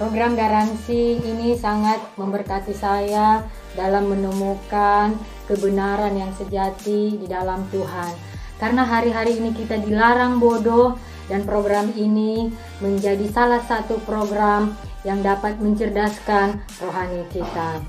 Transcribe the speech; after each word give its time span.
Program 0.00 0.32
garansi 0.32 1.20
ini 1.20 1.52
sangat 1.52 2.00
memberkati 2.16 2.72
saya 2.72 3.44
dalam 3.76 4.08
menemukan 4.08 5.12
kebenaran 5.44 6.16
yang 6.16 6.32
sejati 6.32 7.20
di 7.20 7.26
dalam 7.28 7.68
Tuhan. 7.68 8.16
Karena 8.56 8.88
hari-hari 8.88 9.36
ini 9.36 9.52
kita 9.52 9.76
dilarang 9.84 10.40
bodoh 10.40 10.96
dan 11.28 11.44
program 11.44 11.92
ini 11.92 12.48
menjadi 12.80 13.28
salah 13.28 13.60
satu 13.68 14.00
program 14.08 14.72
yang 15.04 15.20
dapat 15.20 15.60
mencerdaskan 15.60 16.56
rohani 16.80 17.28
kita. 17.28 17.84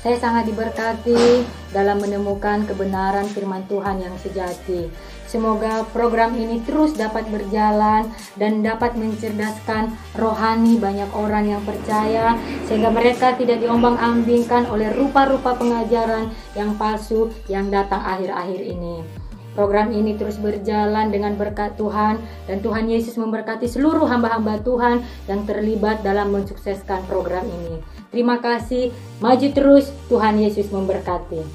Saya 0.00 0.16
sangat 0.16 0.48
diberkati 0.48 1.44
dalam 1.76 2.00
menemukan 2.00 2.64
kebenaran 2.64 3.28
firman 3.28 3.68
Tuhan 3.68 4.00
yang 4.00 4.16
sejati. 4.16 4.88
Semoga 5.30 5.86
program 5.94 6.34
ini 6.34 6.58
terus 6.66 6.90
dapat 6.98 7.30
berjalan 7.30 8.10
dan 8.34 8.66
dapat 8.66 8.98
mencerdaskan 8.98 9.94
rohani 10.18 10.74
banyak 10.74 11.06
orang 11.14 11.54
yang 11.54 11.62
percaya 11.62 12.34
sehingga 12.66 12.90
mereka 12.90 13.38
tidak 13.38 13.62
diombang-ambingkan 13.62 14.66
oleh 14.66 14.90
rupa-rupa 14.90 15.54
pengajaran 15.54 16.34
yang 16.58 16.74
palsu 16.74 17.30
yang 17.46 17.70
datang 17.70 18.02
akhir-akhir 18.02 18.58
ini. 18.58 19.06
Program 19.54 19.94
ini 19.94 20.18
terus 20.18 20.34
berjalan 20.34 21.14
dengan 21.14 21.38
berkat 21.38 21.78
Tuhan 21.78 22.18
dan 22.50 22.58
Tuhan 22.58 22.90
Yesus 22.90 23.14
memberkati 23.14 23.70
seluruh 23.70 24.10
hamba-hamba 24.10 24.58
Tuhan 24.66 25.06
yang 25.30 25.46
terlibat 25.46 26.02
dalam 26.02 26.34
mensukseskan 26.34 27.06
program 27.06 27.46
ini. 27.46 27.78
Terima 28.10 28.42
kasih, 28.42 28.90
maju 29.22 29.48
terus, 29.54 29.94
Tuhan 30.10 30.42
Yesus 30.42 30.74
memberkati. 30.74 31.46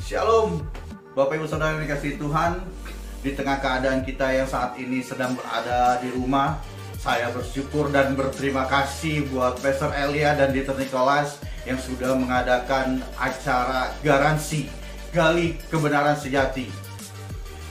Shalom, 0.00 0.64
Bapak 1.12 1.36
Ibu 1.40 1.50
Saudara 1.50 1.76
yang 1.76 1.84
dikasih 1.84 2.14
Tuhan, 2.14 2.62
di 3.18 3.34
tengah 3.34 3.58
keadaan 3.58 4.06
kita 4.06 4.30
yang 4.30 4.46
saat 4.46 4.78
ini 4.78 5.02
sedang 5.02 5.34
berada 5.34 5.98
di 5.98 6.14
rumah, 6.14 6.62
saya 6.98 7.30
bersyukur 7.34 7.90
dan 7.90 8.14
berterima 8.14 8.66
kasih 8.70 9.26
buat 9.30 9.58
Pastor 9.58 9.90
Elia 9.94 10.38
dan 10.38 10.54
Dieter 10.54 10.78
Nicholas 10.78 11.42
yang 11.66 11.78
sudah 11.78 12.14
mengadakan 12.14 13.02
acara 13.18 13.90
garansi 14.06 14.70
gali 15.10 15.58
kebenaran 15.66 16.14
sejati. 16.14 16.70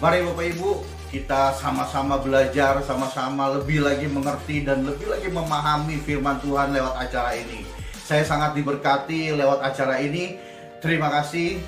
Mari 0.03 0.23
Bapak 0.28 0.45
Ibu, 0.52 0.72
kita 1.09 1.56
sama-sama 1.56 2.20
belajar, 2.20 2.84
sama-sama 2.84 3.56
lebih 3.56 3.88
lagi 3.88 4.06
mengerti 4.12 4.68
dan 4.68 4.84
lebih 4.84 5.08
lagi 5.08 5.31
memahami 5.31 5.95
firman 6.03 6.44
Tuhan 6.44 6.75
lewat 6.75 6.95
acara 7.08 7.31
ini. 7.40 7.64
Saya 8.03 8.23
sangat 8.28 8.56
diberkati 8.56 9.36
lewat 9.36 9.64
acara 9.64 10.00
ini. 10.03 10.40
Terima 10.84 11.08
kasih. 11.12 11.59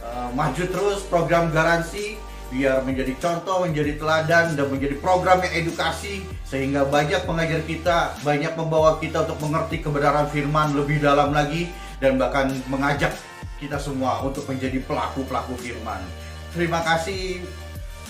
Uh, 0.00 0.32
maju 0.32 0.64
terus 0.64 1.04
program 1.06 1.52
garansi 1.52 2.16
biar 2.50 2.82
menjadi 2.82 3.14
contoh, 3.22 3.62
menjadi 3.62 3.94
teladan, 3.96 4.58
dan 4.58 4.66
menjadi 4.66 4.98
program 4.98 5.38
yang 5.46 5.64
edukasi 5.64 6.26
sehingga 6.42 6.82
banyak 6.82 7.22
pengajar 7.22 7.62
kita, 7.62 8.18
banyak 8.26 8.52
membawa 8.58 8.98
kita 8.98 9.22
untuk 9.22 9.38
mengerti 9.46 9.78
kebenaran 9.80 10.26
firman 10.28 10.74
lebih 10.74 10.98
dalam 10.98 11.30
lagi 11.30 11.70
dan 12.02 12.18
bahkan 12.18 12.50
mengajak 12.66 13.14
kita 13.62 13.78
semua 13.78 14.18
untuk 14.26 14.42
menjadi 14.50 14.82
pelaku-pelaku 14.82 15.54
firman. 15.62 16.02
Terima 16.50 16.82
kasih 16.82 17.46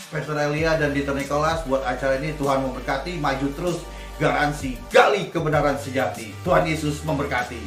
Pastor 0.09 0.41
Elia 0.41 0.75
dan 0.81 0.97
Dieter 0.97 1.15
Nicholas 1.15 1.63
buat 1.69 1.85
acara 1.85 2.19
ini. 2.19 2.33
Tuhan 2.35 2.65
memberkati, 2.65 3.21
maju 3.21 3.47
terus, 3.55 3.79
garansi, 4.17 4.81
gali 4.89 5.29
kebenaran 5.29 5.77
sejati. 5.77 6.33
Tuhan 6.43 6.65
Yesus 6.67 7.05
memberkati. 7.05 7.61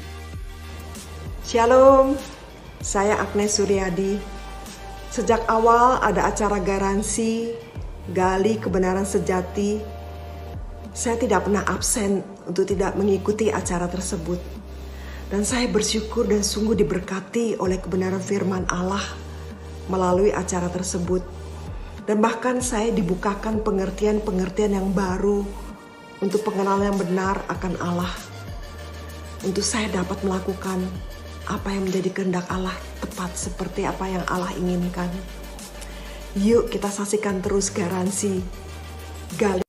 Shalom, 1.45 2.19
saya 2.81 3.19
Agnes 3.19 3.59
Suryadi 3.59 4.42
Sejak 5.13 5.45
awal 5.45 6.01
ada 6.01 6.25
acara 6.25 6.57
garansi, 6.57 7.53
gali 8.09 8.57
kebenaran 8.57 9.05
sejati. 9.05 9.77
Saya 10.89 11.21
tidak 11.21 11.45
pernah 11.45 11.61
absen 11.69 12.25
untuk 12.49 12.65
tidak 12.65 12.97
mengikuti 12.97 13.53
acara 13.53 13.85
tersebut. 13.85 14.41
Dan 15.29 15.45
saya 15.45 15.69
bersyukur 15.69 16.25
dan 16.25 16.41
sungguh 16.41 16.73
diberkati 16.73 17.61
oleh 17.61 17.77
kebenaran 17.77 18.25
firman 18.25 18.65
Allah 18.73 19.05
melalui 19.85 20.33
acara 20.33 20.65
tersebut. 20.73 21.21
Dan 22.09 22.17
bahkan 22.17 22.57
saya 22.57 22.89
dibukakan 22.89 23.61
pengertian-pengertian 23.61 24.81
yang 24.81 24.89
baru 24.97 25.45
untuk 26.25 26.41
pengenalan 26.41 26.89
yang 26.89 26.97
benar 26.97 27.37
akan 27.53 27.77
Allah. 27.85 28.09
Untuk 29.45 29.61
saya 29.61 29.93
dapat 29.93 30.25
melakukan 30.25 30.81
apa 31.49 31.73
yang 31.73 31.89
menjadi 31.89 32.09
kehendak 32.13 32.47
Allah 32.47 32.75
tepat 33.03 33.35
seperti 33.35 33.83
apa 33.83 34.05
yang 34.07 34.23
Allah 34.31 34.51
inginkan. 34.55 35.09
Yuk 36.39 36.71
kita 36.71 36.89
saksikan 36.89 37.43
terus 37.43 37.69
garansi 37.69 38.41
gali 39.37 39.63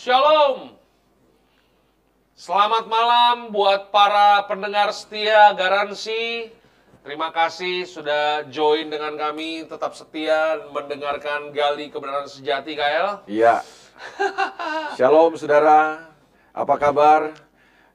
Shalom. 0.00 0.72
Selamat 2.32 2.88
malam 2.88 3.52
buat 3.52 3.92
para 3.92 4.48
pendengar 4.48 4.96
setia 4.96 5.52
garansi. 5.52 6.48
Terima 7.04 7.28
kasih 7.28 7.84
sudah 7.84 8.48
join 8.48 8.88
dengan 8.88 9.12
kami, 9.20 9.68
tetap 9.68 9.92
setia 9.92 10.56
mendengarkan 10.72 11.52
gali 11.52 11.92
kebenaran 11.92 12.24
sejati, 12.24 12.80
KL. 12.80 13.28
Iya. 13.28 13.60
Shalom 14.96 15.36
saudara, 15.36 16.08
apa 16.56 16.74
kabar? 16.80 17.36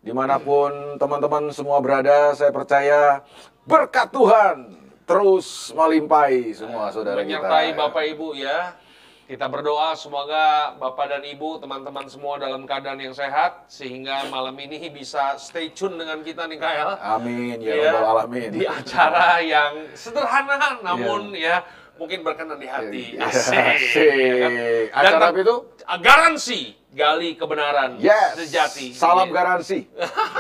Di 0.06 0.14
mana 0.14 0.38
pun 0.38 1.02
teman-teman 1.02 1.50
semua 1.58 1.82
berada, 1.82 2.38
saya 2.38 2.54
percaya 2.54 3.26
berkat 3.66 4.14
Tuhan 4.14 4.78
terus 5.10 5.74
melimpahi 5.74 6.54
semua 6.54 6.94
saudara 6.94 7.26
kita. 7.26 7.42
Menyertai 7.42 7.74
Bapak 7.74 8.06
Ibu 8.14 8.38
ya. 8.38 8.85
Kita 9.26 9.50
berdoa 9.50 9.98
semoga 9.98 10.78
Bapak 10.78 11.10
dan 11.10 11.26
Ibu, 11.26 11.58
teman-teman 11.58 12.06
semua 12.06 12.38
dalam 12.38 12.70
keadaan 12.70 13.02
yang 13.02 13.10
sehat 13.10 13.66
sehingga 13.66 14.30
malam 14.30 14.54
ini 14.54 14.78
bisa 14.94 15.34
stay 15.42 15.74
tune 15.74 15.98
dengan 15.98 16.22
kita 16.22 16.46
nih 16.46 16.62
Kael. 16.62 16.94
Amin 17.02 17.58
ya, 17.58 17.74
ya 17.74 17.92
Rabbal 17.98 18.30
alamin. 18.30 18.54
Di 18.54 18.70
acara 18.70 19.42
yang 19.42 19.90
sederhana 19.98 20.78
namun 20.86 21.34
ya, 21.34 21.66
ya 21.66 21.98
mungkin 21.98 22.22
berkenan 22.22 22.62
di 22.62 22.70
hati. 22.70 23.18
Ya, 23.18 23.26
asik. 23.26 23.58
asik. 23.58 24.14
Ya 24.14 24.38
kan? 24.38 24.52
Acara 24.94 25.18
Dan 25.34 25.42
itu 25.42 25.56
garansi 26.06 26.62
gali 26.94 27.30
kebenaran 27.34 27.98
yes. 27.98 28.38
sejati. 28.46 28.94
Salam 28.94 29.34
ya. 29.34 29.42
garansi. 29.42 29.90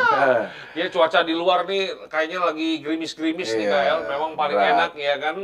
ya 0.77 0.85
cuaca 0.93 1.25
di 1.25 1.33
luar 1.33 1.65
nih 1.65 1.89
kayaknya 2.05 2.53
lagi 2.53 2.85
gerimis-gerimis 2.85 3.49
yeah. 3.49 3.57
nih 3.57 3.65
iya, 3.65 3.73
Kael. 3.81 3.99
Memang 4.13 4.31
paling 4.37 4.61
Berat. 4.61 4.73
enak 4.77 4.91
ya 4.93 5.15
kan. 5.17 5.37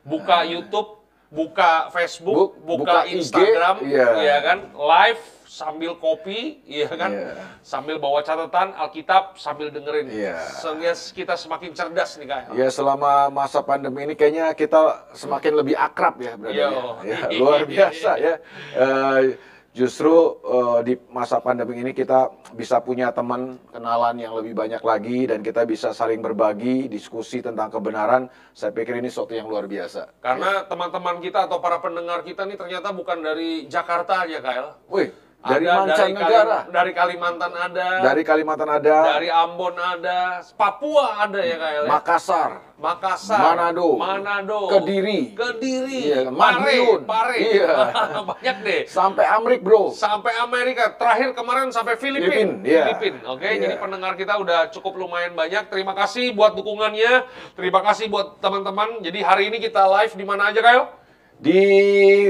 Buka 0.00 0.48
YouTube 0.48 1.05
buka 1.26 1.90
Facebook, 1.90 2.58
buka, 2.62 3.02
buka 3.02 3.10
Instagram, 3.10 3.82
IG, 3.82 3.90
iya. 3.94 4.08
ya 4.22 4.38
kan, 4.46 4.58
live 4.72 5.22
sambil 5.46 5.98
kopi, 5.98 6.62
ya 6.68 6.86
kan, 6.86 7.10
iya. 7.10 7.34
sambil 7.66 7.98
bawa 7.98 8.22
catatan 8.22 8.76
Alkitab 8.78 9.34
sambil 9.34 9.74
dengerin, 9.74 10.06
iya. 10.06 10.38
sehingga 10.62 10.94
kita 10.94 11.34
semakin 11.34 11.70
cerdas 11.74 12.14
nih 12.20 12.26
kak. 12.30 12.54
Ya 12.54 12.68
selama 12.70 13.32
masa 13.32 13.64
pandemi 13.64 14.06
ini 14.06 14.14
kayaknya 14.14 14.54
kita 14.54 15.10
semakin 15.18 15.52
lebih 15.58 15.74
akrab 15.74 16.14
ya, 16.22 16.38
berarti 16.38 16.62
ya. 16.62 16.68
ya. 17.02 17.18
Luar 17.34 17.66
biasa 17.72 18.10
ya. 18.22 18.34
Uh, 18.78 19.34
justru 19.76 20.40
uh, 20.40 20.80
di 20.80 20.96
masa 21.12 21.36
pandemi 21.36 21.84
ini 21.84 21.92
kita 21.92 22.32
bisa 22.56 22.80
punya 22.80 23.12
teman 23.12 23.60
kenalan 23.68 24.16
yang 24.16 24.32
lebih 24.32 24.56
banyak 24.56 24.80
lagi 24.80 25.28
dan 25.28 25.44
kita 25.44 25.68
bisa 25.68 25.92
saling 25.92 26.24
berbagi 26.24 26.88
diskusi 26.88 27.44
tentang 27.44 27.68
kebenaran 27.68 28.32
saya 28.56 28.72
pikir 28.72 28.96
ini 28.96 29.12
sesuatu 29.12 29.36
yang 29.36 29.44
luar 29.44 29.68
biasa. 29.68 30.16
Karena 30.24 30.64
teman-teman 30.64 31.20
kita 31.20 31.44
atau 31.44 31.60
para 31.60 31.76
pendengar 31.84 32.24
kita 32.24 32.48
ini 32.48 32.56
ternyata 32.56 32.88
bukan 32.96 33.20
dari 33.20 33.68
Jakarta 33.68 34.24
aja 34.24 34.40
Kyle. 34.40 34.70
Wih 34.88 35.25
dari 35.46 35.66
mancanegara. 35.70 36.58
Dari, 36.66 36.74
dari 36.74 36.92
Kalimantan 36.92 37.52
ada. 37.54 37.88
Dari 38.02 38.22
Kalimantan 38.26 38.68
ada. 38.70 38.96
Dari 39.14 39.28
Ambon 39.30 39.74
ada. 39.78 40.42
Papua 40.58 41.22
ada 41.22 41.40
ya 41.40 41.56
Kak 41.56 41.70
Makassar. 41.86 42.50
Makassar. 42.76 43.40
Manado. 43.40 43.96
Manado. 43.96 44.60
Kediri. 44.68 45.32
Kediri. 45.32 46.12
Iya, 46.12 46.28
Madiun. 46.28 47.08
Pare. 47.08 47.38
Iya. 47.40 47.72
Banyak 48.28 48.56
deh. 48.66 48.80
Sampai 48.84 49.24
Amerika, 49.24 49.62
Bro. 49.64 49.82
Sampai 49.96 50.36
Amerika. 50.36 50.92
Terakhir 50.98 51.32
kemarin 51.32 51.72
sampai 51.72 51.96
Filipina. 51.96 52.28
Filipin, 52.28 52.48
iya. 52.68 52.92
Filipin. 52.92 53.14
Oke, 53.24 53.40
okay? 53.40 53.52
iya. 53.56 53.62
jadi 53.64 53.74
pendengar 53.80 54.12
kita 54.20 54.36
udah 54.36 54.68
cukup 54.68 55.00
lumayan 55.00 55.32
banyak. 55.32 55.72
Terima 55.72 55.96
kasih 55.96 56.36
buat 56.36 56.52
dukungannya. 56.52 57.24
Terima 57.56 57.80
kasih 57.80 58.12
buat 58.12 58.42
teman-teman. 58.44 59.00
Jadi 59.00 59.18
hari 59.24 59.48
ini 59.48 59.56
kita 59.62 59.88
live 59.88 60.12
di 60.12 60.24
mana 60.28 60.52
aja, 60.52 60.60
Kyle? 60.60 60.84
Di 61.40 61.60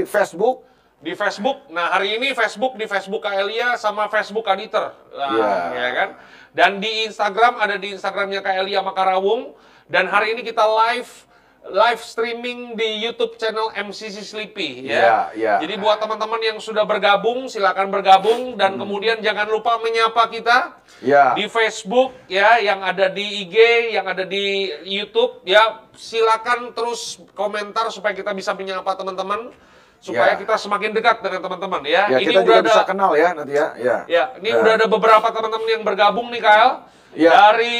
Facebook 0.07 0.66
di 0.97 1.13
Facebook. 1.13 1.69
Nah, 1.69 1.93
hari 1.93 2.17
ini 2.17 2.33
Facebook 2.33 2.73
di 2.73 2.89
Facebook 2.89 3.21
Kaelia 3.21 3.77
sama 3.77 4.09
Facebook 4.09 4.45
Kaditer. 4.45 4.97
Nah, 5.13 5.29
yeah. 5.37 5.63
ya 5.73 5.89
kan? 5.93 6.09
Dan 6.57 6.71
di 6.81 7.05
Instagram 7.05 7.61
ada 7.61 7.77
di 7.77 7.93
Instagramnya 7.93 8.41
Kaelia 8.41 8.81
Makarawung 8.81 9.53
dan 9.85 10.09
hari 10.09 10.33
ini 10.33 10.41
kita 10.41 10.65
live 10.65 11.27
live 11.67 11.99
streaming 11.99 12.79
di 12.79 13.03
YouTube 13.03 13.35
channel 13.35 13.69
MCC 13.75 14.23
Sleepy 14.23 14.87
ya. 14.87 14.95
Yeah, 14.95 15.21
yeah. 15.35 15.57
Jadi 15.59 15.77
buat 15.77 15.99
teman-teman 15.99 16.39
yang 16.39 16.57
sudah 16.63 16.87
bergabung 16.87 17.51
silakan 17.51 17.91
bergabung 17.91 18.55
dan 18.55 18.75
hmm. 18.75 18.81
kemudian 18.81 19.17
jangan 19.19 19.51
lupa 19.51 19.77
menyapa 19.83 20.31
kita 20.31 20.79
yeah. 21.03 21.35
di 21.35 21.45
Facebook 21.51 22.15
ya 22.31 22.57
yang 22.63 22.81
ada 22.81 23.11
di 23.11 23.45
IG, 23.45 23.55
yang 23.93 24.07
ada 24.07 24.23
di 24.23 24.71
YouTube 24.87 25.43
ya. 25.43 25.85
Silakan 25.93 26.73
terus 26.73 27.21
komentar 27.35 27.89
supaya 27.93 28.15
kita 28.15 28.31
bisa 28.31 28.55
menyapa 28.55 28.95
teman-teman 28.95 29.51
supaya 29.99 30.33
ya. 30.33 30.39
kita 30.39 30.55
semakin 30.55 30.91
dekat 30.93 31.17
dengan 31.25 31.39
teman-teman 31.41 31.81
ya. 31.85 32.03
ya. 32.13 32.17
Ini 32.21 32.25
kita 32.29 32.39
udah 32.45 32.57
ada, 32.61 32.69
bisa 32.69 32.83
kenal 32.85 33.11
ya 33.17 33.29
nanti 33.33 33.53
ya. 33.53 33.67
Ya, 33.77 33.97
ya 34.05 34.23
ini 34.37 34.49
ya. 34.53 34.61
udah 34.61 34.73
ada 34.77 34.85
beberapa 34.85 35.27
teman-teman 35.33 35.67
yang 35.67 35.83
bergabung 35.83 36.27
nih 36.29 36.41
Kyle 36.41 36.73
ya. 37.17 37.31
dari 37.33 37.79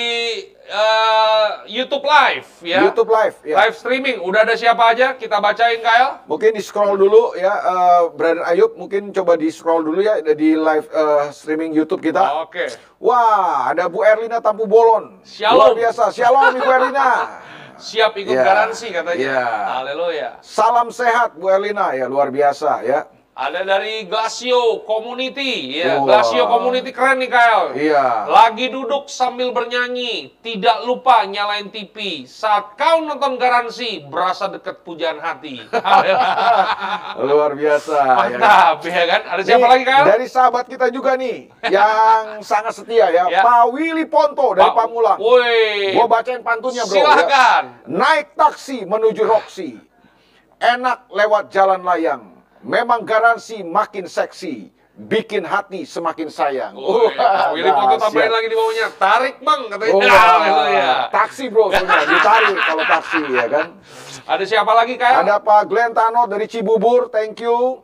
uh, 0.71 1.47
YouTube 1.69 2.03
Live 2.03 2.49
ya. 2.65 2.79
YouTube 2.83 3.09
Live. 3.09 3.37
Ya. 3.45 3.55
Live 3.63 3.75
streaming. 3.77 4.17
Udah 4.25 4.43
ada 4.43 4.55
siapa 4.57 4.83
aja? 4.91 5.13
Kita 5.15 5.37
bacain 5.39 5.79
Kyle. 5.79 6.25
Mungkin 6.25 6.57
di 6.57 6.61
scroll 6.63 6.97
dulu 6.97 7.37
ya, 7.37 7.53
uh, 7.53 8.01
Brother 8.11 8.43
Ayub. 8.49 8.75
Mungkin 8.75 9.13
coba 9.13 9.37
di 9.37 9.53
scroll 9.53 9.85
dulu 9.85 10.01
ya 10.01 10.19
di 10.21 10.57
live 10.57 10.87
uh, 10.91 11.29
streaming 11.29 11.71
YouTube 11.71 12.01
kita. 12.03 12.43
Oke. 12.43 12.67
Okay. 12.67 12.67
Wah, 12.97 13.69
ada 13.69 13.85
Bu 13.85 14.01
Erlina 14.01 14.41
Tampu 14.41 14.65
Bolon. 14.65 15.21
Shalom. 15.21 15.73
Luar 15.73 15.73
biasa. 15.77 16.03
Shalom 16.09 16.57
Ibu 16.57 16.69
Erlina. 16.69 17.09
siap 17.79 18.13
ikut 18.17 18.33
yeah. 18.33 18.45
garansi 18.45 18.91
katanya. 18.93 19.21
Yeah. 19.21 19.57
Haleluya. 19.81 20.29
Salam 20.41 20.89
sehat 20.93 21.37
Bu 21.37 21.49
Erlina 21.49 21.93
ya 21.93 22.05
luar 22.09 22.29
biasa 22.29 22.83
ya. 22.83 23.09
Ada 23.37 23.61
dari 23.61 24.09
Glacio 24.09 24.81
Community, 24.81 25.77
ya. 25.77 26.01
Wow. 26.01 26.09
Glacio 26.09 26.49
Community 26.49 26.89
keren 26.89 27.21
nih 27.21 27.29
Kyle. 27.29 27.69
Iya. 27.77 28.25
Lagi 28.25 28.65
duduk 28.73 29.05
sambil 29.13 29.53
bernyanyi, 29.53 30.33
tidak 30.41 30.81
lupa 30.89 31.21
nyalain 31.21 31.69
TV. 31.69 32.25
Saat 32.25 32.73
kau 32.73 33.05
nonton 33.05 33.37
garansi, 33.37 34.01
berasa 34.09 34.49
deket 34.49 34.81
pujaan 34.81 35.21
hati. 35.21 35.61
Luar 37.29 37.53
biasa. 37.53 38.25
Mantap, 38.25 38.81
ya 38.81 38.89
kan? 38.89 38.97
Ya 38.97 39.05
kan? 39.05 39.21
Ada 39.29 39.41
siapa 39.45 39.61
nih, 39.61 39.69
lagi 39.69 39.83
Kyle? 39.85 40.07
Dari 40.09 40.25
sahabat 40.25 40.65
kita 40.65 40.87
juga 40.89 41.13
nih, 41.13 41.37
yang 41.69 42.21
sangat 42.49 42.73
setia 42.73 43.13
ya, 43.13 43.29
ya. 43.29 43.45
Pak 43.45 43.69
Willy 43.69 44.09
Ponto 44.09 44.57
dari 44.57 44.65
pa 44.65 44.89
Pamulang. 44.89 45.21
Woi. 45.21 45.93
Gua 45.93 46.09
bacain 46.09 46.41
pantunnya 46.41 46.89
bro. 46.89 47.05
Silahkan. 47.05 47.63
Ya. 47.69 47.85
Naik 47.85 48.33
taksi 48.33 48.81
menuju 48.89 49.21
Roxy. 49.29 49.77
Enak 50.57 51.05
lewat 51.13 51.53
jalan 51.53 51.85
layang 51.85 52.36
Memang 52.67 53.07
garansi 53.07 53.63
makin 53.63 54.11
seksi, 54.11 54.67
bikin 55.07 55.47
hati 55.47 55.87
semakin 55.87 56.27
sayang. 56.27 56.75
Oh, 56.75 57.07
iya. 57.07 57.55
Willy 57.55 57.71
Poto 57.71 57.95
tambahin 57.95 58.27
lagi 58.27 58.47
di 58.51 58.57
bawahnya. 58.59 58.87
Tarik 58.99 59.35
bang 59.39 59.61
katanya. 59.71 59.93
Oh, 59.95 60.01
nah, 60.03 60.67
ya. 60.75 60.91
Taksi 61.07 61.47
bro, 61.47 61.71
sebenarnya 61.71 62.11
ditarik 62.11 62.57
kalau 62.59 62.83
taksi 62.83 63.21
ya 63.31 63.45
kan. 63.47 63.67
Ada 64.27 64.43
siapa 64.43 64.71
lagi 64.75 64.99
kayak? 64.99 65.23
Ada 65.23 65.39
Pak 65.39 65.63
Glenn 65.71 65.95
Tano 65.95 66.27
dari 66.27 66.43
Cibubur, 66.51 67.07
thank 67.07 67.39
you. 67.39 67.79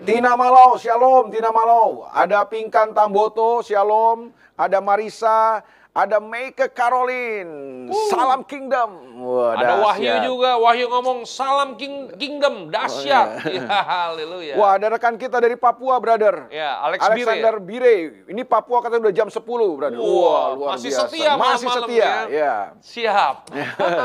Tina 0.00 0.32
Malau, 0.40 0.80
shalom 0.80 1.28
Tina 1.28 1.52
Malau. 1.52 2.08
Ada 2.08 2.48
Pingkan 2.48 2.96
Tamboto, 2.96 3.60
shalom. 3.60 4.32
Ada 4.56 4.80
Marisa, 4.80 5.60
ada 5.96 6.20
Make 6.20 6.76
Caroline, 6.76 7.88
uh. 7.88 8.08
Salam 8.12 8.44
Kingdom. 8.44 9.16
Wah, 9.16 9.56
ada 9.56 9.80
Wahyu 9.80 10.12
juga, 10.28 10.60
Wahyu 10.60 10.92
ngomong 10.92 11.24
Salam 11.24 11.80
King 11.80 12.12
Kingdom, 12.20 12.68
dahsyat. 12.68 13.40
Oh, 13.40 13.48
ya. 13.48 13.64
ya, 13.64 13.80
haleluya. 14.04 14.54
Wah, 14.60 14.76
ada 14.76 14.92
rekan 14.92 15.16
kita 15.16 15.40
dari 15.40 15.56
Papua, 15.56 15.96
brother. 15.96 16.52
Ya, 16.52 16.76
Alex 16.84 17.00
Alexander 17.00 17.56
Bire. 17.64 18.12
Bire. 18.28 18.28
Ini 18.28 18.44
Papua 18.44 18.84
katanya 18.84 19.08
udah 19.08 19.16
jam 19.16 19.28
10, 19.32 19.40
brother. 19.80 19.96
Wah, 19.96 20.04
Wah 20.04 20.46
luar 20.52 20.70
masih 20.76 20.92
biasa. 20.92 21.02
setia 21.08 21.32
Masih 21.40 21.66
malam 21.66 21.88
setia, 21.88 22.04
ya. 22.04 22.16
ya. 22.28 22.54
Siap. 22.84 23.36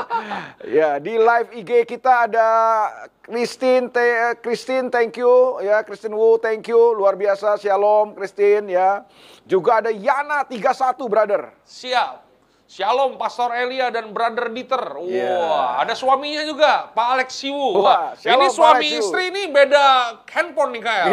ya, 0.80 0.90
di 1.04 1.14
live 1.20 1.50
IG 1.60 1.72
kita 1.84 2.32
ada 2.32 2.48
Christine, 3.22 3.92
te, 3.92 4.40
Christine, 4.40 4.88
thank 4.88 5.20
you 5.20 5.60
ya, 5.60 5.84
Christine 5.84 6.16
Wu, 6.16 6.40
thank 6.40 6.66
you, 6.72 6.96
luar 6.96 7.20
biasa, 7.20 7.60
shalom, 7.60 8.16
Christine 8.16 8.72
ya. 8.72 9.04
Juga 9.46 9.84
ada 9.84 9.92
Yana 9.92 10.48
31, 10.48 11.12
brother. 11.12 11.52
Siap. 11.82 12.30
Shalom 12.70 13.18
Pastor 13.18 13.50
Elia 13.58 13.90
dan 13.90 14.14
Brother 14.14 14.54
Dieter. 14.54 15.02
Wah, 15.02 15.10
yeah. 15.10 15.82
ada 15.82 15.98
suaminya 15.98 16.46
juga, 16.46 16.94
Pak 16.94 17.08
Alex 17.18 17.42
Siwu. 17.42 17.84
Wah, 17.84 18.14
ini 18.16 18.48
suami 18.54 18.88
istri 19.02 19.34
ini 19.34 19.50
beda 19.50 20.16
handphone 20.30 20.78
nih 20.78 20.82
kayak. 20.86 21.06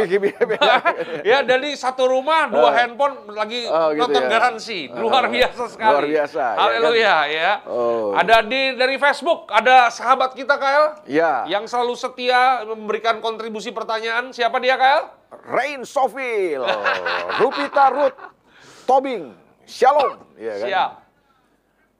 ya, 1.24 1.42
dari 1.50 1.72
satu 1.72 2.06
rumah 2.06 2.52
dua 2.52 2.68
uh. 2.68 2.72
handphone 2.76 3.32
lagi 3.32 3.64
oh, 3.64 3.96
gitu 3.96 4.06
nonton 4.06 4.22
ya. 4.22 4.30
garansi. 4.30 4.78
Luar 4.92 5.24
uh. 5.26 5.32
biasa 5.32 5.62
sekali. 5.72 5.90
Luar 5.90 6.06
biasa. 6.06 6.44
Haleluya 6.60 7.02
ya. 7.02 7.16
Kan? 7.16 7.26
ya. 7.32 7.52
Oh. 7.64 8.12
Ada 8.12 8.36
di 8.44 8.62
dari 8.76 8.96
Facebook, 9.00 9.48
ada 9.50 9.88
sahabat 9.88 10.36
kita 10.36 10.54
Kael. 10.60 11.10
Ya. 11.10 11.48
Yang 11.48 11.72
selalu 11.72 11.96
setia 11.96 12.62
memberikan 12.68 13.24
kontribusi 13.24 13.72
pertanyaan. 13.72 14.30
Siapa 14.36 14.60
dia 14.60 14.76
Kael? 14.76 15.10
Rain 15.48 15.82
Sofil, 15.88 16.60
Rupita 17.40 17.88
Ruth, 17.88 18.20
Tobing, 18.84 19.47
Shalom. 19.68 20.24
Ya, 20.40 20.56
kan? 20.56 20.68
Siap. 20.72 20.90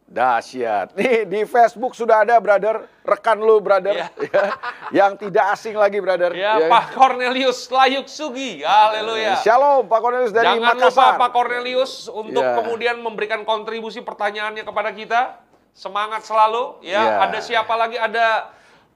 Dahsyat. 0.09 0.97
Nih 0.97 1.29
di 1.29 1.45
Facebook 1.45 1.93
sudah 1.93 2.25
ada 2.25 2.41
brother, 2.41 2.89
rekan 3.05 3.37
lu 3.37 3.61
brother 3.61 3.93
ya. 3.93 4.09
ya. 4.33 4.45
yang 4.89 5.21
tidak 5.21 5.53
asing 5.53 5.77
lagi 5.77 6.01
brother. 6.01 6.33
Ya, 6.33 6.65
ya. 6.65 6.69
Pak 6.73 6.97
Cornelius 6.97 7.69
Layuk 7.69 8.09
Sugi. 8.09 8.65
Haleluya. 8.65 9.37
Shalom 9.45 9.85
Pak 9.85 10.01
Cornelius 10.01 10.33
dari 10.33 10.49
Jangan 10.49 10.65
Makassar. 10.65 10.89
Jangan 10.89 11.13
lupa 11.13 11.21
Pak 11.21 11.31
Cornelius 11.37 11.93
untuk 12.09 12.41
ya. 12.41 12.57
kemudian 12.57 12.97
memberikan 13.05 13.45
kontribusi 13.45 14.01
pertanyaannya 14.01 14.65
kepada 14.65 14.91
kita. 14.97 15.21
Semangat 15.77 16.25
selalu 16.25 16.81
ya. 16.81 17.05
ya. 17.05 17.29
Ada 17.29 17.39
siapa 17.45 17.77
lagi? 17.77 18.01
Ada 18.01 18.49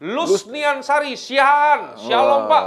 Lusnian 0.03 0.83
Sari, 0.83 1.15
Siahan, 1.15 1.95
Shalom 1.95 2.51
Pak, 2.51 2.65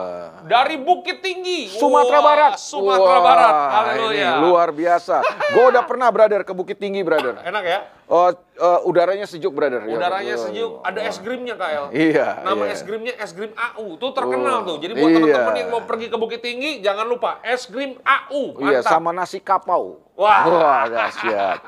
dari 0.47 0.79
Bukit 0.79 1.19
Tinggi, 1.19 1.67
Sumatera 1.67 2.23
Wah, 2.23 2.27
Barat. 2.31 2.51
Sumatera 2.55 3.19
Wah, 3.19 3.27
Barat, 3.27 3.55
haleluya. 3.75 4.29
Luar 4.39 4.71
biasa. 4.71 5.19
Gue 5.51 5.67
udah 5.67 5.83
pernah 5.83 6.07
brother 6.15 6.47
ke 6.47 6.55
Bukit 6.55 6.79
Tinggi 6.79 7.03
brother. 7.03 7.35
Enak 7.43 7.63
ya? 7.67 7.79
Oh, 8.07 8.31
uh, 8.31 8.79
udaranya 8.87 9.27
sejuk 9.27 9.51
brother. 9.51 9.83
Ya. 9.83 9.99
Udaranya 9.99 10.39
ya. 10.39 10.43
sejuk, 10.47 10.79
ada 10.79 10.99
es 11.03 11.19
krimnya 11.19 11.59
Kak 11.59 11.69
El. 11.75 11.85
Iya. 11.91 12.27
Nama 12.47 12.63
iya. 12.63 12.71
es 12.71 12.81
krimnya 12.87 13.13
es 13.19 13.31
krim 13.35 13.51
AU, 13.51 13.85
tuh 13.99 14.11
terkenal 14.15 14.63
oh, 14.63 14.67
tuh. 14.71 14.77
Jadi 14.79 14.91
buat 14.95 15.09
iya. 15.11 15.19
teman-teman 15.19 15.55
yang 15.59 15.69
mau 15.75 15.83
pergi 15.83 16.07
ke 16.07 16.15
Bukit 16.15 16.39
Tinggi, 16.39 16.79
jangan 16.79 17.03
lupa 17.03 17.43
es 17.43 17.67
krim 17.67 17.99
AU. 17.99 18.63
Iya, 18.63 18.63
Mantap. 18.63 18.71
Iya, 18.71 18.79
sama 18.87 19.11
nasi 19.11 19.43
kapau. 19.43 19.99
Wah, 20.15 20.47
Wah 20.47 20.81
dahsyat. 20.87 21.59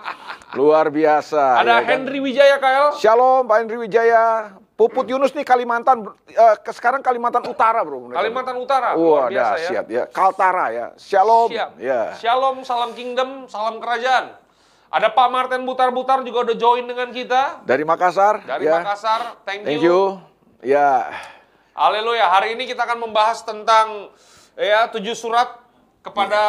Luar 0.56 0.88
biasa. 0.88 1.60
Ada 1.60 1.68
ya 1.68 1.78
kan? 1.84 2.08
Henry 2.08 2.24
Wijaya 2.24 2.56
Kak 2.56 2.72
El. 2.72 2.88
Shalom 3.04 3.44
Pak 3.44 3.68
Henry 3.68 3.76
Wijaya. 3.84 4.56
Puput 4.78 5.10
Yunus 5.10 5.34
nih 5.34 5.42
Kalimantan, 5.42 6.06
uh, 6.06 6.56
sekarang 6.70 7.02
Kalimantan 7.02 7.42
Utara 7.50 7.82
bro. 7.82 8.14
Kalimantan 8.14 8.62
Utara, 8.62 8.94
Wah, 8.94 9.26
biasa 9.26 9.74
ya. 9.74 9.82
ya. 9.90 10.04
Kaltara 10.06 10.70
ya, 10.70 10.86
Shalom. 11.02 11.50
Siap. 11.50 11.82
Ya. 11.82 12.14
Shalom, 12.22 12.62
salam 12.62 12.94
kingdom, 12.94 13.50
salam 13.50 13.82
kerajaan. 13.82 14.38
Ada 14.94 15.10
Pak 15.10 15.28
Martin 15.34 15.66
Butar-Butar 15.66 16.22
juga 16.22 16.46
udah 16.46 16.56
join 16.62 16.86
dengan 16.86 17.10
kita. 17.10 17.66
Dari 17.66 17.82
Makassar. 17.82 18.46
Dari 18.46 18.70
ya. 18.70 18.78
Makassar, 18.78 19.42
thank 19.50 19.66
you. 19.66 19.68
Thank 19.68 19.82
you. 19.82 20.00
Ya. 20.62 21.10
Haleluya, 21.74 22.30
hari 22.30 22.54
ini 22.54 22.70
kita 22.70 22.86
akan 22.86 23.02
membahas 23.02 23.42
tentang 23.42 24.14
ya 24.54 24.94
tujuh 24.94 25.18
surat 25.18 25.58
kepada 26.06 26.42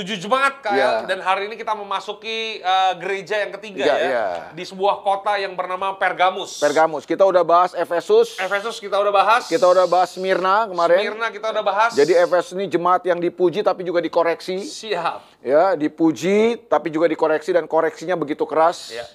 tujuh 0.00 0.16
jemaat 0.16 0.64
kak 0.64 0.72
yeah. 0.72 1.04
dan 1.04 1.20
hari 1.20 1.44
ini 1.52 1.60
kita 1.60 1.76
memasuki 1.76 2.64
uh, 2.64 2.96
gereja 2.96 3.44
yang 3.44 3.52
ketiga 3.60 3.84
yeah, 3.84 3.98
ya 4.00 4.08
yeah. 4.08 4.32
di 4.56 4.64
sebuah 4.64 5.04
kota 5.04 5.36
yang 5.36 5.52
bernama 5.52 5.92
Pergamus. 6.00 6.56
Pergamus. 6.56 7.04
Kita 7.04 7.28
udah 7.28 7.44
bahas 7.44 7.76
Efesus. 7.76 8.40
Efesus 8.40 8.80
kita 8.80 8.96
udah 8.96 9.12
bahas. 9.12 9.44
Kita 9.44 9.68
udah 9.68 9.84
bahas 9.84 10.16
Smyrna 10.16 10.64
kemarin. 10.72 10.96
Smyrna 11.04 11.26
kita 11.28 11.46
udah 11.52 11.64
bahas. 11.64 11.92
Jadi 11.92 12.16
Efesus 12.16 12.56
ini 12.56 12.64
jemaat 12.72 13.04
yang 13.04 13.20
dipuji 13.20 13.60
tapi 13.60 13.84
juga 13.84 14.00
dikoreksi. 14.00 14.64
Siap. 14.64 15.44
Ya, 15.44 15.76
dipuji 15.76 16.56
tapi 16.64 16.88
juga 16.88 17.04
dikoreksi 17.04 17.52
dan 17.52 17.68
koreksinya 17.68 18.16
begitu 18.16 18.48
keras. 18.48 18.96
Yeah. 18.96 19.08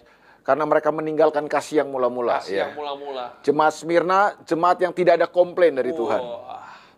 Karena 0.46 0.62
mereka 0.70 0.94
meninggalkan 0.94 1.50
kasih 1.50 1.82
yang 1.82 1.90
mula-mula. 1.90 2.38
Kasih 2.46 2.54
ya. 2.54 2.70
yang 2.70 2.78
mula-mula. 2.78 3.42
Jemaat 3.42 3.74
Smyrna, 3.74 4.38
jemaat 4.46 4.78
yang 4.78 4.94
tidak 4.94 5.18
ada 5.18 5.26
komplain 5.26 5.74
dari 5.74 5.90
oh. 5.90 6.06
Tuhan. 6.06 6.22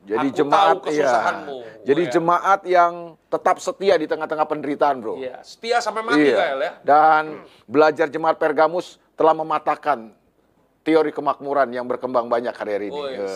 Jadi 0.07 0.27
Aku 0.31 0.37
jemaat 0.39 0.77
ya. 0.87 1.13
Jadi 1.83 2.03
ya. 2.07 2.11
jemaat 2.15 2.61
yang 2.63 3.16
tetap 3.27 3.59
setia 3.59 3.99
di 3.99 4.07
tengah-tengah 4.07 4.47
penderitaan, 4.47 5.03
Bro. 5.03 5.19
Iya, 5.19 5.43
setia 5.43 5.83
sampai 5.83 6.01
mati 6.03 6.31
iya. 6.31 6.55
ya. 6.55 6.71
Dan 6.83 7.43
hmm. 7.43 7.67
belajar 7.67 8.07
jemaat 8.07 8.39
Pergamus 8.39 8.95
telah 9.19 9.35
mematahkan 9.35 10.15
teori 10.87 11.11
kemakmuran 11.11 11.67
yang 11.75 11.83
berkembang 11.83 12.31
banyak 12.31 12.55
hari 12.55 12.87
ini. 12.87 12.95
Oh, 12.95 13.11
ya. 13.11 13.27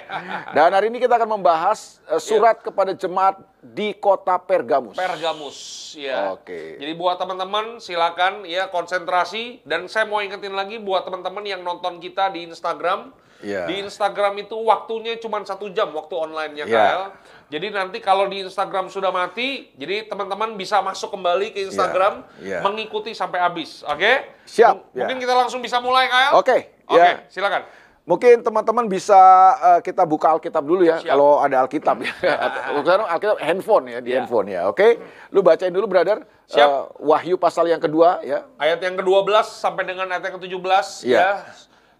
Dan 0.56 0.72
hari 0.72 0.88
ini 0.88 0.96
kita 0.96 1.20
akan 1.20 1.36
membahas 1.36 2.00
uh, 2.08 2.16
surat 2.16 2.56
ya. 2.56 2.72
kepada 2.72 2.96
jemaat 2.96 3.44
di 3.60 3.92
kota 3.92 4.40
Pergamus. 4.40 4.96
Pergamus, 4.96 5.58
ya. 6.00 6.32
Oke. 6.32 6.80
Jadi 6.80 6.96
buat 6.96 7.20
teman-teman 7.20 7.76
silakan 7.76 8.48
ya 8.48 8.72
konsentrasi 8.72 9.60
dan 9.68 9.84
saya 9.92 10.08
mau 10.08 10.24
ingetin 10.24 10.56
lagi 10.56 10.80
buat 10.80 11.04
teman-teman 11.04 11.44
yang 11.44 11.60
nonton 11.60 12.00
kita 12.00 12.32
di 12.32 12.48
Instagram 12.48 13.12
Yeah. 13.40 13.66
Di 13.68 13.80
Instagram 13.80 14.36
itu 14.40 14.56
waktunya 14.60 15.16
cuma 15.16 15.40
satu 15.42 15.72
jam 15.72 15.90
waktu 15.96 16.14
online-nya 16.16 16.64
yeah. 16.68 16.88
KL. 16.92 17.04
Jadi 17.50 17.66
nanti 17.74 17.98
kalau 17.98 18.30
di 18.30 18.46
Instagram 18.46 18.92
sudah 18.92 19.10
mati, 19.10 19.74
jadi 19.74 20.06
teman-teman 20.06 20.54
bisa 20.54 20.78
masuk 20.84 21.10
kembali 21.16 21.50
ke 21.50 21.66
Instagram, 21.66 22.22
yeah. 22.38 22.60
Yeah. 22.60 22.62
mengikuti 22.62 23.16
sampai 23.16 23.42
habis. 23.42 23.82
Oke? 23.88 23.98
Okay? 23.98 24.16
Siap. 24.46 24.94
M 24.94 25.02
mungkin 25.02 25.16
yeah. 25.18 25.24
kita 25.26 25.34
langsung 25.34 25.60
bisa 25.64 25.82
mulai 25.82 26.06
KL. 26.06 26.32
Oke. 26.36 26.46
Okay. 26.46 26.60
Oke, 26.90 26.98
okay, 26.98 27.10
yeah. 27.14 27.30
silakan. 27.30 27.62
Mungkin 28.10 28.42
teman-teman 28.42 28.90
bisa 28.90 29.14
uh, 29.60 29.78
kita 29.78 30.02
buka 30.02 30.34
Alkitab 30.34 30.66
dulu 30.66 30.82
ya, 30.82 30.98
Siap. 30.98 31.14
kalau 31.14 31.38
ada 31.38 31.62
Alkitab 31.62 32.02
ya. 32.02 32.10
Sekarang 32.82 33.06
Alkitab 33.06 33.38
handphone 33.38 33.86
ya, 33.86 33.98
di 34.02 34.10
ya. 34.10 34.14
handphone 34.18 34.46
ya. 34.50 34.60
Oke, 34.66 34.82
okay? 34.82 34.90
lu 35.30 35.46
bacain 35.46 35.70
dulu, 35.70 35.86
brother. 35.86 36.26
Siap. 36.50 36.66
Uh, 36.66 36.90
Wahyu 37.06 37.38
pasal 37.38 37.70
yang 37.70 37.78
kedua 37.78 38.18
ya. 38.26 38.42
Ayat 38.58 38.82
yang 38.82 38.98
ke-12 38.98 39.30
sampai 39.46 39.86
dengan 39.86 40.10
ayat 40.10 40.26
yang 40.26 40.42
ke-17 40.42 41.06
ya. 41.06 41.18
ya. 41.22 41.30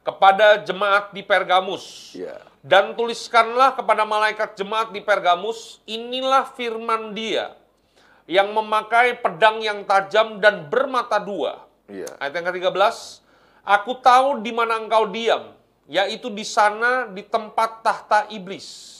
Kepada 0.00 0.60
jemaat 0.64 1.12
di 1.12 1.20
Pergamus. 1.20 2.16
Ya. 2.16 2.40
Dan 2.60 2.96
tuliskanlah 2.96 3.76
kepada 3.76 4.04
malaikat 4.04 4.56
jemaat 4.56 4.92
di 4.92 5.00
Pergamus, 5.04 5.80
inilah 5.88 6.48
firman 6.56 7.12
dia 7.12 7.56
yang 8.30 8.54
memakai 8.54 9.18
pedang 9.18 9.58
yang 9.60 9.82
tajam 9.84 10.38
dan 10.38 10.70
bermata 10.70 11.18
dua. 11.18 11.66
Ya. 11.90 12.08
Ayat 12.22 12.38
yang 12.38 12.46
ke-13, 12.52 13.20
Aku 13.60 14.00
tahu 14.00 14.40
di 14.40 14.56
mana 14.56 14.80
engkau 14.80 15.04
diam, 15.04 15.52
yaitu 15.84 16.32
di 16.32 16.42
sana 16.48 17.04
di 17.12 17.20
tempat 17.20 17.84
tahta 17.84 18.24
iblis. 18.32 18.98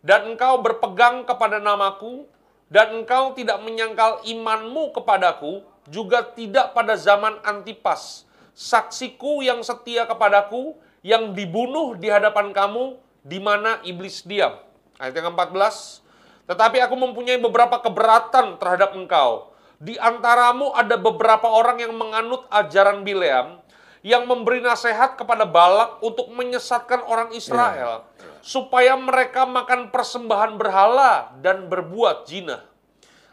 Dan 0.00 0.32
engkau 0.32 0.64
berpegang 0.64 1.28
kepada 1.28 1.60
namaku, 1.60 2.24
dan 2.72 2.96
engkau 2.96 3.36
tidak 3.36 3.60
menyangkal 3.60 4.24
imanmu 4.24 4.96
kepadaku, 4.96 5.60
juga 5.84 6.24
tidak 6.24 6.72
pada 6.72 6.96
zaman 6.96 7.36
Antipas, 7.44 8.24
saksiku 8.54 9.40
yang 9.40 9.60
setia 9.64 10.04
kepadaku, 10.04 10.76
yang 11.00 11.32
dibunuh 11.32 11.96
di 11.96 12.12
hadapan 12.12 12.52
kamu, 12.52 13.00
di 13.24 13.38
mana 13.40 13.80
iblis 13.84 14.24
diam. 14.24 14.56
Ayat 15.00 15.16
yang 15.16 15.32
ke-14, 15.32 16.04
tetapi 16.50 16.82
aku 16.82 16.96
mempunyai 16.98 17.40
beberapa 17.40 17.80
keberatan 17.80 18.60
terhadap 18.60 18.92
engkau. 18.92 19.54
Di 19.80 19.96
antaramu 19.96 20.76
ada 20.76 21.00
beberapa 21.00 21.48
orang 21.48 21.80
yang 21.80 21.96
menganut 21.96 22.44
ajaran 22.52 23.00
Bileam, 23.00 23.64
yang 24.04 24.28
memberi 24.28 24.60
nasihat 24.60 25.16
kepada 25.16 25.48
Balak 25.48 26.00
untuk 26.04 26.28
menyesatkan 26.32 27.04
orang 27.04 27.32
Israel 27.36 28.04
yeah. 28.04 28.40
supaya 28.44 28.96
mereka 28.96 29.44
makan 29.44 29.88
persembahan 29.92 30.56
berhala 30.56 31.32
dan 31.40 31.68
berbuat 31.68 32.28
zina. 32.28 32.64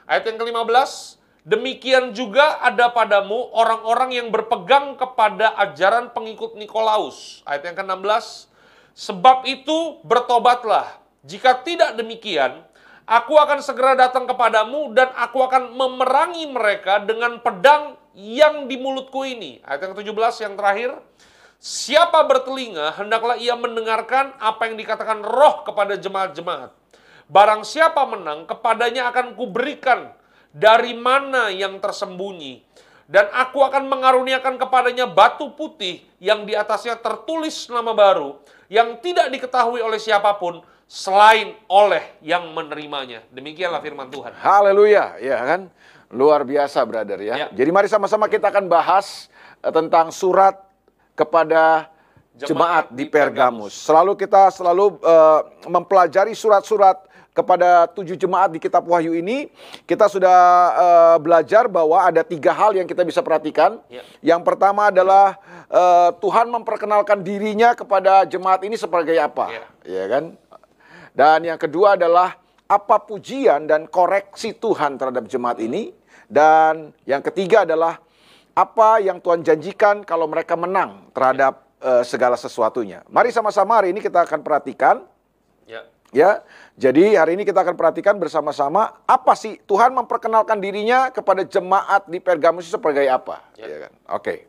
Ayat 0.07 0.23
yang 0.27 0.39
ke-15, 0.39 1.16
demikian 1.47 2.11
juga 2.11 2.59
ada 2.59 2.91
padamu 2.91 3.47
orang-orang 3.55 4.19
yang 4.19 4.27
berpegang 4.27 4.99
kepada 4.99 5.55
ajaran 5.63 6.11
pengikut 6.11 6.59
Nikolaus. 6.59 7.39
Ayat 7.47 7.71
yang 7.71 7.77
ke-16, 7.79 8.51
sebab 8.91 9.47
itu 9.47 10.03
bertobatlah. 10.03 10.99
Jika 11.23 11.63
tidak 11.63 11.95
demikian, 11.95 12.67
aku 13.07 13.39
akan 13.39 13.63
segera 13.63 13.95
datang 13.95 14.27
kepadamu 14.27 14.91
dan 14.91 15.15
aku 15.15 15.39
akan 15.47 15.71
memerangi 15.71 16.51
mereka 16.51 16.99
dengan 16.99 17.39
pedang 17.39 17.95
yang 18.11 18.67
di 18.67 18.75
mulutku 18.75 19.23
ini. 19.23 19.63
Ayat 19.63 19.87
yang 19.87 19.93
ke-17 19.95 20.35
yang 20.43 20.55
terakhir. 20.59 20.91
Siapa 21.57 22.21
bertelinga, 22.29 22.93
hendaklah 23.01 23.33
ia 23.33 23.57
mendengarkan 23.57 24.29
apa 24.37 24.69
yang 24.69 24.77
dikatakan 24.77 25.25
roh 25.25 25.65
kepada 25.65 25.97
jemaat-jemaat. 25.97 26.69
Barang 27.25 27.65
siapa 27.65 28.05
menang, 28.05 28.45
kepadanya 28.45 29.09
akan 29.09 29.33
kuberikan 29.33 30.13
dari 30.53 30.95
mana 30.97 31.51
yang 31.51 31.79
tersembunyi. 31.79 32.63
Dan 33.07 33.31
aku 33.31 33.63
akan 33.63 33.87
mengaruniakan 33.87 34.59
kepadanya 34.59 35.07
batu 35.07 35.55
putih 35.55 36.03
yang 36.19 36.43
di 36.43 36.51
atasnya 36.51 36.99
tertulis 36.99 37.71
nama 37.71 37.95
baru, 37.95 38.35
yang 38.67 38.99
tidak 38.99 39.31
diketahui 39.31 39.79
oleh 39.79 39.95
siapa 39.95 40.35
pun, 40.35 40.59
selain 40.91 41.55
oleh 41.71 42.03
yang 42.19 42.51
menerimanya. 42.51 43.23
Demikianlah 43.31 43.79
firman 43.79 44.11
Tuhan. 44.11 44.35
Haleluya, 44.35 45.19
ya 45.23 45.39
kan? 45.39 45.71
Luar 46.11 46.43
biasa, 46.43 46.83
brother 46.83 47.19
ya. 47.19 47.35
ya. 47.35 47.47
Jadi 47.51 47.69
mari 47.71 47.87
sama-sama 47.87 48.27
kita 48.27 48.51
akan 48.51 48.67
bahas 48.67 49.31
uh, 49.63 49.71
tentang 49.71 50.11
surat 50.11 50.55
kepada 51.15 51.87
jemaat, 52.35 52.47
jemaat 52.47 52.85
di 52.91 53.03
Pergamus. 53.07 53.75
Selalu 53.75 54.19
kita 54.19 54.51
selalu 54.51 54.99
uh, 55.03 55.47
mempelajari 55.67 56.31
surat-surat 56.31 57.07
kepada 57.37 57.85
tujuh 57.93 58.17
jemaat 58.17 58.49
di 58.49 58.57
kitab 58.57 58.81
Wahyu 58.89 59.13
ini, 59.13 59.53
kita 59.85 60.09
sudah 60.09 60.37
uh, 60.73 61.17
belajar 61.21 61.69
bahwa 61.69 62.01
ada 62.01 62.25
tiga 62.25 62.49
hal 62.49 62.73
yang 62.73 62.89
kita 62.89 63.05
bisa 63.05 63.21
perhatikan. 63.21 63.77
Ya. 63.85 64.01
Yang 64.33 64.41
pertama 64.41 64.89
adalah 64.89 65.37
uh, 65.69 66.09
Tuhan 66.17 66.49
memperkenalkan 66.49 67.21
dirinya 67.21 67.77
kepada 67.77 68.25
jemaat 68.25 68.65
ini 68.65 68.73
sebagai 68.73 69.13
apa, 69.21 69.53
ya, 69.53 69.65
ya 69.85 70.03
kan? 70.09 70.33
Dan 71.13 71.45
yang 71.45 71.61
kedua 71.61 71.93
adalah 71.93 72.41
apa 72.65 72.97
pujian 73.05 73.69
dan 73.69 73.85
koreksi 73.87 74.57
Tuhan 74.57 74.97
terhadap 74.97 75.29
jemaat 75.29 75.61
ini. 75.61 75.93
Dan 76.27 76.91
yang 77.07 77.23
ketiga 77.23 77.63
adalah 77.63 78.03
apa 78.51 78.99
yang 78.99 79.23
Tuhan 79.23 79.47
janjikan 79.47 80.03
kalau 80.03 80.27
mereka 80.27 80.59
menang 80.59 81.07
terhadap 81.15 81.63
uh, 81.79 82.03
segala 82.03 82.35
sesuatunya. 82.35 83.01
Mari 83.07 83.31
sama-sama 83.31 83.79
hari 83.79 83.95
ini 83.95 84.03
kita 84.03 84.27
akan 84.27 84.43
perhatikan. 84.43 85.07
Ya. 85.63 85.87
Ya. 86.11 86.43
Jadi 86.77 87.17
hari 87.17 87.33
ini 87.33 87.41
kita 87.41 87.65
akan 87.65 87.73
perhatikan 87.73 88.21
bersama-sama 88.21 89.01
apa 89.09 89.33
sih 89.33 89.57
Tuhan 89.65 89.97
memperkenalkan 89.97 90.61
dirinya 90.61 91.09
kepada 91.09 91.41
jemaat 91.41 92.05
di 92.05 92.21
Pergamus 92.21 92.69
sebagai 92.69 93.01
apa. 93.09 93.41
Ya. 93.57 93.65
Ya 93.65 93.77
kan? 93.89 93.93
Oke. 94.13 94.21
Okay. 94.21 94.39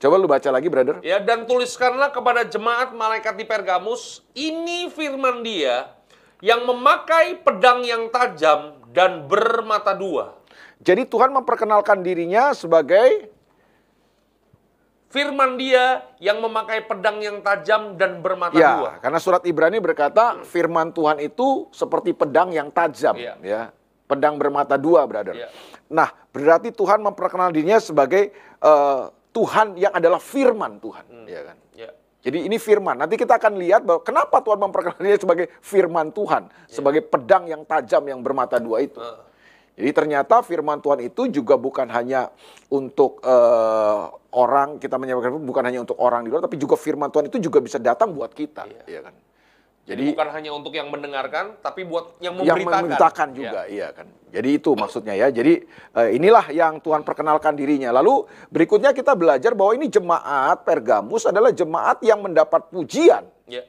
Coba 0.00 0.14
lu 0.16 0.30
baca 0.30 0.48
lagi, 0.48 0.70
brother. 0.70 1.02
Ya, 1.02 1.18
dan 1.20 1.44
tuliskanlah 1.44 2.14
kepada 2.14 2.46
jemaat 2.46 2.94
malaikat 2.94 3.34
di 3.34 3.42
Pergamus, 3.42 4.22
ini 4.32 4.88
firman 4.88 5.42
dia 5.42 5.90
yang 6.38 6.62
memakai 6.64 7.36
pedang 7.42 7.82
yang 7.82 8.06
tajam 8.08 8.78
dan 8.94 9.26
bermata 9.26 9.92
dua. 9.92 10.38
Jadi 10.78 11.02
Tuhan 11.02 11.34
memperkenalkan 11.34 12.00
dirinya 12.06 12.54
sebagai 12.54 13.26
firman 15.08 15.56
dia 15.56 16.04
yang 16.20 16.38
memakai 16.38 16.84
pedang 16.84 17.18
yang 17.24 17.40
tajam 17.40 17.96
dan 17.96 18.20
bermata 18.20 18.54
ya, 18.54 18.76
dua. 18.78 18.90
Karena 19.00 19.18
surat 19.18 19.42
Ibrani 19.48 19.80
berkata 19.80 20.44
firman 20.44 20.92
Tuhan 20.92 21.18
itu 21.24 21.68
seperti 21.72 22.12
pedang 22.12 22.52
yang 22.52 22.68
tajam, 22.68 23.16
ya. 23.16 23.36
ya. 23.40 23.72
Pedang 24.08 24.40
bermata 24.40 24.80
dua, 24.80 25.04
brother. 25.04 25.36
Ya. 25.36 25.48
Nah, 25.88 26.08
berarti 26.32 26.72
Tuhan 26.72 27.00
memperkenalkan 27.04 27.52
dirinya 27.52 27.80
sebagai 27.80 28.32
uh, 28.60 29.12
Tuhan 29.32 29.76
yang 29.76 29.92
adalah 29.92 30.20
firman 30.20 30.80
Tuhan, 30.80 31.04
hmm. 31.04 31.26
ya 31.28 31.40
kan? 31.44 31.56
Ya. 31.76 31.90
Jadi 32.24 32.48
ini 32.48 32.56
firman. 32.56 32.96
Nanti 32.96 33.20
kita 33.20 33.36
akan 33.36 33.60
lihat 33.60 33.84
bahwa 33.84 34.00
kenapa 34.00 34.40
Tuhan 34.40 34.60
memperkenalkan 34.60 35.04
dia 35.04 35.20
sebagai 35.20 35.46
firman 35.60 36.08
Tuhan, 36.12 36.48
yeah. 36.48 36.72
sebagai 36.72 37.04
pedang 37.04 37.48
yang 37.48 37.64
tajam 37.68 38.04
yang 38.08 38.20
bermata 38.24 38.56
dua 38.56 38.80
itu. 38.84 39.00
Uh. 39.00 39.27
Jadi 39.78 39.90
ternyata 39.94 40.42
firman 40.42 40.82
Tuhan 40.82 41.06
itu 41.06 41.30
juga 41.30 41.54
bukan 41.54 41.86
hanya 41.86 42.34
untuk 42.66 43.22
uh, 43.22 44.10
orang 44.34 44.82
kita 44.82 44.98
menyampaikan 44.98 45.38
bukan 45.38 45.62
hanya 45.62 45.86
untuk 45.86 45.94
orang 46.02 46.26
di 46.26 46.34
luar, 46.34 46.42
tapi 46.42 46.58
juga 46.58 46.74
firman 46.74 47.14
Tuhan 47.14 47.30
itu 47.30 47.38
juga 47.38 47.62
bisa 47.62 47.78
datang 47.78 48.10
buat 48.10 48.34
kita, 48.34 48.66
yeah. 48.66 48.98
ya 48.98 49.00
kan? 49.06 49.14
Jadi, 49.88 50.04
Jadi 50.04 50.14
bukan 50.18 50.28
hanya 50.34 50.50
untuk 50.52 50.72
yang 50.74 50.90
mendengarkan, 50.90 51.62
tapi 51.62 51.86
buat 51.86 52.18
yang 52.20 52.36
memberitakan. 52.36 52.60
Yang 52.60 52.74
memberitakan 52.74 53.28
juga, 53.32 53.60
ya. 53.64 53.72
iya 53.72 53.88
kan. 53.94 54.06
Jadi 54.28 54.48
itu 54.60 54.70
maksudnya 54.76 55.14
ya. 55.16 55.32
Jadi 55.32 55.64
uh, 55.96 56.10
inilah 56.12 56.44
yang 56.52 56.76
Tuhan 56.84 57.00
perkenalkan 57.06 57.56
dirinya. 57.56 57.88
Lalu 57.96 58.28
berikutnya 58.52 58.92
kita 58.92 59.16
belajar 59.16 59.56
bahwa 59.56 59.72
ini 59.78 59.88
jemaat 59.88 60.60
Pergamus 60.66 61.24
adalah 61.24 61.54
jemaat 61.54 62.02
yang 62.04 62.20
mendapat 62.20 62.68
pujian, 62.68 63.24
ya. 63.46 63.62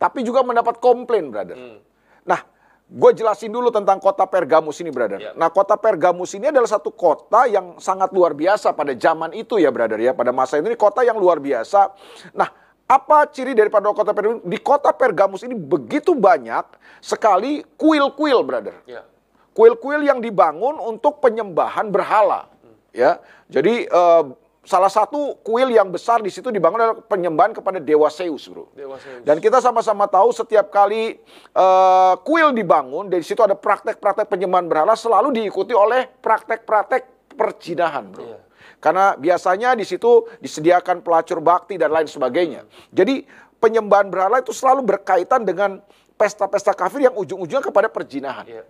tapi 0.00 0.24
juga 0.24 0.42
mendapat 0.42 0.80
komplain, 0.82 1.30
brother. 1.30 1.54
Hmm. 1.54 1.78
Nah, 2.26 2.42
gue 2.86 3.10
jelasin 3.18 3.50
dulu 3.50 3.74
tentang 3.74 3.98
kota 3.98 4.22
Pergamus 4.30 4.78
ini, 4.78 4.94
brother. 4.94 5.18
Ya. 5.18 5.32
Nah, 5.34 5.50
kota 5.50 5.74
Pergamus 5.74 6.30
ini 6.38 6.50
adalah 6.50 6.70
satu 6.70 6.94
kota 6.94 7.50
yang 7.50 7.82
sangat 7.82 8.14
luar 8.14 8.30
biasa 8.30 8.70
pada 8.70 8.94
zaman 8.94 9.34
itu 9.34 9.58
ya, 9.58 9.74
brother 9.74 9.98
ya. 9.98 10.14
Pada 10.14 10.30
masa 10.30 10.62
ini 10.62 10.78
kota 10.78 11.02
yang 11.02 11.18
luar 11.18 11.42
biasa. 11.42 11.90
Nah 12.34 12.66
apa 12.86 13.26
ciri 13.34 13.50
daripada 13.50 13.90
kota 13.90 14.14
Pergamus? 14.14 14.42
Di 14.46 14.58
kota 14.62 14.94
Pergamus 14.94 15.42
ini 15.42 15.58
begitu 15.58 16.14
banyak 16.14 16.62
sekali 17.02 17.66
kuil-kuil, 17.74 18.46
brother. 18.46 18.78
Ya. 18.86 19.02
Kuil-kuil 19.50 20.06
yang 20.06 20.22
dibangun 20.22 20.78
untuk 20.78 21.18
penyembahan 21.18 21.90
berhala. 21.90 22.46
Hmm. 22.62 22.76
Ya, 22.94 23.18
jadi 23.50 23.90
uh, 23.90 24.30
salah 24.66 24.90
satu 24.90 25.38
kuil 25.46 25.70
yang 25.70 25.88
besar 25.88 26.18
di 26.18 26.28
situ 26.28 26.50
dibangun 26.50 26.82
adalah 26.82 26.98
penyembahan 26.98 27.54
kepada 27.54 27.78
Dewa 27.78 28.10
Zeus, 28.10 28.50
bro. 28.50 28.66
Dewa 28.74 28.98
Zeus. 28.98 29.22
Dan 29.22 29.38
kita 29.38 29.62
sama-sama 29.62 30.10
tahu 30.10 30.34
setiap 30.34 30.74
kali 30.74 31.22
uh, 31.54 32.18
kuil 32.26 32.50
dibangun, 32.50 33.06
dari 33.06 33.22
situ 33.22 33.38
ada 33.40 33.54
praktek-praktek 33.54 34.26
penyembahan 34.26 34.66
berhala 34.66 34.98
selalu 34.98 35.30
diikuti 35.38 35.70
oleh 35.70 36.10
praktek-praktek 36.18 37.32
perjinahan, 37.38 38.10
bro. 38.10 38.26
Ya. 38.26 38.38
Karena 38.82 39.14
biasanya 39.14 39.72
di 39.78 39.86
situ 39.86 40.26
disediakan 40.42 41.00
pelacur 41.00 41.40
bakti 41.40 41.78
dan 41.80 41.94
lain 41.94 42.10
sebagainya. 42.10 42.66
Jadi 42.90 43.24
penyembahan 43.62 44.10
berhala 44.10 44.42
itu 44.42 44.52
selalu 44.52 44.84
berkaitan 44.84 45.46
dengan 45.46 45.80
pesta-pesta 46.18 46.74
kafir 46.74 47.06
yang 47.06 47.14
ujung-ujungnya 47.14 47.64
kepada 47.64 47.88
perjinahan. 47.88 48.44
Iya. 48.44 48.64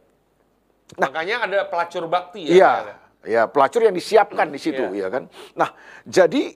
Nah, 0.95 1.11
Makanya 1.11 1.37
ada 1.51 1.59
pelacur 1.67 2.07
bakti 2.07 2.47
ya. 2.47 2.55
Iya, 2.55 2.73
ya 3.27 3.51
pelacur 3.51 3.83
yang 3.83 3.93
disiapkan 3.93 4.47
di 4.49 4.59
situ, 4.63 4.81
iya. 4.95 5.07
ya 5.07 5.09
kan. 5.11 5.23
Nah, 5.59 5.75
jadi 6.07 6.55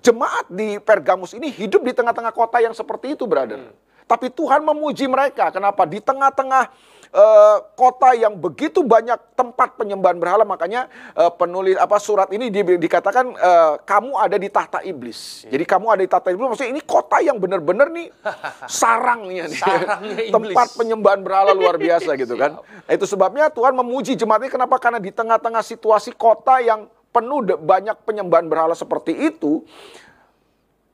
jemaat 0.00 0.48
di 0.48 0.80
Pergamus 0.80 1.36
ini 1.36 1.52
hidup 1.52 1.84
di 1.84 1.92
tengah-tengah 1.92 2.32
kota 2.32 2.58
yang 2.64 2.72
seperti 2.72 3.14
itu, 3.14 3.28
brother. 3.28 3.60
Hmm. 3.60 3.76
Tapi 4.08 4.32
Tuhan 4.32 4.64
memuji 4.64 5.04
mereka. 5.04 5.52
Kenapa? 5.52 5.84
Di 5.84 6.00
tengah-tengah 6.00 6.72
uh, 7.12 7.56
kota 7.76 8.14
yang 8.16 8.36
begitu 8.36 8.84
banyak 8.84 9.16
tempat 9.34 9.78
penyembahan 9.78 10.18
berhala 10.18 10.42
makanya 10.42 10.90
uh, 11.14 11.32
penulis 11.32 11.78
apa 11.78 11.96
surat 12.02 12.28
ini 12.34 12.50
di, 12.52 12.60
dikatakan 12.64 13.26
uh, 13.36 13.72
kamu 13.82 14.12
ada 14.18 14.36
di 14.36 14.48
tahta 14.50 14.82
iblis. 14.84 15.44
Yeah. 15.44 15.58
Jadi 15.58 15.64
kamu 15.64 15.86
ada 15.92 16.02
di 16.02 16.10
tahta 16.10 16.28
iblis 16.32 16.44
maksudnya 16.48 16.72
ini 16.74 16.82
kota 16.82 17.20
yang 17.22 17.38
benar-benar 17.38 17.88
nih 17.92 18.08
sarangnya 18.80 19.48
nih. 19.48 20.32
tempat 20.32 20.68
penyembahan 20.76 21.20
berhala 21.22 21.52
luar 21.54 21.76
biasa 21.76 22.16
gitu 22.18 22.34
kan. 22.36 22.52
Nah, 22.88 22.96
itu 22.96 23.04
sebabnya 23.04 23.52
Tuhan 23.52 23.76
memuji 23.76 24.16
jemaat 24.16 24.48
ini 24.48 24.48
kenapa? 24.48 24.80
Karena 24.80 24.96
di 24.96 25.12
tengah-tengah 25.12 25.60
situasi 25.60 26.16
kota 26.16 26.56
yang 26.56 26.88
penuh 27.12 27.44
banyak 27.60 27.96
penyembahan 28.04 28.48
berhala 28.48 28.72
seperti 28.72 29.12
itu, 29.12 29.60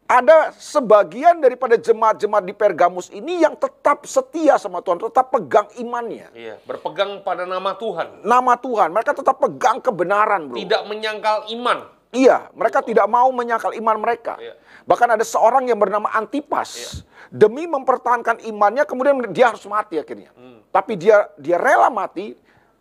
ada 0.05 0.53
sebagian 0.61 1.41
daripada 1.41 1.81
jemaat-jemaat 1.81 2.45
di 2.45 2.53
Pergamus 2.53 3.09
ini 3.09 3.41
yang 3.41 3.57
tetap 3.57 4.05
setia 4.05 4.61
sama 4.61 4.85
Tuhan, 4.85 5.01
tetap 5.01 5.33
pegang 5.33 5.69
imannya. 5.81 6.29
Iya, 6.37 6.61
berpegang 6.69 7.25
pada 7.25 7.49
nama 7.49 7.73
Tuhan. 7.73 8.21
Nama 8.21 8.53
Tuhan, 8.61 8.93
mereka 8.93 9.17
tetap 9.17 9.41
pegang 9.41 9.81
kebenaran, 9.81 10.53
bro. 10.53 10.61
Tidak 10.61 10.83
menyangkal 10.85 11.49
iman. 11.57 11.89
Iya, 12.15 12.53
mereka 12.55 12.85
oh. 12.85 12.87
tidak 12.87 13.07
mau 13.11 13.29
menyangkal 13.33 13.75
iman 13.75 13.97
mereka. 13.99 14.39
Iya. 14.39 14.55
Bahkan 14.87 15.09
ada 15.19 15.25
seorang 15.25 15.67
yang 15.67 15.81
bernama 15.81 16.13
Antipas. 16.13 16.71
Iya. 16.77 16.91
Demi 17.35 17.67
mempertahankan 17.67 18.45
imannya, 18.47 18.87
kemudian 18.87 19.19
dia 19.35 19.51
harus 19.51 19.65
mati 19.67 19.99
akhirnya. 19.99 20.31
Hmm. 20.37 20.63
Tapi 20.71 20.95
dia 20.95 21.27
dia 21.41 21.59
rela 21.59 21.91
mati 21.91 22.37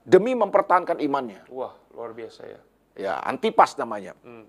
demi 0.06 0.36
mempertahankan 0.38 1.02
imannya. 1.02 1.50
Wah, 1.50 1.74
luar 1.96 2.14
biasa 2.14 2.46
ya. 2.46 2.60
Ya, 2.94 3.14
Antipas 3.26 3.74
namanya. 3.80 4.14
Hmm. 4.22 4.46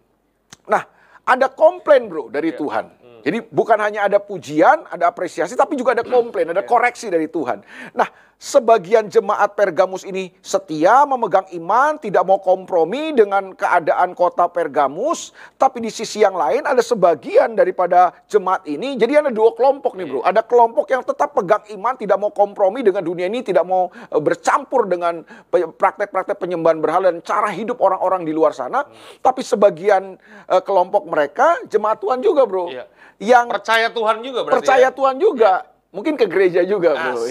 Nah, 0.68 0.84
ada 1.24 1.48
komplain 1.52 2.08
bro 2.08 2.28
dari 2.28 2.52
yeah. 2.52 2.60
Tuhan. 2.60 2.84
Hmm. 3.00 3.20
Jadi 3.24 3.38
bukan 3.48 3.78
hanya 3.80 4.04
ada 4.04 4.20
pujian, 4.20 4.84
ada 4.88 5.08
apresiasi, 5.08 5.56
tapi 5.56 5.80
juga 5.80 5.96
ada 5.96 6.04
komplain, 6.04 6.52
ada 6.52 6.60
koreksi 6.60 7.08
dari 7.08 7.32
Tuhan. 7.32 7.64
Nah, 7.96 8.08
sebagian 8.38 9.08
jemaat 9.08 9.54
Pergamus 9.54 10.04
ini 10.04 10.34
setia 10.44 11.06
memegang 11.08 11.46
iman, 11.56 11.96
tidak 11.98 12.22
mau 12.26 12.38
kompromi 12.42 13.14
dengan 13.14 13.54
keadaan 13.56 14.12
kota 14.12 14.50
Pergamus, 14.50 15.32
tapi 15.56 15.80
di 15.80 15.90
sisi 15.90 16.20
yang 16.20 16.36
lain 16.36 16.66
ada 16.66 16.80
sebagian 16.84 17.56
daripada 17.56 18.12
jemaat 18.28 18.66
ini, 18.68 18.98
jadi 18.98 19.24
ada 19.24 19.30
dua 19.30 19.54
kelompok 19.54 19.96
nih 19.96 20.06
bro. 20.06 20.20
Ada 20.24 20.42
kelompok 20.44 20.86
yang 20.90 21.02
tetap 21.06 21.32
pegang 21.32 21.64
iman, 21.74 21.94
tidak 21.96 22.18
mau 22.20 22.30
kompromi 22.34 22.84
dengan 22.84 23.02
dunia 23.04 23.26
ini, 23.30 23.40
tidak 23.40 23.64
mau 23.64 23.88
eh, 23.90 24.20
bercampur 24.20 24.86
dengan 24.90 25.24
praktek-praktek 25.52 26.36
penyembahan 26.38 26.78
berhala 26.82 27.10
dan 27.14 27.22
cara 27.24 27.48
hidup 27.50 27.80
orang-orang 27.80 28.26
di 28.26 28.32
luar 28.34 28.52
sana, 28.52 28.84
tapi 29.22 29.40
sebagian 29.40 30.18
uh, 30.50 30.62
kelompok 30.62 31.06
mereka 31.06 31.62
jemaat 31.70 32.02
Tuhan 32.02 32.20
juga 32.20 32.42
bro. 32.44 32.66
Iya. 32.70 32.84
Yang 33.22 33.46
percaya 33.54 33.86
Tuhan 33.94 34.16
juga 34.26 34.40
berarti 34.42 34.58
Percaya 34.58 34.88
ya? 34.90 34.92
Tuhan 34.92 35.16
juga. 35.22 35.52
Iya 35.62 35.73
Mungkin 35.94 36.18
ke 36.18 36.26
gereja 36.26 36.66
juga, 36.66 36.98
Bro. 36.98 37.22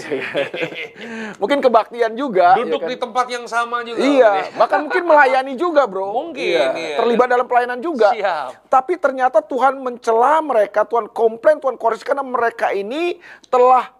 mungkin 1.40 1.60
kebaktian 1.60 2.16
juga. 2.16 2.56
Ya 2.56 2.64
Duduk 2.64 2.80
ya 2.80 2.84
kan? 2.88 2.92
di 2.92 2.96
tempat 2.96 3.26
yang 3.28 3.44
sama 3.44 3.84
juga. 3.84 4.00
Iya, 4.00 4.32
bahkan 4.60 4.88
mungkin 4.88 5.04
melayani 5.04 5.52
juga, 5.60 5.84
Bro. 5.84 6.08
Mungkin. 6.16 6.40
Iya. 6.56 6.72
Iya. 6.72 6.96
Terlibat 7.04 7.28
dalam 7.28 7.44
pelayanan 7.44 7.84
juga. 7.84 8.16
Siap. 8.16 8.72
Tapi 8.72 8.96
ternyata 8.96 9.44
Tuhan 9.44 9.76
mencela 9.84 10.40
mereka, 10.40 10.88
Tuhan 10.88 11.12
komplain, 11.12 11.60
Tuhan 11.60 11.76
koreksi 11.76 12.08
karena 12.08 12.24
mereka 12.24 12.72
ini 12.72 13.20
telah 13.52 13.92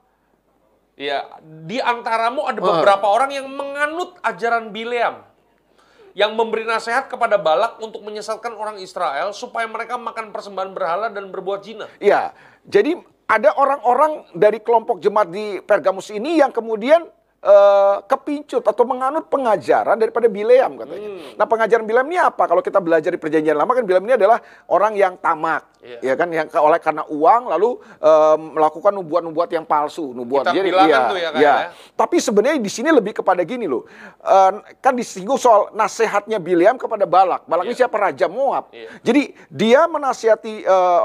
Ya, 0.95 1.27
di 1.43 1.83
antaramu 1.83 2.47
ada 2.47 2.63
beberapa 2.63 3.11
uh. 3.11 3.19
orang 3.19 3.35
yang 3.35 3.51
menganut 3.51 4.15
ajaran 4.23 4.71
Bileam 4.71 5.27
yang 6.15 6.39
memberi 6.39 6.63
nasihat 6.63 7.11
kepada 7.11 7.35
Balak 7.35 7.83
untuk 7.83 7.99
menyesatkan 8.07 8.55
orang 8.55 8.79
Israel 8.79 9.35
supaya 9.35 9.67
mereka 9.67 9.99
makan 9.99 10.31
persembahan 10.31 10.71
berhala 10.71 11.11
dan 11.11 11.35
berbuat 11.35 11.67
zina. 11.67 11.91
Iya. 11.99 12.31
Jadi 12.63 13.03
ada 13.25 13.57
orang-orang 13.57 14.29
dari 14.37 14.61
kelompok 14.61 15.01
jemaat 15.01 15.33
di 15.33 15.61
Pergamus 15.65 16.13
ini 16.13 16.41
yang 16.45 16.53
kemudian 16.53 17.09
uh, 17.45 18.05
kepincut 18.05 18.65
atau 18.65 18.85
menganut 18.89 19.29
pengajaran 19.33 19.97
daripada 19.97 20.27
Bileam 20.29 20.81
katanya. 20.81 21.09
Hmm. 21.09 21.33
Nah 21.37 21.47
pengajaran 21.49 21.85
Bileam 21.85 22.09
ini 22.09 22.19
apa? 22.21 22.45
Kalau 22.45 22.61
kita 22.65 22.81
belajar 22.81 23.13
di 23.13 23.21
perjanjian 23.21 23.57
lama 23.57 23.73
kan 23.73 23.85
Bileam 23.85 24.05
ini 24.05 24.15
adalah 24.17 24.41
orang 24.69 24.97
yang 24.97 25.17
tamak, 25.21 25.74
yeah. 25.85 26.01
ya 26.01 26.15
kan 26.17 26.29
yang 26.33 26.49
oleh 26.49 26.81
karena 26.81 27.05
uang 27.05 27.53
lalu 27.53 27.77
uh, 28.01 28.37
melakukan 28.41 28.93
nubuat-nubuat 28.97 29.49
yang 29.53 29.69
palsu, 29.69 30.17
nubuat 30.17 30.49
kita 30.49 30.57
jadi 30.57 30.71
iya, 30.73 30.99
tuh 31.07 31.19
ya, 31.21 31.31
kan, 31.31 31.41
ya. 31.41 31.45
ya. 31.45 31.55
Tapi 31.93 32.17
sebenarnya 32.19 32.59
di 32.59 32.73
sini 32.73 32.89
lebih 32.89 33.21
kepada 33.21 33.45
gini 33.45 33.69
loh, 33.69 33.85
uh, 34.25 34.65
kan 34.81 34.97
disinggung 34.97 35.37
soal 35.37 35.71
nasihatnya 35.77 36.41
Bileam 36.41 36.81
kepada 36.81 37.05
Balak. 37.05 37.45
Balak 37.45 37.69
yeah. 37.69 37.71
ini 37.71 37.75
iya. 37.77 37.81
siapa 37.85 37.97
raja 38.01 38.27
Moab. 38.27 38.65
Yeah. 38.73 38.91
Jadi 39.05 39.23
dia 39.53 39.85
menasihati 39.85 40.65
uh, 40.65 41.03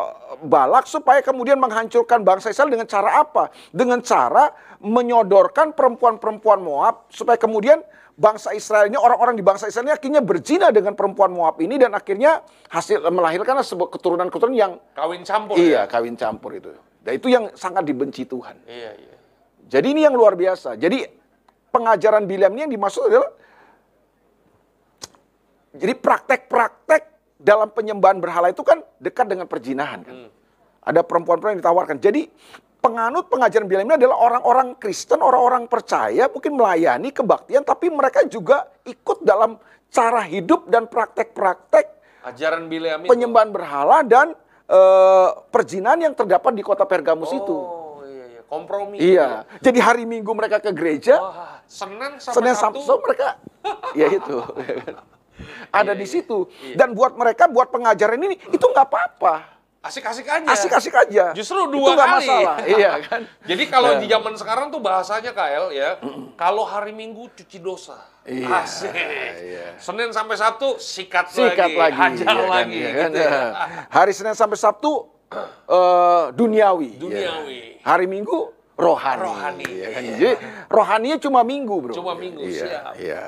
Balak 0.48 0.88
supaya 0.88 1.20
kemudian 1.20 1.60
menghancurkan 1.60 2.24
bangsa 2.24 2.50
Israel 2.50 2.72
dengan 2.72 2.88
cara 2.88 3.20
apa? 3.20 3.52
Dengan 3.76 4.00
cara 4.00 4.56
menyodorkan 4.80 5.76
perempuan-perempuan 5.76 6.64
Moab 6.64 7.04
supaya 7.12 7.36
kemudian 7.36 7.84
bangsa 8.20 8.52
Israel 8.52 8.92
ini 8.92 9.00
orang-orang 9.00 9.40
di 9.40 9.44
bangsa 9.44 9.72
Israel 9.72 9.88
ini 9.88 9.96
akhirnya 9.96 10.20
berzina 10.20 10.68
dengan 10.76 10.92
perempuan 10.92 11.32
Moab 11.32 11.56
ini 11.64 11.80
dan 11.80 11.96
akhirnya 11.96 12.44
hasil 12.68 13.00
melahirkan 13.08 13.64
sebuah 13.64 13.88
keturunan-keturunan 13.96 14.60
yang 14.60 14.76
kawin 14.92 15.24
campur. 15.24 15.56
Iya, 15.56 15.88
ya? 15.88 15.90
kawin 15.90 16.20
campur 16.20 16.52
itu. 16.60 16.76
Dan 17.00 17.16
itu 17.16 17.32
yang 17.32 17.48
sangat 17.56 17.88
dibenci 17.88 18.28
Tuhan. 18.28 18.60
Iya, 18.68 18.92
iya. 19.00 19.16
Jadi 19.72 19.88
ini 19.96 20.04
yang 20.04 20.20
luar 20.20 20.36
biasa. 20.36 20.76
Jadi 20.76 21.08
pengajaran 21.72 22.28
Bileam 22.28 22.52
ini 22.60 22.62
yang 22.68 22.74
dimaksud 22.76 23.08
adalah 23.08 23.32
jadi 25.72 25.94
praktek-praktek 25.96 27.02
dalam 27.40 27.72
penyembahan 27.72 28.20
berhala 28.20 28.52
itu 28.52 28.66
kan 28.68 28.84
dekat 29.00 29.32
dengan 29.32 29.48
perjinahan 29.48 30.04
kan. 30.04 30.16
Hmm. 30.28 30.30
Ada 30.84 31.08
perempuan-perempuan 31.08 31.56
yang 31.56 31.62
ditawarkan. 31.64 31.98
Jadi 32.04 32.28
penganut 32.80 33.28
pengajaran 33.28 33.68
Bileam 33.68 33.88
ini 33.92 33.96
adalah 34.00 34.18
orang-orang 34.18 34.80
Kristen, 34.80 35.20
orang-orang 35.20 35.68
percaya, 35.68 36.32
mungkin 36.32 36.56
melayani 36.56 37.12
kebaktian, 37.12 37.64
tapi 37.68 37.92
mereka 37.92 38.24
juga 38.26 38.68
ikut 38.88 39.24
dalam 39.24 39.60
cara 39.92 40.24
hidup 40.24 40.68
dan 40.72 40.88
praktek-praktek 40.88 42.00
ajaran 42.24 42.68
Bileam 42.68 43.08
penyembahan 43.08 43.50
berhala 43.52 44.04
dan 44.04 44.36
uh, 44.68 45.30
perjinan 45.50 45.98
yang 46.00 46.14
terdapat 46.16 46.52
di 46.56 46.64
kota 46.64 46.84
Pergamus 46.84 47.32
oh, 47.32 47.40
itu. 47.40 47.58
iya, 48.06 48.26
iya. 48.28 48.42
kompromi. 48.48 48.98
Iya. 49.00 49.28
Jadi 49.64 49.80
hari 49.80 50.04
Minggu 50.04 50.32
mereka 50.36 50.60
ke 50.60 50.72
gereja, 50.76 51.20
Wah, 51.20 51.64
Senin 51.66 52.20
sampai 52.20 52.36
Senin 52.36 52.56
Sabtu, 52.56 52.84
Sabtu 52.84 53.04
mereka, 53.04 53.28
ya 54.00 54.08
itu. 54.12 54.38
Ada 55.72 55.96
iya, 55.96 56.00
di 56.00 56.08
situ. 56.08 56.52
Iya. 56.64 56.76
Dan 56.76 56.92
buat 56.92 57.16
mereka, 57.16 57.48
buat 57.48 57.72
pengajaran 57.72 58.20
ini, 58.20 58.36
itu 58.52 58.66
nggak 58.66 58.88
apa-apa 58.88 59.59
asik-asik 59.80 60.28
aja. 60.28 60.48
Asik-asik 60.52 60.94
aja. 60.96 61.26
Justru 61.32 61.72
dua 61.72 61.96
itu 61.96 62.00
kali. 62.00 62.28
masalah. 62.28 62.58
iya 62.76 62.92
kan. 63.00 63.22
Jadi 63.48 63.64
kalau 63.72 63.96
yeah. 63.96 64.02
di 64.04 64.08
zaman 64.12 64.34
sekarang 64.36 64.68
tuh 64.72 64.82
bahasanya 64.84 65.32
KL 65.32 65.66
ya, 65.72 65.90
kalau 66.36 66.68
hari 66.68 66.92
Minggu 66.92 67.32
cuci 67.32 67.58
dosa. 67.64 68.00
Iya. 68.28 68.48
Asik. 68.62 68.92
Iya. 68.94 69.66
Senin 69.80 70.12
sampai 70.12 70.36
Sabtu 70.36 70.78
sikat, 70.78 71.32
sikat 71.32 71.72
lagi, 71.74 71.80
lagi. 71.80 71.96
hajar 71.96 72.28
iya, 72.28 72.36
kan, 72.36 72.50
lagi. 72.52 72.78
Iya, 72.78 72.90
kan? 72.92 73.10
gitu 73.10 73.20
ya. 73.24 73.42
Hari 73.98 74.12
Senin 74.14 74.36
sampai 74.36 74.58
Sabtu 74.60 74.92
uh, 74.92 76.26
duniawi. 76.40 77.00
Duniawi. 77.00 77.60
Ya. 77.80 77.88
Hari 77.88 78.06
Minggu 78.06 78.52
rohani. 78.80 79.24
Rohani. 79.24 79.68
Ya, 79.72 79.88
kan? 79.96 80.02
Jadi 80.04 80.34
rohaninya 80.68 81.18
cuma 81.20 81.42
minggu, 81.44 81.76
Bro. 81.90 81.94
Cuma 81.96 82.14
minggu, 82.16 82.44
iya, 82.48 82.64
siap. 82.64 82.94
Iya. 82.96 83.24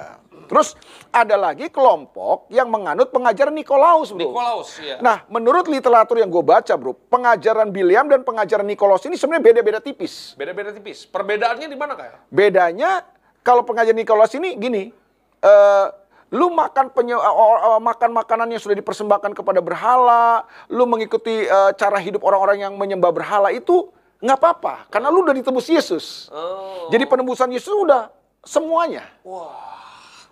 Terus 0.51 0.75
ada 1.15 1.39
lagi 1.39 1.71
kelompok 1.71 2.51
yang 2.51 2.67
menganut 2.67 3.07
pengajaran 3.07 3.55
Nikolaus, 3.55 4.11
bro. 4.11 4.19
Nikolaus, 4.19 4.83
ya. 4.83 4.99
Nah, 4.99 5.23
menurut 5.31 5.63
literatur 5.71 6.19
yang 6.19 6.27
gue 6.27 6.43
baca, 6.43 6.75
bro, 6.75 6.91
pengajaran 7.07 7.71
William 7.71 8.03
dan 8.11 8.19
pengajaran 8.27 8.67
Nikolaus 8.67 9.07
ini 9.07 9.15
sebenarnya 9.15 9.47
beda-beda 9.47 9.79
tipis. 9.79 10.35
Beda-beda 10.35 10.75
tipis. 10.75 11.07
Perbedaannya 11.07 11.71
di 11.71 11.77
mana 11.79 11.95
kayak? 11.95 12.27
Bedanya 12.27 13.07
kalau 13.47 13.63
pengajaran 13.63 13.95
Nikolaus 13.95 14.35
ini 14.35 14.59
gini, 14.59 14.91
uh, 15.39 15.87
lu 16.35 16.51
makan 16.51 16.91
penye 16.91 17.15
uh, 17.15 17.31
uh, 17.31 17.79
makan 17.79 18.11
makanan 18.11 18.51
yang 18.51 18.59
sudah 18.59 18.75
dipersembahkan 18.75 19.31
kepada 19.31 19.63
berhala, 19.63 20.43
lu 20.67 20.83
mengikuti 20.83 21.47
uh, 21.47 21.71
cara 21.79 21.95
hidup 22.03 22.27
orang-orang 22.27 22.67
yang 22.67 22.75
menyembah 22.75 23.15
berhala 23.15 23.55
itu 23.55 23.87
nggak 24.19 24.35
apa-apa, 24.35 24.91
karena 24.91 25.07
lu 25.07 25.23
udah 25.23 25.31
ditebus 25.31 25.71
Yesus. 25.71 26.27
Oh. 26.27 26.91
Jadi 26.91 27.07
penebusan 27.07 27.47
Yesus 27.55 27.71
udah 27.71 28.11
semuanya. 28.43 29.07
Wah 29.23 29.71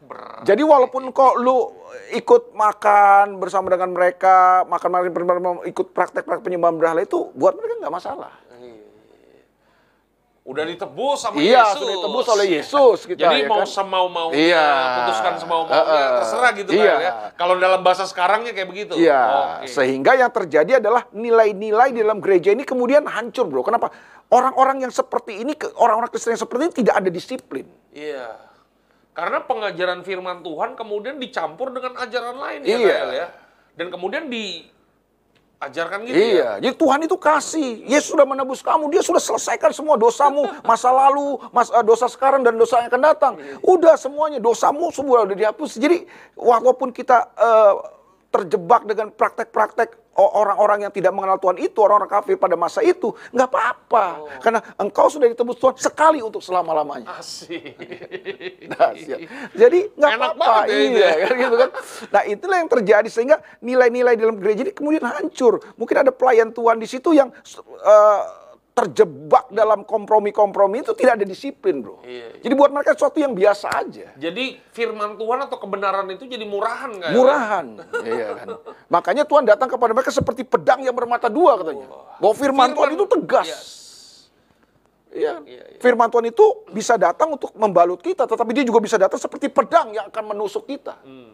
berat. 0.03 0.43
Jadi 0.47 0.63
walaupun 0.63 1.11
kok 1.11 1.35
lu 1.39 1.73
ikut 2.15 2.55
makan 2.55 3.37
bersama 3.37 3.69
dengan 3.73 3.91
mereka, 3.93 4.63
makan 4.65 4.89
makan 4.89 5.57
ikut 5.67 5.87
praktek-praktek 5.91 6.45
penyembahan 6.45 6.75
berhala 6.77 7.01
itu 7.03 7.29
buat 7.35 7.57
mereka 7.57 7.85
nggak 7.85 7.93
masalah. 7.93 8.33
Iya. 8.59 8.77
Udah 10.47 10.63
ditebus 10.65 11.17
sama 11.21 11.37
iya, 11.37 11.45
Yesus. 11.45 11.53
Iya, 11.53 11.77
sudah 11.77 11.93
ditebus 11.93 12.25
oleh 12.33 12.47
Yesus 12.49 12.99
kita. 13.05 13.19
Jadi 13.21 13.37
ya 13.45 13.49
mau 13.51 13.61
kan? 13.61 13.69
semau 13.69 14.05
mau 14.09 14.29
iya. 14.33 14.67
putuskan 15.03 15.33
semau 15.37 15.61
mau 15.69 15.69
uh, 15.69 16.17
terserah 16.23 16.51
gitu 16.57 16.71
iya. 16.73 16.81
kan 16.89 16.97
ya. 16.97 17.11
Kalau 17.37 17.53
dalam 17.61 17.81
bahasa 17.85 18.03
sekarangnya 18.09 18.51
kayak 18.57 18.69
begitu. 18.69 18.93
Iya. 18.97 19.21
Okay. 19.61 19.69
Sehingga 19.69 20.17
yang 20.17 20.31
terjadi 20.33 20.81
adalah 20.81 21.05
nilai-nilai 21.13 21.93
di 21.93 21.99
dalam 22.01 22.17
gereja 22.17 22.49
ini 22.49 22.65
kemudian 22.65 23.05
hancur, 23.05 23.45
Bro. 23.45 23.61
Kenapa? 23.61 23.93
Orang-orang 24.29 24.85
yang 24.85 24.93
seperti 24.93 25.41
ini, 25.41 25.53
orang-orang 25.77 26.09
Kristen 26.09 26.33
yang 26.37 26.41
seperti 26.41 26.61
ini 26.69 26.73
tidak 26.85 26.95
ada 27.01 27.09
disiplin. 27.09 27.65
Iya. 27.93 28.49
Karena 29.19 29.43
pengajaran 29.43 29.99
firman 30.07 30.39
Tuhan 30.39 30.79
kemudian 30.79 31.19
dicampur 31.19 31.75
dengan 31.75 31.99
ajaran 31.99 32.39
lain 32.39 32.63
ya, 32.63 32.77
iya. 32.79 32.87
ya, 32.87 32.99
ya. 33.11 33.27
Dan 33.75 33.91
kemudian 33.91 34.31
di 34.31 34.63
ajarkan 35.59 36.07
gitu 36.07 36.15
iya. 36.15 36.55
ya? 36.55 36.63
Jadi 36.63 36.75
Tuhan 36.79 36.99
itu 37.03 37.19
kasih. 37.19 37.83
Yesus 37.83 38.15
sudah 38.15 38.23
menebus 38.23 38.63
kamu. 38.63 38.87
Dia 38.95 39.03
sudah 39.03 39.19
selesaikan 39.19 39.75
semua 39.75 39.99
dosamu, 39.99 40.47
masa 40.69 40.87
lalu, 40.87 41.35
mas, 41.51 41.67
uh, 41.67 41.83
dosa 41.83 42.07
sekarang 42.07 42.47
dan 42.47 42.55
dosa 42.55 42.79
yang 42.79 42.87
akan 42.87 43.03
datang. 43.03 43.33
Udah 43.59 43.99
semuanya 43.99 44.39
dosamu 44.39 44.87
semua 44.95 45.27
udah 45.27 45.35
dihapus. 45.35 45.75
Jadi 45.75 46.07
walaupun 46.39 46.95
kita 46.95 47.27
uh, 47.35 47.75
terjebak 48.31 48.87
dengan 48.87 49.11
praktek-praktek 49.11 50.08
orang-orang 50.23 50.87
yang 50.87 50.93
tidak 50.93 51.15
mengenal 51.15 51.39
Tuhan 51.39 51.57
itu, 51.59 51.77
orang-orang 51.79 52.11
kafir 52.11 52.35
pada 52.35 52.55
masa 52.59 52.83
itu, 52.83 53.15
nggak 53.31 53.49
apa-apa. 53.49 54.05
Oh. 54.19 54.27
Karena 54.43 54.59
engkau 54.75 55.07
sudah 55.07 55.27
ditebus 55.31 55.57
Tuhan 55.59 55.75
sekali 55.79 56.19
untuk 56.19 56.43
selama-lamanya. 56.43 57.19
Asik. 57.19 57.75
Nah, 58.69 58.93
jadi 59.53 59.79
nggak 59.93 60.11
apa-apa. 60.17 60.67
Ya, 60.67 60.77
iya, 60.77 61.09
kan, 61.25 61.33
gitu 61.37 61.55
kan. 61.55 61.69
Nah 62.09 62.21
itulah 62.25 62.57
yang 62.59 62.69
terjadi 62.69 63.09
sehingga 63.09 63.37
nilai-nilai 63.61 64.15
dalam 64.17 64.35
gereja 64.37 64.67
ini 64.67 64.73
kemudian 64.73 65.05
hancur. 65.05 65.61
Mungkin 65.75 65.95
ada 66.05 66.11
pelayan 66.13 66.49
Tuhan 66.51 66.77
di 66.79 66.87
situ 66.89 67.13
yang 67.13 67.29
uh, 67.85 68.21
terjebak 68.73 69.51
dalam 69.51 69.83
kompromi-kompromi 69.83 70.81
itu 70.85 70.95
tidak 70.95 71.19
ada 71.19 71.25
disiplin, 71.27 71.83
bro. 71.83 71.99
Iya, 72.07 72.39
iya. 72.39 72.41
Jadi 72.41 72.53
buat 72.55 72.71
mereka 72.71 72.95
sesuatu 72.95 73.19
yang 73.19 73.35
biasa 73.35 73.67
aja. 73.75 74.15
Jadi 74.15 74.55
firman 74.71 75.19
Tuhan 75.19 75.39
atau 75.43 75.57
kebenaran 75.59 76.07
itu 76.15 76.23
jadi 76.23 76.47
murahan 76.47 76.91
kan? 76.95 77.11
Murahan, 77.11 77.65
iya 78.07 78.27
kan. 78.39 78.47
Makanya 78.87 79.23
Tuhan 79.27 79.43
datang 79.43 79.67
kepada 79.67 79.91
mereka 79.91 80.15
seperti 80.15 80.47
pedang 80.47 80.79
yang 80.79 80.95
bermata 80.95 81.27
dua 81.27 81.59
katanya. 81.59 81.87
Bahwa 82.23 82.33
firman, 82.35 82.71
firman 82.71 82.75
Tuhan 82.75 82.89
itu 82.95 83.05
tegas. 83.19 83.47
Yes. 83.51 83.79
Iya. 85.09 85.41
iya, 85.43 85.63
iya. 85.73 85.79
Firman 85.81 86.07
Tuhan 86.13 86.29
itu 86.29 86.45
bisa 86.69 86.93
datang 86.93 87.33
untuk 87.33 87.49
membalut 87.57 87.97
kita, 87.97 88.29
tetapi 88.29 88.51
dia 88.53 88.65
juga 88.65 88.77
bisa 88.77 88.95
datang 88.95 89.17
seperti 89.17 89.49
pedang 89.49 89.89
yang 89.89 90.05
akan 90.13 90.23
menusuk 90.37 90.69
kita. 90.69 91.01
Hmm. 91.01 91.33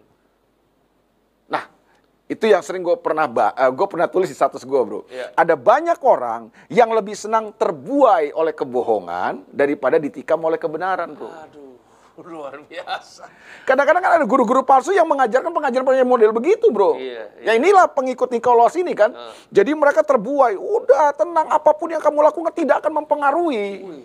Itu 2.26 2.50
yang 2.50 2.66
sering 2.66 2.82
gue 2.82 2.98
pernah 2.98 3.30
uh, 3.30 3.54
eh, 3.54 3.70
gue 3.70 3.86
pernah 3.86 4.10
tulis 4.10 4.26
di 4.26 4.34
status 4.34 4.66
gue 4.66 4.82
bro. 4.82 5.06
Yeah. 5.14 5.30
Ada 5.38 5.54
banyak 5.54 6.02
orang 6.02 6.50
yang 6.74 6.90
lebih 6.90 7.14
senang 7.14 7.54
terbuai 7.54 8.34
oleh 8.34 8.50
kebohongan 8.50 9.46
daripada 9.54 10.02
ditikam 10.02 10.42
oleh 10.42 10.58
kebenaran 10.58 11.14
bro. 11.14 11.30
Aduh, 11.30 11.78
luar 12.34 12.66
biasa. 12.66 13.30
Kadang-kadang 13.70 14.02
kan 14.02 14.12
ada 14.18 14.26
guru-guru 14.26 14.66
palsu 14.66 14.90
yang 14.90 15.06
mengajarkan 15.06 15.54
pengajaran-pengajaran 15.54 16.10
model 16.10 16.34
begitu 16.34 16.74
bro. 16.74 16.98
Yeah, 16.98 17.30
yeah. 17.46 17.54
Ya 17.54 17.62
inilah 17.62 17.94
pengikut 17.94 18.34
Nikolaus 18.34 18.74
ini 18.74 18.98
kan. 18.98 19.14
Uh. 19.14 19.30
Jadi 19.54 19.78
mereka 19.78 20.02
terbuai. 20.02 20.58
Udah 20.58 21.14
tenang 21.14 21.46
apa 21.54 21.78
pun 21.78 21.94
yang 21.94 22.02
kamu 22.02 22.26
lakukan 22.26 22.54
tidak 22.58 22.82
akan 22.82 23.06
mempengaruhi. 23.06 23.86
Ui. 23.86 24.02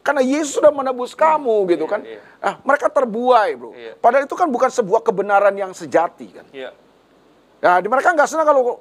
Karena 0.00 0.24
Yesus 0.24 0.56
sudah 0.56 0.72
menebus 0.72 1.12
kamu 1.12 1.68
gitu 1.76 1.84
iya, 1.84 1.92
kan. 1.92 2.00
Iya. 2.00 2.20
Nah, 2.40 2.54
mereka 2.64 2.88
terbuai, 2.88 3.52
Bro. 3.52 3.76
Iya. 3.76 3.92
Padahal 4.00 4.24
itu 4.24 4.32
kan 4.32 4.48
bukan 4.48 4.72
sebuah 4.72 5.04
kebenaran 5.04 5.52
yang 5.52 5.76
sejati 5.76 6.40
kan. 6.40 6.48
Iya. 6.56 6.72
Nah, 7.60 7.76
di 7.80 7.88
mereka 7.92 8.16
nggak 8.16 8.28
senang 8.28 8.48
kalau 8.48 8.80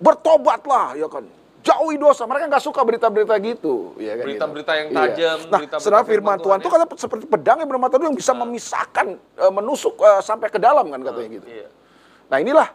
bertobatlah, 0.00 0.96
ya 0.96 1.08
kan. 1.08 1.24
Jauhi 1.60 2.00
dosa. 2.00 2.24
Mereka 2.24 2.48
nggak 2.48 2.64
suka 2.64 2.80
berita-berita 2.80 3.36
gitu. 3.44 3.92
Ya 4.00 4.16
kan, 4.16 4.24
berita-berita 4.24 4.72
yang 4.80 4.88
iya. 4.88 4.96
tajam. 4.96 5.38
Iya. 5.44 5.50
Nah, 5.52 5.58
berita 5.60 5.76
sebenarnya 5.76 6.06
firman 6.08 6.36
Tuhan 6.40 6.58
itu 6.64 6.68
kan 6.72 6.80
seperti 6.96 7.24
pedang 7.28 7.58
yang 7.60 7.68
bermata 7.68 8.00
dua 8.00 8.08
yang 8.08 8.16
bisa 8.16 8.32
nah. 8.32 8.48
memisahkan, 8.48 9.06
uh, 9.36 9.52
menusuk 9.52 10.00
uh, 10.00 10.24
sampai 10.24 10.48
ke 10.48 10.56
dalam 10.56 10.88
kan 10.88 11.00
katanya 11.04 11.28
nah, 11.28 11.36
gitu. 11.36 11.46
Iya. 11.52 11.68
Nah 12.32 12.38
inilah 12.40 12.68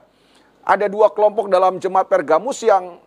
ada 0.62 0.86
dua 0.86 1.10
kelompok 1.10 1.50
dalam 1.50 1.82
jemaat 1.82 2.06
Pergamus 2.06 2.62
yang 2.62 3.02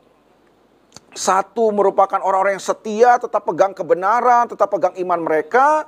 satu 1.15 1.71
merupakan 1.71 2.19
orang-orang 2.23 2.59
yang 2.59 2.65
setia, 2.65 3.19
tetap 3.19 3.47
pegang 3.47 3.71
kebenaran, 3.75 4.51
tetap 4.51 4.71
pegang 4.71 4.95
iman 4.99 5.21
mereka. 5.23 5.87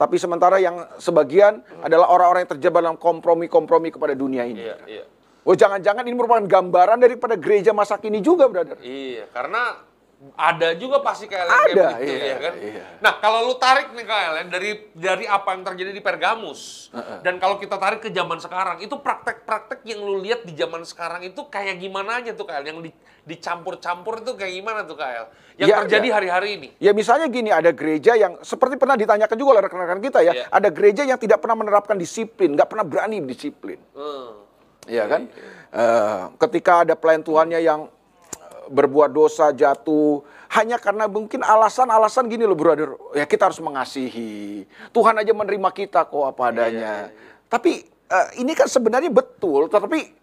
Tapi 0.00 0.16
sementara 0.16 0.56
yang 0.56 0.80
sebagian 0.96 1.60
adalah 1.84 2.08
orang-orang 2.08 2.48
yang 2.48 2.52
terjebak 2.56 2.80
dalam 2.80 2.96
kompromi-kompromi 2.96 3.92
kepada 3.92 4.16
dunia 4.16 4.48
ini. 4.48 4.64
Iya, 4.64 4.76
iya. 4.88 5.04
Oh 5.44 5.56
jangan-jangan 5.56 6.04
ini 6.04 6.16
merupakan 6.16 6.44
gambaran 6.44 7.00
daripada 7.00 7.34
gereja 7.36 7.72
masa 7.72 7.96
kini 7.96 8.20
juga, 8.20 8.46
brother. 8.46 8.76
Iya, 8.84 9.24
karena 9.32 9.90
ada 10.36 10.76
juga 10.76 11.00
pasti 11.00 11.24
kayak 11.24 11.48
ada, 11.48 11.96
kayak 11.96 12.04
iya, 12.04 12.24
ya 12.28 12.36
kan. 12.36 12.54
Iya. 12.60 12.84
Nah 13.00 13.12
kalau 13.24 13.48
lu 13.48 13.56
tarik 13.56 13.96
nih 13.96 14.04
KLN 14.04 14.46
dari 14.52 14.70
dari 14.92 15.24
apa 15.24 15.56
yang 15.56 15.64
terjadi 15.64 15.96
di 15.96 16.02
Pergamus 16.04 16.92
uh 16.92 17.00
-uh. 17.00 17.18
dan 17.24 17.40
kalau 17.40 17.56
kita 17.56 17.80
tarik 17.80 18.04
ke 18.04 18.12
zaman 18.12 18.36
sekarang 18.36 18.84
itu 18.84 18.92
praktek-praktek 19.00 19.80
yang 19.88 20.04
lu 20.04 20.20
lihat 20.20 20.44
di 20.44 20.52
zaman 20.52 20.84
sekarang 20.84 21.24
itu 21.24 21.40
kayak 21.48 21.80
gimana 21.80 22.20
aja 22.20 22.36
tuh 22.36 22.44
KL 22.44 22.64
yang 22.68 22.84
di, 22.84 22.92
dicampur-campur 23.24 24.20
itu 24.20 24.36
kayak 24.36 24.52
gimana 24.60 24.84
tuh 24.84 25.00
KL 25.00 25.26
yang 25.56 25.68
ya, 25.72 25.76
terjadi 25.88 26.08
ya. 26.12 26.14
hari-hari 26.20 26.48
ya. 26.52 26.56
ini? 26.60 26.68
Ya 26.76 26.92
misalnya 26.92 27.26
gini 27.32 27.48
ada 27.48 27.72
gereja 27.72 28.12
yang 28.12 28.44
seperti 28.44 28.76
pernah 28.76 29.00
ditanyakan 29.00 29.36
juga 29.40 29.50
oleh 29.56 29.62
rekan-rekan 29.64 30.00
kita 30.04 30.20
ya, 30.20 30.32
ya. 30.36 30.44
ada 30.52 30.68
gereja 30.68 31.08
yang 31.08 31.16
tidak 31.16 31.40
pernah 31.40 31.64
menerapkan 31.64 31.96
disiplin, 31.96 32.52
nggak 32.52 32.68
pernah 32.68 32.84
berani 32.84 33.24
disiplin. 33.24 33.80
Hmm. 33.96 34.49
Iya 34.88 35.04
kan? 35.08 35.22
Uh, 35.70 36.32
ketika 36.46 36.86
ada 36.86 36.94
pelayan 36.96 37.22
Tuhannya 37.22 37.60
yang 37.62 37.86
eh, 37.86 38.64
berbuat 38.72 39.12
dosa 39.12 39.52
jatuh 39.54 40.24
hanya 40.50 40.82
karena 40.82 41.06
mungkin 41.06 41.46
alasan-alasan 41.46 42.26
gini 42.26 42.42
loh 42.42 42.58
brother 42.58 42.98
ya 43.14 43.22
kita 43.22 43.46
harus 43.46 43.62
mengasihi 43.62 44.66
Tuhan 44.90 45.14
aja 45.14 45.30
menerima 45.30 45.70
kita 45.70 46.10
kok 46.10 46.26
apa 46.26 46.42
adanya 46.50 46.66
iya, 46.66 46.94
iya, 47.06 47.14
iya. 47.14 47.46
tapi 47.46 47.86
uh, 48.10 48.28
ini 48.34 48.50
kan 48.58 48.66
sebenarnya 48.66 49.14
betul 49.14 49.70
tetapi 49.70 50.20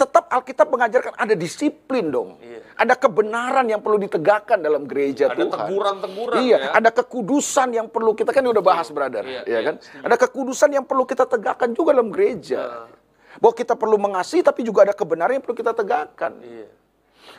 tetap 0.00 0.32
Alkitab 0.32 0.66
mengajarkan 0.72 1.12
ada 1.12 1.36
disiplin 1.36 2.08
dong. 2.08 2.40
Iya. 2.40 2.64
Ada 2.72 2.96
kebenaran 2.96 3.68
yang 3.68 3.84
perlu 3.84 4.00
ditegakkan 4.00 4.64
dalam 4.64 4.88
gereja 4.88 5.28
ada 5.28 5.36
Tuhan. 5.36 5.52
Ada 5.52 5.56
teguran-teguran 5.60 6.40
Iya, 6.40 6.56
ya. 6.56 6.70
ada 6.72 6.90
kekudusan 6.96 7.68
yang 7.76 7.86
perlu 7.92 8.16
kita 8.16 8.32
kan 8.32 8.40
udah 8.40 8.64
bahas 8.64 8.88
brother, 8.88 9.28
iya, 9.28 9.44
ya 9.44 9.60
kan? 9.60 9.76
Iya. 9.76 10.00
Ada 10.08 10.16
kekudusan 10.24 10.70
yang 10.72 10.88
perlu 10.88 11.04
kita 11.04 11.28
tegakkan 11.28 11.76
juga 11.76 11.92
dalam 11.92 12.08
gereja. 12.08 12.88
Nah. 12.88 12.99
Bahwa 13.40 13.54
kita 13.56 13.74
perlu 13.74 13.96
mengasihi 13.96 14.44
tapi 14.44 14.62
juga 14.62 14.84
ada 14.84 14.94
kebenaran 14.94 15.40
yang 15.40 15.44
perlu 15.44 15.56
kita 15.56 15.72
tegakkan. 15.72 16.36
Iya. 16.44 16.68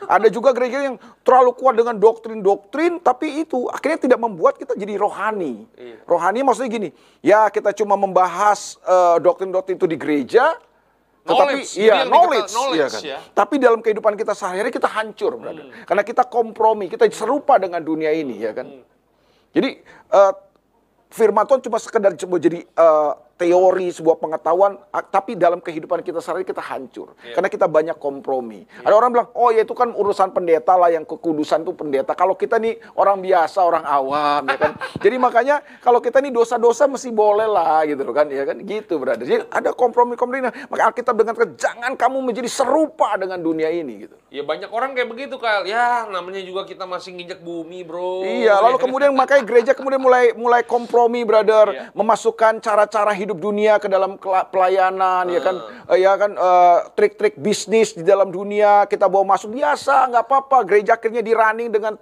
Ada 0.02 0.28
juga 0.34 0.50
gereja 0.50 0.82
yang 0.82 0.96
terlalu 1.22 1.54
kuat 1.54 1.78
dengan 1.78 1.94
doktrin-doktrin, 1.94 2.98
tapi 2.98 3.46
itu 3.46 3.70
akhirnya 3.70 4.10
tidak 4.10 4.18
membuat 4.18 4.58
kita 4.58 4.74
jadi 4.74 4.98
rohani. 4.98 5.62
Iya. 5.78 5.96
Rohani 6.06 6.42
maksudnya 6.42 6.70
gini, 6.70 6.88
ya 7.22 7.46
kita 7.50 7.70
cuma 7.70 7.94
membahas 7.94 8.82
uh, 8.82 9.22
doktrin-doktrin 9.22 9.78
itu 9.78 9.86
di 9.86 9.94
gereja, 9.94 10.58
tetapi 11.22 11.62
knowledge, 11.62 11.78
iya 11.78 12.02
knowledge, 12.02 12.50
knowledge 12.50 12.78
iya 12.78 12.86
kan. 12.90 13.02
Ya. 13.02 13.18
Tapi 13.30 13.54
dalam 13.62 13.78
kehidupan 13.78 14.18
kita 14.18 14.34
sehari-hari 14.34 14.74
kita 14.74 14.90
hancur, 14.90 15.38
hmm. 15.38 15.86
Karena 15.86 16.02
kita 16.02 16.26
kompromi, 16.26 16.90
kita 16.90 17.06
serupa 17.14 17.62
dengan 17.62 17.78
dunia 17.78 18.10
ini, 18.10 18.42
ya 18.42 18.50
kan. 18.50 18.66
Hmm. 18.66 18.82
Jadi 19.54 19.86
uh, 20.10 20.32
firman 21.14 21.46
Tuhan 21.46 21.62
cuma 21.62 21.78
sekedar 21.78 22.10
cuma 22.18 22.42
jadi 22.42 22.66
uh, 22.74 23.14
teori, 23.42 23.90
sebuah 23.90 24.22
pengetahuan, 24.22 24.78
tapi 25.10 25.34
dalam 25.34 25.58
kehidupan 25.58 26.06
kita 26.06 26.22
sehari 26.22 26.46
kita 26.46 26.62
hancur. 26.62 27.18
Yeah. 27.26 27.34
Karena 27.34 27.48
kita 27.50 27.66
banyak 27.66 27.98
kompromi. 27.98 28.62
Yeah. 28.62 28.86
Ada 28.86 28.94
orang 28.94 29.10
bilang, 29.10 29.28
oh 29.34 29.50
ya 29.50 29.66
itu 29.66 29.74
kan 29.74 29.90
urusan 29.90 30.30
pendeta 30.30 30.78
lah, 30.78 30.94
yang 30.94 31.02
kekudusan 31.02 31.66
itu 31.66 31.74
pendeta. 31.74 32.14
Kalau 32.14 32.38
kita 32.38 32.62
nih 32.62 32.78
orang 32.94 33.18
biasa, 33.18 33.58
orang 33.66 33.82
awam, 33.82 34.42
ya 34.46 34.58
kan. 34.58 34.72
Jadi 35.04 35.16
makanya 35.18 35.56
kalau 35.82 35.98
kita 35.98 36.22
nih 36.22 36.30
dosa-dosa 36.30 36.86
mesti 36.86 37.10
boleh 37.10 37.50
lah, 37.50 37.82
gitu 37.82 38.06
kan. 38.14 38.30
Ya 38.30 38.46
kan, 38.46 38.62
gitu 38.62 39.02
berada. 39.02 39.26
Jadi 39.26 39.42
ada 39.50 39.74
kompromi-kompromi. 39.74 40.46
Maka 40.70 40.82
Alkitab 40.94 41.18
dengan 41.18 41.34
jangan 41.58 41.98
kamu 41.98 42.22
menjadi 42.22 42.46
serupa 42.46 43.18
dengan 43.18 43.42
dunia 43.42 43.66
ini, 43.74 44.06
gitu. 44.06 44.16
Ya 44.30 44.46
banyak 44.46 44.70
orang 44.70 44.94
kayak 44.94 45.10
begitu, 45.10 45.36
Kyle. 45.36 45.66
Ya 45.66 46.06
namanya 46.08 46.40
juga 46.40 46.64
kita 46.64 46.86
masih 46.86 47.12
nginjek 47.18 47.42
bumi, 47.42 47.84
bro. 47.84 48.24
Iya, 48.24 48.62
lalu 48.62 48.78
kemudian 48.80 49.12
makanya 49.20 49.44
gereja 49.44 49.72
kemudian 49.74 50.00
mulai 50.00 50.32
mulai 50.32 50.62
kompromi, 50.62 51.26
brother. 51.26 51.66
Yeah. 51.72 51.90
Memasukkan 51.92 52.62
cara-cara 52.64 53.12
hidup 53.12 53.31
hidup 53.32 53.40
dunia 53.40 53.80
ke 53.80 53.88
dalam 53.88 54.20
pelayanan 54.52 55.24
uh. 55.24 55.32
ya 55.32 55.40
kan 55.40 55.56
uh, 55.88 55.96
ya 55.96 56.12
kan 56.20 56.32
uh, 56.36 56.78
trik-trik 56.92 57.40
bisnis 57.40 57.96
di 57.96 58.04
dalam 58.04 58.28
dunia 58.28 58.84
kita 58.84 59.08
bawa 59.08 59.32
masuk 59.32 59.56
biasa 59.56 60.12
nggak 60.12 60.24
apa-apa 60.28 60.68
gereja 60.68 61.00
akhirnya 61.00 61.24
di 61.24 61.32
running 61.32 61.72
dengan 61.72 61.96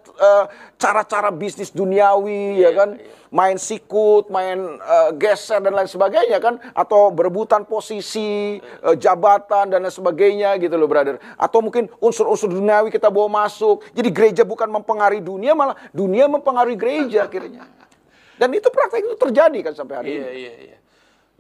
cara-cara 0.75 1.31
uh, 1.31 1.37
bisnis 1.39 1.71
duniawi 1.71 2.59
yeah, 2.59 2.75
ya 2.75 2.83
kan 2.83 2.99
yeah. 2.99 3.15
main 3.31 3.55
sikut 3.63 4.27
main 4.27 4.59
uh, 4.83 5.15
geser 5.15 5.63
dan 5.63 5.71
lain 5.71 5.87
sebagainya 5.87 6.43
kan 6.43 6.59
atau 6.75 7.15
berebutan 7.15 7.63
posisi 7.63 8.59
uh, 8.83 8.99
jabatan 8.99 9.71
dan 9.71 9.87
lain 9.87 9.95
sebagainya 9.95 10.59
gitu 10.59 10.75
loh 10.75 10.91
brother 10.91 11.23
atau 11.39 11.63
mungkin 11.63 11.87
unsur-unsur 12.03 12.51
duniawi 12.51 12.91
kita 12.91 13.07
bawa 13.07 13.47
masuk 13.47 13.87
jadi 13.95 14.11
gereja 14.11 14.43
bukan 14.43 14.67
mempengaruhi 14.67 15.23
dunia 15.23 15.55
malah 15.55 15.79
dunia 15.95 16.27
mempengaruhi 16.27 16.75
gereja 16.75 17.31
akhirnya 17.31 17.81
dan 18.41 18.49
itu 18.57 18.73
praktek 18.73 19.05
itu 19.05 19.17
terjadi 19.21 19.59
kan 19.69 19.73
sampai 19.77 19.95
hari 20.01 20.09
iya, 20.17 20.17
ini. 20.17 20.41
Iya, 20.41 20.53
iya. 20.65 20.80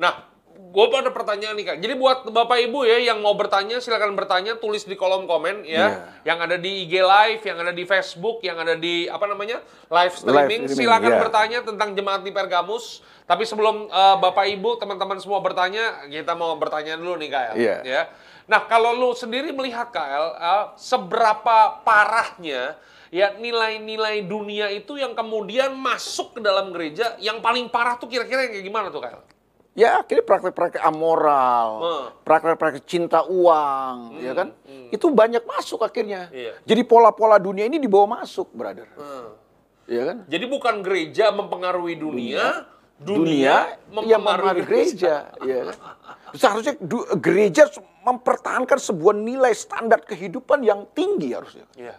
Nah, 0.01 0.31
gue 0.71 0.87
ada 0.87 1.11
pertanyaan 1.11 1.59
nih 1.59 1.67
kak. 1.67 1.77
Jadi 1.83 1.95
buat 1.99 2.19
bapak 2.31 2.59
ibu 2.71 2.87
ya 2.87 3.13
yang 3.13 3.19
mau 3.19 3.35
bertanya 3.35 3.83
silakan 3.83 4.15
bertanya 4.15 4.55
tulis 4.57 4.87
di 4.87 4.95
kolom 4.95 5.27
komen 5.27 5.67
ya. 5.67 5.77
Yeah. 5.77 5.93
Yang 6.35 6.39
ada 6.47 6.57
di 6.57 6.71
IG 6.87 6.95
live, 7.03 7.43
yang 7.43 7.59
ada 7.59 7.73
di 7.75 7.85
Facebook, 7.85 8.39
yang 8.47 8.57
ada 8.57 8.75
di 8.79 9.11
apa 9.11 9.27
namanya 9.27 9.61
live 9.91 10.15
streaming. 10.15 10.37
Live 10.37 10.49
streaming 10.49 10.63
silakan 10.79 11.11
yeah. 11.11 11.21
bertanya 11.21 11.59
tentang 11.67 11.89
jemaat 11.99 12.23
di 12.23 12.31
Pergamus. 12.31 13.03
Tapi 13.27 13.47
sebelum 13.47 13.87
uh, 13.91 14.17
bapak 14.19 14.47
ibu 14.51 14.75
teman-teman 14.79 15.19
semua 15.23 15.39
bertanya, 15.39 16.07
kita 16.11 16.35
mau 16.35 16.55
bertanya 16.59 16.99
dulu 16.99 17.19
nih 17.19 17.31
kak 17.31 17.49
Yeah. 17.59 17.79
Ya. 17.83 18.03
Nah 18.47 18.67
kalau 18.67 18.95
lu 18.95 19.11
sendiri 19.15 19.51
melihat 19.51 19.91
kak 19.91 20.07
uh, 20.07 20.75
seberapa 20.79 21.83
parahnya 21.83 22.79
ya 23.11 23.35
nilai-nilai 23.35 24.23
dunia 24.23 24.71
itu 24.71 24.95
yang 24.95 25.19
kemudian 25.19 25.75
masuk 25.75 26.39
ke 26.39 26.41
dalam 26.43 26.71
gereja 26.71 27.19
yang 27.19 27.43
paling 27.43 27.67
parah 27.67 27.99
tuh 27.99 28.07
kira-kira 28.07 28.47
kayak 28.47 28.63
gimana 28.63 28.87
tuh 28.87 29.03
kak 29.03 29.19
ya 29.75 30.03
akhirnya 30.03 30.25
praktek-praktek 30.27 30.83
amoral, 30.83 31.69
hmm. 31.81 32.05
praktek-praktek 32.27 32.85
cinta 32.87 33.23
uang, 33.27 34.19
hmm. 34.19 34.23
ya 34.25 34.33
kan? 34.35 34.49
Hmm. 34.67 34.89
Itu 34.91 35.13
banyak 35.15 35.47
masuk 35.47 35.87
akhirnya. 35.87 36.29
Iya. 36.35 36.59
Jadi 36.67 36.83
pola-pola 36.83 37.39
dunia 37.39 37.67
ini 37.67 37.79
dibawa 37.79 38.23
masuk, 38.23 38.51
brother. 38.51 38.91
Hmm. 38.99 39.35
Ya 39.91 40.03
kan? 40.07 40.17
Jadi 40.31 40.45
bukan 40.47 40.75
gereja 40.87 41.35
mempengaruhi 41.35 41.99
dunia, 41.99 42.67
dunia, 42.99 43.11
dunia 43.11 43.57
mempengaruhi, 43.91 44.23
mempengaruhi 44.23 44.63
gereja, 44.67 45.15
ya 45.43 45.59
kan? 45.67 45.77
Seharusnya 46.31 46.75
gereja 47.19 47.67
mempertahankan 48.07 48.79
sebuah 48.79 49.15
nilai 49.19 49.51
standar 49.51 50.03
kehidupan 50.07 50.63
yang 50.63 50.87
tinggi 50.95 51.35
harusnya. 51.35 51.67
Iya. 51.75 51.97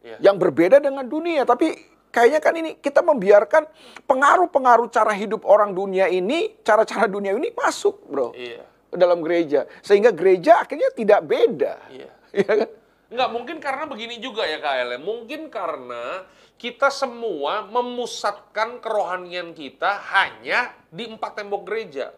Iya. 0.00 0.16
Yang 0.20 0.36
berbeda 0.48 0.76
dengan 0.80 1.04
dunia, 1.04 1.44
tapi 1.44 1.76
kayaknya 2.10 2.40
kan 2.42 2.54
ini 2.58 2.70
kita 2.78 3.00
membiarkan 3.00 3.64
pengaruh-pengaruh 4.04 4.90
cara 4.90 5.14
hidup 5.14 5.46
orang 5.46 5.72
dunia 5.72 6.10
ini, 6.10 6.60
cara-cara 6.66 7.06
dunia 7.06 7.34
ini 7.34 7.54
masuk, 7.54 8.06
bro, 8.10 8.34
iya. 8.34 8.66
dalam 8.90 9.22
gereja, 9.22 9.64
sehingga 9.80 10.10
gereja 10.10 10.62
akhirnya 10.62 10.90
tidak 10.92 11.20
beda. 11.24 11.74
Iya. 11.90 12.10
iya 12.42 12.52
kan? 12.66 12.70
Enggak, 13.10 13.30
mungkin 13.34 13.56
karena 13.58 13.84
begini 13.90 14.22
juga 14.22 14.46
ya 14.46 14.62
KL. 14.62 15.02
Mungkin 15.02 15.50
karena 15.50 16.22
kita 16.54 16.94
semua 16.94 17.66
memusatkan 17.66 18.78
kerohanian 18.78 19.50
kita 19.50 19.98
hanya 20.14 20.70
di 20.94 21.10
empat 21.10 21.42
tembok 21.42 21.66
gereja. 21.66 22.14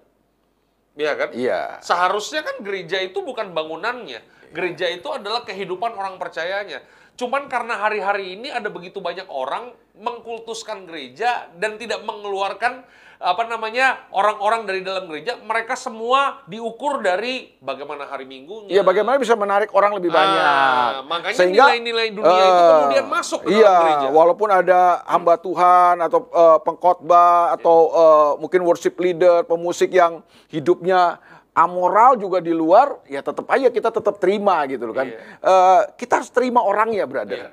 Iya 0.93 1.13
kan? 1.17 1.29
Iya. 1.33 1.81
Seharusnya 1.81 2.45
kan 2.45 2.61
gereja 2.61 3.01
itu 3.01 3.25
bukan 3.25 3.57
bangunannya. 3.57 4.21
Gereja 4.53 4.87
itu 4.93 5.09
adalah 5.09 5.43
kehidupan 5.43 5.97
orang 5.97 6.21
percayanya. 6.21 6.85
Cuman 7.17 7.49
karena 7.49 7.77
hari-hari 7.77 8.37
ini 8.41 8.49
ada 8.49 8.73
begitu 8.73 9.01
banyak 9.01 9.29
orang 9.29 9.73
mengkultuskan 9.97 10.89
gereja 10.89 11.53
dan 11.61 11.77
tidak 11.77 12.01
mengeluarkan 12.09 12.85
apa 13.23 13.47
namanya 13.47 14.03
orang-orang 14.11 14.67
dari 14.67 14.83
dalam 14.83 15.07
gereja, 15.07 15.39
mereka 15.47 15.79
semua 15.79 16.43
diukur 16.51 16.99
dari 16.99 17.55
bagaimana 17.63 18.11
hari 18.11 18.27
Minggunya. 18.27 18.75
Iya, 18.75 18.83
bagaimana 18.83 19.15
bisa 19.23 19.39
menarik 19.39 19.71
orang 19.71 19.95
lebih 19.95 20.11
banyak. 20.11 20.43
Ah, 20.43 21.07
makanya 21.07 21.39
nilai-nilai 21.47 22.11
dunia 22.11 22.35
uh, 22.35 22.51
itu 22.51 22.63
kemudian 22.67 23.07
masuk 23.07 23.41
ke 23.47 23.55
iya, 23.55 23.63
dalam 23.63 23.79
gereja. 23.87 24.09
walaupun 24.11 24.49
ada 24.51 24.81
hamba 25.07 25.39
Tuhan 25.39 26.03
atau 26.03 26.21
uh, 26.35 26.59
pengkhotbah 26.67 27.55
atau 27.55 27.79
uh, 27.95 28.31
mungkin 28.43 28.67
worship 28.67 28.99
leader, 28.99 29.47
pemusik 29.47 29.95
yang 29.95 30.27
hidupnya 30.51 31.23
amoral 31.53 32.17
juga 32.17 32.41
di 32.41 32.53
luar, 32.53 33.05
ya 33.05 33.21
tetap 33.21 33.45
aja 33.53 33.69
kita 33.69 33.93
tetap 33.93 34.17
terima 34.17 34.65
gitu 34.65 34.89
loh 34.89 34.97
kan. 34.97 35.09
Yeah. 35.09 35.21
Iya. 35.21 35.45
Uh, 35.45 35.81
kita 36.01 36.13
harus 36.21 36.31
terima 36.33 36.65
orangnya, 36.65 37.05
brother. 37.05 37.53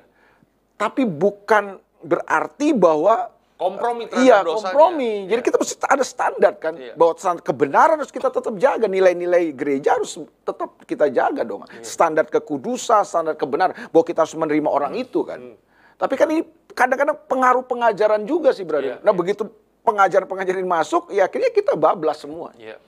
Tapi 0.80 1.04
bukan 1.04 1.76
berarti 2.00 2.72
bahwa 2.72 3.28
kompromi 3.60 4.08
terhadap 4.08 4.24
iya, 4.24 4.40
dosanya. 4.40 4.72
kompromi. 4.72 5.12
Jadi 5.28 5.36
yeah. 5.36 5.48
kita 5.52 5.56
mesti 5.60 5.74
ada 5.84 6.04
standar 6.04 6.52
kan, 6.56 6.74
yeah. 6.80 6.96
bahwa 6.96 7.12
kebenaran 7.44 8.00
harus 8.00 8.08
kita 8.08 8.32
tetap 8.32 8.56
jaga, 8.56 8.88
nilai-nilai 8.88 9.52
gereja 9.52 10.00
harus 10.00 10.16
tetap 10.48 10.80
kita 10.88 11.12
jaga 11.12 11.44
dong. 11.44 11.68
Yeah. 11.68 11.84
Standar 11.84 12.24
kekudusan, 12.24 13.04
standar 13.04 13.36
kebenaran, 13.36 13.76
bahwa 13.92 14.04
kita 14.08 14.24
harus 14.24 14.32
menerima 14.32 14.68
orang 14.72 14.96
hmm. 14.96 15.04
itu 15.04 15.20
kan. 15.28 15.40
Hmm. 15.44 15.56
Tapi 16.00 16.14
kan 16.16 16.26
ini 16.32 16.42
kadang-kadang 16.72 17.20
pengaruh 17.28 17.68
pengajaran 17.68 18.24
juga 18.24 18.56
sih, 18.56 18.64
brother. 18.64 18.96
Yeah. 18.96 19.04
Nah, 19.04 19.12
yeah. 19.12 19.20
begitu 19.20 19.44
pengajaran-pengajaran 19.84 20.64
masuk, 20.64 21.12
ya 21.12 21.28
akhirnya 21.28 21.52
kita 21.52 21.76
bablas 21.76 22.24
semua. 22.24 22.56
Yeah. 22.56 22.80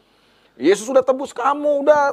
Yesus 0.60 0.84
sudah 0.84 1.00
tebus 1.00 1.32
kamu, 1.32 1.80
udah 1.86 2.12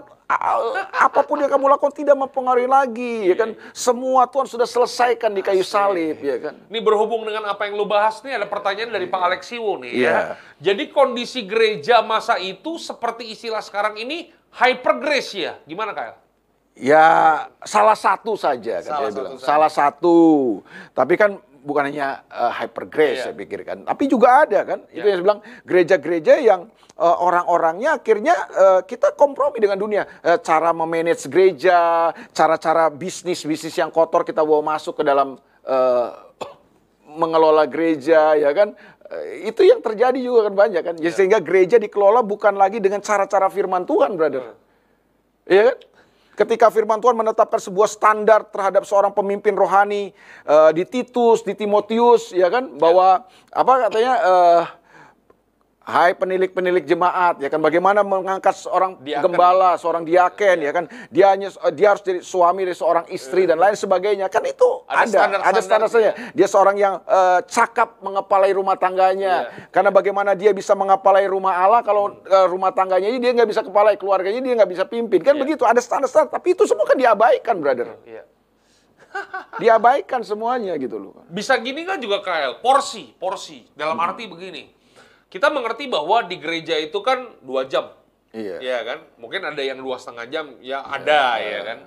apa 0.95 1.25
pun 1.25 1.41
yang 1.41 1.51
kamu 1.51 1.67
lakukan 1.75 1.91
tidak 1.91 2.15
mempengaruhi 2.15 2.69
lagi, 2.69 3.27
ya 3.27 3.35
kan? 3.35 3.51
Semua 3.75 4.29
Tuhan 4.29 4.47
sudah 4.47 4.63
selesaikan 4.63 5.33
di 5.33 5.41
kayu 5.43 5.65
salib, 5.65 6.21
ya 6.23 6.37
kan? 6.37 6.55
Ini 6.71 6.79
berhubung 6.79 7.27
dengan 7.27 7.49
apa 7.49 7.67
yang 7.67 7.75
lu 7.75 7.83
bahas 7.83 8.21
nih, 8.23 8.39
ada 8.39 8.47
pertanyaan 8.47 8.95
dari 8.95 9.09
Pak 9.09 9.21
Alexiwo 9.25 9.75
nih, 9.81 9.91
ya. 9.91 9.99
Iya. 9.99 10.19
Jadi 10.71 10.83
kondisi 10.93 11.43
gereja 11.43 11.99
masa 11.99 12.39
itu 12.39 12.79
seperti 12.79 13.27
istilah 13.33 13.59
sekarang 13.59 13.99
ini 13.99 14.31
hyper 14.55 15.01
grace 15.03 15.35
ya, 15.35 15.59
gimana 15.67 15.91
Kak? 15.91 16.29
Ya 16.79 17.43
salah 17.67 17.97
satu 17.99 18.39
saja 18.39 18.79
kan 18.79 18.87
salah 18.87 19.11
bilang. 19.11 19.35
Saja. 19.35 19.43
Salah 19.43 19.67
satu. 19.67 20.17
Tapi 20.95 21.19
kan 21.19 21.35
bukan 21.63 21.91
hanya 21.91 22.23
uh, 22.31 22.51
hyper 22.51 22.87
grace 22.87 23.23
yeah. 23.23 23.25
saya 23.29 23.35
pikirkan, 23.35 23.83
tapi 23.83 24.07
juga 24.07 24.47
ada 24.47 24.59
kan. 24.63 24.79
Yeah. 24.89 25.03
Itu 25.03 25.05
yang 25.05 25.17
saya 25.17 25.25
bilang 25.25 25.41
gereja-gereja 25.67 26.33
yang 26.39 26.61
uh, 26.95 27.17
orang-orangnya 27.19 27.99
akhirnya 27.99 28.35
uh, 28.55 28.81
kita 28.83 29.13
kompromi 29.15 29.59
dengan 29.59 29.79
dunia. 29.79 30.03
Uh, 30.23 30.39
cara 30.39 30.71
memanage 30.71 31.27
gereja, 31.27 32.11
cara-cara 32.31 32.87
bisnis-bisnis 32.89 33.75
yang 33.75 33.91
kotor 33.91 34.23
kita 34.23 34.43
bawa 34.43 34.75
masuk 34.75 34.99
ke 34.99 35.03
dalam 35.03 35.35
uh, 35.67 36.09
mengelola 37.09 37.67
gereja 37.67 38.37
ya 38.37 38.51
kan. 38.53 38.75
itu 39.41 39.65
yang 39.65 39.81
terjadi 39.81 40.21
juga 40.21 40.45
kan 40.45 40.53
banyak 40.53 40.81
kan. 40.85 40.95
Yeah. 41.01 41.09
sehingga 41.09 41.41
gereja 41.41 41.81
dikelola 41.81 42.21
bukan 42.21 42.53
lagi 42.53 42.77
dengan 42.77 43.01
cara-cara 43.01 43.49
firman 43.49 43.81
Tuhan, 43.81 44.13
brother. 44.13 44.53
Iya 45.49 45.73
kan? 45.73 45.77
Ketika 46.39 46.71
firman 46.71 47.03
Tuhan 47.03 47.19
menetapkan 47.19 47.59
sebuah 47.59 47.91
standar 47.91 48.47
terhadap 48.47 48.87
seorang 48.87 49.11
pemimpin 49.11 49.51
rohani 49.59 50.15
uh, 50.47 50.71
di 50.71 50.87
Titus, 50.87 51.43
di 51.43 51.51
Timotius, 51.51 52.31
ya 52.31 52.47
kan, 52.47 52.79
bahwa 52.79 53.27
apa 53.51 53.91
katanya 53.91 54.13
uh, 54.23 54.63
Hai 55.79 56.11
penilik-penilik 56.11 56.83
jemaat, 56.83 57.39
ya 57.41 57.47
kan 57.47 57.57
bagaimana 57.63 58.05
mengangkat 58.05 58.51
seorang 58.51 58.99
diaken. 59.01 59.31
gembala, 59.31 59.73
seorang 59.79 60.03
diaken, 60.05 60.57
ya 60.61 60.71
kan 60.75 60.85
dia 61.07 61.31
hanya 61.31 61.49
dia 61.71 61.95
harus 61.95 62.03
jadi 62.05 62.19
suami 62.19 62.67
dari 62.67 62.77
seorang 62.77 63.07
istri 63.09 63.47
dan 63.47 63.57
lain 63.57 63.79
sebagainya, 63.79 64.27
kan 64.27 64.43
itu 64.43 64.85
ada, 64.85 65.01
ada, 65.01 65.09
standar, 65.09 65.39
ada 65.39 65.59
standar 65.63 65.89
saja. 65.89 66.11
Dia 66.35 66.45
seorang 66.51 66.77
yang 66.77 66.99
uh, 67.07 67.41
cakap 67.47 67.95
mengepalai 68.05 68.53
rumah 68.53 68.77
tangganya, 68.77 69.49
yeah. 69.49 69.71
karena 69.73 69.89
bagaimana 69.89 70.37
dia 70.37 70.51
bisa 70.53 70.75
mengepalai 70.77 71.25
rumah 71.25 71.57
Allah 71.57 71.81
kalau 71.81 72.21
uh, 72.21 72.47
rumah 72.51 72.69
tangganya 72.69 73.09
ini 73.09 73.17
dia 73.23 73.31
nggak 73.33 73.49
bisa 73.49 73.63
kepalai, 73.63 73.95
keluarganya 73.97 74.45
dia 74.45 74.53
nggak 74.61 74.69
bisa 74.69 74.83
pimpin, 74.85 75.23
kan 75.25 75.39
yeah. 75.39 75.41
begitu. 75.41 75.63
Ada 75.65 75.79
standar-standar, 75.79 76.37
tapi 76.37 76.59
itu 76.59 76.67
semua 76.67 76.85
kan 76.85 76.99
diabaikan, 76.99 77.55
brother. 77.55 77.97
Yeah. 78.03 78.27
diabaikan 79.63 80.21
semuanya 80.21 80.77
gitu 80.77 81.01
loh. 81.01 81.25
Bisa 81.31 81.57
gini 81.57 81.81
kan 81.81 81.97
juga 81.97 82.21
KL, 82.21 82.61
porsi, 82.61 83.15
porsi. 83.17 83.65
Dalam 83.73 83.97
hmm. 83.97 84.05
arti 84.05 84.29
begini 84.29 84.78
kita 85.29 85.53
mengerti 85.53 85.85
bahwa 85.85 86.25
di 86.25 86.41
gereja 86.41 86.75
itu 86.81 86.99
kan 87.05 87.37
dua 87.45 87.69
jam. 87.69 87.93
Iya. 88.33 88.57
Iya 88.61 88.79
kan? 88.85 88.99
Mungkin 89.21 89.41
ada 89.45 89.61
yang 89.61 89.81
dua 89.81 89.97
setengah 90.01 90.25
jam, 90.29 90.45
ya 90.61 90.81
ada 90.85 91.37
iya. 91.41 91.49
ya 91.49 91.59
kan. 91.65 91.79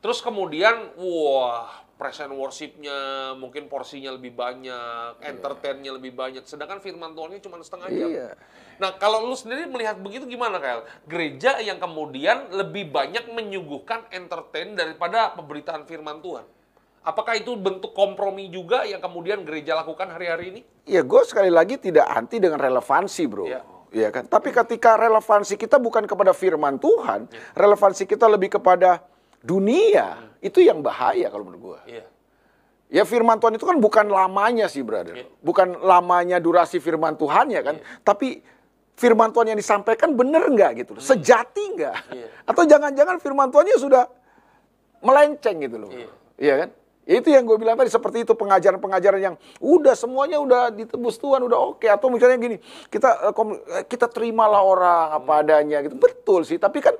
Terus 0.00 0.20
kemudian, 0.24 0.96
wah, 1.00 1.68
present 1.98 2.30
worshipnya 2.30 3.32
mungkin 3.34 3.66
porsinya 3.66 4.14
lebih 4.14 4.36
banyak, 4.36 5.20
iya. 5.20 5.28
entertainnya 5.32 5.92
lebih 5.96 6.12
banyak. 6.16 6.44
Sedangkan 6.44 6.80
firman 6.80 7.12
Tuhannya 7.12 7.40
cuma 7.40 7.60
setengah 7.60 7.88
jam. 7.92 8.08
Iya. 8.08 8.30
Nah, 8.78 8.94
kalau 8.96 9.26
lu 9.26 9.34
sendiri 9.34 9.66
melihat 9.66 9.98
begitu 9.98 10.24
gimana, 10.28 10.62
Kael? 10.62 10.86
Gereja 11.10 11.58
yang 11.58 11.82
kemudian 11.82 12.52
lebih 12.54 12.88
banyak 12.94 13.26
menyuguhkan 13.34 14.06
entertain 14.14 14.78
daripada 14.78 15.34
pemberitaan 15.34 15.84
firman 15.84 16.22
Tuhan. 16.22 16.46
Apakah 17.06 17.38
itu 17.38 17.54
bentuk 17.56 17.94
kompromi 17.94 18.50
juga 18.52 18.84
yang 18.84 19.00
kemudian 19.00 19.46
gereja 19.46 19.78
lakukan 19.78 20.10
hari-hari 20.12 20.44
ini? 20.52 20.60
Ya, 20.84 21.00
gue 21.00 21.22
sekali 21.24 21.48
lagi 21.48 21.78
tidak 21.78 22.04
anti 22.04 22.42
dengan 22.42 22.60
relevansi, 22.60 23.24
bro. 23.24 23.46
Ya. 23.48 23.62
ya 23.94 24.08
kan? 24.12 24.26
Tapi 24.28 24.52
ketika 24.52 24.98
relevansi 24.98 25.56
kita 25.56 25.80
bukan 25.80 26.04
kepada 26.04 26.36
firman 26.36 26.76
Tuhan, 26.76 27.30
ya. 27.30 27.40
relevansi 27.56 28.04
kita 28.04 28.28
lebih 28.28 28.60
kepada 28.60 29.00
dunia, 29.40 30.18
hmm. 30.18 30.48
itu 30.48 30.60
yang 30.60 30.82
bahaya 30.84 31.30
kalau 31.30 31.46
menurut 31.48 31.62
gue. 31.62 32.02
Ya. 32.02 32.06
Ya 32.88 33.04
firman 33.04 33.36
Tuhan 33.36 33.60
itu 33.60 33.68
kan 33.68 33.76
bukan 33.76 34.08
lamanya 34.08 34.64
sih, 34.68 34.80
brother. 34.80 35.16
Ya. 35.16 35.28
Bukan 35.44 35.80
lamanya 35.80 36.40
durasi 36.40 36.80
firman 36.80 37.16
Tuhan 37.20 37.52
ya 37.52 37.60
kan, 37.60 37.76
ya. 37.76 37.84
tapi 38.00 38.40
firman 38.98 39.30
Tuhan 39.30 39.54
yang 39.54 39.60
disampaikan 39.60 40.12
benar 40.18 40.44
nggak 40.50 40.70
gitu, 40.82 40.92
hmm. 40.98 41.04
sejati 41.04 41.64
nggak, 41.78 41.96
ya. 42.10 42.26
atau 42.48 42.66
jangan-jangan 42.66 43.16
firman 43.22 43.48
Tuhannya 43.54 43.76
sudah 43.78 44.10
melenceng 44.98 45.62
gitu 45.62 45.76
loh, 45.78 45.90
iya 45.94 46.10
ya 46.38 46.54
kan? 46.64 46.70
Itu 47.08 47.32
yang 47.32 47.48
gue 47.48 47.56
bilang 47.56 47.80
tadi 47.80 47.88
seperti 47.88 48.28
itu 48.28 48.36
pengajaran-pengajaran 48.36 49.32
yang 49.32 49.34
udah 49.64 49.96
semuanya 49.96 50.36
udah 50.44 50.68
ditebus 50.68 51.16
Tuhan 51.16 51.40
udah 51.40 51.72
oke 51.72 51.88
atau 51.88 52.12
misalnya 52.12 52.36
gini 52.36 52.56
kita 52.92 53.32
eh, 53.32 53.34
eh, 53.80 53.84
kita 53.88 54.12
terimalah 54.12 54.60
orang 54.60 55.16
apa 55.16 55.40
adanya 55.40 55.80
gitu 55.80 55.96
betul 55.96 56.44
sih 56.44 56.60
tapi 56.60 56.84
kan 56.84 56.92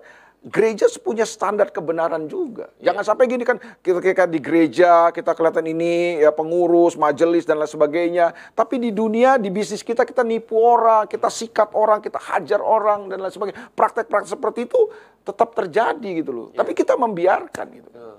gereja 0.48 0.86
punya 1.02 1.26
standar 1.26 1.68
kebenaran 1.68 2.30
juga. 2.30 2.70
Yeah. 2.78 2.90
Jangan 2.92 3.04
sampai 3.04 3.24
gini 3.26 3.44
kan 3.44 3.58
kita, 3.84 3.98
kita 4.00 4.24
di 4.30 4.40
gereja 4.40 5.10
kita 5.10 5.34
kelihatan 5.34 5.66
ini 5.66 6.22
ya 6.22 6.30
pengurus, 6.30 6.94
majelis 6.94 7.44
dan 7.44 7.58
lain 7.58 7.68
sebagainya. 7.68 8.32
Tapi 8.54 8.78
di 8.78 8.90
dunia 8.94 9.36
di 9.36 9.50
bisnis 9.50 9.82
kita 9.82 10.06
kita 10.06 10.22
nipu 10.22 10.56
orang, 10.56 11.10
kita 11.10 11.26
sikat 11.28 11.74
orang, 11.74 11.98
kita 12.00 12.16
hajar 12.16 12.62
orang 12.62 13.10
dan 13.10 13.18
lain 13.20 13.34
sebagainya. 13.34 13.60
Praktek-praktek 13.74 14.30
seperti 14.30 14.60
itu 14.70 14.80
tetap 15.26 15.52
terjadi 15.52 16.22
gitu 16.22 16.30
loh. 16.30 16.46
Yeah. 16.54 16.64
Tapi 16.64 16.72
kita 16.72 16.94
membiarkan 16.94 17.66
gitu. 17.74 17.90
Uh. 17.92 18.18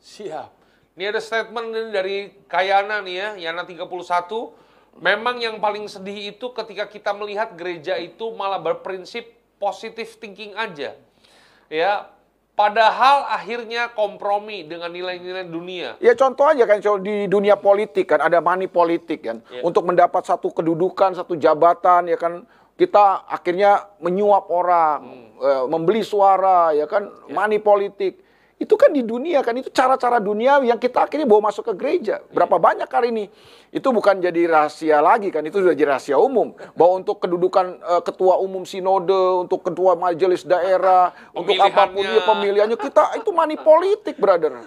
Siap. 0.00 0.59
Ini 1.00 1.16
ada 1.16 1.24
statement 1.24 1.72
dari 1.96 2.28
Kayana 2.44 3.00
nih 3.00 3.40
ya, 3.40 3.48
Yana 3.48 3.64
31. 3.64 3.88
Memang 5.00 5.40
yang 5.40 5.56
paling 5.56 5.88
sedih 5.88 6.36
itu 6.36 6.52
ketika 6.52 6.84
kita 6.92 7.16
melihat 7.16 7.56
gereja 7.56 7.96
itu 7.96 8.28
malah 8.36 8.60
berprinsip 8.60 9.24
positif 9.56 10.20
thinking 10.20 10.52
aja. 10.52 10.92
Ya, 11.72 12.04
padahal 12.52 13.32
akhirnya 13.32 13.88
kompromi 13.96 14.68
dengan 14.68 14.92
nilai-nilai 14.92 15.48
dunia. 15.48 15.96
Ya 16.04 16.12
contoh 16.12 16.44
aja 16.44 16.68
kan 16.68 16.84
di 17.00 17.24
dunia 17.32 17.56
politik 17.56 18.12
kan 18.12 18.20
ada 18.20 18.44
money 18.44 18.68
politik 18.68 19.24
kan. 19.24 19.40
Ya. 19.48 19.64
Untuk 19.64 19.88
mendapat 19.88 20.28
satu 20.28 20.52
kedudukan, 20.52 21.16
satu 21.16 21.32
jabatan 21.32 22.12
ya 22.12 22.20
kan 22.20 22.44
kita 22.76 23.24
akhirnya 23.24 23.88
menyuap 24.04 24.52
orang, 24.52 25.00
hmm. 25.40 25.64
membeli 25.64 26.04
suara, 26.04 26.76
ya 26.76 26.84
kan, 26.84 27.08
ya. 27.08 27.32
money 27.32 27.56
politik. 27.56 28.20
Itu 28.60 28.76
kan 28.76 28.92
di 28.92 29.00
dunia 29.00 29.40
kan, 29.40 29.56
itu 29.56 29.72
cara-cara 29.72 30.20
dunia 30.20 30.60
yang 30.60 30.76
kita 30.76 31.08
akhirnya 31.08 31.24
bawa 31.24 31.48
masuk 31.48 31.72
ke 31.72 31.74
gereja. 31.80 32.20
Berapa 32.28 32.60
banyak 32.60 32.84
kali 32.92 33.08
ini? 33.08 33.24
Itu 33.72 33.88
bukan 33.88 34.20
jadi 34.20 34.52
rahasia 34.52 35.00
lagi 35.00 35.32
kan, 35.32 35.40
itu 35.48 35.64
sudah 35.64 35.72
jadi 35.72 35.96
rahasia 35.96 36.20
umum. 36.20 36.52
Bahwa 36.76 37.00
untuk 37.00 37.24
kedudukan 37.24 37.80
uh, 37.80 38.04
ketua 38.04 38.36
umum 38.36 38.68
sinode, 38.68 39.48
untuk 39.48 39.64
ketua 39.64 39.96
majelis 39.96 40.44
daerah, 40.44 41.08
untuk 41.40 41.56
apa 41.56 41.88
pun 41.88 42.04
dia 42.04 42.20
pemilihannya, 42.20 42.76
kita 42.76 43.16
itu 43.16 43.32
money 43.32 43.56
politik, 43.56 44.20
brother. 44.20 44.60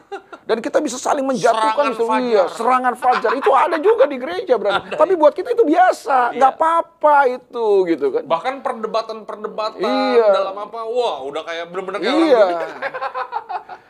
Dan 0.49 0.57
kita 0.57 0.81
bisa 0.81 0.97
saling 0.97 1.29
menjatuhkan 1.29 1.93
serangan 1.93 1.93
itu, 1.93 2.05
fajar. 2.09 2.25
iya, 2.25 2.43
serangan 2.49 2.93
fajar. 2.97 3.31
Itu 3.37 3.53
ada 3.53 3.77
juga 3.77 4.09
di 4.09 4.17
gereja, 4.17 4.57
brother. 4.57 4.89
Ada, 4.89 4.97
Tapi 5.05 5.13
buat 5.13 5.37
kita 5.37 5.53
itu 5.53 5.69
biasa, 5.69 6.33
iya. 6.33 6.37
nggak 6.41 6.53
apa-apa 6.57 7.17
itu 7.29 7.65
gitu 7.93 8.09
kan. 8.09 8.25
Bahkan 8.25 8.53
perdebatan-perdebatan 8.65 9.85
iya. 9.85 10.33
dalam 10.33 10.57
apa, 10.57 10.81
wah 10.81 11.21
udah 11.29 11.45
kayak 11.45 11.69
bener-bener 11.69 12.01
kayak 12.01 12.17
iya. 12.25 12.45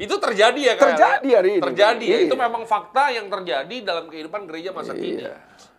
itu 0.00 0.14
terjadi 0.18 0.60
ya 0.60 0.74
kan? 0.78 0.94
Terjadi 0.94 1.28
hari 1.34 1.50
ini. 1.58 1.62
Terjadi 1.62 2.06
ya. 2.06 2.18
Itu 2.26 2.36
memang 2.36 2.62
fakta 2.64 3.12
yang 3.12 3.26
terjadi 3.28 3.76
dalam 3.84 4.08
kehidupan 4.08 4.48
gereja 4.48 4.70
masa 4.72 4.92
iya. 4.96 5.00
kini. 5.00 5.22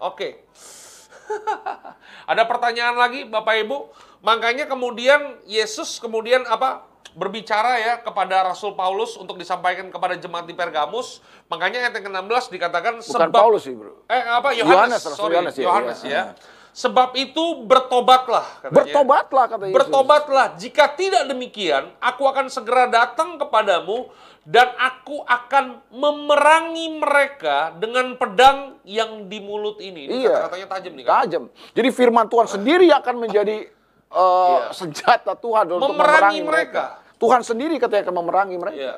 Oke. 0.01 0.45
Ada 2.31 2.45
pertanyaan 2.45 2.95
lagi 2.95 3.25
Bapak 3.25 3.55
Ibu? 3.65 3.77
Makanya 4.21 4.65
kemudian 4.69 5.41
Yesus 5.45 5.97
kemudian 6.01 6.45
apa? 6.45 6.95
berbicara 7.15 7.79
ya 7.79 7.93
kepada 8.03 8.43
Rasul 8.43 8.75
Paulus 8.75 9.15
untuk 9.15 9.39
disampaikan 9.39 9.87
kepada 9.87 10.19
jemaat 10.19 10.43
di 10.43 10.51
Pergamus. 10.51 11.23
Makanya 11.47 11.87
ayat 11.87 11.95
yang 11.95 12.11
ke-16 12.11 12.43
dikatakan 12.51 12.93
Bukan 12.99 13.07
sebab 13.07 13.31
Paulus 13.31 13.63
sih, 13.63 13.71
Bro. 13.71 14.03
Eh 14.11 14.19
apa? 14.19 14.51
Yohanes, 14.51 14.99
sorry. 14.99 15.39
Yohanes, 15.39 15.55
ya. 15.55 15.63
Yohanes 15.63 15.99
ya. 16.03 16.11
ya. 16.11 16.23
Sebab 16.75 17.15
itu 17.15 17.63
bertobatlah 17.63 18.59
katanya. 18.59 18.75
Bertobatlah 18.83 19.45
kata 19.47 19.63
Yesus. 19.71 19.77
Bertobatlah. 19.79 20.47
Jika 20.59 20.91
tidak 20.99 21.23
demikian, 21.31 21.87
aku 22.03 22.27
akan 22.27 22.51
segera 22.51 22.91
datang 22.91 23.39
kepadamu 23.39 24.11
dan 24.43 24.75
aku 24.75 25.23
akan 25.23 25.79
memerangi 25.87 26.99
mereka 26.99 27.71
dengan 27.79 28.19
pedang 28.19 28.75
yang 28.83 29.31
di 29.31 29.39
mulut 29.39 29.79
ini. 29.79 30.03
ini 30.03 30.27
iya. 30.27 30.51
Katanya 30.51 30.67
tajam 30.75 30.91
nih 30.99 31.03
kan. 31.07 31.11
Tajam. 31.23 31.43
Jadi 31.71 31.89
firman 31.95 32.27
Tuhan 32.27 32.47
sendiri 32.51 32.91
akan 32.91 33.15
menjadi 33.23 33.57
uh, 34.11 34.67
iya. 34.67 34.75
senjata 34.75 35.31
Tuhan 35.39 35.79
untuk 35.79 35.95
memerangi, 35.95 36.43
mereka. 36.43 36.99
mereka. 36.99 37.15
Tuhan 37.15 37.41
sendiri 37.47 37.79
katanya 37.79 38.11
akan 38.11 38.15
memerangi 38.19 38.55
mereka. 38.59 38.75
Iya. 38.75 38.95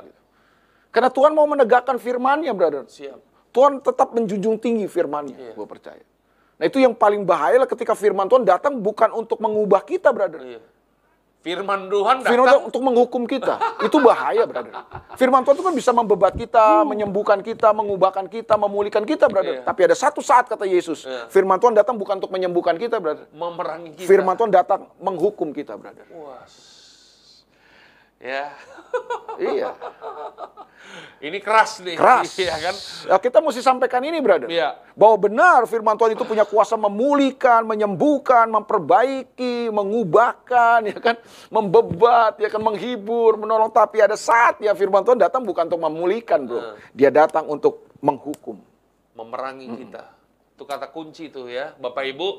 Karena 0.90 1.14
Tuhan 1.14 1.30
mau 1.38 1.46
menegakkan 1.46 2.02
firman-Nya, 2.02 2.58
brother. 2.58 2.90
Siap. 2.90 3.22
Tuhan 3.54 3.86
tetap 3.86 4.18
menjunjung 4.18 4.58
tinggi 4.58 4.90
firman-Nya, 4.90 5.38
iya. 5.38 5.54
gue 5.54 5.68
percaya. 5.70 6.17
Nah 6.58 6.66
itu 6.66 6.82
yang 6.82 6.94
paling 6.98 7.22
bahaya 7.22 7.62
lah 7.62 7.70
ketika 7.70 7.94
firman 7.94 8.26
Tuhan 8.26 8.42
datang 8.42 8.82
bukan 8.82 9.14
untuk 9.14 9.38
mengubah 9.38 9.86
kita, 9.86 10.10
brother. 10.10 10.42
Iya. 10.42 10.62
Firman 11.46 11.86
Tuhan 11.88 12.26
datang 12.26 12.34
Firman 12.34 12.48
Tuhan 12.50 12.64
untuk 12.66 12.82
menghukum 12.82 13.24
kita. 13.30 13.56
itu 13.86 13.98
bahaya, 14.02 14.44
brother. 14.50 14.74
Firman 15.16 15.46
Tuhan 15.46 15.56
itu 15.56 15.66
kan 15.70 15.76
bisa 15.78 15.92
membebat 15.94 16.34
kita, 16.34 16.82
uh. 16.82 16.84
menyembuhkan 16.84 17.40
kita, 17.46 17.70
mengubahkan 17.78 18.26
kita, 18.26 18.58
memulihkan 18.58 19.06
kita, 19.06 19.30
brother. 19.30 19.62
Iya. 19.62 19.64
Tapi 19.64 19.82
ada 19.86 19.96
satu 19.96 20.20
saat 20.20 20.50
kata 20.50 20.66
Yesus, 20.66 21.06
iya. 21.06 21.30
firman 21.30 21.62
Tuhan 21.62 21.78
datang 21.78 21.94
bukan 21.96 22.18
untuk 22.18 22.34
menyembuhkan 22.34 22.76
kita, 22.76 22.98
brother. 22.98 23.30
Memerangi 23.32 23.94
kita. 23.94 24.10
Firman 24.10 24.34
Tuhan 24.34 24.50
datang 24.50 24.90
menghukum 24.98 25.54
kita, 25.54 25.78
brother. 25.78 26.10
Was. 26.10 26.77
Ya. 28.18 28.50
iya. 29.54 29.70
Ini 31.18 31.38
keras 31.42 31.82
nih. 31.82 31.98
Keras. 31.98 32.34
Iya 32.38 32.56
kan? 32.58 32.76
Ya, 33.10 33.16
kita 33.18 33.38
mesti 33.42 33.62
sampaikan 33.62 34.02
ini, 34.06 34.22
brother. 34.22 34.50
Iya. 34.50 34.78
Bahwa 34.94 35.18
benar 35.30 35.66
firman 35.66 35.98
Tuhan 35.98 36.14
itu 36.14 36.26
punya 36.26 36.46
kuasa 36.46 36.78
memulihkan, 36.78 37.66
menyembuhkan, 37.66 38.50
memperbaiki, 38.50 39.70
mengubahkan, 39.74 40.90
ya 40.94 40.98
kan? 40.98 41.16
Membebat, 41.50 42.38
ya 42.42 42.50
kan? 42.50 42.62
Menghibur, 42.62 43.38
menolong. 43.38 43.74
Tapi 43.74 44.02
ada 44.02 44.18
saat 44.18 44.62
ya 44.62 44.74
firman 44.78 45.02
Tuhan 45.06 45.18
datang 45.18 45.42
bukan 45.46 45.70
untuk 45.70 45.82
memulihkan, 45.82 46.46
bro. 46.46 46.62
Hmm. 46.62 46.74
Dia 46.94 47.10
datang 47.10 47.50
untuk 47.50 47.90
menghukum. 48.02 48.62
Memerangi 49.18 49.68
hmm. 49.70 49.78
kita. 49.82 50.04
Itu 50.58 50.64
kata 50.66 50.90
kunci 50.90 51.30
tuh 51.30 51.50
ya. 51.50 51.74
Bapak 51.78 52.06
Ibu, 52.14 52.30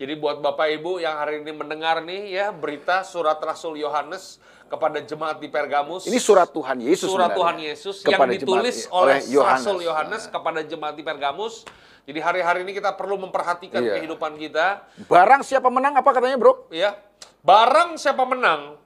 jadi 0.00 0.16
buat 0.16 0.40
Bapak 0.40 0.80
Ibu 0.80 0.96
yang 1.02 1.20
hari 1.20 1.44
ini 1.44 1.52
mendengar 1.52 2.00
nih 2.00 2.32
ya 2.32 2.46
berita 2.56 3.04
surat 3.04 3.36
Rasul 3.36 3.76
Yohanes 3.76 4.40
kepada 4.70 5.02
jemaat 5.02 5.42
di 5.42 5.50
Pergamus. 5.50 6.06
Ini 6.06 6.22
surat 6.22 6.46
Tuhan 6.54 6.78
Yesus. 6.78 7.10
Surat 7.10 7.34
Tuhan 7.34 7.58
Yesus 7.58 8.06
yang 8.06 8.22
ditulis 8.30 8.86
jemaat, 8.86 8.94
oleh 9.02 9.18
Yohanes. 9.26 9.66
Rasul 9.66 9.78
Yohanes 9.82 10.22
nah. 10.24 10.32
kepada 10.38 10.60
jemaat 10.62 10.94
di 10.94 11.02
Pergamus. 11.02 11.66
Jadi 12.06 12.18
hari-hari 12.22 12.62
ini 12.62 12.72
kita 12.72 12.94
perlu 12.94 13.18
memperhatikan 13.18 13.82
iya. 13.82 13.98
kehidupan 13.98 14.38
kita. 14.38 14.86
Barang 15.10 15.42
siapa 15.42 15.66
menang 15.68 15.98
apa 15.98 16.10
katanya, 16.14 16.38
Bro? 16.38 16.70
Ya. 16.70 16.94
Barang 17.42 17.98
siapa 17.98 18.22
menang 18.22 18.78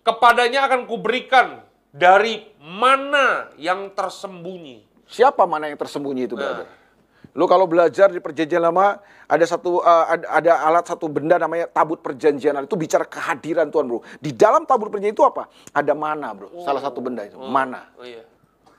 kepadanya 0.00 0.66
akan 0.66 0.88
kuberikan 0.88 1.60
dari 1.92 2.48
mana 2.58 3.52
yang 3.60 3.92
tersembunyi. 3.92 4.88
Siapa 5.12 5.44
mana 5.44 5.68
yang 5.68 5.76
tersembunyi 5.76 6.24
itu, 6.24 6.34
nah. 6.40 6.64
Lu 7.32 7.48
kalau 7.48 7.64
belajar 7.64 8.12
di 8.12 8.20
perjanjian 8.20 8.60
lama 8.60 9.00
ada 9.24 9.44
satu 9.48 9.80
uh, 9.80 10.04
ada, 10.04 10.26
ada 10.28 10.52
alat 10.68 10.84
satu 10.84 11.08
benda 11.08 11.40
namanya 11.40 11.64
tabut 11.64 12.04
perjanjian 12.04 12.52
itu 12.60 12.76
bicara 12.76 13.08
kehadiran 13.08 13.72
Tuhan, 13.72 13.88
Bro. 13.88 14.04
Di 14.20 14.36
dalam 14.36 14.68
tabut 14.68 14.92
perjanjian 14.92 15.16
itu 15.16 15.24
apa? 15.24 15.48
Ada 15.72 15.96
mana, 15.96 16.36
Bro. 16.36 16.52
Oh. 16.52 16.64
Salah 16.68 16.84
satu 16.84 17.00
benda 17.00 17.24
itu, 17.24 17.40
oh. 17.40 17.48
mana. 17.48 17.88
Oh, 17.96 18.04
iya. 18.04 18.28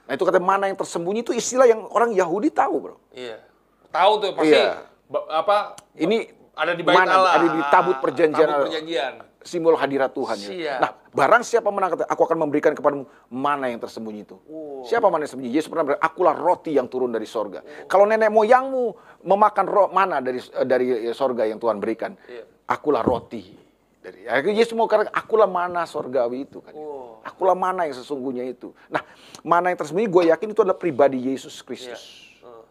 Nah, 0.06 0.14
itu 0.14 0.22
kata 0.22 0.38
mana 0.38 0.70
yang 0.70 0.78
tersembunyi 0.78 1.26
itu 1.26 1.34
istilah 1.34 1.66
yang 1.66 1.82
orang 1.90 2.14
Yahudi 2.14 2.54
tahu, 2.54 2.76
Bro. 2.78 2.96
Iya. 3.10 3.42
Tahu 3.90 4.12
tuh 4.22 4.30
pasti 4.38 4.54
iya. 4.54 4.86
apa? 5.34 5.74
Ini 5.98 6.18
ada 6.54 6.78
di 6.78 6.82
bait 6.86 7.10
Allah. 7.10 7.34
Ada 7.42 7.48
di 7.58 7.62
tabut 7.74 7.98
perjanjian. 7.98 8.48
Tabut 8.48 8.70
perjanjian 8.70 9.14
simbol 9.44 9.76
hadirat 9.76 10.16
Tuhan. 10.16 10.38
Ya. 10.56 10.80
Nah, 10.80 10.92
barang 11.12 11.44
siapa 11.44 11.70
menang, 11.70 12.00
aku 12.00 12.22
akan 12.26 12.48
memberikan 12.48 12.72
kepadamu 12.74 13.06
mana 13.30 13.70
yang 13.70 13.78
tersembunyi 13.78 14.24
itu. 14.24 14.40
Oh. 14.48 14.82
Siapa 14.88 15.12
mana 15.12 15.24
yang 15.24 15.30
tersembunyi? 15.30 15.52
Yesus 15.52 15.70
pernah 15.70 15.86
berkata, 15.86 16.02
akulah 16.02 16.36
roti 16.36 16.72
yang 16.74 16.88
turun 16.88 17.12
dari 17.12 17.28
sorga. 17.28 17.62
Oh. 17.62 17.88
Kalau 17.92 18.08
nenek 18.08 18.32
moyangmu 18.32 18.84
memakan 19.28 19.66
roh 19.68 19.88
mana 19.92 20.24
dari 20.24 20.40
dari 20.66 21.12
sorga 21.12 21.44
yang 21.46 21.60
Tuhan 21.60 21.78
berikan, 21.78 22.16
yeah. 22.26 22.48
akulah 22.66 23.04
roti. 23.04 23.62
Dari, 24.04 24.28
ya, 24.28 24.36
Yesus 24.44 24.76
mau 24.76 24.84
katakan, 24.84 25.12
akulah 25.16 25.48
mana 25.48 25.88
sorgawi 25.88 26.48
itu 26.48 26.60
kan. 26.64 26.76
Oh. 26.76 27.24
Akulah 27.24 27.56
mana 27.56 27.88
yang 27.88 27.96
sesungguhnya 27.96 28.44
itu. 28.48 28.76
Nah, 28.92 29.04
mana 29.44 29.72
yang 29.72 29.80
tersembunyi, 29.80 30.08
gue 30.12 30.24
yakin 30.32 30.48
itu 30.52 30.60
adalah 30.64 30.80
pribadi 30.80 31.20
Yesus 31.32 31.64
Kristus. 31.64 32.32
Yeah. 32.44 32.48
Oh. 32.48 32.66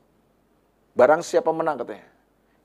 Barang 0.92 1.24
siapa 1.24 1.48
menang 1.52 1.80
katanya, 1.80 2.04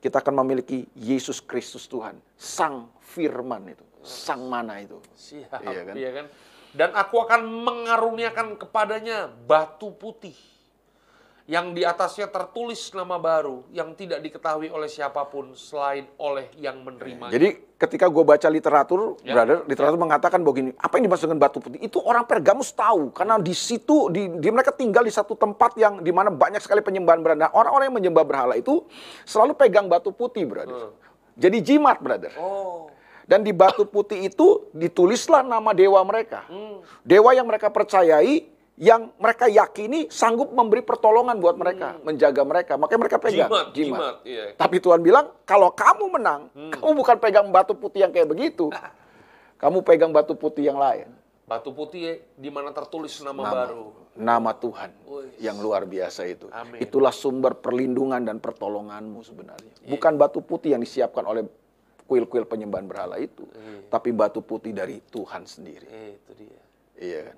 kita 0.03 0.19
akan 0.19 0.43
memiliki 0.43 0.83
Yesus 0.99 1.39
Kristus 1.39 1.87
Tuhan, 1.87 2.19
Sang 2.35 2.91
Firman 2.99 3.71
itu 3.71 3.86
sang 4.07 4.47
mana 4.47 4.79
itu. 4.79 4.97
Siap, 5.13 5.61
iya 5.67 5.81
kan? 5.83 5.95
Iya 5.99 6.09
kan? 6.15 6.25
Dan 6.71 6.89
aku 6.95 7.15
akan 7.27 7.41
mengaruniakan 7.43 8.55
kepadanya 8.55 9.27
batu 9.27 9.91
putih 9.91 10.35
yang 11.47 11.71
di 11.71 11.87
atasnya 11.87 12.27
tertulis 12.27 12.91
nama 12.91 13.15
baru 13.15 13.63
yang 13.71 13.95
tidak 13.95 14.19
diketahui 14.19 14.67
oleh 14.67 14.91
siapa 14.91 15.23
pun 15.31 15.55
selain 15.55 16.03
oleh 16.19 16.51
yang 16.59 16.83
menerima. 16.83 17.31
Jadi 17.31 17.71
ketika 17.79 18.11
gue 18.11 18.19
baca 18.27 18.51
literatur, 18.51 19.15
ya. 19.23 19.31
brother, 19.31 19.63
literatur 19.63 19.95
ya. 19.95 20.03
mengatakan 20.03 20.43
bahwa 20.43 20.55
gini, 20.59 20.71
apa 20.75 20.99
yang 20.99 21.07
dimaksud 21.07 21.31
dengan 21.31 21.39
batu 21.47 21.63
putih? 21.63 21.79
Itu 21.79 22.03
orang 22.03 22.27
Pergamus 22.27 22.75
tahu 22.75 23.15
karena 23.15 23.39
di 23.39 23.55
situ 23.55 24.11
di, 24.11 24.27
di 24.27 24.49
mereka 24.51 24.75
tinggal 24.75 25.07
di 25.07 25.13
satu 25.15 25.39
tempat 25.39 25.79
yang 25.79 26.03
di 26.03 26.11
mana 26.11 26.27
banyak 26.27 26.59
sekali 26.59 26.83
penyembahan 26.83 27.23
berhala. 27.23 27.47
Nah, 27.47 27.51
orang-orang 27.55 27.95
yang 27.95 27.97
menyembah 28.03 28.27
berhala 28.27 28.53
itu 28.59 28.83
selalu 29.23 29.55
pegang 29.55 29.87
batu 29.87 30.11
putih, 30.11 30.43
brother. 30.43 30.91
Hmm. 30.91 30.99
Jadi 31.39 31.57
jimat, 31.63 32.03
brother. 32.03 32.35
Oh. 32.35 32.91
Dan 33.27 33.43
di 33.43 33.51
batu 33.51 33.83
putih 33.83 34.31
itu 34.31 34.71
ditulislah 34.71 35.43
nama 35.43 35.75
dewa 35.75 35.99
mereka. 36.07 36.47
Hmm. 36.47 36.79
Dewa 37.03 37.35
yang 37.35 37.43
mereka 37.43 37.67
percayai, 37.67 38.47
yang 38.79 39.11
mereka 39.19 39.51
yakini 39.51 40.07
sanggup 40.07 40.55
memberi 40.55 40.79
pertolongan 40.79 41.35
buat 41.35 41.59
mereka, 41.59 41.99
hmm. 41.99 42.07
menjaga 42.07 42.41
mereka. 42.47 42.73
Makanya 42.79 42.99
mereka 43.03 43.17
pegang 43.19 43.51
jimat. 43.51 43.65
jimat. 43.75 43.75
jimat 43.75 44.15
iya. 44.23 44.43
Tapi 44.55 44.79
Tuhan 44.79 45.03
bilang, 45.03 45.35
kalau 45.43 45.75
kamu 45.75 46.05
menang, 46.07 46.47
hmm. 46.55 46.79
kamu 46.79 46.91
bukan 46.95 47.17
pegang 47.19 47.47
batu 47.51 47.75
putih 47.75 48.07
yang 48.07 48.15
kayak 48.15 48.31
begitu. 48.31 48.71
kamu 49.61 49.83
pegang 49.83 50.15
batu 50.15 50.31
putih 50.31 50.71
yang 50.71 50.79
lain. 50.79 51.11
Batu 51.47 51.71
putih 51.71 52.23
di 52.35 52.47
mana 52.47 52.71
tertulis 52.71 53.19
nama, 53.23 53.43
nama 53.43 53.55
baru. 53.67 53.83
Nama 54.17 54.51
Tuhan 54.57 54.89
Uish. 55.05 55.37
yang 55.39 55.57
luar 55.61 55.85
biasa 55.85 56.25
itu. 56.25 56.49
Amin. 56.49 56.81
Itulah 56.81 57.13
sumber 57.13 57.53
perlindungan 57.59 58.19
dan 58.19 58.41
pertolonganmu 58.41 59.21
sebenarnya. 59.21 59.73
Yeah. 59.83 59.93
Bukan 59.93 60.17
batu 60.17 60.41
putih 60.41 60.73
yang 60.73 60.81
disiapkan 60.81 61.23
oleh 61.23 61.45
kuil-kuil 62.07 62.47
penyembahan 62.47 62.87
berhala 62.87 63.19
itu, 63.19 63.43
iya. 63.51 63.83
tapi 63.91 64.15
batu 64.15 64.39
putih 64.39 64.71
dari 64.71 65.03
Tuhan 65.11 65.43
sendiri. 65.43 65.85
Iya, 65.85 66.09
itu 66.15 66.31
dia. 66.39 66.61
Iya 66.97 67.19
kan? 67.27 67.37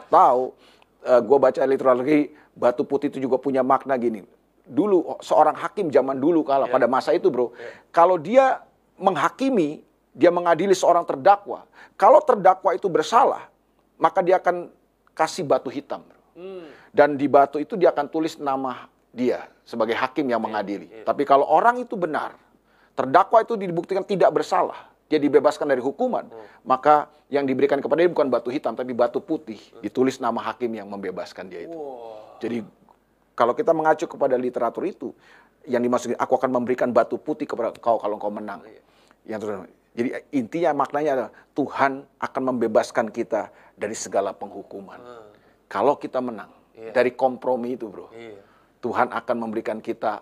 Atau 0.00 0.56
uh, 1.04 1.08
eh, 1.12 1.20
gue 1.22 1.38
baca 1.38 1.60
literally 1.68 2.32
batu 2.56 2.82
putih 2.82 3.12
itu 3.12 3.22
juga 3.22 3.36
punya 3.38 3.60
makna 3.60 3.94
gini. 4.00 4.24
Dulu 4.68 5.20
seorang 5.20 5.56
hakim 5.56 5.88
zaman 5.88 6.18
dulu 6.20 6.44
kala 6.44 6.66
yeah. 6.68 6.74
pada 6.74 6.86
masa 6.90 7.14
itu 7.14 7.28
bro, 7.28 7.52
yeah. 7.54 7.72
kalau 7.92 8.20
dia 8.20 8.64
menghakimi, 8.98 9.86
dia 10.12 10.32
mengadili 10.32 10.74
seorang 10.74 11.06
terdakwa. 11.06 11.64
Kalau 11.94 12.18
terdakwa 12.24 12.74
itu 12.74 12.90
bersalah, 12.90 13.46
maka 13.96 14.20
dia 14.24 14.42
akan 14.42 14.68
kasih 15.14 15.46
batu 15.46 15.70
hitam. 15.70 16.02
Bro. 16.04 16.20
Hmm. 16.36 16.66
Dan 16.90 17.14
di 17.14 17.30
batu 17.30 17.62
itu 17.62 17.78
dia 17.78 17.94
akan 17.94 18.06
tulis 18.10 18.36
nama 18.40 18.90
dia 19.14 19.48
sebagai 19.64 19.96
hakim 19.96 20.28
yang 20.28 20.40
iya, 20.42 20.46
mengadili. 20.46 20.88
Yeah. 20.88 21.06
Tapi 21.06 21.22
kalau 21.24 21.44
orang 21.48 21.80
itu 21.80 21.96
benar, 21.96 22.36
terdakwa 22.98 23.38
itu 23.46 23.54
dibuktikan 23.54 24.02
tidak 24.02 24.34
bersalah, 24.34 24.90
dia 25.06 25.22
dibebaskan 25.22 25.70
dari 25.70 25.78
hukuman, 25.78 26.26
hmm. 26.26 26.66
maka 26.66 27.06
yang 27.30 27.46
diberikan 27.46 27.78
kepada 27.78 28.02
dia 28.02 28.10
bukan 28.10 28.26
batu 28.26 28.50
hitam 28.50 28.74
tapi 28.74 28.90
batu 28.90 29.22
putih, 29.22 29.62
ditulis 29.78 30.18
nama 30.18 30.42
hakim 30.50 30.74
yang 30.74 30.90
membebaskan 30.90 31.46
dia 31.46 31.70
itu. 31.70 31.78
Wow. 31.78 32.42
Jadi 32.42 32.66
kalau 33.38 33.54
kita 33.54 33.70
mengacu 33.70 34.10
kepada 34.10 34.34
literatur 34.34 34.82
itu, 34.82 35.14
yang 35.70 35.78
dimaksudkan 35.78 36.18
aku 36.18 36.34
akan 36.42 36.50
memberikan 36.58 36.90
batu 36.90 37.22
putih 37.22 37.46
kepada 37.46 37.70
kau 37.78 38.02
kalau 38.02 38.18
kau 38.18 38.34
menang. 38.34 38.66
Yang 39.22 39.40
terus, 39.46 39.56
jadi 39.94 40.08
intinya 40.34 40.82
maknanya 40.82 41.10
adalah 41.14 41.32
Tuhan 41.54 42.02
akan 42.18 42.42
membebaskan 42.50 43.14
kita 43.14 43.54
dari 43.78 43.94
segala 43.94 44.34
penghukuman. 44.34 44.98
Hmm. 44.98 45.30
Kalau 45.70 45.94
kita 45.94 46.18
menang 46.18 46.50
yeah. 46.74 46.90
dari 46.90 47.14
kompromi 47.14 47.78
itu, 47.78 47.86
bro, 47.86 48.10
yeah. 48.10 48.42
Tuhan 48.82 49.14
akan 49.14 49.36
memberikan 49.38 49.78
kita 49.78 50.18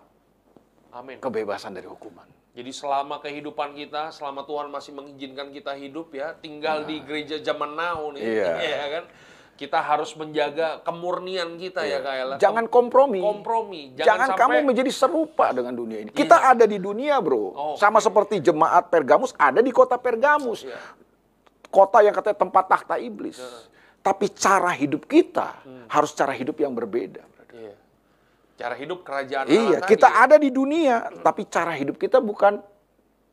Amin. 0.93 1.25
kebebasan 1.25 1.73
dari 1.73 1.89
hukuman. 1.89 2.36
Jadi 2.57 2.73
selama 2.73 3.21
kehidupan 3.21 3.77
kita, 3.77 4.09
selama 4.17 4.41
Tuhan 4.49 4.73
masih 4.73 4.97
mengizinkan 4.97 5.53
kita 5.53 5.77
hidup 5.77 6.09
ya, 6.17 6.33
tinggal 6.41 6.83
nah. 6.83 6.89
di 6.89 7.05
gereja 7.05 7.37
zaman 7.45 7.77
now 7.77 8.09
nih, 8.17 8.25
iya. 8.25 8.53
ya 8.81 8.87
kan? 8.97 9.05
Kita 9.57 9.81
harus 9.81 10.17
menjaga 10.17 10.81
kemurnian 10.81 11.61
kita 11.61 11.85
ya, 11.85 12.01
iya. 12.01 12.01
ya 12.01 12.07
kayak 12.09 12.25
Jangan 12.41 12.65
kompromi. 12.73 13.21
Kompromi. 13.21 13.93
Jangan, 13.93 14.09
Jangan 14.09 14.29
sampai... 14.33 14.41
kamu 14.41 14.57
menjadi 14.73 14.89
serupa 14.93 15.53
dengan 15.53 15.77
dunia 15.77 15.99
ini. 16.01 16.09
Iya. 16.09 16.17
Kita 16.17 16.37
ada 16.49 16.65
di 16.65 16.81
dunia, 16.81 17.21
bro. 17.21 17.53
Oh, 17.53 17.77
Sama 17.77 18.01
okay. 18.01 18.09
seperti 18.09 18.35
jemaat 18.41 18.89
Pergamus 18.89 19.37
ada 19.37 19.61
di 19.61 19.69
kota 19.69 20.01
Pergamus. 20.01 20.65
Iya. 20.65 20.81
Kota 21.69 22.01
yang 22.01 22.17
katanya 22.17 22.41
tempat 22.41 22.65
tahta 22.73 22.97
iblis. 22.97 23.37
Iya. 23.37 23.69
Tapi 24.01 24.33
cara 24.33 24.73
hidup 24.73 25.05
kita 25.05 25.61
hmm. 25.61 25.93
harus 25.93 26.17
cara 26.17 26.33
hidup 26.33 26.57
yang 26.57 26.73
berbeda. 26.73 27.36
Cara 28.57 28.73
hidup 28.73 29.05
kerajaan 29.05 29.45
Iya, 29.53 29.85
Allah 29.85 29.89
kita 29.89 30.09
tadi. 30.09 30.23
ada 30.25 30.37
di 30.41 30.49
dunia, 30.49 30.97
hmm. 31.13 31.21
tapi 31.21 31.45
cara 31.45 31.77
hidup 31.77 32.01
kita 32.01 32.25
bukan 32.25 32.57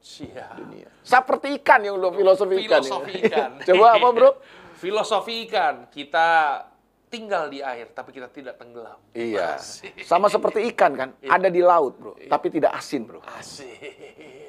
Siap. 0.03 0.59
dunia. 0.59 0.91
Seperti 0.99 1.63
ikan 1.63 1.79
yang 1.79 1.95
lo 1.95 2.11
filosofi 2.11 2.59
ikan. 2.67 2.83
Filosofi 2.83 3.13
ikan. 3.23 3.49
Coba 3.71 3.85
apa, 3.95 4.07
Bro? 4.11 4.29
Filosofi 4.83 5.47
ikan. 5.47 5.87
Kita 5.87 6.27
tinggal 7.07 7.47
di 7.47 7.63
air, 7.63 7.95
tapi 7.95 8.11
kita 8.11 8.27
tidak 8.27 8.59
tenggelam. 8.59 8.99
Iya. 9.15 9.55
Asik. 9.55 10.03
Sama 10.11 10.27
seperti 10.27 10.67
ikan 10.75 10.91
kan, 10.91 11.09
iya. 11.23 11.39
ada 11.39 11.47
di 11.47 11.63
laut, 11.63 11.95
Bro, 11.95 12.13
iya. 12.19 12.27
tapi 12.27 12.51
tidak 12.51 12.75
asin, 12.75 13.07
Bro. 13.07 13.23
Asik. 13.23 14.42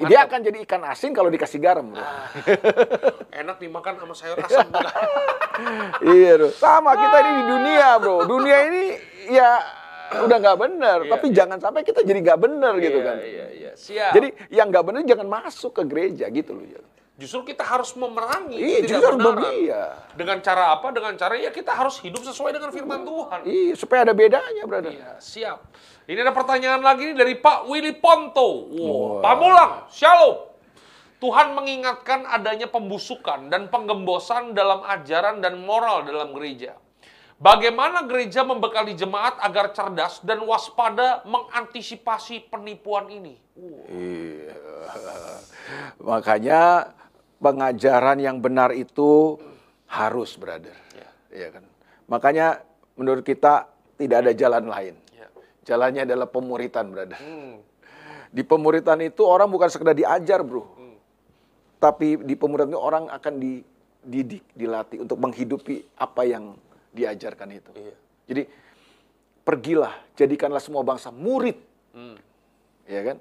Mantap. 0.00 0.16
Dia 0.16 0.20
akan 0.24 0.40
jadi 0.40 0.58
ikan 0.64 0.82
asin 0.88 1.12
kalau 1.12 1.28
dikasih 1.28 1.60
garam. 1.60 1.92
Bro. 1.92 2.00
Ah, 2.00 2.32
enak 3.36 3.60
dimakan 3.60 4.00
sama 4.00 4.14
sayur 4.16 4.40
asam. 4.40 4.64
iya, 6.16 6.40
bro. 6.40 6.48
Sama 6.56 6.96
kita 6.96 7.16
ini 7.20 7.30
di 7.36 7.44
dunia, 7.44 7.88
bro. 8.00 8.16
Dunia 8.24 8.58
ini 8.64 8.82
ya 9.28 9.60
udah 10.24 10.36
nggak 10.40 10.56
benar. 10.56 10.98
Iya, 11.04 11.10
tapi 11.12 11.26
iya. 11.28 11.36
jangan 11.44 11.58
sampai 11.60 11.84
kita 11.84 12.00
jadi 12.00 12.16
nggak 12.16 12.40
benar 12.40 12.72
gitu 12.80 12.98
iya, 12.98 13.04
kan. 13.04 13.16
Iya, 13.20 13.46
iya. 13.52 13.70
Siap. 13.76 14.12
Jadi 14.16 14.28
yang 14.48 14.72
nggak 14.72 14.84
benar 14.88 15.00
jangan 15.04 15.28
masuk 15.28 15.76
ke 15.76 15.82
gereja 15.84 16.26
gitu 16.32 16.56
loh. 16.56 16.64
Justru 17.20 17.52
kita 17.52 17.60
harus 17.68 17.92
memerangi 18.00 18.56
iya, 18.56 18.80
tidak 18.80 19.20
benar. 19.20 19.52
Iya. 19.52 19.82
Dengan 20.16 20.40
cara 20.40 20.72
apa? 20.72 20.88
Dengan 20.88 21.12
cara 21.20 21.36
ya 21.36 21.52
kita 21.52 21.76
harus 21.76 22.00
hidup 22.00 22.24
sesuai 22.24 22.56
dengan 22.56 22.72
firman 22.72 23.04
Tuhan. 23.04 23.44
Iya, 23.44 23.72
supaya 23.76 24.08
ada 24.08 24.16
bedanya, 24.16 24.64
brother. 24.64 24.88
Iya, 24.88 25.20
siap. 25.20 25.68
Ini 26.08 26.16
ada 26.16 26.32
pertanyaan 26.32 26.80
lagi 26.80 27.12
dari 27.12 27.36
Pak 27.36 27.68
Willy 27.68 27.92
Ponto. 28.00 28.72
Wow. 28.72 29.20
Pamulang, 29.20 29.92
Shalom. 29.92 30.48
Tuhan 31.20 31.52
mengingatkan 31.52 32.24
adanya 32.24 32.72
pembusukan 32.72 33.52
dan 33.52 33.68
penggembosan 33.68 34.56
dalam 34.56 34.80
ajaran 34.88 35.44
dan 35.44 35.60
moral 35.60 36.08
dalam 36.08 36.32
gereja. 36.32 36.72
Bagaimana 37.36 38.08
gereja 38.08 38.48
membekali 38.48 38.96
jemaat 38.96 39.36
agar 39.44 39.76
cerdas 39.76 40.24
dan 40.24 40.40
waspada 40.48 41.20
mengantisipasi 41.28 42.48
penipuan 42.48 43.12
ini? 43.12 43.36
Iya. 43.92 44.56
Makanya 46.08 46.60
pengajaran 47.40 48.20
yang 48.20 48.38
benar 48.38 48.70
itu 48.76 49.40
harus, 49.88 50.36
brother. 50.36 50.76
Ya. 50.94 51.08
ya 51.32 51.48
kan? 51.50 51.64
Makanya 52.06 52.62
menurut 52.94 53.24
kita 53.24 53.66
tidak 53.96 54.28
ada 54.28 54.32
jalan 54.36 54.64
lain. 54.68 54.94
Ya. 55.16 55.26
Jalannya 55.66 56.04
adalah 56.06 56.28
pemuritan, 56.28 56.92
brother. 56.92 57.18
Hmm. 57.18 57.64
Di 58.30 58.46
pemuritan 58.46 59.00
itu 59.02 59.26
orang 59.26 59.50
bukan 59.50 59.72
sekedar 59.72 59.96
diajar, 59.96 60.44
bro. 60.46 60.62
Hmm. 60.78 60.96
Tapi 61.80 62.20
di 62.22 62.36
pemuritan 62.38 62.70
itu 62.70 62.80
orang 62.80 63.08
akan 63.10 63.34
dididik, 63.40 64.44
dilatih 64.54 65.02
untuk 65.02 65.18
menghidupi 65.18 65.82
apa 65.98 66.22
yang 66.28 66.54
diajarkan 66.94 67.48
itu. 67.56 67.70
Ya. 67.74 67.96
Jadi 68.30 68.42
pergilah, 69.42 69.96
jadikanlah 70.14 70.62
semua 70.62 70.86
bangsa 70.86 71.10
murid. 71.10 71.58
Hmm. 71.96 72.20
Ya 72.86 73.00
kan? 73.02 73.16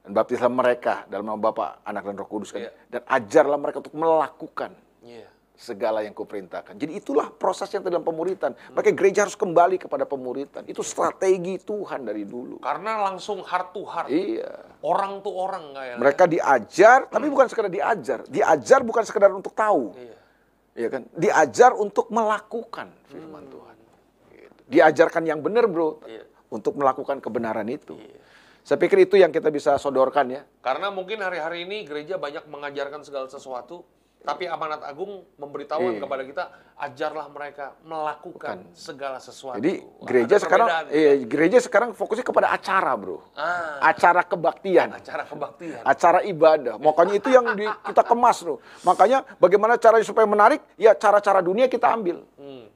Dan 0.00 0.16
baptislah 0.16 0.48
mereka 0.48 1.04
dalam 1.12 1.28
nama 1.28 1.36
Bapa, 1.36 1.84
Anak 1.84 2.08
dan 2.08 2.16
Roh 2.16 2.28
Kudus 2.28 2.56
kan. 2.56 2.64
Yeah. 2.64 2.72
Dan 2.88 3.02
ajarlah 3.04 3.58
mereka 3.60 3.84
untuk 3.84 3.92
melakukan 3.92 4.72
yeah. 5.04 5.28
segala 5.52 6.00
yang 6.00 6.16
kuperintahkan. 6.16 6.72
Jadi 6.72 7.04
itulah 7.04 7.28
proses 7.28 7.68
yang 7.68 7.84
dalam 7.84 8.00
pemuritan. 8.00 8.56
Hmm. 8.56 8.80
Maka 8.80 8.96
gereja 8.96 9.28
harus 9.28 9.36
kembali 9.36 9.76
kepada 9.76 10.08
pemuritan. 10.08 10.64
Itu 10.64 10.80
strategi 10.80 11.60
Tuhan 11.60 12.08
dari 12.08 12.24
dulu. 12.24 12.64
Karena 12.64 12.96
langsung 13.04 13.44
heart 13.44 13.68
to 13.76 13.84
heart. 13.84 14.08
Iya. 14.08 14.80
Orang 14.80 15.20
tuh 15.20 15.36
orang 15.36 15.76
kayak. 15.76 15.96
Mereka 16.00 16.24
diajar, 16.32 16.98
hmm. 17.04 17.12
tapi 17.12 17.26
bukan 17.28 17.46
sekedar 17.52 17.68
diajar. 17.68 18.18
Diajar 18.24 18.80
bukan 18.80 19.04
sekedar 19.04 19.30
untuk 19.36 19.52
tahu. 19.52 19.92
Iya. 20.00 20.16
Iya 20.80 20.88
kan? 20.88 21.02
Diajar 21.12 21.76
untuk 21.76 22.08
melakukan 22.08 22.88
firman 23.12 23.44
hmm. 23.44 23.52
Tuhan. 23.52 23.76
Gitu. 24.32 24.60
Diajarkan 24.72 25.22
yang 25.28 25.44
benar, 25.44 25.68
Bro. 25.68 26.00
Iya. 26.08 26.24
Untuk 26.48 26.80
melakukan 26.80 27.20
kebenaran 27.20 27.68
itu. 27.68 28.00
Iya. 28.00 28.19
Saya 28.64 28.76
pikir 28.76 29.08
itu 29.08 29.16
yang 29.16 29.32
kita 29.32 29.48
bisa 29.48 29.76
sodorkan 29.80 30.26
ya. 30.30 30.42
Karena 30.60 30.92
mungkin 30.92 31.20
hari-hari 31.24 31.64
ini 31.64 31.88
gereja 31.88 32.20
banyak 32.20 32.46
mengajarkan 32.46 33.00
segala 33.02 33.26
sesuatu, 33.26 33.82
tapi 34.20 34.44
amanat 34.44 34.84
agung 34.84 35.24
memberitahukan 35.40 35.96
iya. 35.96 36.02
kepada 36.04 36.22
kita 36.28 36.44
ajarlah 36.76 37.26
mereka 37.32 37.72
melakukan 37.80 38.68
Bukan. 38.68 38.76
segala 38.76 39.16
sesuatu. 39.16 39.56
Jadi 39.56 39.80
Wah, 39.80 40.04
gereja 40.04 40.36
sekarang 40.36 40.68
iya, 40.92 41.12
gereja 41.24 41.58
sekarang 41.60 41.96
fokusnya 41.96 42.24
kepada 42.24 42.52
acara, 42.52 42.92
Bro. 43.00 43.24
Ah. 43.32 43.80
Acara 43.80 44.20
kebaktian. 44.20 44.92
Acara 44.92 45.24
kebaktian. 45.24 45.80
Acara 45.84 46.20
ibadah. 46.28 46.76
Makanya 46.76 47.14
itu 47.16 47.28
yang 47.32 47.48
di, 47.56 47.64
kita 47.64 48.02
kemas, 48.04 48.44
Bro. 48.44 48.60
Makanya 48.84 49.24
bagaimana 49.40 49.80
caranya 49.80 50.04
supaya 50.04 50.28
menarik? 50.28 50.60
Ya 50.76 50.92
cara-cara 50.92 51.40
dunia 51.40 51.64
kita 51.72 51.88
ambil. 51.88 52.20
Hmm. 52.36 52.68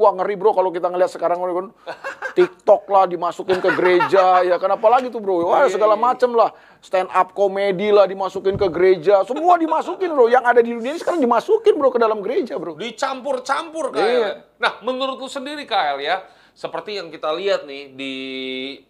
Wah 0.00 0.16
ngeri 0.16 0.34
bro 0.40 0.56
kalau 0.56 0.72
kita 0.72 0.88
ngelihat 0.88 1.12
sekarang 1.12 1.44
kan 1.44 1.68
TikTok 2.40 2.88
lah 2.88 3.04
dimasukin 3.04 3.60
ke 3.60 3.68
gereja 3.76 4.40
ya 4.40 4.56
kenapa 4.56 4.88
lagi 4.88 5.12
tuh 5.12 5.20
bro? 5.20 5.44
Wah 5.44 5.68
iya, 5.68 5.76
segala 5.76 5.92
iya. 5.92 6.00
macem 6.00 6.32
lah 6.32 6.56
stand 6.80 7.12
up 7.12 7.36
komedi 7.36 7.92
lah 7.92 8.08
dimasukin 8.08 8.56
ke 8.56 8.72
gereja 8.72 9.20
semua 9.28 9.60
dimasukin 9.60 10.08
bro 10.08 10.32
yang 10.32 10.48
ada 10.48 10.64
di 10.64 10.72
dunia 10.72 10.96
ini 10.96 11.00
sekarang 11.04 11.20
dimasukin 11.20 11.76
bro 11.76 11.92
ke 11.92 12.00
dalam 12.00 12.24
gereja 12.24 12.56
bro. 12.56 12.80
Dicampur-campur 12.80 13.92
kayak. 13.92 14.08
Iya. 14.08 14.30
Nah 14.56 14.72
menurut 14.80 15.20
lu 15.20 15.28
sendiri 15.28 15.68
Kael 15.68 16.00
ya 16.00 16.24
seperti 16.60 16.98
yang 16.98 17.08
kita 17.08 17.30
lihat 17.36 17.64
nih 17.64 17.94
di 17.94 18.14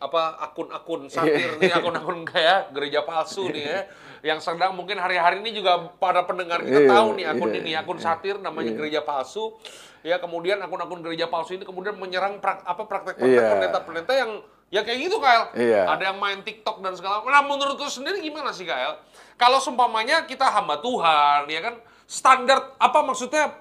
apa 0.01 0.41
akun-akun 0.49 1.07
satir 1.13 1.61
nih 1.61 1.71
akun-akun 1.71 2.25
kayak 2.33 2.73
gereja 2.73 3.05
palsu 3.05 3.47
nih 3.53 3.65
ya 3.67 3.81
yang 4.21 4.41
sedang 4.43 4.77
mungkin 4.77 5.01
hari-hari 5.01 5.41
ini 5.41 5.57
juga 5.57 5.89
pada 5.97 6.25
pendengar 6.29 6.61
kita 6.61 6.85
tahu 6.89 7.17
nih 7.17 7.27
akun 7.31 7.53
ini 7.57 7.73
akun 7.77 7.99
satir 8.01 8.37
namanya 8.43 8.77
gereja 8.77 9.01
palsu 9.01 9.57
ya 10.01 10.17
kemudian 10.17 10.61
akun-akun 10.65 11.05
gereja 11.05 11.29
palsu 11.29 11.57
ini 11.57 11.65
kemudian 11.65 11.97
menyerang 12.01 12.41
prak, 12.41 12.65
apa 12.65 12.83
praktek-praktek 12.89 13.29
yeah. 13.29 13.51
pendeta-pendeta 13.53 14.13
yang 14.17 14.31
ya 14.71 14.81
kayak 14.87 14.99
gitu 15.11 15.17
Kael. 15.21 15.53
Yeah. 15.59 15.85
Ada 15.91 16.15
yang 16.15 16.19
main 16.19 16.41
TikTok 16.47 16.81
dan 16.81 16.97
segala 16.97 17.21
macam. 17.21 17.35
Nah 17.35 17.45
menurut 17.45 17.77
lu 17.77 17.91
sendiri 17.91 18.23
gimana 18.23 18.55
sih 18.55 18.65
Kael? 18.65 18.97
Kalau 19.37 19.61
seumpamanya 19.61 20.25
kita 20.25 20.49
hamba 20.49 20.81
Tuhan 20.81 21.51
ya 21.51 21.61
kan 21.61 21.75
standar 22.09 22.75
apa 22.81 22.99
maksudnya 23.05 23.55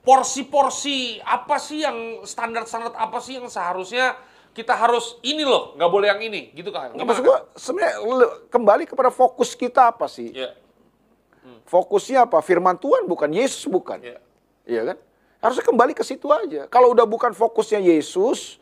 porsi-porsi 0.00 1.20
apa 1.20 1.60
sih 1.60 1.84
yang 1.84 2.24
standar-standar 2.24 2.96
apa 2.96 3.20
sih 3.20 3.36
yang 3.36 3.46
seharusnya 3.52 4.16
kita 4.50 4.74
harus 4.74 5.14
ini 5.22 5.46
loh, 5.46 5.78
nggak 5.78 5.90
boleh 5.94 6.10
yang 6.10 6.20
ini, 6.26 6.50
gitu 6.58 6.74
kan? 6.74 6.90
Maksud 6.90 7.22
gua 7.22 7.46
sebenarnya 7.54 8.02
kembali 8.50 8.82
kepada 8.82 9.14
fokus 9.14 9.54
kita 9.54 9.94
apa 9.94 10.10
sih? 10.10 10.34
Yeah. 10.34 10.58
Hmm. 11.46 11.62
Fokusnya 11.70 12.26
apa? 12.26 12.42
Firman 12.42 12.74
Tuhan 12.74 13.06
bukan 13.06 13.30
Yesus 13.30 13.70
bukan, 13.70 14.02
yeah. 14.02 14.18
iya 14.66 14.82
kan? 14.90 14.98
Harusnya 15.40 15.64
kembali 15.64 15.92
ke 15.96 16.04
situ 16.04 16.28
aja. 16.28 16.68
Kalau 16.68 16.92
udah 16.92 17.08
bukan 17.08 17.32
fokusnya 17.32 17.80
Yesus, 17.80 18.60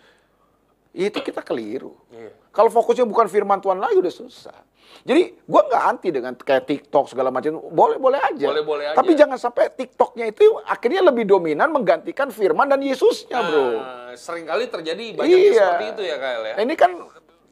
itu 0.94 1.18
kita 1.18 1.42
keliru. 1.42 1.94
Yeah. 2.14 2.34
Kalau 2.54 2.70
fokusnya 2.70 3.06
bukan 3.06 3.26
firman 3.26 3.58
Tuhan 3.58 3.78
lagi 3.82 3.98
udah 3.98 4.14
susah. 4.14 4.56
Jadi 5.04 5.36
gue 5.36 5.60
nggak 5.68 5.82
anti 5.84 6.08
dengan 6.10 6.32
kayak 6.34 6.64
TikTok 6.64 7.12
segala 7.12 7.28
macam, 7.28 7.60
boleh-boleh 7.60 8.18
aja. 8.18 8.46
Boleh-boleh 8.50 8.84
aja. 8.92 8.96
Tapi 8.96 9.12
jangan 9.14 9.38
sampai 9.38 9.70
TikToknya 9.70 10.32
itu 10.32 10.42
akhirnya 10.64 11.04
lebih 11.06 11.28
dominan 11.28 11.70
menggantikan 11.70 12.32
firman 12.32 12.66
dan 12.66 12.80
Yesusnya, 12.82 13.38
bro. 13.46 13.78
Nah, 13.78 14.16
sering 14.16 14.48
kali 14.48 14.64
terjadi 14.66 15.04
banyak 15.14 15.38
iya. 15.38 15.54
seperti 15.54 15.86
itu 15.92 16.02
ya, 16.08 16.16
Kael 16.18 16.42
ya. 16.44 16.54
Ini 16.64 16.74
kan 16.74 16.90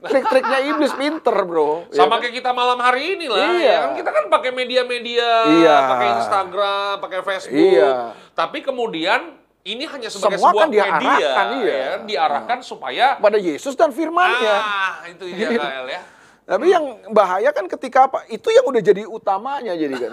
trik-triknya 0.09 0.59
iblis 0.73 0.93
pinter 0.95 1.37
bro 1.45 1.87
sama 1.93 2.19
ya, 2.19 2.27
kayak 2.27 2.35
kita 2.41 2.51
malam 2.55 2.79
hari 2.81 3.19
ini 3.19 3.27
lah 3.27 3.47
iya. 3.57 3.67
ya 3.67 3.77
kan 3.83 3.91
kita 3.99 4.11
kan 4.11 4.25
pakai 4.33 4.51
media-media 4.55 5.29
iya. 5.59 5.77
pakai 5.91 6.07
Instagram 6.19 6.93
pakai 7.03 7.21
Facebook 7.23 7.73
iya. 7.77 8.17
tapi 8.33 8.59
kemudian 8.65 9.37
ini 9.67 9.83
hanya 9.83 10.07
sebagai 10.07 10.39
Semua 10.39 10.55
sebuah 10.55 10.63
kan 10.63 10.71
media 10.71 10.85
iya. 11.19 11.35
ya, 11.63 11.91
diarahkan 12.07 12.59
nah. 12.63 12.67
supaya 12.67 13.07
pada 13.19 13.39
Yesus 13.39 13.75
dan 13.75 13.91
firman-Nya 13.91 14.57
ah 14.63 14.95
itu 15.11 15.27
dia 15.31 15.51
Kael 15.51 15.87
ya 15.91 16.01
Tapi 16.47 16.71
yang 16.71 17.11
bahaya 17.11 17.51
kan 17.51 17.67
ketika 17.67 18.07
apa? 18.07 18.23
Itu 18.31 18.55
yang 18.55 18.71
udah 18.71 18.79
jadi 18.79 19.03
utamanya 19.03 19.75
jadi 19.75 19.99
kan. 19.99 20.13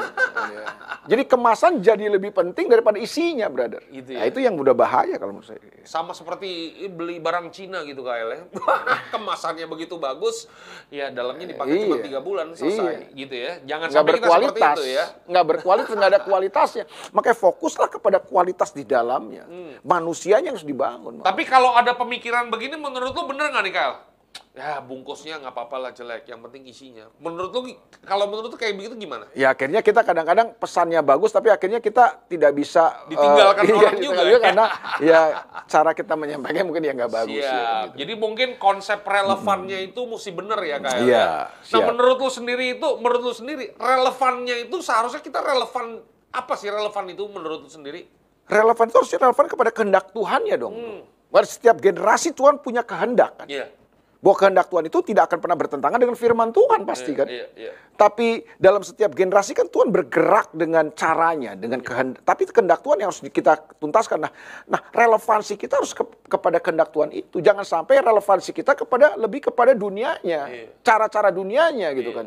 jadi 1.14 1.30
kemasan 1.30 1.78
jadi 1.86 2.10
lebih 2.10 2.34
penting 2.34 2.74
daripada 2.74 2.98
isinya, 2.98 3.46
brother. 3.54 3.86
Itu 3.94 4.18
ya. 4.18 4.26
Nah, 4.26 4.26
itu 4.26 4.42
yang 4.42 4.58
udah 4.58 4.74
bahaya 4.74 5.22
kalau 5.22 5.38
menurut 5.38 5.54
saya. 5.54 5.62
Sama 5.86 6.18
seperti 6.18 6.74
beli 6.90 7.22
barang 7.22 7.54
Cina 7.54 7.86
gitu 7.86 8.02
kayak 8.02 8.26
ya. 8.34 8.40
Kemasannya 9.14 9.70
begitu 9.70 10.02
bagus, 10.02 10.50
ya 10.90 11.14
dalamnya 11.14 11.54
dipakai 11.54 11.78
iya. 11.78 11.84
cuma 11.86 11.98
tiga 12.02 12.20
bulan 12.26 12.58
selesai 12.58 13.14
iya. 13.14 13.14
gitu 13.14 13.36
ya. 13.38 13.52
Jangan 13.70 13.88
nggak 13.94 14.02
sampai 14.02 14.14
berkualitas, 14.18 14.50
kita 14.50 14.66
seperti 14.66 14.82
itu 14.82 14.86
ya. 14.90 15.06
Nggak 15.30 15.46
berkualitas, 15.46 15.92
nggak 15.94 16.10
ada 16.18 16.22
kualitasnya. 16.26 16.84
Makanya 17.14 17.38
fokuslah 17.38 17.90
kepada 17.94 18.18
kualitas 18.18 18.70
di 18.74 18.82
dalamnya. 18.82 19.46
Hmm. 19.46 19.78
Manusianya 19.86 20.50
harus 20.50 20.66
dibangun. 20.66 21.22
Tapi 21.22 21.46
kalau 21.46 21.78
ada 21.78 21.94
pemikiran 21.94 22.50
begini 22.50 22.74
menurut 22.74 23.14
lu 23.14 23.30
bener 23.30 23.54
nggak 23.54 23.66
nih 23.70 23.76
Kyle? 23.78 24.13
Ya 24.54 24.78
bungkusnya 24.86 25.42
nggak 25.42 25.50
apa-apa 25.50 25.78
lah 25.82 25.92
jelek, 25.98 26.30
yang 26.30 26.38
penting 26.46 26.70
isinya. 26.70 27.10
Menurut 27.18 27.50
lu, 27.58 27.62
kalau 28.06 28.30
menurut 28.30 28.54
lu 28.54 28.58
kayak 28.58 28.78
begitu 28.78 28.94
gimana? 29.02 29.26
Ya 29.34 29.50
akhirnya 29.50 29.82
kita 29.82 30.06
kadang-kadang 30.06 30.54
pesannya 30.62 31.02
bagus, 31.02 31.34
tapi 31.34 31.50
akhirnya 31.50 31.82
kita 31.82 32.30
tidak 32.30 32.54
bisa 32.54 33.02
ditinggalkan 33.10 33.66
uh, 33.66 33.74
orang 33.82 33.98
iya, 33.98 34.06
juga, 34.06 34.22
ya? 34.22 34.38
karena 34.38 34.66
ya 35.02 35.22
cara 35.66 35.92
kita 35.98 36.14
menyampaikan 36.14 36.70
mungkin 36.70 36.86
ya 36.86 36.94
nggak 36.94 37.14
bagus. 37.14 37.42
Ya, 37.42 37.90
gitu. 37.90 38.06
Jadi 38.06 38.14
mungkin 38.14 38.50
konsep 38.62 39.02
relevannya 39.02 39.78
hmm. 39.82 39.88
itu 39.90 40.02
mesti 40.06 40.30
benar 40.30 40.60
ya 40.62 40.78
kayak. 40.78 41.02
Iya. 41.02 41.28
Ya? 41.50 41.74
Nah 41.74 41.82
menurut 41.90 42.18
lu 42.22 42.30
sendiri 42.30 42.78
itu, 42.78 42.88
menurut 43.02 43.22
lu 43.26 43.34
sendiri 43.34 43.74
relevannya 43.74 44.70
itu 44.70 44.78
seharusnya 44.86 45.26
kita 45.26 45.42
relevan 45.42 46.06
apa 46.30 46.54
sih 46.62 46.70
relevan 46.70 47.10
itu 47.10 47.26
menurut 47.26 47.66
lu 47.66 47.70
sendiri? 47.74 48.06
Relevan 48.46 48.86
itu 48.86 48.98
harusnya 49.02 49.18
relevan 49.18 49.46
kepada 49.50 49.72
kehendak 49.74 50.14
Tuhan 50.14 50.46
ya 50.46 50.62
dong. 50.62 50.78
Hmm. 50.78 51.02
Setiap 51.42 51.82
generasi 51.82 52.38
Tuhan 52.38 52.62
punya 52.62 52.86
kehendak 52.86 53.42
kan. 53.42 53.50
Yeah 53.50 53.82
bahwa 54.24 54.36
kehendak 54.40 54.72
Tuhan 54.72 54.88
itu 54.88 55.00
tidak 55.04 55.28
akan 55.28 55.40
pernah 55.44 55.58
bertentangan 55.60 56.00
dengan 56.00 56.16
firman 56.16 56.56
Tuhan 56.56 56.88
pasti 56.88 57.12
iya, 57.12 57.20
kan. 57.20 57.28
Iya, 57.28 57.46
iya. 57.60 57.72
Tapi 58.00 58.48
dalam 58.56 58.80
setiap 58.80 59.12
generasi 59.12 59.52
kan 59.52 59.68
Tuhan 59.68 59.92
bergerak 59.92 60.56
dengan 60.56 60.96
caranya, 60.96 61.60
dengan 61.60 61.84
iya. 61.84 61.88
kehendak. 61.92 62.24
Tapi 62.24 62.42
kehendak 62.48 62.80
Tuhan 62.80 63.04
yang 63.04 63.12
harus 63.12 63.20
kita 63.20 63.60
tuntaskan. 63.84 64.24
Nah, 64.24 64.32
nah 64.72 64.80
relevansi 64.96 65.60
kita 65.60 65.84
harus 65.84 65.92
ke, 65.92 66.08
kepada 66.32 66.64
kehendak 66.64 66.96
Tuhan 66.96 67.12
itu. 67.12 67.44
Jangan 67.44 67.68
sampai 67.68 68.00
relevansi 68.00 68.56
kita 68.56 68.80
kepada 68.80 69.20
lebih 69.20 69.52
kepada 69.52 69.76
dunianya, 69.76 70.42
iya. 70.48 70.72
cara-cara 70.80 71.28
dunianya 71.28 71.92
gitu 71.92 72.16
iya, 72.16 72.18
kan. 72.18 72.26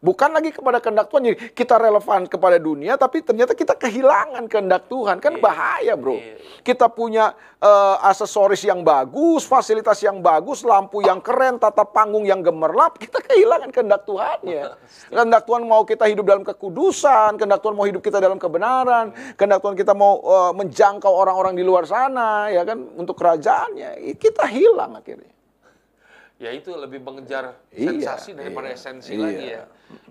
Iya. 0.00 0.06
Bukan 0.08 0.30
lagi 0.32 0.50
kepada 0.50 0.80
kehendak 0.80 1.12
Tuhan. 1.12 1.22
Jadi 1.28 1.36
kita 1.52 1.76
relevan 1.76 2.24
kepada 2.24 2.56
dunia, 2.56 2.96
tapi 2.96 3.20
ternyata 3.20 3.52
kita 3.52 3.76
kehilangan 3.76 4.48
kehendak 4.48 4.88
Tuhan. 4.88 5.20
Kan 5.20 5.36
yeah. 5.36 5.44
bahaya 5.44 5.92
bro. 5.92 6.16
Yeah. 6.16 6.40
Kita 6.64 6.88
punya 6.88 7.36
uh, 7.60 8.00
aksesoris 8.08 8.64
yang 8.64 8.80
bagus, 8.80 9.44
fasilitas 9.44 10.00
yang 10.00 10.24
bagus, 10.24 10.64
lampu 10.64 11.04
yang 11.04 11.20
keren, 11.20 11.60
tata 11.60 11.84
panggung 11.84 12.24
yang 12.24 12.40
gemerlap. 12.40 12.96
Kita 12.96 13.20
kehilangan 13.20 13.68
kehendak 13.68 14.08
Tuhan 14.08 14.38
ya. 14.48 14.72
kehendak 15.12 15.44
Tuhan 15.44 15.62
mau 15.68 15.84
kita 15.84 16.08
hidup 16.08 16.24
dalam 16.24 16.44
kekudusan, 16.48 17.36
kehendak 17.36 17.60
Tuhan 17.60 17.76
mau 17.76 17.84
hidup 17.84 18.00
kita 18.00 18.18
dalam 18.18 18.40
kebenaran, 18.40 19.12
kehendak 19.36 19.60
Tuhan 19.60 19.76
kita 19.76 19.92
mau 19.92 20.20
uh, 20.24 20.52
menjangkau 20.56 21.12
orang-orang 21.12 21.52
di 21.52 21.62
luar 21.62 21.84
sana, 21.84 22.48
ya 22.48 22.64
kan, 22.64 22.80
untuk 22.96 23.20
kerajaannya. 23.20 24.16
Kita 24.16 24.48
hilang 24.48 24.96
akhirnya 24.96 25.40
ya 26.40 26.50
itu 26.56 26.72
lebih 26.72 27.04
mengejar 27.04 27.60
iya, 27.68 27.92
sensasi 27.92 28.32
daripada 28.32 28.72
iya, 28.72 28.76
esensi 28.80 29.12
iya. 29.12 29.20
lagi 29.20 29.46
ya. 29.52 29.64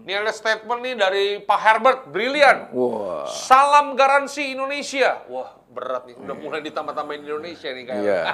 Ini 0.10 0.26
ada 0.26 0.34
statement 0.34 0.80
nih 0.82 0.96
dari 0.98 1.26
Pak 1.44 1.60
Herbert, 1.62 2.00
brilian. 2.10 2.74
Wow. 2.74 3.30
Salam 3.30 3.94
garansi 3.94 4.58
Indonesia. 4.58 5.22
Wah, 5.30 5.54
berat 5.70 6.10
nih. 6.10 6.18
Udah 6.18 6.34
mulai 6.34 6.66
ditambah-tambahin 6.66 7.22
Indonesia 7.30 7.70
nih 7.70 7.86
kayak. 7.86 8.02
Yeah. 8.02 8.26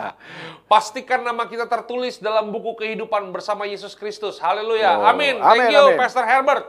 Pastikan 0.70 1.22
nama 1.22 1.46
kita 1.46 1.70
tertulis 1.70 2.18
dalam 2.18 2.50
buku 2.50 2.74
kehidupan 2.82 3.30
bersama 3.30 3.62
Yesus 3.62 3.94
Kristus. 3.94 4.42
Haleluya. 4.42 4.98
Oh. 4.98 5.10
Amin. 5.14 5.38
Thank 5.38 5.70
amin, 5.70 5.74
you, 5.76 5.84
amin. 5.94 5.98
Pastor 6.02 6.26
Herbert. 6.26 6.66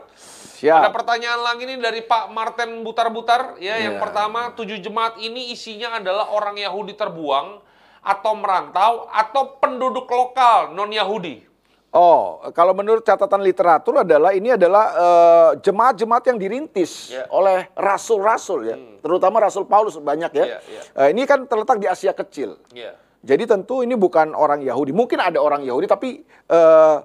Siap. 0.56 0.78
Ada 0.78 0.90
pertanyaan 0.94 1.40
lagi 1.42 1.62
nih 1.66 1.78
dari 1.82 2.00
Pak 2.06 2.30
Martin 2.30 2.80
Butar-Butar. 2.86 3.58
Ya, 3.58 3.76
yeah. 3.76 3.90
yang 3.90 3.96
pertama, 3.98 4.54
tujuh 4.54 4.78
jemaat 4.78 5.18
ini 5.18 5.50
isinya 5.50 5.98
adalah 5.98 6.30
orang 6.30 6.54
Yahudi 6.56 6.94
terbuang 6.94 7.60
atau 8.06 8.32
merantau 8.38 9.10
atau 9.10 9.58
penduduk 9.58 10.06
lokal 10.06 10.70
non 10.70 10.94
Yahudi? 10.94 11.55
Oh, 11.94 12.44
kalau 12.52 12.76
menurut 12.76 13.06
catatan 13.06 13.40
literatur 13.40 14.04
adalah 14.04 14.34
ini 14.36 14.52
adalah 14.52 14.84
uh, 14.92 15.50
jemaat-jemaat 15.62 16.28
yang 16.28 16.36
dirintis 16.36 17.14
yeah. 17.14 17.24
oleh 17.32 17.72
rasul-rasul 17.72 18.68
ya, 18.68 18.76
hmm. 18.76 19.00
terutama 19.00 19.40
Rasul 19.40 19.64
Paulus 19.64 19.96
banyak 19.96 20.28
ya. 20.34 20.44
Yeah, 20.44 20.60
yeah. 20.66 20.84
Uh, 20.92 21.08
ini 21.14 21.24
kan 21.24 21.48
terletak 21.48 21.80
di 21.80 21.88
Asia 21.88 22.12
Kecil. 22.12 22.60
Yeah. 22.76 23.00
Jadi 23.24 23.48
tentu 23.48 23.80
ini 23.80 23.96
bukan 23.96 24.36
orang 24.36 24.60
Yahudi. 24.60 24.92
Mungkin 24.92 25.18
ada 25.18 25.40
orang 25.40 25.64
Yahudi, 25.64 25.88
tapi 25.88 26.20
uh, 26.52 27.00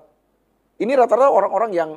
ini 0.82 0.91
rata-rata 0.97 1.29
orang-orang 1.29 1.71
yang 1.71 1.89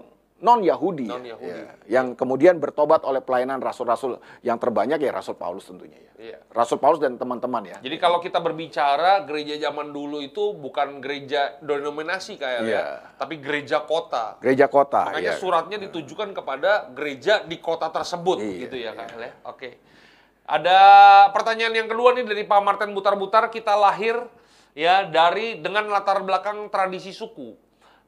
non 0.43 0.61
Yahudi, 0.67 1.07
non 1.07 1.23
-Yahudi. 1.23 1.63
Ya, 1.87 2.01
yang 2.01 2.19
kemudian 2.19 2.59
bertobat 2.59 3.07
oleh 3.07 3.23
pelayanan 3.23 3.63
rasul-rasul 3.63 4.19
yang 4.43 4.59
terbanyak 4.59 4.99
ya 4.99 5.15
Rasul 5.15 5.39
Paulus 5.39 5.71
tentunya 5.71 5.95
ya. 5.97 6.35
ya. 6.35 6.39
Rasul 6.51 6.83
Paulus 6.83 6.99
dan 6.99 7.15
teman-teman 7.15 7.63
ya. 7.63 7.79
Jadi 7.79 7.97
kalau 8.03 8.19
kita 8.19 8.43
berbicara 8.43 9.23
gereja 9.25 9.71
zaman 9.71 9.95
dulu 9.95 10.19
itu 10.19 10.53
bukan 10.59 10.99
gereja 10.99 11.55
denominasi 11.63 12.35
kayak 12.35 12.61
ya, 12.67 12.69
ya, 12.69 12.85
tapi 13.15 13.39
gereja 13.39 13.87
kota. 13.87 14.43
Gereja 14.43 14.67
kota. 14.67 15.15
Makanya 15.15 15.35
ya. 15.35 15.41
suratnya 15.41 15.79
ditujukan 15.79 16.35
kepada 16.35 16.91
gereja 16.91 17.47
di 17.47 17.63
kota 17.63 17.89
tersebut 17.95 18.43
iya, 18.43 18.59
gitu 18.67 18.77
ya, 18.77 18.91
ya. 18.91 19.07
ya. 19.15 19.33
Oke. 19.47 19.79
Ada 20.45 20.81
pertanyaan 21.33 21.73
yang 21.73 21.89
kedua 21.89 22.13
nih 22.13 22.29
dari 22.29 22.45
Pak 22.45 22.61
Martin 22.61 22.93
Butar-Butar, 22.93 23.49
kita 23.49 23.73
lahir 23.81 24.21
ya 24.77 25.09
dari 25.09 25.63
dengan 25.63 25.89
latar 25.89 26.21
belakang 26.21 26.69
tradisi 26.69 27.15
suku 27.15 27.64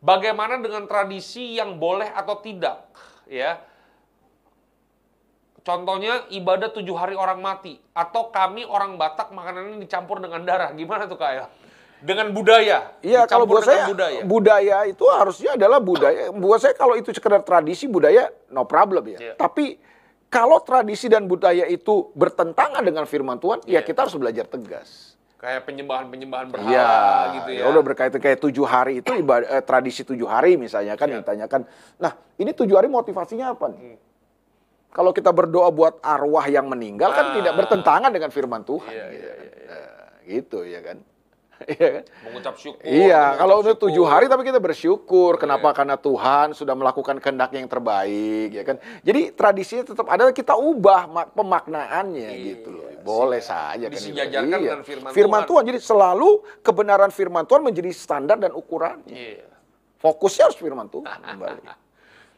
Bagaimana 0.06 0.62
dengan 0.62 0.86
tradisi 0.86 1.58
yang 1.58 1.82
boleh 1.82 2.06
atau 2.14 2.38
tidak? 2.38 2.86
Ya, 3.26 3.58
Contohnya 5.66 6.30
ibadah 6.30 6.70
tujuh 6.70 6.94
hari 6.94 7.18
orang 7.18 7.42
mati 7.42 7.74
atau 7.90 8.30
kami 8.30 8.62
orang 8.62 8.94
Batak 8.94 9.34
makanannya 9.34 9.82
dicampur 9.82 10.22
dengan 10.22 10.46
darah. 10.46 10.70
Gimana 10.70 11.10
tuh 11.10 11.18
kak 11.18 11.32
ya? 11.34 11.44
Dengan 11.98 12.30
budaya. 12.30 12.94
Iya 13.02 13.26
kalau 13.26 13.50
buat 13.50 13.66
saya 13.66 13.90
budaya. 13.90 14.22
budaya 14.22 14.76
itu 14.86 15.02
harusnya 15.10 15.58
adalah 15.58 15.82
budaya. 15.82 16.30
Buat 16.30 16.62
saya 16.62 16.74
kalau 16.78 16.94
itu 16.94 17.10
sekedar 17.10 17.42
tradisi 17.42 17.90
budaya 17.90 18.30
no 18.54 18.62
problem 18.62 19.18
ya. 19.18 19.34
Yeah. 19.34 19.34
Tapi 19.34 19.82
kalau 20.30 20.62
tradisi 20.62 21.10
dan 21.10 21.26
budaya 21.26 21.66
itu 21.66 22.14
bertentangan 22.14 22.86
dengan 22.86 23.02
firman 23.10 23.42
Tuhan, 23.42 23.66
yeah. 23.66 23.82
ya 23.82 23.82
iya. 23.82 23.88
kita 23.90 24.06
harus 24.06 24.14
belajar 24.14 24.46
tegas 24.46 25.15
kayak 25.36 25.68
penyembahan-penyembahan 25.68 26.46
berhala 26.48 26.72
ya, 26.72 26.92
gitu 27.40 27.50
ya. 27.52 27.62
ya. 27.64 27.64
Udah 27.68 27.82
berkaitan 27.84 28.20
kayak 28.20 28.40
tujuh 28.40 28.64
hari 28.64 29.04
itu 29.04 29.12
ibadah, 29.12 29.60
eh, 29.60 29.62
tradisi 29.64 30.02
tujuh 30.02 30.24
hari 30.24 30.56
misalnya 30.56 30.96
kan 30.96 31.12
ya. 31.12 31.20
ditanyakan. 31.20 31.68
Nah 32.00 32.12
ini 32.40 32.50
tujuh 32.56 32.74
hari 32.76 32.88
motivasinya 32.88 33.52
apa 33.52 33.68
nih? 33.72 33.80
Hmm. 33.80 33.98
Kalau 34.96 35.12
kita 35.12 35.28
berdoa 35.28 35.68
buat 35.68 36.00
arwah 36.00 36.48
yang 36.48 36.72
meninggal 36.72 37.12
kan 37.12 37.20
nah. 37.20 37.32
kan 37.32 37.36
tidak 37.36 37.52
bertentangan 37.52 38.10
dengan 38.10 38.30
firman 38.32 38.64
Tuhan. 38.64 38.88
Iya, 38.88 39.04
gitu, 39.12 39.26
iya, 39.28 39.32
iya, 39.36 39.52
iya. 39.52 39.68
Nah, 39.68 40.10
gitu 40.24 40.58
ya 40.64 40.80
kan. 40.80 40.96
Iya 41.64 41.88
kan? 42.00 42.04
Mengucap 42.28 42.54
syukur. 42.60 42.84
Iya, 42.84 43.22
kalau 43.40 43.64
udah 43.64 43.74
tujuh 43.80 44.04
hari 44.04 44.28
tapi 44.28 44.44
kita 44.44 44.60
bersyukur. 44.60 45.40
Kenapa? 45.40 45.72
Yeah. 45.72 45.76
Karena 45.76 45.96
Tuhan 45.96 46.46
sudah 46.52 46.74
melakukan 46.76 47.16
kehendak 47.16 47.56
yang 47.56 47.64
terbaik, 47.64 48.52
ya 48.52 48.62
kan? 48.62 48.76
Jadi 49.00 49.32
tradisinya 49.32 49.84
tetap 49.88 50.06
ada, 50.12 50.28
kita 50.36 50.52
ubah 50.52 51.32
pemaknaannya 51.32 52.30
yeah. 52.36 52.46
gitu 52.52 52.76
loh. 52.76 52.84
Boleh 53.00 53.40
saja 53.40 53.88
kan. 53.88 53.96
Disejajarkan 53.96 54.58
iya. 54.60 54.66
dengan 54.76 54.82
firman, 54.84 55.10
firman 55.16 55.40
Tuhan. 55.44 55.48
Tuhan. 55.48 55.62
Jadi 55.72 55.78
selalu 55.80 56.30
kebenaran 56.60 57.10
firman 57.14 57.44
Tuhan 57.48 57.62
menjadi 57.64 57.90
standar 57.96 58.36
dan 58.36 58.52
ukurannya. 58.52 59.16
Yeah. 59.16 59.48
Fokusnya 59.96 60.52
harus 60.52 60.58
firman 60.60 60.92
Tuhan 60.92 61.08
kembali 61.24 61.60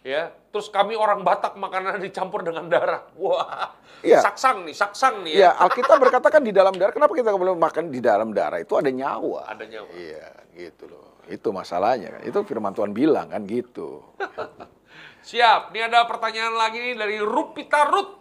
ya 0.09 0.33
terus 0.49 0.73
kami 0.73 0.97
orang 0.97 1.21
Batak 1.21 1.61
makanan 1.61 2.01
dicampur 2.07 2.41
dengan 2.41 2.65
darah. 2.73 3.05
Wah 3.21 3.77
ya. 4.01 4.25
saksang 4.25 4.65
nih 4.65 4.73
saksang 4.73 5.21
nih 5.29 5.37
ya, 5.37 5.53
ya 5.53 5.61
Alkitab 5.61 6.01
berkata 6.01 6.33
kan 6.33 6.41
di 6.41 6.53
dalam 6.57 6.73
darah. 6.73 6.97
Kenapa 6.97 7.13
kita 7.13 7.37
boleh 7.37 7.53
makan 7.53 7.93
di 7.93 8.01
dalam 8.01 8.33
darah? 8.33 8.57
Itu 8.57 8.81
ada 8.81 8.89
nyawa. 8.89 9.53
Ada 9.53 9.65
nyawa. 9.69 9.93
Iya 9.93 10.29
gitu 10.57 10.89
loh. 10.89 11.21
Itu 11.29 11.53
masalahnya. 11.53 12.17
Kan 12.17 12.23
itu 12.25 12.39
firman 12.49 12.73
Tuhan 12.73 12.97
bilang 12.97 13.29
kan 13.29 13.45
gitu. 13.45 14.01
Siap 15.29 15.77
ini 15.77 15.85
ada 15.85 16.09
pertanyaan 16.09 16.57
lagi 16.57 16.81
nih 16.81 16.97
dari 16.97 17.17
Rupita 17.21 17.85
Rut. 17.93 18.17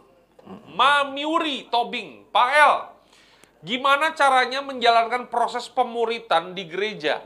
Mamiuri 0.47 1.67
Tobing 1.67 2.31
Pak 2.31 2.49
El. 2.55 2.75
Gimana 3.67 4.15
caranya 4.15 4.63
menjalankan 4.63 5.27
proses 5.27 5.67
pemuritan 5.67 6.55
di 6.55 6.63
gereja 6.69 7.19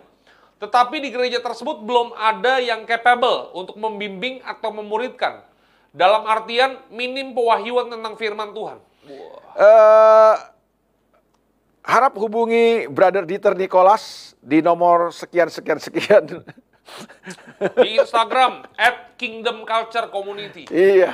tetapi 0.62 1.02
di 1.02 1.10
gereja 1.10 1.42
tersebut 1.42 1.82
belum 1.82 2.14
ada 2.14 2.62
yang 2.62 2.86
capable 2.86 3.50
untuk 3.58 3.82
membimbing 3.82 4.46
atau 4.46 4.70
memuridkan. 4.70 5.42
Dalam 5.90 6.24
artian 6.30 6.78
minim 6.94 7.34
pewahyuan 7.34 7.90
tentang 7.90 8.14
firman 8.16 8.54
Tuhan. 8.54 8.78
Uh, 9.58 10.38
harap 11.82 12.14
hubungi 12.14 12.86
Brother 12.88 13.26
Dieter 13.26 13.58
Nicholas 13.58 14.38
di 14.38 14.62
nomor 14.62 15.10
sekian 15.10 15.50
sekian 15.50 15.82
sekian. 15.82 16.46
Di 17.82 17.90
Instagram 17.98 18.70
at 18.78 19.18
Kingdom 19.18 19.66
Culture 19.66 20.14
Community. 20.14 20.70
Iya, 20.70 21.10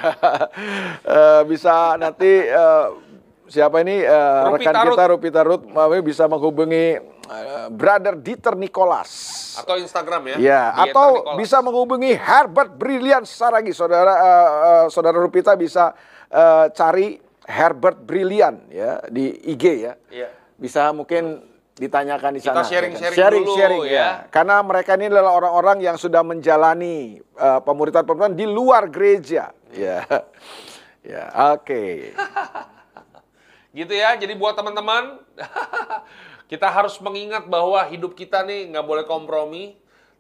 uh, 1.08 1.42
bisa 1.48 1.96
nanti 1.96 2.52
uh, 2.52 3.00
siapa 3.48 3.80
ini 3.82 4.04
uh, 4.04 4.52
rekan 4.60 4.76
Tarut. 4.76 4.94
kita 4.94 5.04
Rupi 5.08 5.30
Tarut 5.32 5.62
bisa 6.04 6.28
menghubungi 6.28 7.00
uh, 7.28 7.68
Brother 7.70 8.16
Dieter 8.16 8.56
Nicholas. 8.56 9.10
Atau 9.60 9.78
Instagram 9.78 10.34
ya? 10.34 10.38
Ya, 10.40 10.64
atau 10.74 11.22
Nicholas. 11.22 11.38
bisa 11.38 11.58
menghubungi 11.62 12.12
Herbert 12.16 12.74
Brilian 12.74 13.24
Saragi. 13.28 13.76
Saudara 13.76 14.14
uh, 14.16 14.50
uh, 14.50 14.86
Saudara 14.88 15.20
Rupita 15.20 15.54
bisa 15.60 15.92
uh, 16.32 16.66
cari 16.72 17.20
Herbert 17.48 18.04
Brilian 18.04 18.68
ya 18.72 19.04
di 19.08 19.32
IG 19.52 19.64
ya. 19.84 19.94
Iya. 20.12 20.30
Bisa 20.58 20.90
mungkin 20.92 21.44
ditanyakan 21.78 22.36
di 22.36 22.42
sana. 22.42 22.66
Kita 22.66 22.74
sharing-sharing 22.74 23.18
sharing, 23.18 23.44
dulu 23.46 23.56
sharing, 23.56 23.82
ya. 23.86 23.94
ya. 23.94 24.10
Karena 24.34 24.60
mereka 24.66 24.98
ini 24.98 25.08
adalah 25.14 25.38
orang-orang 25.38 25.78
yang 25.86 25.96
sudah 25.96 26.26
menjalani 26.26 27.22
uh, 27.38 27.62
pemuritan-pemuritan 27.62 28.34
di 28.34 28.46
luar 28.50 28.90
gereja. 28.90 29.54
Ya. 29.72 30.04
Ya, 31.08 31.32
oke. 31.56 31.64
Okay. 31.64 32.12
gitu 33.80 33.96
ya. 33.96 34.20
Jadi 34.20 34.36
buat 34.36 34.60
teman-teman, 34.60 35.24
kita 36.48 36.68
harus 36.72 36.96
mengingat 37.04 37.46
bahwa 37.48 37.84
hidup 37.92 38.16
kita 38.16 38.44
nih 38.48 38.72
nggak 38.72 38.86
boleh 38.88 39.04
kompromi 39.04 39.76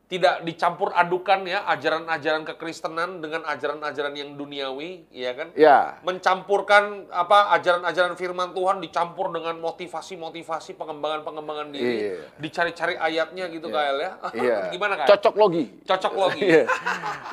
tidak 0.07 0.39
dicampur 0.47 0.95
adukan 0.95 1.43
ya 1.43 1.67
ajaran-ajaran 1.67 2.47
kekristenan 2.47 3.19
dengan 3.19 3.43
ajaran-ajaran 3.43 4.15
yang 4.15 4.39
duniawi, 4.39 5.03
ya 5.11 5.35
kan? 5.35 5.51
Ya. 5.51 5.99
Mencampurkan 6.07 7.11
apa 7.11 7.51
ajaran-ajaran 7.59 8.15
firman 8.15 8.55
Tuhan 8.55 8.79
dicampur 8.79 9.35
dengan 9.35 9.59
motivasi-motivasi 9.59 10.79
pengembangan-pengembangan 10.79 11.75
diri, 11.75 11.95
iya. 12.07 12.23
dicari-cari 12.39 12.95
ayatnya 12.95 13.51
gitu 13.51 13.67
iya. 13.67 13.75
Kael 13.75 13.97
ya. 13.99 14.11
Iya. 14.47 14.57
Gimana 14.79 14.93
kan? 14.95 15.07
Cocok 15.11 15.35
logi. 15.35 15.65
Cocok 15.83 16.13
logi. 16.15 16.39
iya. 16.47 16.63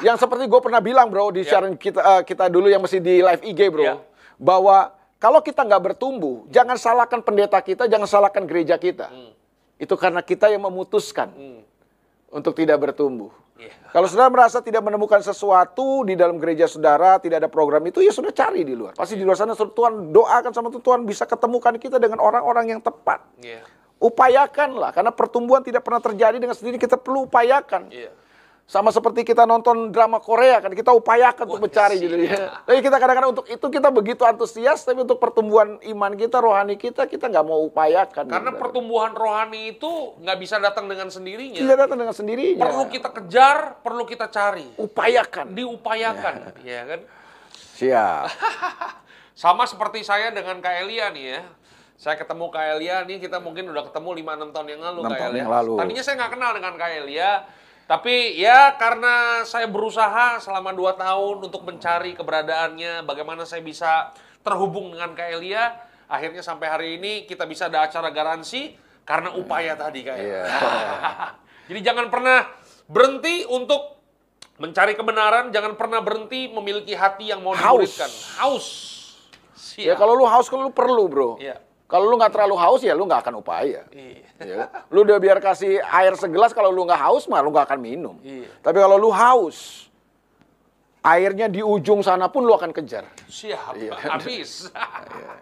yang 0.03 0.19
seperti 0.19 0.51
gue 0.51 0.61
pernah 0.61 0.83
bilang 0.83 1.07
bro 1.15 1.31
di 1.31 1.47
iya. 1.47 1.55
siaran 1.55 1.79
kita 1.79 2.03
uh, 2.03 2.23
kita 2.27 2.51
dulu 2.51 2.67
yang 2.67 2.83
masih 2.83 2.99
di 2.99 3.23
live 3.23 3.43
IG 3.47 3.71
bro, 3.71 3.87
iya. 3.87 3.95
bahwa 4.35 4.91
kalau 5.25 5.41
kita 5.41 5.65
nggak 5.65 5.97
bertumbuh, 5.97 6.45
jangan 6.53 6.77
salahkan 6.77 7.25
pendeta 7.25 7.57
kita, 7.65 7.89
jangan 7.89 8.05
salahkan 8.05 8.45
gereja 8.45 8.77
kita. 8.77 9.09
Hmm. 9.09 9.33
Itu 9.81 9.97
karena 9.97 10.21
kita 10.21 10.53
yang 10.53 10.69
memutuskan. 10.69 11.33
Hmm 11.33 11.65
untuk 12.35 12.53
tidak 12.59 12.83
bertumbuh. 12.83 13.31
Yeah. 13.55 13.71
Kalau 13.95 14.11
saudara 14.11 14.27
merasa 14.27 14.59
tidak 14.59 14.83
menemukan 14.83 15.23
sesuatu 15.23 16.03
di 16.03 16.19
dalam 16.19 16.43
gereja 16.43 16.67
saudara, 16.67 17.23
tidak 17.23 17.47
ada 17.47 17.47
program 17.47 17.79
itu, 17.87 18.03
ya 18.03 18.11
sudah 18.11 18.35
cari 18.35 18.67
di 18.67 18.75
luar. 18.75 18.99
Pasti 18.99 19.15
yeah. 19.15 19.23
di 19.23 19.25
luar 19.25 19.39
sana 19.39 19.55
Tuhan 19.55 20.11
doakan 20.11 20.51
sama 20.51 20.69
Tuhan 20.75 21.07
bisa 21.07 21.23
ketemukan 21.23 21.79
kita 21.79 22.03
dengan 22.03 22.19
orang-orang 22.19 22.75
yang 22.75 22.81
tepat. 22.83 23.23
Yeah. 23.39 23.63
Upayakanlah, 24.03 24.91
karena 24.91 25.15
pertumbuhan 25.15 25.63
tidak 25.63 25.87
pernah 25.87 26.03
terjadi 26.03 26.43
dengan 26.43 26.59
sendiri, 26.59 26.83
kita 26.83 26.99
perlu 26.99 27.31
upayakan. 27.31 27.95
Yeah. 27.95 28.11
Sama 28.65 28.89
seperti 28.89 29.29
kita 29.29 29.45
nonton 29.45 29.93
drama 29.93 30.17
Korea 30.25 30.57
kan, 30.57 30.73
kita 30.73 30.89
upayakan 30.97 31.45
untuk 31.45 31.69
mencari 31.69 32.01
gitu 32.01 32.17
ya. 32.17 32.65
Tapi 32.65 32.81
kita 32.81 32.97
kadang-kadang 32.97 33.37
untuk 33.37 33.45
itu 33.45 33.67
kita 33.69 33.93
begitu 33.93 34.25
antusias, 34.25 34.81
tapi 34.89 35.05
untuk 35.05 35.21
pertumbuhan 35.21 35.77
iman 35.85 36.13
kita, 36.17 36.41
rohani 36.41 36.81
kita, 36.81 37.05
kita 37.05 37.29
nggak 37.29 37.45
mau 37.45 37.61
upayakan. 37.69 38.25
Karena 38.25 38.57
gitu. 38.57 38.61
pertumbuhan 38.65 39.13
rohani 39.13 39.77
itu 39.77 40.17
nggak 40.17 40.39
bisa 40.41 40.57
datang 40.65 40.89
dengan 40.89 41.13
sendirinya. 41.13 41.61
Tidak 41.61 41.77
datang 41.77 41.99
dengan 42.01 42.17
sendirinya. 42.17 42.65
Perlu 42.65 42.85
kita 42.89 43.09
kejar, 43.13 43.85
perlu 43.85 44.09
kita 44.09 44.33
cari. 44.33 44.65
Upayakan. 44.81 45.53
Diupayakan, 45.53 46.35
ya, 46.65 46.73
ya 46.73 46.81
kan? 46.89 47.01
Siap. 47.77 48.25
Sama 49.45 49.69
seperti 49.69 50.01
saya 50.09 50.33
dengan 50.33 50.65
Kak 50.65 50.89
Elia 50.89 51.13
nih 51.13 51.37
ya. 51.37 51.41
Saya 52.01 52.17
ketemu 52.17 52.49
Kak 52.49 52.81
Elia 52.81 53.05
nih, 53.05 53.21
kita 53.21 53.45
mungkin 53.45 53.69
udah 53.69 53.93
ketemu 53.93 54.25
5-6 54.25 54.57
tahun 54.57 54.67
yang 54.73 54.83
lalu 54.89 55.01
6 55.05 55.13
Kak 55.13 55.21
Elia. 55.29 55.41
Yang 55.45 55.53
lalu. 55.53 55.73
Tadinya 55.77 56.03
saya 56.03 56.15
nggak 56.17 56.33
kenal 56.33 56.51
dengan 56.57 56.73
Kak 56.81 56.91
Elia 57.05 57.31
tapi 57.85 58.41
ya 58.41 58.81
karena 58.81 59.45
saya 59.45 59.69
berusaha 59.69 60.41
selama 60.41 60.73
dua 60.73 60.97
tahun 60.97 61.45
untuk 61.45 61.69
mencari 61.69 62.17
keberadaannya, 62.17 63.05
bagaimana 63.05 63.45
saya 63.45 63.61
bisa 63.61 64.13
terhubung 64.41 64.97
dengan 64.97 65.13
Kak 65.13 65.29
Elia, 65.37 65.77
akhirnya 66.09 66.41
sampai 66.41 66.67
hari 66.69 66.89
ini 66.97 67.29
kita 67.29 67.45
bisa 67.45 67.69
ada 67.69 67.85
acara 67.85 68.09
garansi 68.09 68.73
karena 69.05 69.37
upaya 69.37 69.77
tadi 69.77 70.01
Kak 70.01 70.17
Elia. 70.17 70.33
Yeah. 70.33 70.47
Jadi 71.69 71.81
jangan 71.81 72.09
pernah 72.09 72.49
berhenti 72.89 73.45
untuk 73.49 74.01
mencari 74.61 74.93
kebenaran, 74.97 75.53
jangan 75.53 75.77
pernah 75.77 76.05
berhenti 76.05 76.49
memiliki 76.53 76.93
hati 76.97 77.33
yang 77.33 77.41
mau 77.41 77.57
dimuridkan. 77.57 78.09
Haus. 78.41 78.93
Ya 79.75 79.99
kalau 79.99 80.15
lu 80.15 80.29
haus 80.29 80.47
kalau 80.47 80.71
lu 80.71 80.73
perlu, 80.73 81.05
Bro. 81.11 81.31
Iya. 81.43 81.64
Kalau 81.85 82.09
lu 82.09 82.17
nggak 82.17 82.33
terlalu 82.33 82.57
haus 82.57 82.81
ya 82.81 82.97
lu 82.97 83.05
nggak 83.05 83.29
akan 83.29 83.35
upaya. 83.45 83.85
Iya. 83.93 84.25
Ya. 84.41 84.63
Lu 84.89 85.05
udah 85.05 85.21
biar 85.21 85.39
kasih 85.39 85.85
air 85.85 86.17
segelas 86.17 86.57
kalau 86.57 86.73
lu 86.73 86.89
nggak 86.89 86.99
haus 86.99 87.29
mah 87.29 87.45
lu 87.45 87.53
nggak 87.53 87.69
akan 87.69 87.81
minum. 87.81 88.17
Iya. 88.25 88.49
Tapi 88.65 88.79
kalau 88.81 88.97
lu 88.97 89.13
haus, 89.13 89.89
airnya 91.05 91.47
di 91.53 91.61
ujung 91.61 92.01
sana 92.01 92.33
pun 92.33 92.49
lu 92.49 92.57
akan 92.57 92.73
kejar. 92.73 93.05
Siap. 93.29 93.77
Iya. 93.77 93.93
Habis. 94.17 94.73
iya. 94.73 95.37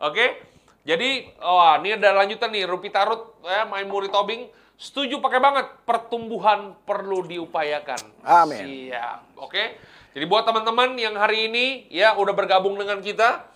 Oke. 0.08 0.40
Jadi, 0.88 1.28
oh, 1.44 1.76
ini 1.84 2.00
ada 2.00 2.16
lanjutan 2.16 2.48
nih. 2.48 2.64
Rupi 2.64 2.88
Tarut, 2.88 3.36
ya, 3.44 3.68
main 3.68 3.84
murid 3.84 4.08
Tobing. 4.08 4.48
Setuju 4.80 5.20
pakai 5.20 5.36
banget. 5.36 5.68
Pertumbuhan 5.84 6.72
perlu 6.88 7.28
diupayakan. 7.28 8.24
Amin. 8.24 8.88
Siap. 8.88 9.36
Oke. 9.36 9.76
Jadi 10.16 10.24
buat 10.24 10.48
teman-teman 10.48 10.96
yang 10.96 11.12
hari 11.20 11.52
ini 11.52 11.84
ya 11.92 12.16
udah 12.16 12.32
bergabung 12.32 12.80
dengan 12.80 13.04
kita, 13.04 13.47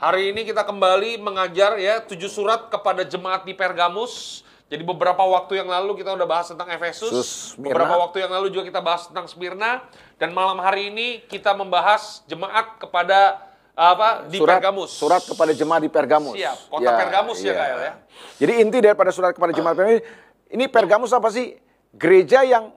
Hari 0.00 0.32
ini 0.32 0.48
kita 0.48 0.64
kembali 0.64 1.20
mengajar 1.20 1.76
ya 1.76 2.00
tujuh 2.00 2.32
surat 2.32 2.72
kepada 2.72 3.04
jemaat 3.04 3.44
di 3.44 3.52
Pergamus. 3.52 4.40
Jadi 4.72 4.80
beberapa 4.80 5.20
waktu 5.20 5.60
yang 5.60 5.68
lalu 5.68 6.00
kita 6.00 6.16
udah 6.16 6.24
bahas 6.24 6.48
tentang 6.48 6.72
Efesus, 6.72 7.52
beberapa 7.60 8.00
waktu 8.00 8.24
yang 8.24 8.32
lalu 8.32 8.48
juga 8.48 8.64
kita 8.64 8.80
bahas 8.80 9.12
tentang 9.12 9.28
Smyrna 9.28 9.84
dan 10.16 10.32
malam 10.32 10.56
hari 10.62 10.88
ini 10.88 11.20
kita 11.28 11.52
membahas 11.52 12.24
jemaat 12.24 12.80
kepada 12.80 13.44
apa 13.76 14.24
di 14.30 14.40
surat, 14.40 14.56
Pergamus. 14.56 14.90
Surat 14.96 15.20
kepada 15.20 15.52
jemaat 15.52 15.84
di 15.84 15.90
Pergamus. 15.92 16.32
Siap, 16.32 16.58
kota 16.72 16.86
ya, 16.86 16.96
Pergamus 16.96 17.38
ya, 17.44 17.50
ya 17.50 17.52
Kak 17.52 17.66
ya. 17.68 17.92
Jadi 18.40 18.52
inti 18.62 18.78
daripada 18.80 19.10
surat 19.12 19.36
kepada 19.36 19.52
jemaat 19.52 19.76
Pergamus 19.76 20.00
ini 20.48 20.64
Pergamus 20.64 21.12
apa 21.12 21.28
sih? 21.28 21.60
Gereja 21.92 22.40
yang 22.46 22.72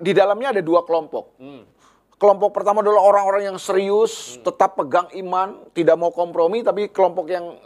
di 0.00 0.16
dalamnya 0.16 0.56
ada 0.56 0.62
dua 0.64 0.88
kelompok. 0.88 1.36
Hmm. 1.36 1.68
Kelompok 2.20 2.52
pertama 2.52 2.84
adalah 2.84 3.00
orang-orang 3.00 3.48
yang 3.48 3.56
serius, 3.56 4.36
hmm. 4.36 4.44
tetap 4.44 4.76
pegang 4.76 5.08
iman, 5.24 5.56
tidak 5.72 5.96
mau 5.96 6.12
kompromi, 6.12 6.60
tapi 6.60 6.92
kelompok 6.92 7.32
yang 7.32 7.56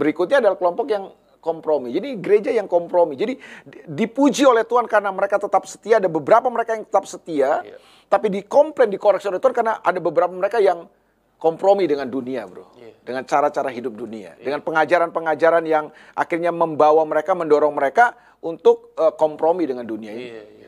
berikutnya 0.00 0.40
adalah 0.40 0.56
kelompok 0.56 0.86
yang 0.88 1.12
kompromi. 1.44 1.92
Jadi 1.92 2.16
gereja 2.16 2.50
yang 2.56 2.64
kompromi. 2.64 3.20
Jadi 3.20 3.36
dipuji 3.84 4.48
oleh 4.48 4.64
Tuhan 4.64 4.88
karena 4.88 5.12
mereka 5.12 5.36
tetap 5.36 5.68
setia. 5.68 6.00
Ada 6.00 6.08
beberapa 6.08 6.48
mereka 6.48 6.72
yang 6.72 6.88
tetap 6.88 7.04
setia, 7.04 7.60
yeah. 7.60 7.76
tapi 8.08 8.32
dikomplain, 8.32 8.88
dikoreksi 8.88 9.28
oleh 9.28 9.42
Tuhan 9.42 9.52
karena 9.52 9.84
ada 9.84 10.00
beberapa 10.00 10.32
mereka 10.32 10.56
yang 10.56 10.88
kompromi 11.36 11.84
dengan 11.84 12.08
dunia, 12.08 12.48
bro. 12.48 12.72
Yeah. 12.80 12.96
Dengan 13.04 13.28
cara-cara 13.28 13.68
hidup 13.68 13.92
dunia. 13.92 14.40
Yeah. 14.40 14.48
Dengan 14.48 14.64
pengajaran-pengajaran 14.64 15.68
yang 15.68 15.92
akhirnya 16.16 16.48
membawa 16.48 17.04
mereka, 17.04 17.36
mendorong 17.36 17.76
mereka 17.76 18.16
untuk 18.40 18.96
uh, 18.96 19.12
kompromi 19.12 19.68
dengan 19.68 19.84
dunia 19.84 20.16
ini. 20.16 20.30
Yeah, 20.32 20.46
yeah 20.48 20.61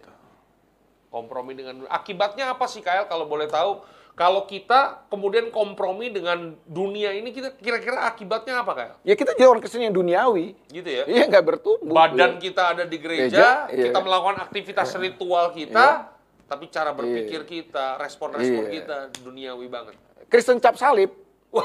kompromi 1.14 1.54
dengan 1.54 1.86
akibatnya 1.86 2.50
apa 2.50 2.66
sih 2.66 2.82
Kael 2.82 3.06
kalau 3.06 3.30
boleh 3.30 3.46
tahu 3.46 3.86
kalau 4.14 4.46
kita 4.46 5.10
kemudian 5.10 5.50
kompromi 5.54 6.10
dengan 6.10 6.54
dunia 6.66 7.14
ini 7.14 7.34
kita 7.34 7.54
kira-kira 7.58 8.06
akibatnya 8.06 8.62
apa 8.62 8.72
Kael? 8.74 8.94
Ya 9.06 9.14
kita 9.14 9.38
jadi 9.38 9.46
orang 9.46 9.62
ke 9.62 9.70
sini 9.70 9.90
yang 9.90 9.94
duniawi. 9.94 10.58
Gitu 10.70 10.86
ya? 10.86 11.02
Iya 11.06 11.30
nggak 11.30 11.44
bertumbuh. 11.46 11.94
Badan 11.94 12.38
ya. 12.38 12.42
kita 12.42 12.62
ada 12.74 12.84
di 12.86 12.98
gereja, 12.98 13.66
gereja 13.70 13.90
kita 13.90 13.98
iya. 13.98 14.06
melakukan 14.06 14.38
aktivitas 14.42 14.88
iya. 14.90 14.98
ritual 15.02 15.46
kita, 15.50 15.86
iya. 16.10 16.46
tapi 16.50 16.64
cara 16.70 16.90
berpikir 16.94 17.42
iya. 17.42 17.50
kita, 17.50 17.86
respon-respon 17.98 18.64
iya. 18.66 18.74
kita 18.74 18.96
duniawi 19.22 19.66
banget. 19.66 19.94
Kristen 20.30 20.58
cap 20.58 20.74
salib. 20.78 21.10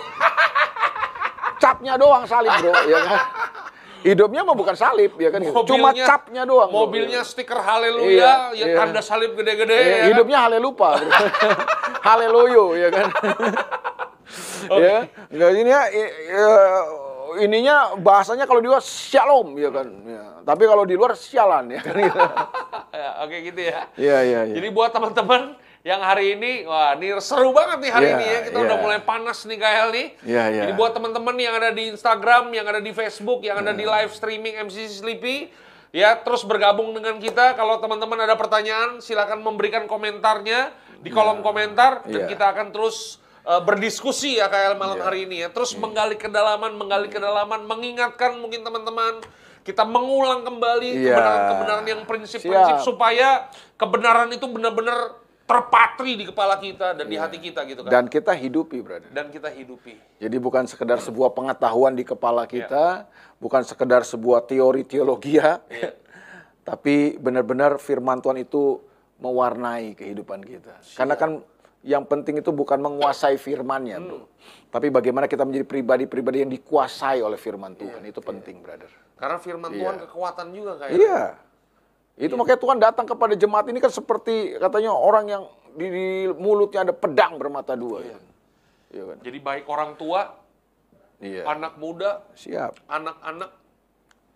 Capnya 1.62 2.00
doang 2.00 2.24
salib 2.24 2.56
bro, 2.64 2.72
ya 2.88 3.00
kan? 3.04 3.20
Hidupnya 4.00 4.42
mah 4.48 4.56
bukan 4.56 4.76
salib 4.80 5.12
ya 5.20 5.28
kan, 5.28 5.44
mobilnya, 5.44 5.68
cuma 5.68 5.90
capnya 5.92 6.44
doang. 6.48 6.72
Mobilnya 6.72 7.22
bro. 7.22 7.30
stiker 7.30 7.60
haleluya, 7.60 8.56
iya, 8.56 8.56
ya 8.56 8.66
iya. 8.72 8.76
tanda 8.80 9.02
salib 9.04 9.36
gede-gede. 9.36 9.76
Iya, 9.76 9.96
ya 9.96 10.06
hidupnya 10.14 10.38
kan? 10.40 10.46
halelupa, 10.48 10.90
haleluyo 12.08 12.80
ya 12.80 12.90
kan. 12.96 13.08
okay. 14.74 14.88
ya, 14.88 14.98
nggak 15.36 15.50
ini 15.52 15.72
ya, 15.72 15.82
ya 15.92 16.48
ininya 17.38 17.76
bahasanya 18.00 18.50
kalau 18.50 18.64
di 18.64 18.68
luar 18.72 18.82
shalom 18.82 19.54
ya 19.60 19.70
kan. 19.70 19.88
Ya. 20.08 20.24
Tapi 20.42 20.64
kalau 20.66 20.84
di 20.88 20.96
luar 20.98 21.14
sialan 21.14 21.70
ya 21.70 21.80
kan. 21.84 21.94
ya, 23.00 23.10
Oke 23.22 23.38
gitu 23.46 23.62
ya. 23.62 23.80
Iya 23.94 24.18
iya. 24.26 24.40
Ya. 24.50 24.56
Jadi 24.58 24.68
buat 24.74 24.90
teman-teman 24.90 25.54
yang 25.80 26.04
hari 26.04 26.36
ini, 26.36 26.68
wah 26.68 26.92
ini 27.00 27.16
seru 27.24 27.56
banget 27.56 27.80
nih 27.88 27.92
hari 27.92 28.08
yeah, 28.12 28.16
ini 28.20 28.26
ya. 28.28 28.40
Kita 28.52 28.58
yeah. 28.60 28.68
udah 28.68 28.78
mulai 28.84 29.00
panas 29.00 29.48
nih 29.48 29.56
Kael 29.56 29.88
nih. 29.96 30.08
Yeah, 30.28 30.46
yeah. 30.52 30.64
Jadi 30.68 30.72
buat 30.76 30.92
teman-teman 30.92 31.36
yang 31.40 31.56
ada 31.56 31.72
di 31.72 31.96
Instagram, 31.96 32.52
yang 32.52 32.68
ada 32.68 32.84
di 32.84 32.92
Facebook, 32.92 33.40
yang 33.48 33.64
ada 33.64 33.72
di 33.72 33.88
live 33.88 34.12
streaming 34.12 34.60
MCC 34.68 35.00
Sleepy, 35.00 35.48
ya 35.96 36.20
terus 36.20 36.44
bergabung 36.44 36.92
dengan 36.92 37.16
kita. 37.24 37.56
Kalau 37.56 37.80
teman-teman 37.80 38.20
ada 38.20 38.36
pertanyaan, 38.36 39.00
silakan 39.00 39.40
memberikan 39.40 39.88
komentarnya 39.88 40.76
di 41.00 41.08
kolom 41.16 41.40
yeah. 41.40 41.46
komentar 41.48 41.92
dan 42.04 42.28
yeah. 42.28 42.28
kita 42.28 42.46
akan 42.52 42.76
terus 42.76 43.24
uh, 43.48 43.64
berdiskusi 43.64 44.36
ya 44.36 44.52
Kael 44.52 44.76
malam 44.76 45.00
yeah. 45.00 45.08
hari 45.08 45.24
ini 45.24 45.48
ya. 45.48 45.50
Terus 45.50 45.72
yeah. 45.72 45.80
menggali 45.80 46.20
kedalaman, 46.20 46.76
menggali 46.76 47.08
kedalaman, 47.08 47.64
mengingatkan 47.64 48.36
mungkin 48.36 48.68
teman-teman 48.68 49.24
kita 49.64 49.86
mengulang 49.86 50.42
kembali 50.44 50.92
iya. 50.98 51.14
kebenaran-kebenaran 51.14 51.86
yang 51.86 52.02
prinsip-prinsip 52.08 52.82
supaya 52.82 53.48
kebenaran 53.78 54.32
itu 54.34 54.48
benar-benar 54.50 55.14
terpatri 55.50 56.14
di 56.14 56.26
kepala 56.30 56.62
kita 56.62 56.94
dan 56.94 57.10
yeah. 57.10 57.10
di 57.10 57.16
iya. 57.18 57.26
hati 57.26 57.38
kita 57.42 57.66
gitu 57.66 57.82
kan. 57.82 57.90
Dan 57.90 58.06
kita 58.06 58.38
hidupi, 58.38 58.86
brother. 58.86 59.10
Dan 59.10 59.34
kita 59.34 59.50
hidupi. 59.50 59.98
Jadi 60.22 60.38
bukan 60.38 60.70
sekedar 60.70 61.02
sebuah 61.02 61.34
pengetahuan 61.34 61.98
di 61.98 62.06
kepala 62.06 62.46
iya. 62.46 62.54
kita, 62.54 62.86
yeah. 63.02 63.42
bukan 63.42 63.66
sekedar 63.66 64.06
sebuah 64.06 64.46
teori 64.46 64.86
teologi 64.86 65.42
ya. 65.42 65.58
Yeah. 65.74 65.98
tapi 66.70 67.18
benar-benar 67.18 67.82
firman 67.82 68.22
Tuhan 68.22 68.46
itu 68.46 68.78
mewarnai 69.18 69.98
kehidupan 69.98 70.46
kita. 70.46 70.86
Siap. 70.86 70.98
Karena 71.02 71.16
kan 71.18 71.42
yang 71.82 72.06
penting 72.06 72.38
itu 72.38 72.54
bukan 72.54 72.78
menguasai 72.78 73.42
firmannya, 73.42 73.98
hmm. 73.98 74.06
bro. 74.06 74.20
Tapi 74.70 74.94
bagaimana 74.94 75.26
kita 75.26 75.50
menjadi 75.50 75.66
pribadi-pribadi 75.66 76.46
yang 76.46 76.52
dikuasai 76.54 77.26
oleh 77.26 77.42
firman 77.42 77.74
Tuhan. 77.74 78.06
Yeah. 78.06 78.14
Itu 78.14 78.22
penting, 78.22 78.62
brother. 78.62 78.92
Karena 79.18 79.42
firman 79.42 79.74
Tuhan 79.74 79.98
kekuatan 80.06 80.54
juga 80.54 80.78
kayak. 80.78 80.94
Iya. 80.94 81.49
Itu 82.20 82.36
yeah. 82.36 82.40
makanya 82.44 82.60
Tuhan 82.60 82.78
datang 82.84 83.08
kepada 83.08 83.32
jemaat 83.32 83.72
ini 83.72 83.80
kan 83.80 83.88
seperti 83.88 84.60
katanya 84.60 84.92
orang 84.92 85.26
yang 85.32 85.44
di, 85.72 85.88
di 85.88 86.08
mulutnya 86.36 86.84
ada 86.84 86.92
pedang 86.92 87.40
bermata 87.40 87.80
dua. 87.80 88.04
Ya. 88.04 88.20
Iya 88.92 89.04
kan? 89.08 89.18
Jadi 89.24 89.38
baik 89.40 89.66
orang 89.72 89.96
tua, 89.96 90.36
yeah. 91.24 91.48
anak 91.48 91.80
muda, 91.80 92.28
siap, 92.36 92.76
anak-anak, 92.92 93.56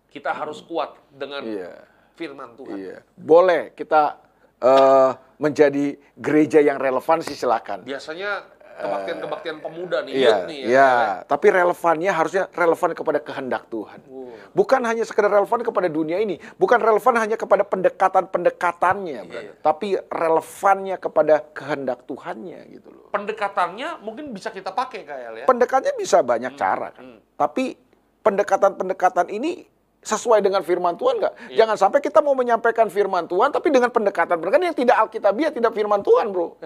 kita 0.08 0.32
harus 0.32 0.64
kuat 0.64 0.96
dengan 1.12 1.44
yeah. 1.44 1.84
firman 2.16 2.56
Tuhan. 2.56 2.76
Iya. 2.80 2.98
Boleh 3.20 3.76
kita 3.76 4.16
uh, 4.64 5.12
menjadi 5.36 6.00
gereja 6.16 6.64
yang 6.64 6.80
relevan 6.80 7.20
sih 7.20 7.36
silakan. 7.36 7.84
Biasanya 7.84 8.48
kebaktian-kebaktian 8.74 9.56
pemuda 9.62 10.02
nih, 10.02 10.12
iya, 10.18 10.36
nih. 10.44 10.60
Ya, 10.66 10.68
iya, 10.68 10.90
ya. 10.90 10.90
tapi 11.30 11.46
relevannya 11.54 12.10
harusnya 12.10 12.44
relevan 12.50 12.90
kepada 12.92 13.18
kehendak 13.22 13.70
Tuhan. 13.70 14.00
Wow. 14.10 14.34
Bukan 14.50 14.80
hanya 14.82 15.04
sekedar 15.06 15.30
relevan 15.30 15.62
kepada 15.62 15.86
dunia 15.86 16.18
ini, 16.18 16.42
bukan 16.58 16.82
relevan 16.82 17.14
hanya 17.22 17.36
kepada 17.38 17.62
pendekatan-pendekatannya, 17.62 19.20
iya. 19.30 19.52
tapi 19.62 19.94
relevannya 20.10 20.96
kepada 20.98 21.42
kehendak 21.54 22.02
Tuhannya 22.06 22.60
gitu 22.74 22.88
loh. 22.90 23.08
Pendekatannya 23.14 24.02
mungkin 24.02 24.34
bisa 24.34 24.50
kita 24.50 24.74
pakai 24.74 25.06
kayak 25.06 25.30
ya. 25.42 25.46
Pendekatannya 25.46 25.94
bisa 25.94 26.26
banyak 26.26 26.52
hmm. 26.54 26.60
cara 26.60 26.88
kan. 26.90 27.04
Hmm. 27.06 27.18
Tapi 27.38 27.78
pendekatan-pendekatan 28.26 29.30
ini 29.30 29.70
sesuai 30.04 30.42
dengan 30.44 30.60
firman 30.66 30.98
Tuhan 30.98 31.22
nggak? 31.22 31.34
Iya. 31.54 31.64
Jangan 31.64 31.76
sampai 31.78 32.00
kita 32.02 32.20
mau 32.20 32.34
menyampaikan 32.34 32.90
firman 32.90 33.30
Tuhan 33.30 33.54
tapi 33.54 33.70
dengan 33.70 33.88
pendekatan-pendekatan 33.94 34.66
yang 34.74 34.76
tidak 34.76 34.96
alkitabiah, 34.98 35.50
tidak 35.54 35.72
firman 35.72 36.02
Tuhan, 36.02 36.34
Bro. 36.34 36.58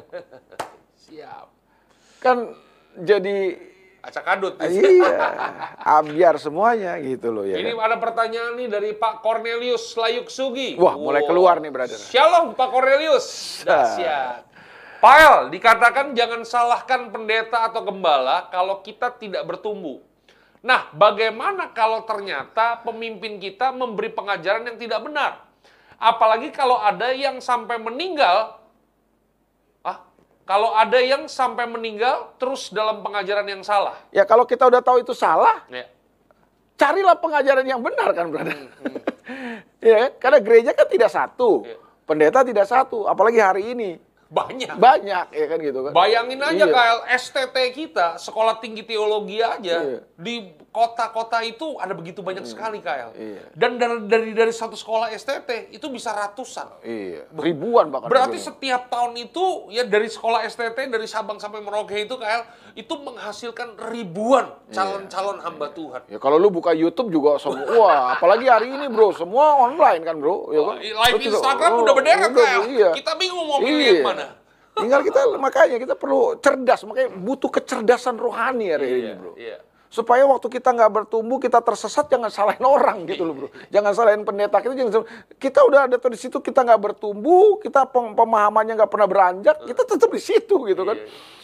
Siap 1.09 1.57
kan 2.19 2.55
jadi 2.99 3.59
acak 4.03 4.25
adut. 4.27 4.55
Iya, 4.69 5.14
ambiar 5.83 6.35
semuanya 6.39 6.99
gitu 7.03 7.31
loh 7.31 7.45
ya. 7.47 7.59
Ini 7.59 7.75
kan? 7.75 7.85
ada 7.91 7.97
pertanyaan 7.99 8.53
nih 8.59 8.69
dari 8.71 8.91
Pak 8.95 9.21
Cornelius 9.23 9.95
Layuk 9.95 10.29
Sugi. 10.31 10.79
Wah, 10.79 10.95
wow. 10.95 11.03
mulai 11.11 11.23
keluar 11.27 11.59
nih, 11.62 11.71
brother. 11.71 11.99
Shalom 11.99 12.55
Pak 12.55 12.69
Cornelius. 12.71 13.27
Dahsyat. 13.66 14.49
Pael, 14.99 15.55
dikatakan 15.55 16.11
jangan 16.19 16.43
salahkan 16.43 17.14
pendeta 17.14 17.71
atau 17.71 17.87
gembala 17.87 18.51
kalau 18.51 18.83
kita 18.83 19.14
tidak 19.14 19.47
bertumbuh. 19.47 20.03
Nah, 20.59 20.91
bagaimana 20.91 21.71
kalau 21.71 22.03
ternyata 22.03 22.83
pemimpin 22.83 23.39
kita 23.39 23.71
memberi 23.71 24.11
pengajaran 24.11 24.66
yang 24.66 24.75
tidak 24.75 25.01
benar? 25.07 25.47
Apalagi 26.03 26.51
kalau 26.51 26.83
ada 26.83 27.14
yang 27.14 27.39
sampai 27.39 27.79
meninggal 27.79 28.59
kalau 30.49 30.72
ada 30.72 30.96
yang 30.96 31.28
sampai 31.28 31.68
meninggal 31.68 32.32
terus 32.40 32.72
dalam 32.72 33.05
pengajaran 33.05 33.44
yang 33.44 33.61
salah. 33.61 34.01
Ya 34.09 34.24
kalau 34.24 34.49
kita 34.49 34.64
udah 34.64 34.80
tahu 34.80 35.05
itu 35.05 35.12
salah, 35.12 35.61
ya. 35.68 35.84
carilah 36.80 37.20
pengajaran 37.20 37.68
yang 37.68 37.84
benar 37.84 38.16
kan, 38.16 38.32
brother. 38.32 38.57
Hmm, 38.57 38.72
hmm. 38.88 39.84
ya, 39.92 40.09
karena 40.16 40.40
gereja 40.40 40.72
kan 40.72 40.88
tidak 40.88 41.12
satu, 41.12 41.68
ya. 41.68 41.76
pendeta 42.09 42.40
tidak 42.49 42.64
satu, 42.64 43.05
apalagi 43.05 43.44
hari 43.44 43.76
ini. 43.76 44.01
Banyak. 44.29 44.76
Banyak, 44.76 45.26
ya 45.33 45.47
kan 45.49 45.59
gitu 45.64 45.79
kan. 45.89 45.93
Bayangin 45.97 46.41
aja 46.45 46.64
iya. 46.64 46.66
KL 46.68 47.01
STT 47.16 47.57
kita, 47.72 48.20
Sekolah 48.20 48.61
Tinggi 48.61 48.85
Teologi 48.85 49.41
aja, 49.41 49.76
iya. 49.81 50.01
di 50.20 50.53
kota-kota 50.68 51.41
itu 51.43 51.81
ada 51.81 51.97
begitu 51.97 52.20
banyak 52.20 52.45
hmm. 52.45 52.53
sekali 52.53 52.79
KL. 52.85 53.11
Iya. 53.16 53.43
Dan 53.57 53.81
dari, 53.81 53.99
dari 54.07 54.31
dari 54.37 54.53
satu 54.53 54.76
sekolah 54.76 55.11
STT 55.16 55.74
itu 55.74 55.87
bisa 55.89 56.12
ratusan. 56.12 56.85
Iya. 56.85 57.26
Ribuan 57.35 57.89
bahkan. 57.91 58.12
Berarti 58.12 58.37
ribuan. 58.37 58.49
setiap 58.53 58.83
tahun 58.93 59.12
itu 59.16 59.72
ya 59.72 59.89
dari 59.89 60.07
sekolah 60.07 60.45
STT 60.47 60.93
dari 60.93 61.09
Sabang 61.09 61.41
sampai 61.41 61.64
Merauke 61.64 61.97
itu 61.97 62.14
KL 62.14 62.45
itu 62.76 62.95
menghasilkan 62.95 63.74
ribuan 63.91 64.55
iya. 64.68 64.76
calon-calon 64.79 65.41
iya. 65.41 65.45
hamba 65.49 65.66
Tuhan. 65.74 66.01
Ya 66.07 66.18
kalau 66.22 66.37
lu 66.39 66.53
buka 66.53 66.70
YouTube 66.76 67.11
juga 67.11 67.41
semua, 67.43 67.66
wah 67.74 68.01
apalagi 68.14 68.47
hari 68.47 68.70
ini 68.70 68.87
bro, 68.93 69.11
semua 69.16 69.59
online 69.59 70.05
kan 70.05 70.14
bro. 70.20 70.53
Ya 70.55 70.62
kan? 70.62 70.76
Live 70.79 71.22
Instagram 71.26 71.72
udah 71.83 71.95
berderet 71.97 72.31
KL. 72.31 72.62
Iya. 72.70 72.91
Kita 72.95 73.12
bingung 73.18 73.47
mau 73.49 73.59
pilih 73.59 73.99
iya. 73.99 74.05
mana. 74.05 74.18
Tinggal 74.85 75.01
kita 75.03 75.20
makanya 75.37 75.76
kita 75.79 75.95
perlu 75.99 76.39
cerdas, 76.39 76.81
makanya 76.87 77.11
butuh 77.14 77.51
kecerdasan 77.51 78.16
rohani 78.16 78.70
hari 78.70 78.87
iya, 78.87 78.97
ini, 78.97 79.12
bro. 79.18 79.33
Iya. 79.35 79.59
Supaya 79.89 80.29
waktu 80.29 80.53
kita 80.53 80.76
nggak 80.76 80.93
bertumbuh, 80.93 81.41
kita 81.41 81.64
tersesat, 81.64 82.12
jangan 82.12 82.29
salahin 82.29 82.61
orang 82.61 83.09
gitu 83.09 83.24
loh, 83.24 83.35
bro. 83.35 83.49
Jangan 83.72 83.93
salahin 83.97 84.22
pendeta 84.22 84.61
kita, 84.61 84.76
jangan 84.76 85.09
kita 85.41 85.61
udah 85.64 85.81
ada 85.89 85.97
di 85.97 86.18
situ, 86.20 86.39
kita 86.45 86.61
nggak 86.61 86.81
bertumbuh, 86.81 87.57
kita 87.59 87.89
pemahamannya 87.93 88.76
nggak 88.76 88.93
pernah 88.93 89.09
beranjak, 89.09 89.57
kita 89.64 89.83
tetap 89.89 90.11
di 90.12 90.20
situ 90.20 90.55
gitu 90.68 90.83
kan. 90.85 90.97
Iya, 90.97 91.09
iya 91.09 91.37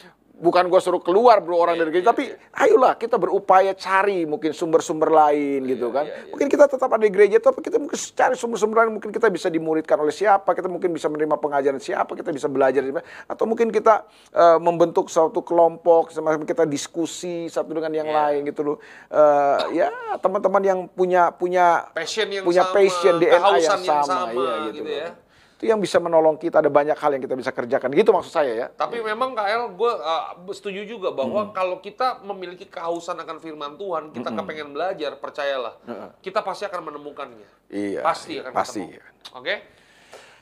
bukan 0.44 0.68
gue 0.68 0.80
suruh 0.84 1.00
keluar 1.00 1.40
bro 1.40 1.56
orang 1.56 1.80
dari 1.80 1.88
gereja, 1.88 2.12
tapi 2.12 2.28
ayolah 2.52 3.00
kita 3.00 3.16
berupaya 3.16 3.72
cari 3.72 4.28
mungkin 4.28 4.52
sumber-sumber 4.52 5.08
lain 5.08 5.64
gitu 5.64 5.88
kan. 5.88 6.04
Mungkin 6.28 6.52
kita 6.52 6.68
tetap 6.68 6.92
ada 6.92 7.00
di 7.00 7.08
gereja, 7.08 7.40
tapi 7.40 7.64
kita 7.64 7.80
mungkin 7.80 7.96
cari 7.96 8.36
sumber-sumber 8.36 8.84
lain, 8.84 9.00
mungkin 9.00 9.08
kita 9.08 9.32
bisa 9.32 9.48
dimuridkan 9.48 9.96
oleh 9.96 10.12
siapa, 10.12 10.52
kita 10.52 10.68
mungkin 10.68 10.92
bisa 10.92 11.08
menerima 11.08 11.40
pengajaran 11.40 11.80
siapa, 11.80 12.12
kita 12.12 12.28
bisa 12.28 12.52
belajar 12.52 12.84
atau 13.24 13.44
mungkin 13.48 13.72
kita 13.72 14.04
uh, 14.36 14.60
membentuk 14.60 15.08
suatu 15.08 15.40
kelompok, 15.40 16.12
semacam 16.12 16.44
kita 16.44 16.68
diskusi 16.68 17.48
satu 17.48 17.72
dengan 17.72 17.96
yang 17.96 18.08
yeah. 18.12 18.18
lain 18.28 18.40
gitu 18.44 18.60
loh. 18.60 18.76
Uh, 19.08 19.72
ya 19.72 19.88
teman-teman 20.20 20.60
yang 20.60 20.80
punya 20.92 21.32
punya 21.32 21.88
passion 21.96 22.28
yang 22.28 22.44
punya 22.44 22.68
sama, 22.68 22.76
passion 22.76 23.14
DNA 23.16 23.32
yang 23.32 23.64
sama, 23.64 23.84
yang 23.88 24.04
sama 24.04 24.30
ya 24.36 24.54
gitu, 24.68 24.84
gitu 24.84 24.92
ya 24.92 25.23
itu 25.54 25.70
yang 25.70 25.78
bisa 25.78 26.02
menolong 26.02 26.34
kita 26.34 26.58
ada 26.58 26.66
banyak 26.66 26.98
hal 26.98 27.14
yang 27.14 27.22
kita 27.22 27.38
bisa 27.38 27.54
kerjakan 27.54 27.94
gitu 27.94 28.10
maksud 28.10 28.34
saya 28.34 28.52
ya 28.52 28.66
tapi 28.74 28.98
ya. 28.98 29.14
memang 29.14 29.38
KL 29.38 29.70
gue 29.78 29.92
uh, 30.02 30.34
setuju 30.50 30.82
juga 30.82 31.14
bahwa 31.14 31.46
hmm. 31.46 31.52
kalau 31.54 31.78
kita 31.78 32.26
memiliki 32.26 32.66
kehausan 32.66 33.14
akan 33.22 33.38
firman 33.38 33.78
Tuhan 33.78 34.10
kita 34.10 34.34
hmm. 34.34 34.38
kepengen 34.42 34.68
belajar 34.74 35.14
percayalah 35.22 35.78
hmm. 35.86 36.18
kita 36.18 36.42
pasti 36.42 36.66
akan 36.66 36.80
menemukannya 36.90 37.48
iya 37.70 38.02
pasti 38.02 38.42
iya, 38.42 38.50
akan 38.50 38.52
pasti 38.52 38.82
oke 38.82 38.98
okay? 39.30 39.58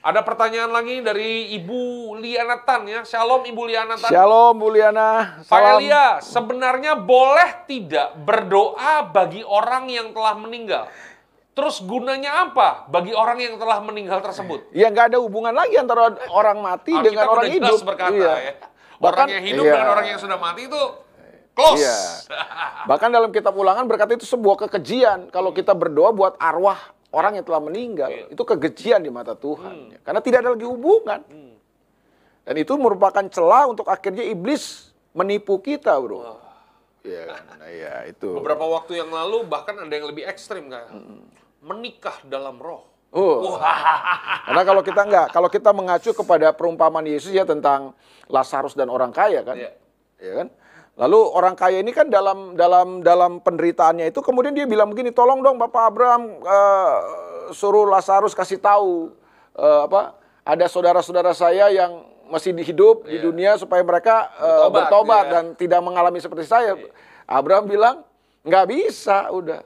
Ada 0.03 0.27
pertanyaan 0.27 0.75
lagi 0.75 0.99
dari 0.99 1.55
Ibu 1.63 2.19
Liana 2.19 2.59
Tan 2.67 2.91
ya. 2.91 3.07
Shalom 3.07 3.47
Ibu 3.47 3.71
Liana 3.71 3.95
Tan. 3.95 4.11
Shalom 4.11 4.59
Bu 4.59 4.75
Liana. 4.75 5.39
Salam. 5.47 5.47
Pak 5.47 5.63
Elia, 5.79 6.07
sebenarnya 6.19 6.99
boleh 6.99 7.63
tidak 7.71 8.19
berdoa 8.19 9.07
bagi 9.15 9.47
orang 9.47 9.87
yang 9.87 10.11
telah 10.11 10.35
meninggal? 10.35 10.91
Terus 11.53 11.85
gunanya 11.85 12.49
apa 12.49 12.89
bagi 12.89 13.13
orang 13.13 13.37
yang 13.37 13.61
telah 13.61 13.85
meninggal 13.85 14.25
tersebut? 14.25 14.73
Ya 14.73 14.89
nggak 14.89 15.13
ada 15.13 15.19
hubungan 15.21 15.53
lagi 15.53 15.77
antara 15.77 16.17
orang 16.33 16.65
mati 16.65 16.97
Alkitab 16.97 17.07
dengan 17.13 17.27
orang 17.29 17.47
hidup. 17.53 17.79
berkata 17.85 18.17
iya. 18.17 18.33
ya. 18.41 18.55
Orang 19.03 19.29
yang 19.29 19.45
hidup 19.45 19.65
iya. 19.69 19.73
dengan 19.77 19.89
orang 19.93 20.07
yang 20.09 20.21
sudah 20.23 20.39
mati 20.41 20.65
itu 20.65 20.83
close. 21.53 21.85
Iya. 21.85 21.97
Bahkan 22.89 23.09
dalam 23.13 23.31
kitab 23.37 23.53
ulangan 23.53 23.85
berkata 23.85 24.17
itu 24.17 24.25
sebuah 24.25 24.65
kekejian. 24.65 25.29
Kalau 25.29 25.53
kita 25.53 25.77
berdoa 25.77 26.09
buat 26.17 26.41
arwah 26.41 26.81
orang 27.13 27.37
yang 27.37 27.45
telah 27.45 27.61
meninggal, 27.61 28.09
iya. 28.09 28.33
itu 28.33 28.41
kekejian 28.41 29.05
di 29.05 29.13
mata 29.13 29.37
Tuhan. 29.37 29.93
Hmm. 29.93 30.01
Karena 30.01 30.21
tidak 30.25 30.39
ada 30.49 30.57
lagi 30.57 30.65
hubungan. 30.65 31.21
Hmm. 31.29 31.53
Dan 32.49 32.55
itu 32.59 32.73
merupakan 32.81 33.23
celah 33.29 33.69
untuk 33.69 33.87
akhirnya 33.93 34.25
iblis 34.25 34.89
menipu 35.13 35.61
kita, 35.61 36.01
bro. 36.01 36.17
Oh. 36.17 36.52
Ya, 37.03 37.35
nah, 37.59 37.67
ya 37.67 38.07
itu. 38.07 38.31
Beberapa 38.39 38.63
waktu 38.63 39.03
yang 39.03 39.11
lalu 39.11 39.43
bahkan 39.51 39.75
ada 39.75 39.91
yang 39.91 40.07
lebih 40.07 40.23
ekstrim 40.23 40.71
kan. 40.71 40.87
Hmm 40.91 41.43
menikah 41.63 42.19
dalam 42.27 42.59
roh. 42.59 42.91
Oh. 43.15 43.57
Karena 44.47 44.63
kalau 44.67 44.83
kita 44.83 45.03
enggak, 45.07 45.27
kalau 45.31 45.49
kita 45.49 45.71
mengacu 45.71 46.11
kepada 46.13 46.51
perumpamaan 46.53 47.07
Yesus 47.07 47.31
ya 47.31 47.47
tentang 47.47 47.95
Lazarus 48.27 48.75
dan 48.75 48.91
orang 48.91 49.15
kaya 49.15 49.47
kan, 49.47 49.57
yeah. 49.57 49.73
ya 50.19 50.33
kan. 50.43 50.49
Lalu 50.93 51.21
orang 51.33 51.57
kaya 51.57 51.81
ini 51.81 51.89
kan 51.89 52.13
dalam 52.13 52.53
dalam 52.53 53.01
dalam 53.01 53.41
penderitaannya 53.41 54.13
itu 54.13 54.21
kemudian 54.21 54.53
dia 54.53 54.69
bilang 54.69 54.93
begini, 54.93 55.09
tolong 55.09 55.41
dong 55.41 55.57
Bapak 55.57 55.89
Abraham 55.89 56.41
uh, 56.45 56.99
suruh 57.53 57.89
Lazarus 57.89 58.37
kasih 58.37 58.61
tahu 58.61 59.13
uh, 59.57 59.89
apa 59.89 60.21
ada 60.45 60.69
saudara-saudara 60.69 61.33
saya 61.33 61.73
yang 61.73 62.12
masih 62.33 62.57
hidup 62.57 63.05
yeah. 63.05 63.11
di 63.13 63.17
iya. 63.21 63.25
dunia 63.29 63.51
supaya 63.61 63.85
mereka 63.85 64.33
uh, 64.41 64.73
bertobat, 64.73 64.73
bertobat 64.89 65.25
yeah. 65.29 65.33
dan 65.37 65.45
tidak 65.61 65.81
mengalami 65.85 66.17
seperti 66.17 66.49
saya. 66.49 66.73
Yeah. 66.81 66.93
Abraham 67.29 67.69
bilang 67.69 67.97
nggak 68.43 68.67
bisa, 68.73 69.29
udah 69.29 69.61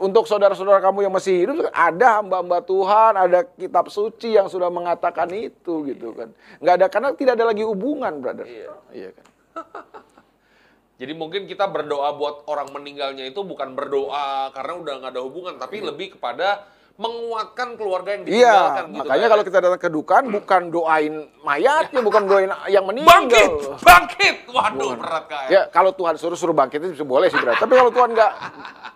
untuk 0.00 0.24
saudara-saudara 0.24 0.80
kamu 0.80 1.04
yang 1.04 1.12
masih 1.12 1.44
hidup 1.44 1.68
ada 1.76 2.24
hamba-hamba 2.24 2.64
Tuhan, 2.64 3.12
ada 3.20 3.44
kitab 3.44 3.92
suci 3.92 4.32
yang 4.32 4.48
sudah 4.48 4.72
mengatakan 4.72 5.28
itu 5.36 5.84
gitu 5.84 6.16
kan. 6.16 6.32
Nggak 6.64 6.74
ada 6.80 6.86
karena 6.88 7.08
tidak 7.12 7.32
ada 7.36 7.46
lagi 7.52 7.62
hubungan, 7.68 8.12
brother. 8.24 8.48
Iya, 8.48 8.72
iya 8.96 9.10
kan. 9.12 9.26
Jadi 11.00 11.12
mungkin 11.16 11.48
kita 11.48 11.68
berdoa 11.68 12.16
buat 12.16 12.44
orang 12.48 12.72
meninggalnya 12.76 13.28
itu 13.28 13.40
bukan 13.44 13.76
berdoa 13.76 14.52
karena 14.56 14.72
udah 14.80 14.94
nggak 15.04 15.12
ada 15.16 15.22
hubungan, 15.24 15.54
tapi 15.60 15.84
iya. 15.84 15.88
lebih 15.92 16.16
kepada 16.16 16.64
menguatkan 16.98 17.68
keluarga 17.78 18.16
yang 18.16 18.22
iya, 18.24 18.28
ditinggalkan 18.28 18.84
iya, 18.84 18.90
gitu 18.90 19.00
makanya 19.00 19.20
kan. 19.22 19.32
kalau 19.32 19.44
kita 19.46 19.58
datang 19.62 19.80
ke 19.80 19.90
dukaan 19.90 20.24
bukan 20.28 20.62
doain 20.68 21.14
mayatnya 21.46 22.00
bukan 22.02 22.22
doain 22.28 22.50
yang 22.68 22.84
meninggal 22.84 23.08
bangkit 23.08 23.50
bangkit 23.80 24.36
waduh 24.50 24.92
bukan. 24.92 24.98
berat 25.00 25.24
kayak 25.30 25.48
ya 25.48 25.62
kalau 25.72 25.90
Tuhan 25.96 26.14
suruh 26.20 26.38
suruh 26.38 26.56
bangkit 26.56 26.80
itu 26.82 27.06
boleh 27.06 27.30
sih 27.30 27.40
berat 27.40 27.56
tapi 27.56 27.72
kalau 27.78 27.92
Tuhan 27.94 28.10
nggak 28.12 28.32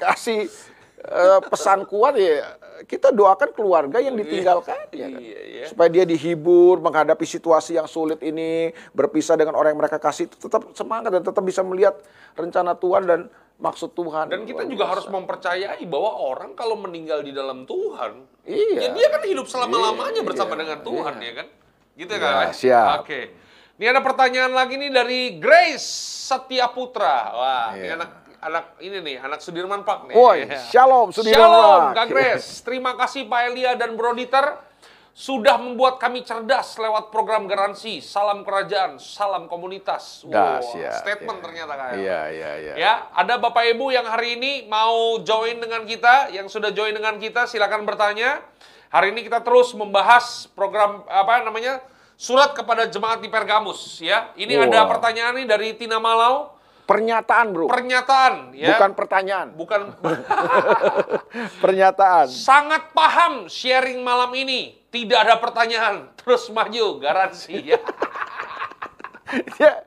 kasih 0.00 0.50
uh, 1.08 1.40
pesan 1.48 1.88
kuat 1.88 2.18
ya 2.18 2.58
kita 2.84 3.14
doakan 3.14 3.54
keluarga 3.54 4.02
yang 4.02 4.18
ditinggalkan 4.18 4.76
ya 4.92 5.08
kan? 5.08 5.20
iya, 5.22 5.40
iya. 5.46 5.64
supaya 5.70 5.88
dia 5.88 6.04
dihibur 6.04 6.82
menghadapi 6.82 7.24
situasi 7.24 7.78
yang 7.78 7.88
sulit 7.88 8.20
ini 8.20 8.74
berpisah 8.92 9.38
dengan 9.38 9.56
orang 9.56 9.72
yang 9.72 9.80
mereka 9.80 9.96
kasih 9.96 10.28
tetap 10.28 10.74
semangat 10.76 11.14
dan 11.14 11.22
tetap 11.24 11.44
bisa 11.46 11.64
melihat 11.64 11.96
rencana 12.36 12.76
Tuhan 12.76 13.02
dan 13.08 13.20
maksud 13.58 13.94
Tuhan. 13.94 14.26
Dan 14.30 14.42
kita 14.44 14.66
juga 14.66 14.88
biasa. 14.88 14.92
harus 14.96 15.06
mempercayai 15.10 15.82
bahwa 15.86 16.10
orang 16.18 16.52
kalau 16.58 16.78
meninggal 16.78 17.22
di 17.22 17.30
dalam 17.30 17.64
Tuhan, 17.68 18.26
iya. 18.46 18.88
ya 18.88 18.88
dia 18.90 19.06
kan 19.10 19.22
hidup 19.22 19.46
selama-lamanya 19.46 20.22
iya, 20.22 20.26
bersama 20.26 20.52
iya, 20.54 20.60
dengan 20.66 20.78
Tuhan 20.82 21.14
iya. 21.18 21.26
ya 21.26 21.32
kan? 21.36 21.46
Gitu 21.94 22.12
ya, 22.12 22.20
kan? 22.20 22.34
Siap. 22.50 22.88
Oke. 23.04 23.20
Ini 23.74 23.90
ada 23.90 24.00
pertanyaan 24.06 24.52
lagi 24.54 24.78
nih 24.78 24.90
dari 24.90 25.20
Grace 25.42 25.86
Satya 26.30 26.70
Putra. 26.70 27.18
Wah, 27.34 27.68
iya. 27.74 27.82
ini 27.82 27.88
anak 27.98 28.10
anak 28.44 28.64
ini 28.84 28.98
nih, 29.00 29.16
anak 29.18 29.40
Sudirman 29.40 29.82
Park 29.82 30.12
nih. 30.12 30.14
Woi, 30.14 30.44
shalom 30.68 31.08
Sudirman 31.10 31.40
Shalom, 31.40 31.82
Kak 31.96 32.06
Grace. 32.12 32.60
Terima 32.60 32.92
kasih 32.94 33.24
Pak 33.24 33.40
Elia 33.50 33.72
dan 33.74 33.96
Bro 33.96 34.14
Dieter 34.14 34.73
sudah 35.14 35.62
membuat 35.62 36.02
kami 36.02 36.26
cerdas 36.26 36.74
lewat 36.74 37.14
program 37.14 37.46
garansi. 37.46 38.02
Salam 38.02 38.42
kerajaan, 38.42 38.98
salam 38.98 39.46
komunitas. 39.46 40.26
Wow, 40.26 40.58
ya, 40.74 40.90
statement 40.98 41.38
ya. 41.38 41.44
ternyata 41.46 41.72
kayak. 41.78 41.94
Iya, 42.02 42.20
iya, 42.34 42.52
iya. 42.58 42.74
Ya, 42.74 42.94
ada 43.14 43.38
Bapak 43.38 43.62
Ibu 43.62 43.94
yang 43.94 44.10
hari 44.10 44.34
ini 44.34 44.66
mau 44.66 45.22
join 45.22 45.62
dengan 45.62 45.86
kita, 45.86 46.34
yang 46.34 46.50
sudah 46.50 46.74
join 46.74 46.90
dengan 46.90 47.14
kita 47.22 47.46
silakan 47.46 47.86
bertanya. 47.86 48.42
Hari 48.90 49.14
ini 49.14 49.22
kita 49.22 49.38
terus 49.46 49.70
membahas 49.78 50.50
program 50.50 51.06
apa 51.06 51.46
namanya? 51.46 51.78
Surat 52.18 52.50
kepada 52.54 52.90
jemaat 52.90 53.22
di 53.22 53.30
Pergamus 53.30 54.02
ya. 54.02 54.34
Ini 54.34 54.58
wow. 54.58 54.66
ada 54.66 54.80
pertanyaan 54.90 55.38
nih 55.38 55.46
dari 55.46 55.78
Tina 55.78 56.02
Malau. 56.02 56.58
Pernyataan, 56.84 57.46
Bro. 57.56 57.64
Pernyataan, 57.72 58.52
ya. 58.52 58.76
Bukan 58.76 58.90
pertanyaan. 58.92 59.48
Bukan. 59.56 59.80
Pernyataan. 61.64 62.28
Sangat 62.28 62.92
paham 62.92 63.48
sharing 63.48 64.04
malam 64.04 64.28
ini. 64.36 64.83
Tidak 64.94 65.18
ada 65.18 65.42
pertanyaan. 65.42 66.14
Terus 66.14 66.46
maju, 66.54 67.02
garansi 67.02 67.74
ya. 67.74 67.82
ya 69.60 69.82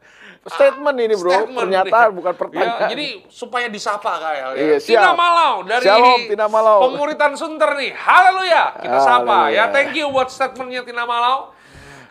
statement 0.47 0.97
ini, 0.99 1.15
Bro. 1.15 1.31
Statement 1.31 1.59
Pernyataan, 1.63 2.09
bukan 2.11 2.33
pertanyaan. 2.35 2.79
Ya, 2.87 2.89
jadi 2.91 3.07
supaya 3.31 3.67
disapa 3.71 4.19
kayak 4.19 4.51
ya. 4.55 4.75
Iya, 4.75 4.77
Tina 4.83 5.11
Malau 5.15 5.63
dari 5.63 5.83
Shalom, 5.87 6.19
Tina 6.27 6.47
Malau. 6.51 6.79
Penguritan 6.91 7.31
Sunter 7.39 7.71
nih. 7.79 7.91
Haleluya. 7.95 8.63
Kita 8.83 8.99
sapa 8.99 9.47
ya. 9.51 9.71
Thank 9.71 9.95
you 9.95 10.11
buat 10.11 10.27
statementnya 10.27 10.83
Tina 10.83 11.03
Malau. 11.07 11.55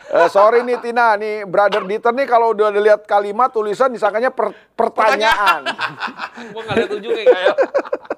Uh, 0.07 0.31
sorry 0.31 0.63
nih 0.63 0.79
Tina, 0.79 1.19
nih 1.19 1.43
Brother 1.43 1.83
Dieter 1.83 2.15
nih 2.15 2.23
kalau 2.23 2.55
udah 2.55 2.71
lihat 2.71 3.03
kalimat 3.03 3.51
tulisan 3.51 3.91
disangkanya 3.91 4.31
per 4.31 4.55
pertanyaan. 4.71 5.67
Gue 6.55 6.61
nggak 6.63 6.75
lihat 6.79 6.91
ujungnya 6.95 7.25
kayak. 7.27 7.55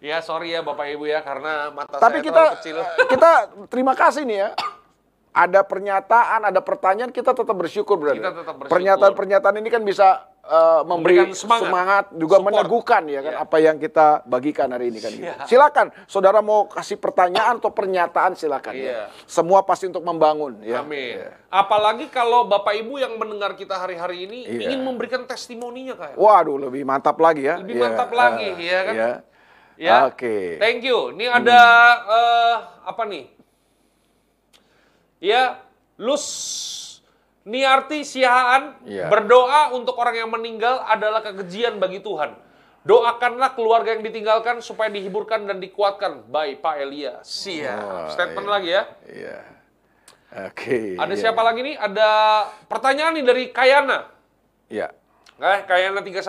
ya 0.00 0.20
sorry 0.24 0.54
ya 0.56 0.60
Bapak 0.64 0.86
Ibu 0.90 1.04
ya 1.08 1.20
karena 1.20 1.68
mata 1.70 2.00
Tapi 2.00 2.20
saya 2.20 2.26
kita, 2.26 2.42
kecil. 2.60 2.76
kita 3.12 3.30
terima 3.68 3.92
kasih 3.96 4.24
nih 4.24 4.38
ya 4.46 4.50
ada 5.30 5.62
pernyataan, 5.62 6.50
ada 6.50 6.58
pertanyaan, 6.58 7.14
kita 7.14 7.30
tetap 7.30 7.54
bersyukur, 7.54 8.02
berarti. 8.02 8.18
Kita 8.18 8.34
tetap 8.34 8.54
bersyukur. 8.58 8.74
Pernyataan-pernyataan 8.74 9.56
ini 9.62 9.68
kan 9.70 9.82
bisa 9.86 10.26
uh, 10.42 10.82
memberi 10.82 11.30
semangat, 11.32 11.62
semangat 11.70 12.04
juga 12.18 12.36
support. 12.42 12.48
meneguhkan 12.50 13.02
ya 13.06 13.20
kan 13.22 13.34
yeah. 13.38 13.44
apa 13.46 13.56
yang 13.62 13.76
kita 13.78 14.06
bagikan 14.26 14.68
hari 14.74 14.90
ini 14.90 14.98
kan. 14.98 15.12
Yeah. 15.14 15.46
Silakan, 15.46 15.94
saudara 16.10 16.42
mau 16.42 16.66
kasih 16.66 16.98
pertanyaan 16.98 17.62
atau 17.62 17.70
pernyataan 17.70 18.34
silakan 18.34 18.74
yeah. 18.74 18.82
ya. 18.82 18.90
Iya. 18.90 19.04
Semua 19.30 19.62
pasti 19.62 19.86
untuk 19.86 20.02
membangun 20.02 20.58
ya. 20.66 20.82
Amin. 20.82 21.22
Yeah. 21.22 21.38
Apalagi 21.46 22.10
kalau 22.10 22.50
Bapak 22.50 22.74
Ibu 22.74 22.98
yang 22.98 23.14
mendengar 23.14 23.54
kita 23.54 23.78
hari-hari 23.78 24.26
ini 24.26 24.50
yeah. 24.50 24.66
ingin 24.66 24.82
memberikan 24.82 25.22
testimoninya 25.30 25.94
kayak. 25.94 26.18
Waduh, 26.18 26.58
lebih 26.58 26.82
mantap 26.82 27.16
lagi 27.22 27.46
ya. 27.46 27.62
Lebih 27.62 27.78
yeah. 27.78 27.84
mantap 27.86 28.10
lagi 28.10 28.48
uh, 28.50 28.58
ya 28.58 28.80
kan. 28.82 28.94
Yeah. 28.98 29.16
Ya. 29.80 30.12
Oke. 30.12 30.20
Okay. 30.20 30.44
Thank 30.60 30.84
you. 30.84 31.16
Ini 31.16 31.32
ada 31.32 31.60
hmm. 31.64 32.12
uh, 32.12 32.56
apa 32.84 33.02
nih? 33.08 33.40
ya 35.20 35.60
Lus 36.00 36.26
Niarti 37.40 38.04
Sihaan 38.04 38.76
ya. 38.84 39.08
berdoa 39.08 39.72
untuk 39.72 39.96
orang 39.96 40.12
yang 40.12 40.28
meninggal 40.28 40.84
adalah 40.84 41.24
kekejian 41.24 41.80
bagi 41.80 42.04
Tuhan. 42.04 42.36
Doakanlah 42.84 43.56
keluarga 43.56 43.96
yang 43.96 44.04
ditinggalkan 44.04 44.60
supaya 44.60 44.92
dihiburkan 44.92 45.48
dan 45.48 45.56
dikuatkan. 45.56 46.28
Baik 46.28 46.60
Pak 46.60 46.74
Elia. 46.80 47.20
Siap. 47.24 47.80
Oh, 47.80 48.08
Statement 48.12 48.44
iya. 48.44 48.52
lagi 48.52 48.68
ya. 48.68 48.82
Iya. 49.08 49.38
Oke. 50.30 50.52
Okay, 50.52 50.88
Ada 51.00 51.14
iya. 51.16 51.20
siapa 51.20 51.40
lagi 51.40 51.60
nih? 51.64 51.76
Ada 51.80 52.10
pertanyaan 52.68 53.12
nih 53.16 53.24
dari 53.24 53.44
Kayana. 53.52 53.98
Iya. 54.68 54.88
Nah, 55.40 55.64
Kayana 55.64 56.00
31. 56.04 56.20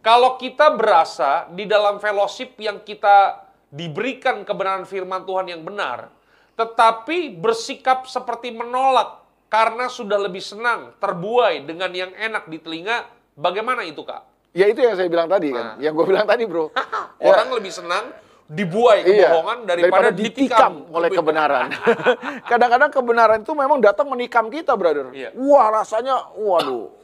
Kalau 0.00 0.40
kita 0.40 0.72
berasa 0.72 1.44
di 1.52 1.68
dalam 1.68 2.00
fellowship 2.00 2.56
yang 2.56 2.80
kita 2.80 3.44
diberikan 3.68 4.48
kebenaran 4.48 4.88
firman 4.88 5.28
Tuhan 5.28 5.52
yang 5.52 5.60
benar, 5.60 6.08
tetapi 6.56 7.36
bersikap 7.36 8.08
seperti 8.08 8.48
menolak 8.48 9.20
karena 9.52 9.92
sudah 9.92 10.16
lebih 10.16 10.40
senang 10.40 10.96
terbuai 10.96 11.68
dengan 11.68 11.92
yang 11.92 12.16
enak 12.16 12.48
di 12.48 12.56
telinga, 12.64 13.12
bagaimana 13.36 13.84
itu 13.84 14.00
kak? 14.00 14.24
Ya 14.56 14.72
itu 14.72 14.80
yang 14.80 14.96
saya 14.96 15.06
bilang 15.12 15.28
tadi 15.28 15.52
kan, 15.52 15.60
nah. 15.60 15.70
kan, 15.76 15.84
yang 15.84 15.92
gue 15.92 16.06
bilang 16.08 16.26
tadi 16.26 16.42
bro. 16.48 16.72
Orang 17.30 17.48
ya. 17.52 17.54
lebih 17.60 17.72
senang 17.74 18.04
dibuai 18.50 19.06
iya, 19.06 19.30
kebohongan 19.30 19.58
iya, 19.62 19.68
daripada, 19.68 19.90
daripada 19.94 20.10
ditikam, 20.10 20.72
ditikam 20.74 20.74
oleh 20.96 21.08
kebenaran. 21.12 21.68
Kadang-kadang 22.50 22.90
kebenaran 22.90 23.38
itu 23.44 23.52
memang 23.52 23.78
datang 23.84 24.08
menikam 24.08 24.48
kita, 24.48 24.74
brother. 24.74 25.12
Iya. 25.12 25.30
Wah 25.38 25.70
rasanya, 25.70 26.34
waduh. 26.34 26.99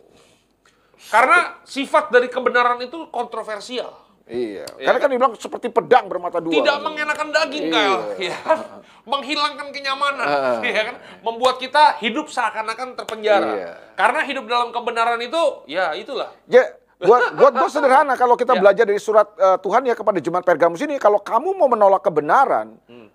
Karena 0.97 1.61
sifat 1.62 2.09
dari 2.09 2.32
kebenaran 2.32 2.80
itu 2.80 3.09
kontroversial. 3.12 4.07
Iya. 4.26 4.66
Ya. 4.74 4.90
Karena 4.90 4.99
kan 4.99 5.09
dibilang 5.14 5.34
seperti 5.38 5.70
pedang 5.70 6.11
bermata 6.11 6.42
dua. 6.42 6.51
Tidak 6.51 6.76
mengenakan 6.82 7.28
daging, 7.30 7.70
iya. 7.70 7.94
ya. 8.18 8.36
Menghilangkan 9.12 9.70
kenyamanan, 9.70 10.26
uh. 10.26 10.59
ya 10.66 10.82
kan? 10.90 10.97
Membuat 11.22 11.62
kita 11.62 12.03
hidup 12.03 12.26
seakan-akan 12.26 12.99
terpenjara. 12.99 13.51
Iya. 13.55 13.72
Karena 13.94 14.20
hidup 14.26 14.51
dalam 14.51 14.74
kebenaran 14.74 15.22
itu, 15.22 15.62
ya 15.70 15.94
itulah. 15.94 16.34
Ya, 16.51 16.74
buat 16.99 17.38
buat 17.38 17.55
gue 17.55 17.70
sederhana 17.70 18.18
kalau 18.18 18.34
kita 18.34 18.59
ya. 18.59 18.61
belajar 18.66 18.84
dari 18.88 18.99
surat 18.99 19.30
uh, 19.38 19.62
Tuhan 19.62 19.86
ya 19.86 19.94
kepada 19.94 20.18
jemaat 20.18 20.42
Pergamus 20.42 20.82
ini, 20.82 20.99
kalau 20.99 21.22
kamu 21.22 21.55
mau 21.55 21.70
menolak 21.70 22.03
kebenaran, 22.03 22.74
hmm. 22.90 23.09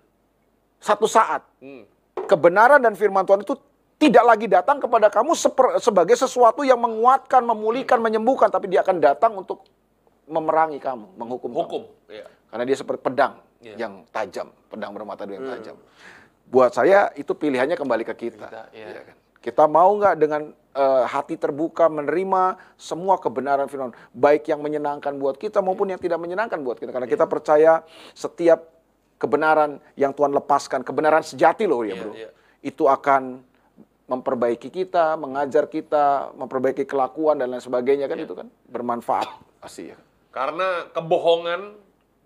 satu 0.80 1.04
saat 1.04 1.44
hmm. 1.60 1.84
kebenaran 2.24 2.80
dan 2.80 2.96
firman 2.96 3.28
Tuhan 3.28 3.44
itu 3.44 3.52
tidak 4.02 4.24
lagi 4.26 4.46
datang 4.50 4.82
kepada 4.82 5.06
kamu 5.06 5.38
sebagai 5.78 6.18
sesuatu 6.18 6.66
yang 6.66 6.82
menguatkan, 6.82 7.46
memulihkan, 7.46 8.02
hmm. 8.02 8.06
menyembuhkan, 8.10 8.50
tapi 8.50 8.66
dia 8.66 8.82
akan 8.82 8.98
datang 8.98 9.38
untuk 9.38 9.62
memerangi 10.26 10.82
kamu, 10.82 11.14
menghukum 11.14 11.50
Hukum, 11.54 11.82
kamu. 11.86 12.18
Ya. 12.18 12.26
Karena 12.50 12.64
dia 12.66 12.76
seperti 12.76 13.00
pedang 13.06 13.38
ya. 13.62 13.78
yang 13.78 14.02
tajam, 14.10 14.50
pedang 14.66 14.90
bermata 14.90 15.22
dua 15.22 15.38
yang 15.38 15.46
hmm. 15.46 15.54
tajam. 15.54 15.76
Buat 16.50 16.74
saya 16.74 17.14
itu 17.14 17.30
pilihannya 17.30 17.78
kembali 17.78 18.02
ke 18.02 18.14
kita. 18.26 18.50
kita, 18.50 18.62
ya. 18.74 18.88
Ya 18.90 19.02
kan? 19.06 19.16
kita 19.42 19.66
mau 19.66 19.90
nggak 19.98 20.14
dengan 20.22 20.54
uh, 20.74 21.02
hati 21.06 21.34
terbuka 21.34 21.90
menerima 21.90 22.58
semua 22.78 23.18
kebenaran 23.18 23.66
firman, 23.66 23.90
baik 24.14 24.46
yang 24.46 24.62
menyenangkan 24.62 25.18
buat 25.18 25.34
kita 25.38 25.58
maupun 25.58 25.90
yang 25.90 25.98
tidak 25.98 26.22
menyenangkan 26.22 26.62
buat 26.62 26.78
kita. 26.78 26.94
Karena 26.94 27.10
ya. 27.10 27.12
kita 27.18 27.26
percaya 27.26 27.72
setiap 28.14 28.70
kebenaran 29.18 29.82
yang 29.98 30.14
Tuhan 30.14 30.30
lepaskan, 30.30 30.86
kebenaran 30.86 31.22
sejati 31.26 31.66
loh 31.66 31.82
ya, 31.82 31.94
ya 31.94 32.02
bro, 32.02 32.12
ya. 32.14 32.30
itu 32.62 32.86
akan 32.86 33.42
memperbaiki 34.10 34.68
kita, 34.68 35.14
mengajar 35.14 35.70
kita, 35.70 36.34
memperbaiki 36.34 36.84
kelakuan 36.84 37.38
dan 37.38 37.54
lain 37.54 37.62
sebagainya 37.62 38.10
kan 38.10 38.18
ya. 38.18 38.24
itu 38.26 38.34
kan 38.34 38.48
bermanfaat 38.68 39.28
pasti 39.62 39.94
ya. 39.94 39.98
Karena 40.34 40.90
kebohongan 40.90 41.76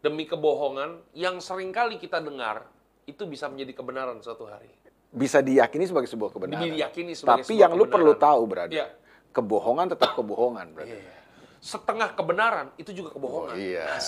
demi 0.01 0.25
kebohongan 0.25 1.03
yang 1.13 1.43
sering 1.43 1.75
kali 1.75 1.99
kita 1.99 2.23
dengar 2.23 2.65
itu 3.07 3.23
bisa 3.29 3.47
menjadi 3.51 3.73
kebenaran 3.77 4.19
suatu 4.23 4.47
hari. 4.49 4.71
Bisa 5.11 5.41
diyakini 5.41 5.87
sebagai 5.87 6.11
sebuah 6.11 6.31
kebenaran. 6.35 6.67
Diyakini 6.71 7.13
sebagai 7.15 7.47
Tapi 7.47 7.55
yang 7.59 7.75
lu 7.75 7.87
perlu 7.87 8.15
tahu 8.19 8.43
berarti. 8.47 8.79
Ya. 8.79 8.91
Kebohongan 9.31 9.93
tetap 9.93 10.17
kebohongan 10.17 10.67
berarti. 10.75 10.97
Iya. 10.97 11.15
Setengah 11.61 12.15
kebenaran 12.15 12.67
itu 12.79 12.95
juga 12.95 13.11
kebohongan. 13.15 13.55
Oh, 13.55 13.59
iya. 13.59 13.99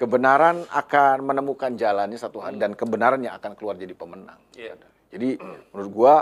kebenaran 0.00 0.64
akan 0.70 1.16
menemukan 1.22 1.76
jalannya 1.76 2.16
satu 2.16 2.40
hari 2.40 2.56
hmm. 2.56 2.64
dan 2.64 2.72
kebenaran 2.76 3.20
yang 3.20 3.36
akan 3.36 3.52
keluar 3.56 3.76
jadi 3.76 3.92
pemenang. 3.92 4.40
Iya. 4.56 4.74
Jadi 5.10 5.36
menurut 5.74 5.90
gua 5.90 6.14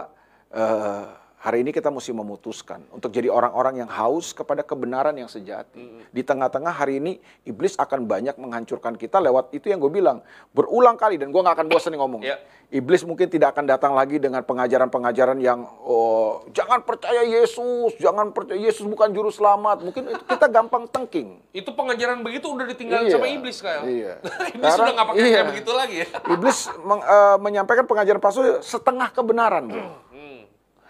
uh, 0.53 1.07
hari 1.39 1.63
ini 1.63 1.71
kita 1.71 1.87
mesti 1.87 2.11
memutuskan 2.11 2.83
untuk 2.91 3.15
jadi 3.15 3.31
orang-orang 3.31 3.87
yang 3.87 3.91
haus 3.91 4.35
kepada 4.35 4.67
kebenaran 4.67 5.15
yang 5.15 5.31
sejati. 5.31 5.79
-hmm. 5.79 6.11
Di 6.11 6.23
tengah-tengah 6.27 6.75
hari 6.75 6.99
ini 6.99 7.23
iblis 7.47 7.79
akan 7.79 8.11
banyak 8.11 8.35
menghancurkan 8.43 8.99
kita 8.99 9.23
lewat 9.23 9.55
itu 9.55 9.71
yang 9.71 9.79
gue 9.79 9.91
bilang 9.91 10.19
berulang 10.51 10.99
kali 10.99 11.15
dan 11.15 11.31
gue 11.31 11.39
nggak 11.39 11.55
akan 11.55 11.69
bosan 11.71 11.95
ngomong. 11.95 12.27
Yeah. 12.27 12.43
Iblis 12.69 13.01
mungkin 13.09 13.33
tidak 13.33 13.57
akan 13.57 13.65
datang 13.65 13.97
lagi 13.97 14.21
dengan 14.21 14.45
pengajaran-pengajaran 14.45 15.41
yang 15.41 15.65
oh, 15.89 16.45
jangan 16.53 16.85
percaya 16.85 17.25
Yesus, 17.25 17.97
jangan 17.97 18.29
percaya 18.37 18.61
Yesus 18.61 18.85
bukan 18.85 19.09
juru 19.15 19.33
selamat. 19.33 19.89
Mungkin 19.89 20.05
itu 20.13 20.25
kita 20.29 20.53
gampang 20.53 20.85
tengking. 20.91 21.41
Itu 21.55 21.73
pengajaran 21.73 22.21
begitu 22.21 22.53
udah 22.53 22.69
ditinggalin 22.69 23.09
iya, 23.09 23.15
sama 23.17 23.27
iblis 23.31 23.57
kayak. 23.65 23.83
Iya. 23.89 24.13
iblis 24.53 24.69
Karena, 24.69 24.77
sudah 24.77 24.93
nggak 24.93 25.09
pakai 25.09 25.25
iya. 25.25 25.43
begitu 25.49 25.71
lagi 25.73 25.97
ya. 26.05 26.07
iblis 26.29 26.59
meng, 26.85 27.01
uh, 27.01 27.37
menyampaikan 27.41 27.87
pengajaran 27.89 28.21
palsu 28.21 28.43
setengah 28.61 29.09
kebenaran. 29.17 29.65
Bro. 29.71 29.89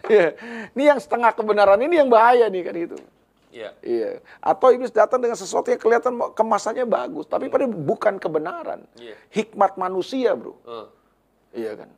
Iya. 0.09 0.29
Ini 0.73 0.85
yang 0.97 1.01
setengah 1.01 1.31
kebenaran 1.37 1.81
ini 1.85 2.01
yang 2.01 2.09
bahaya 2.09 2.49
nih 2.49 2.63
kan 2.65 2.75
itu. 2.75 2.99
Iya. 3.53 3.71
Iya. 3.81 4.11
Atau 4.41 4.73
iblis 4.73 4.93
datang 4.93 5.21
dengan 5.21 5.37
sesuatu 5.37 5.69
yang 5.73 5.81
kelihatan 5.81 6.17
kemasannya 6.37 6.85
bagus, 6.85 7.25
tapi 7.29 7.49
pada 7.49 7.65
bukan 7.69 8.21
kebenaran. 8.21 8.85
Iya. 8.97 9.17
Hikmat 9.33 9.77
manusia, 9.81 10.37
bro. 10.37 10.57
Uh. 10.65 10.89
Iya 11.57 11.85
kan. 11.85 11.91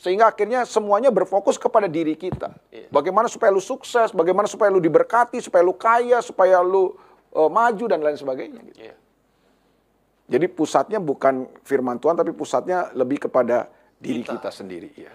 Sehingga 0.00 0.32
akhirnya 0.32 0.64
semuanya 0.64 1.12
berfokus 1.12 1.60
kepada 1.60 1.84
diri 1.84 2.16
kita. 2.16 2.56
Iya. 2.72 2.88
Bagaimana 2.88 3.28
supaya 3.28 3.52
lu 3.52 3.60
sukses, 3.60 4.10
bagaimana 4.16 4.48
supaya 4.48 4.72
lu 4.72 4.80
diberkati, 4.80 5.38
supaya 5.44 5.60
lu 5.60 5.76
kaya, 5.76 6.24
supaya 6.24 6.64
lu 6.64 6.96
uh, 7.36 7.50
maju 7.52 7.84
dan 7.84 8.00
lain 8.00 8.16
sebagainya. 8.16 8.60
Gitu. 8.72 8.78
Iya. 8.88 8.96
Jadi 10.30 10.46
pusatnya 10.46 11.02
bukan 11.02 11.50
firman 11.66 11.98
Tuhan, 11.98 12.14
tapi 12.14 12.30
pusatnya 12.30 12.88
lebih 12.94 13.28
kepada 13.28 13.66
diri 14.00 14.24
kita, 14.24 14.38
kita 14.40 14.50
sendiri. 14.54 14.88
Ya. 14.96 15.12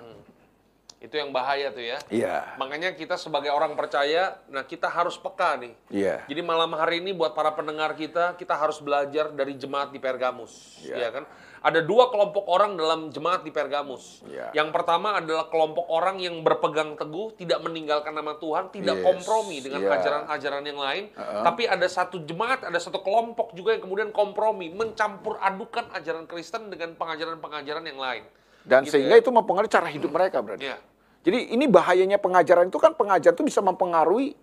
Itu 1.05 1.21
yang 1.21 1.29
bahaya 1.29 1.69
tuh 1.69 1.85
ya. 1.85 1.97
Iya. 2.09 2.57
Makanya 2.57 2.97
kita 2.97 3.13
sebagai 3.13 3.53
orang 3.53 3.77
percaya, 3.77 4.41
nah 4.49 4.65
kita 4.65 4.89
harus 4.89 5.21
peka 5.21 5.61
nih. 5.61 5.73
Iya. 5.93 6.25
Jadi 6.25 6.41
malam 6.41 6.73
hari 6.73 6.97
ini 7.05 7.13
buat 7.13 7.37
para 7.37 7.53
pendengar 7.53 7.93
kita, 7.93 8.33
kita 8.33 8.57
harus 8.57 8.81
belajar 8.81 9.29
dari 9.29 9.53
jemaat 9.53 9.93
di 9.93 10.01
Pergamus, 10.01 10.81
iya 10.81 11.05
ya 11.05 11.09
kan? 11.13 11.29
Ada 11.65 11.81
dua 11.81 12.13
kelompok 12.13 12.45
orang 12.45 12.77
dalam 12.77 13.09
jemaat 13.09 13.41
di 13.41 13.49
Pergamus. 13.49 14.21
Yeah. 14.29 14.53
Yang 14.53 14.69
pertama 14.69 15.17
adalah 15.17 15.49
kelompok 15.49 15.89
orang 15.89 16.21
yang 16.21 16.45
berpegang 16.45 16.93
teguh, 16.93 17.33
tidak 17.41 17.57
meninggalkan 17.65 18.13
nama 18.13 18.37
Tuhan, 18.37 18.69
tidak 18.69 19.01
yes. 19.01 19.05
kompromi 19.05 19.57
dengan 19.65 19.81
iya. 19.81 19.97
ajaran-ajaran 19.97 20.61
yang 20.61 20.77
lain. 20.77 21.03
Uh 21.17 21.21
-huh. 21.25 21.41
Tapi 21.41 21.65
ada 21.65 21.87
satu 21.89 22.21
jemaat, 22.21 22.69
ada 22.69 22.77
satu 22.77 23.01
kelompok 23.01 23.57
juga 23.57 23.73
yang 23.73 23.81
kemudian 23.81 24.09
kompromi, 24.13 24.69
mencampur 24.69 25.41
adukan 25.41 25.89
ajaran 25.97 26.29
Kristen 26.29 26.69
dengan 26.69 26.93
pengajaran-pengajaran 27.01 27.81
yang 27.89 27.97
lain. 27.97 28.23
Dan 28.61 28.85
gitu 28.85 28.97
sehingga 28.97 29.17
ya. 29.17 29.21
itu 29.25 29.29
mempengaruhi 29.33 29.69
cara 29.73 29.89
hidup 29.89 30.13
mereka, 30.13 30.45
berarti. 30.45 30.69
Yeah. 30.69 30.77
Jadi 31.26 31.57
ini 31.57 31.65
bahayanya 31.65 32.21
pengajaran 32.21 32.69
itu 32.69 32.78
kan 32.78 32.93
pengajaran 32.93 33.34
itu 33.34 33.45
bisa 33.49 33.59
mempengaruhi 33.65 34.38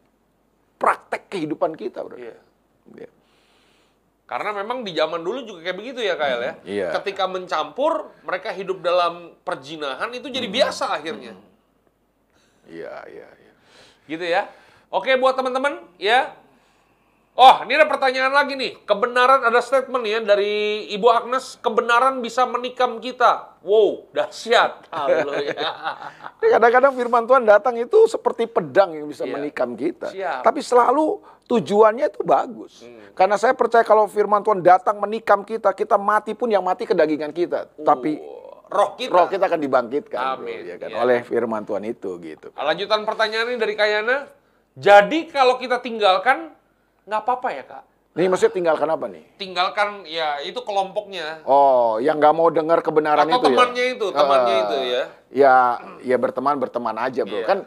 praktek 0.82 1.30
kehidupan 1.30 1.78
kita, 1.78 2.02
bro. 2.02 2.18
Iya. 2.18 2.34
Yeah. 2.98 3.12
Karena 4.26 4.50
memang 4.50 4.82
di 4.82 4.90
zaman 4.96 5.22
dulu 5.22 5.46
juga 5.46 5.60
kayak 5.70 5.76
begitu 5.78 6.00
ya, 6.02 6.18
Kael 6.18 6.40
ya. 6.42 6.54
Iya. 6.66 6.88
Ketika 6.98 7.30
mencampur, 7.30 8.10
mereka 8.26 8.50
hidup 8.50 8.82
dalam 8.82 9.36
perjinahan 9.46 10.10
itu 10.10 10.26
jadi 10.26 10.48
hmm. 10.50 10.56
biasa 10.58 10.84
akhirnya. 10.90 11.38
Iya, 12.66 12.94
iya, 13.12 13.28
iya. 13.30 13.52
Gitu 14.10 14.24
ya. 14.26 14.50
Oke 14.90 15.14
buat 15.20 15.38
teman-teman 15.38 15.84
ya, 16.02 16.34
Oh, 17.32 17.64
ini 17.64 17.80
ada 17.80 17.88
pertanyaan 17.88 18.28
lagi 18.28 18.52
nih. 18.60 18.84
Kebenaran 18.84 19.40
ada 19.40 19.56
statement 19.64 20.04
ya 20.04 20.20
dari 20.20 20.84
Ibu 20.92 21.08
Agnes, 21.08 21.56
kebenaran 21.64 22.20
bisa 22.20 22.44
menikam 22.44 23.00
kita. 23.00 23.56
Wow, 23.64 24.12
dahsyat. 24.12 24.84
Kadang-kadang 26.52 26.92
firman 26.92 27.24
Tuhan 27.24 27.48
datang 27.48 27.80
itu 27.80 28.04
seperti 28.04 28.44
pedang 28.44 28.92
yang 28.92 29.08
bisa 29.08 29.24
yeah. 29.24 29.32
menikam 29.32 29.72
kita. 29.72 30.12
Siap. 30.12 30.44
Tapi 30.44 30.60
selalu 30.60 31.24
tujuannya 31.48 32.12
itu 32.12 32.20
bagus. 32.20 32.84
Hmm. 32.84 33.16
Karena 33.16 33.40
saya 33.40 33.56
percaya 33.56 33.80
kalau 33.80 34.04
firman 34.12 34.44
Tuhan 34.44 34.60
datang 34.60 35.00
menikam 35.00 35.40
kita, 35.40 35.72
kita 35.72 35.96
mati 35.96 36.36
pun 36.36 36.52
yang 36.52 36.60
mati 36.60 36.84
kedagingan 36.84 37.32
kita. 37.32 37.64
Uh. 37.80 37.86
Tapi 37.88 38.20
roh 38.68 38.92
kita 38.92 39.08
roh 39.08 39.26
kita 39.32 39.48
akan 39.48 39.60
dibangkitkan 39.60 40.36
Amin. 40.36 40.64
Bro, 40.64 40.68
ya 40.68 40.76
kan? 40.80 40.88
Ya. 40.92 40.96
oleh 41.00 41.18
firman 41.24 41.64
Tuhan 41.64 41.84
itu 41.88 42.12
gitu. 42.20 42.52
Lanjutan 42.52 43.08
pertanyaan 43.08 43.56
ini 43.56 43.56
dari 43.56 43.72
Kayana. 43.72 44.28
Jadi 44.76 45.32
kalau 45.32 45.56
kita 45.56 45.80
tinggalkan 45.80 46.60
nggak 47.12 47.28
apa-apa 47.28 47.48
ya 47.52 47.64
kak. 47.68 47.84
Nih 48.12 48.28
maksudnya 48.28 48.52
tinggalkan 48.52 48.88
apa 48.88 49.06
nih? 49.08 49.24
Tinggalkan 49.40 49.88
ya 50.04 50.40
itu 50.44 50.60
kelompoknya. 50.64 51.44
Oh, 51.48 51.96
yang 51.96 52.20
nggak 52.20 52.34
mau 52.36 52.48
dengar 52.48 52.84
kebenaran 52.84 53.24
Atau 53.24 53.40
itu 53.40 53.48
temannya 53.52 53.84
ya? 53.84 53.94
itu, 53.96 54.06
temannya 54.12 54.52
uh, 54.56 54.62
itu 54.64 54.76
ya. 54.84 55.02
Ya, 55.32 55.56
ya 56.04 56.16
berteman 56.20 56.56
berteman 56.60 56.96
aja 57.00 57.24
bro. 57.24 57.40
Yeah. 57.40 57.48
Kan 57.48 57.58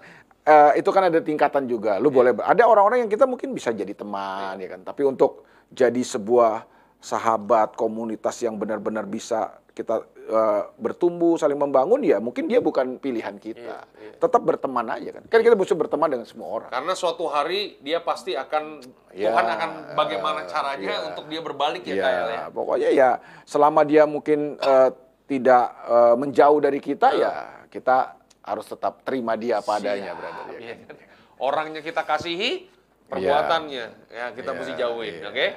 uh, 0.45 0.71
itu 0.77 0.89
kan 0.93 1.09
ada 1.09 1.17
tingkatan 1.21 1.65
juga. 1.65 1.97
Lu 1.97 2.09
yeah. 2.09 2.17
boleh 2.17 2.31
ada 2.45 2.63
orang-orang 2.69 3.05
yang 3.05 3.11
kita 3.13 3.25
mungkin 3.25 3.57
bisa 3.57 3.73
jadi 3.73 3.89
teman 3.93 4.61
yeah. 4.61 4.69
ya 4.69 4.77
kan. 4.77 4.81
Tapi 4.85 5.01
untuk 5.01 5.49
jadi 5.73 6.01
sebuah 6.01 6.65
sahabat 7.01 7.73
komunitas 7.73 8.37
yang 8.45 8.57
benar-benar 8.61 9.09
bisa 9.09 9.61
kita 9.73 10.05
uh, 10.29 10.69
bertumbuh, 10.77 11.37
saling 11.37 11.57
membangun, 11.57 12.01
ya 12.01 12.17
mungkin 12.17 12.49
dia 12.49 12.59
bukan 12.61 12.97
pilihan 12.97 13.37
kita. 13.37 13.85
Iya, 13.85 14.01
iya. 14.01 14.13
Tetap 14.17 14.41
berteman 14.41 14.85
aja 14.89 15.21
kan. 15.21 15.23
Kan 15.29 15.39
kita 15.45 15.55
bisa 15.57 15.73
berteman 15.77 16.09
dengan 16.09 16.27
semua 16.27 16.49
orang. 16.49 16.69
Karena 16.73 16.93
suatu 16.97 17.29
hari 17.29 17.77
dia 17.81 18.01
pasti 18.01 18.33
akan 18.33 18.81
ya, 19.13 19.33
Tuhan 19.33 19.45
akan 19.45 19.69
bagaimana 19.93 20.39
caranya 20.49 20.89
ya, 20.89 21.05
untuk 21.13 21.25
dia 21.29 21.41
berbalik 21.41 21.83
ya, 21.85 21.95
ya 21.95 22.09
ya. 22.29 22.43
Pokoknya 22.49 22.89
ya 22.91 23.09
selama 23.45 23.81
dia 23.85 24.03
mungkin 24.09 24.57
uh, 24.61 24.89
tidak 25.25 25.65
uh, 25.85 26.15
menjauh 26.17 26.59
dari 26.61 26.79
kita 26.81 27.13
uh. 27.13 27.17
ya 27.17 27.33
kita 27.69 28.15
harus 28.45 28.65
tetap 28.69 29.01
terima 29.01 29.33
dia 29.33 29.59
padanya, 29.61 30.13
brother. 30.13 30.57
Ya, 30.57 30.57
iya. 30.61 30.75
Kan? 30.85 30.95
Orangnya 31.41 31.81
kita 31.81 32.05
kasihi, 32.05 32.69
perbuatannya 33.09 33.85
ya, 34.13 34.13
ya 34.13 34.25
kita 34.37 34.53
ya, 34.53 34.57
mesti 34.57 34.73
jauhin, 34.77 35.15
ya. 35.19 35.29
oke? 35.29 35.35
Okay? 35.35 35.49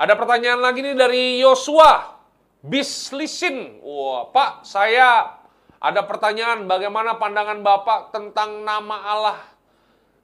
Ada 0.00 0.16
pertanyaan 0.16 0.60
lagi 0.64 0.80
nih 0.80 0.96
dari 0.96 1.24
Yosua. 1.44 2.19
Bislisin. 2.60 3.80
Wah, 3.80 4.28
Pak, 4.28 4.68
saya 4.68 5.40
ada 5.80 6.04
pertanyaan 6.04 6.68
bagaimana 6.68 7.16
pandangan 7.16 7.64
Bapak 7.64 8.12
tentang 8.12 8.60
nama 8.68 9.00
Allah 9.00 9.40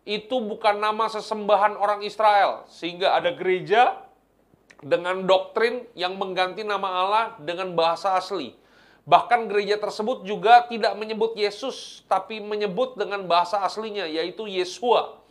itu 0.05 0.39
bukan 0.45 0.77
nama 0.77 1.09
sesembahan 1.09 1.81
orang 1.81 2.05
Israel 2.05 2.69
sehingga 2.69 3.17
ada 3.17 3.33
gereja 3.33 4.05
dengan 4.85 5.25
doktrin 5.25 5.89
yang 5.97 6.21
mengganti 6.21 6.61
nama 6.61 6.89
Allah 7.03 7.25
dengan 7.41 7.73
bahasa 7.73 8.21
asli. 8.21 8.53
Bahkan 9.09 9.49
gereja 9.49 9.81
tersebut 9.81 10.29
juga 10.29 10.69
tidak 10.69 10.93
menyebut 11.01 11.33
Yesus 11.41 12.05
tapi 12.05 12.45
menyebut 12.45 13.01
dengan 13.01 13.25
bahasa 13.25 13.65
aslinya 13.65 14.05
yaitu 14.05 14.45
Yesua. 14.45 15.25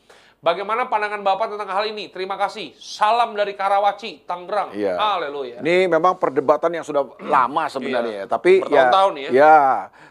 Bagaimana 0.46 0.86
pandangan 0.86 1.26
Bapak 1.26 1.58
tentang 1.58 1.74
hal 1.74 1.89
ini? 1.89 2.06
Terima 2.14 2.38
kasih. 2.38 2.78
Salam 2.78 3.34
dari 3.34 3.58
Karawaci, 3.58 4.30
Tangerang. 4.30 4.78
Iya. 4.78 4.93
Haleluya. 4.93 5.58
Ini 5.66 5.89
memang 5.89 6.22
perdebatan 6.22 6.70
yang 6.70 6.86
sudah 6.86 7.18
lama 7.18 7.66
sebenarnya, 7.66 8.30
iya. 8.30 8.30
tapi 8.30 8.62
ya, 8.70 8.93
tahun 8.93 9.26
ya. 9.26 9.30
Ya, 9.34 9.60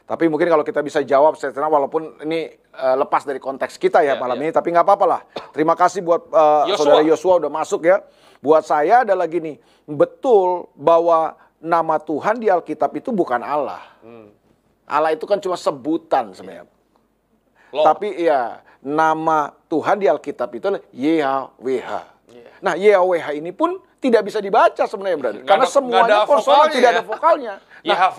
tapi 0.02 0.26
mungkin 0.26 0.50
kalau 0.50 0.66
kita 0.66 0.82
bisa 0.82 1.06
jawab 1.06 1.38
secara 1.38 1.70
walaupun 1.70 2.18
ini 2.26 2.50
uh, 2.74 2.98
lepas 2.98 3.22
dari 3.22 3.38
konteks 3.38 3.78
kita 3.78 4.02
ya 4.02 4.18
iya, 4.18 4.18
malam 4.18 4.34
iya. 4.42 4.50
ini, 4.50 4.50
tapi 4.50 4.74
nggak 4.74 4.82
apa-apa 4.82 5.06
lah. 5.06 5.20
Terima 5.54 5.78
kasih 5.78 6.02
buat 6.02 6.26
uh, 6.34 6.66
saudara 6.74 7.06
Yosua 7.06 7.38
udah 7.38 7.52
masuk 7.54 7.86
ya. 7.86 8.02
Buat 8.42 8.66
saya 8.66 9.06
adalah 9.06 9.30
gini, 9.30 9.62
betul 9.86 10.66
bahwa 10.74 11.38
nama 11.62 11.94
Tuhan 12.02 12.42
di 12.42 12.50
Alkitab 12.50 12.90
itu 12.98 13.14
bukan 13.14 13.38
Allah. 13.38 13.86
Hmm. 14.02 14.34
Allah 14.82 15.14
itu 15.14 15.30
kan 15.30 15.38
cuma 15.38 15.54
sebutan 15.54 16.34
sebenarnya. 16.34 16.66
Lord. 17.74 17.86
Tapi 17.90 18.08
ya 18.22 18.62
nama 18.84 19.50
Tuhan 19.66 19.98
di 19.98 20.06
Alkitab 20.06 20.48
itu 20.54 20.64
adalah 20.70 20.84
YHWH. 20.94 21.90
Yeah. 22.30 22.52
Nah, 22.62 22.74
YHWH 22.78 23.26
ini 23.34 23.50
pun 23.50 23.82
tidak 23.98 24.22
bisa 24.28 24.38
dibaca 24.38 24.84
sebenarnya 24.86 25.18
berarti. 25.18 25.40
Karena 25.42 25.66
ada, 25.66 25.74
semuanya 25.74 26.16
konsonan 26.28 26.68
tidak 26.70 26.90
ada 26.94 27.02
vokalnya. 27.02 27.54
Nah, 27.84 28.16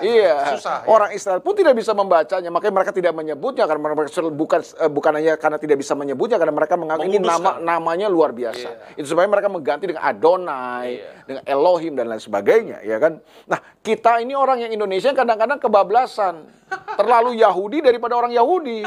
iya. 0.00 0.56
Susah, 0.56 0.76
ya. 0.82 0.88
Orang 0.88 1.12
Israel 1.12 1.44
pun 1.44 1.52
tidak 1.52 1.76
bisa 1.76 1.92
membacanya, 1.92 2.48
makanya 2.48 2.80
mereka 2.80 2.92
tidak 2.96 3.12
menyebutnya 3.12 3.68
karena 3.68 3.80
mereka 3.84 4.08
bukan 4.32 4.60
eh, 4.64 4.88
bukan 4.88 5.12
hanya 5.20 5.36
karena 5.36 5.60
tidak 5.60 5.76
bisa 5.84 5.92
menyebutnya 5.92 6.40
karena 6.40 6.54
mereka 6.56 6.80
menganggap 6.80 7.12
ini 7.12 7.20
nama 7.20 7.60
namanya 7.60 8.08
luar 8.08 8.32
biasa. 8.32 8.68
Yeah. 8.72 9.04
Itu 9.04 9.12
supaya 9.12 9.28
mereka 9.28 9.52
mengganti 9.52 9.84
dengan 9.84 10.08
Adonai, 10.08 11.04
yeah. 11.04 11.28
dengan 11.28 11.42
Elohim 11.44 11.92
dan 11.92 12.08
lain 12.08 12.24
sebagainya, 12.24 12.80
ya 12.88 12.96
kan? 12.96 13.20
Nah, 13.44 13.60
kita 13.84 14.16
ini 14.24 14.32
orang 14.32 14.64
yang 14.64 14.72
Indonesia 14.72 15.12
kadang-kadang 15.12 15.60
kebablasan. 15.60 16.64
Terlalu 16.72 17.36
Yahudi 17.44 17.84
daripada 17.84 18.16
orang 18.16 18.32
Yahudi. 18.32 18.80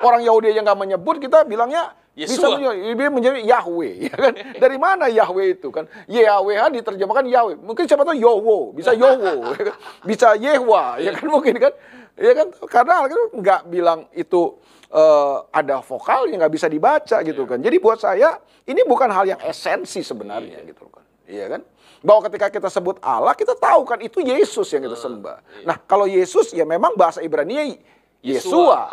Orang 0.00 0.24
Yahudi 0.24 0.56
yang 0.56 0.64
nggak 0.64 0.80
menyebut 0.80 1.20
kita 1.20 1.44
bilangnya 1.44 1.92
Yesua. 2.18 2.58
Bisa 2.58 3.10
menjadi 3.14 3.38
Yahweh, 3.46 4.10
ya 4.10 4.14
kan? 4.18 4.34
Dari 4.62 4.74
mana 4.74 5.06
Yahweh 5.06 5.54
itu 5.54 5.70
kan? 5.70 5.86
YHWH 6.10 6.62
diterjemahkan 6.82 7.26
Yahweh. 7.30 7.54
Mungkin 7.62 7.86
siapa 7.86 8.02
tahu 8.02 8.18
Yowo, 8.18 8.74
bisa 8.74 8.90
Yowo, 8.90 9.46
ya 9.54 9.62
kan? 9.70 9.76
bisa 10.02 10.28
Yehwa, 10.34 10.98
ya 10.98 11.14
kan 11.14 11.26
mungkin 11.30 11.54
kan? 11.62 11.72
Ya 12.18 12.32
kan? 12.34 12.50
Karena 12.66 13.06
nggak 13.38 13.60
bilang 13.70 14.10
itu 14.10 14.58
uh, 14.90 15.46
ada 15.54 15.78
vokalnya 15.78 16.42
nggak 16.42 16.54
bisa 16.58 16.66
dibaca 16.66 17.22
gitu 17.22 17.46
kan. 17.46 17.62
Jadi 17.62 17.76
buat 17.78 18.02
saya 18.02 18.42
ini 18.66 18.82
bukan 18.82 19.06
hal 19.14 19.38
yang 19.38 19.40
esensi 19.46 20.02
sebenarnya 20.02 20.58
iya. 20.58 20.68
gitu 20.74 20.90
kan. 20.90 21.04
Iya 21.30 21.46
kan? 21.54 21.60
Bahwa 22.02 22.26
ketika 22.26 22.50
kita 22.50 22.66
sebut 22.66 22.98
Allah, 22.98 23.38
kita 23.38 23.54
tahu 23.54 23.86
kan 23.86 24.02
itu 24.02 24.18
Yesus 24.18 24.66
yang 24.74 24.82
kita 24.90 24.98
sembah. 24.98 25.38
Iya. 25.62 25.66
Nah, 25.70 25.76
kalau 25.86 26.10
Yesus 26.10 26.50
ya 26.50 26.66
memang 26.66 26.98
bahasa 26.98 27.22
Ibrani 27.22 27.78
Yesua. 28.18 28.90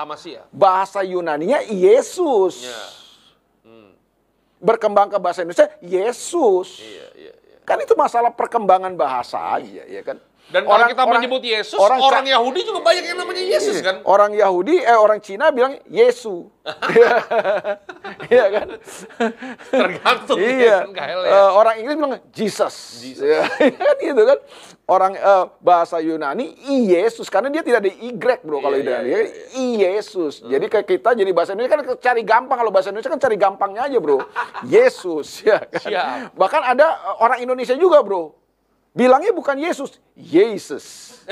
Bahasa 0.54 1.02
Yunaninya 1.02 1.66
Yesus. 1.66 2.62
Berkembang 4.66 5.14
ke 5.14 5.22
bahasa 5.22 5.46
Indonesia 5.46 5.70
Yesus. 5.78 6.82
Iya, 6.82 7.08
iya, 7.14 7.34
iya. 7.38 7.58
Kan 7.62 7.78
itu 7.86 7.94
masalah 7.94 8.34
perkembangan 8.34 8.98
bahasa 8.98 9.38
aja, 9.62 9.86
ya 9.86 10.02
kan? 10.02 10.18
Dan 10.46 10.62
orang, 10.70 10.70
kalau 10.70 10.94
kita 10.94 11.02
orang, 11.02 11.14
menyebut 11.18 11.42
Yesus, 11.42 11.80
orang, 11.82 12.00
orang 12.06 12.26
Yahudi 12.30 12.60
juga 12.70 12.80
banyak 12.86 13.04
yang 13.10 13.18
namanya 13.18 13.42
Yesus 13.42 13.82
iya. 13.82 13.86
kan? 13.90 13.96
Orang 14.06 14.32
Yahudi, 14.38 14.78
eh 14.78 14.94
orang 14.94 15.18
Cina 15.18 15.50
bilang 15.50 15.74
Yesu. 15.90 16.54
Iya 18.26 18.46
kan? 18.50 18.68
Tergantung 19.70 20.38
iya. 20.42 20.86
ya. 20.86 21.14
uh, 21.30 21.50
orang 21.54 21.82
Inggris 21.82 21.98
bilang 21.98 22.14
Jesus. 22.34 23.02
Jesus. 23.02 23.26
Ya, 23.26 23.46
kan 23.82 23.98
gitu 23.98 24.22
kan? 24.22 24.40
Orang 24.86 25.14
uh, 25.18 25.50
bahasa 25.62 25.98
Yunani 25.98 26.54
Yesus 26.66 27.30
karena 27.30 27.50
dia 27.50 27.66
tidak 27.66 27.86
ada 27.86 27.92
Y 27.94 28.14
bro 28.18 28.62
kalau 28.62 28.78
yeah, 28.78 29.02
Yunani. 29.02 29.10
Yeah, 29.10 29.24
yeah. 29.54 29.92
Yesus. 29.98 30.42
Hmm. 30.42 30.54
Jadi 30.54 30.66
kayak 30.70 30.88
kita 30.90 31.10
jadi 31.18 31.32
bahasa 31.34 31.58
Indonesia 31.58 31.74
kan 31.74 31.86
cari 31.98 32.22
gampang 32.22 32.58
kalau 32.62 32.72
bahasa 32.74 32.90
Indonesia 32.94 33.14
kan 33.14 33.22
cari 33.22 33.38
gampangnya 33.38 33.82
aja 33.90 33.98
bro. 33.98 34.22
Yesus 34.74 35.42
ya 35.42 35.62
kan? 35.66 35.90
Siap. 35.90 36.38
Bahkan 36.38 36.62
ada 36.78 37.18
orang 37.22 37.42
Indonesia 37.42 37.74
juga 37.74 38.02
bro 38.06 38.45
Bilangnya 38.96 39.36
bukan 39.36 39.60
Yesus, 39.60 40.00
Yesus. 40.16 41.20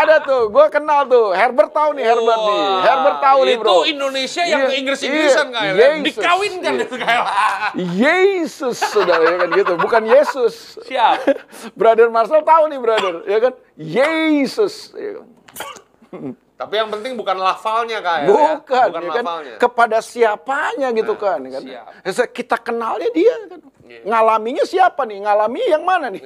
Ada 0.00 0.24
tuh, 0.24 0.48
gue 0.48 0.66
kenal 0.72 1.04
tuh. 1.04 1.36
Herbert 1.36 1.76
tahu 1.76 1.92
nih, 1.92 2.08
Herbert 2.08 2.40
nih. 2.40 2.62
Herbert 2.88 3.18
tahu 3.20 3.38
nih, 3.44 3.56
bro. 3.60 3.68
Itu 3.68 3.78
Indonesia 3.92 4.42
yang 4.48 4.64
iya, 4.64 4.80
Inggris-Inggrisan 4.80 5.46
iya, 5.52 5.52
kayak 5.52 5.74
ya? 5.76 5.88
Dikawinkan 6.08 6.72
iya. 6.72 6.84
itu 6.88 6.96
kayak. 6.96 7.24
Yesus, 7.76 8.80
saudara 8.80 9.28
ya 9.28 9.36
kan 9.44 9.48
gitu. 9.52 9.72
Bukan 9.76 10.02
Yesus. 10.08 10.80
Siap. 10.88 11.36
brother 11.76 12.08
Marcel 12.08 12.40
tahu 12.40 12.72
nih, 12.72 12.80
brother. 12.80 13.28
Ya 13.28 13.36
kan? 13.36 13.52
Yesus. 13.76 14.96
Ya 14.96 15.20
kan? 15.20 15.28
Tapi 16.58 16.74
yang 16.74 16.90
penting 16.90 17.14
bukan 17.14 17.38
lafalnya 17.38 18.02
kak 18.02 18.16
ya. 18.18 18.28
Bukan, 18.34 18.86
bukan 18.90 19.02
ya 19.06 19.12
kan? 19.14 19.24
Kepada 19.62 19.98
siapanya 20.02 20.90
gitu 20.90 21.14
nah, 21.14 21.38
kan. 21.38 21.40
kan? 21.46 21.62
Siap. 21.62 22.28
Kita 22.34 22.58
kenalnya 22.58 23.08
dia 23.14 23.34
kan. 23.46 23.60
Yeah. 23.86 24.02
Ngalaminya 24.02 24.66
siapa 24.66 25.06
nih? 25.06 25.22
Ngalami 25.22 25.62
yang 25.70 25.86
mana 25.86 26.10
nih? 26.10 26.22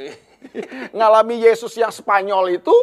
Iya. 0.53 0.93
Ngalami 0.93 1.37
Yesus 1.41 1.73
yang 1.79 1.93
Spanyol 1.95 2.59
itu 2.61 2.75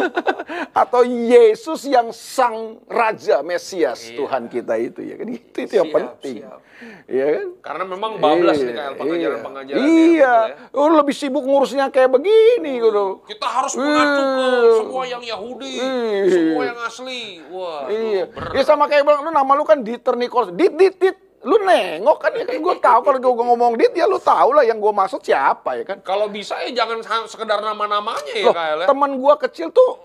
atau 0.82 1.00
Yesus 1.06 1.88
yang 1.88 2.10
sang 2.12 2.82
raja 2.90 3.40
Mesias 3.40 4.12
yeah. 4.12 4.18
Tuhan 4.18 4.42
kita 4.50 4.74
itu 4.76 5.00
ya 5.00 5.14
kan 5.16 5.28
itu 5.30 5.58
itu 5.64 5.74
yang 5.78 5.90
penting. 5.92 6.44
Siap. 6.44 6.60
Iya 7.06 7.26
kan? 7.38 7.46
Karena 7.62 7.84
memang 7.86 8.12
bablas 8.18 8.58
iya, 8.58 8.66
nih 8.66 8.74
kayak 8.74 8.92
pengajaran-pengajaran. 8.98 9.82
Iya, 9.86 10.36
ya. 10.50 10.56
oh, 10.74 10.90
lebih 10.90 11.14
sibuk 11.14 11.44
ngurusnya 11.46 11.86
kayak 11.94 12.10
begini 12.10 12.82
gitu. 12.82 13.22
Kita 13.26 13.46
harus 13.46 13.72
mengacu 13.78 14.22
ke 14.22 14.46
semua 14.82 15.04
yang 15.06 15.22
Yahudi, 15.22 15.72
iya. 15.78 16.26
semua 16.26 16.62
yang 16.66 16.78
asli. 16.82 17.22
Wah, 17.54 17.86
iya. 17.86 18.24
Iya 18.54 18.62
sama 18.66 18.90
kayak 18.90 19.06
bilang 19.06 19.22
lu 19.22 19.30
nama 19.30 19.52
lu 19.54 19.62
kan 19.62 19.82
Dieter 19.86 20.18
Nichols. 20.18 20.50
Dit 20.58 20.74
dit 20.74 20.94
dit 20.98 21.16
lu 21.42 21.56
nengok 21.66 22.18
kan 22.22 22.32
ya 22.38 22.44
kan 22.46 22.58
gue 22.58 22.74
tahu. 22.78 23.00
Kalau 23.02 23.18
gue 23.18 23.34
ngomong 23.34 23.72
dit 23.74 23.92
ya 23.94 24.06
lu 24.06 24.18
tahu 24.22 24.54
lah 24.54 24.62
yang 24.62 24.78
gue 24.78 24.92
maksud 24.94 25.20
siapa 25.26 25.74
ya 25.78 25.84
kan? 25.84 25.98
Kalau 26.06 26.30
bisa 26.30 26.58
ya 26.62 26.70
jangan 26.70 27.02
sekedar 27.26 27.58
nama-namanya 27.58 28.34
ya 28.34 28.46
Loh, 28.46 28.54
kayak 28.54 28.86
teman 28.86 29.10
gue 29.18 29.34
kecil 29.48 29.68
tuh 29.74 29.98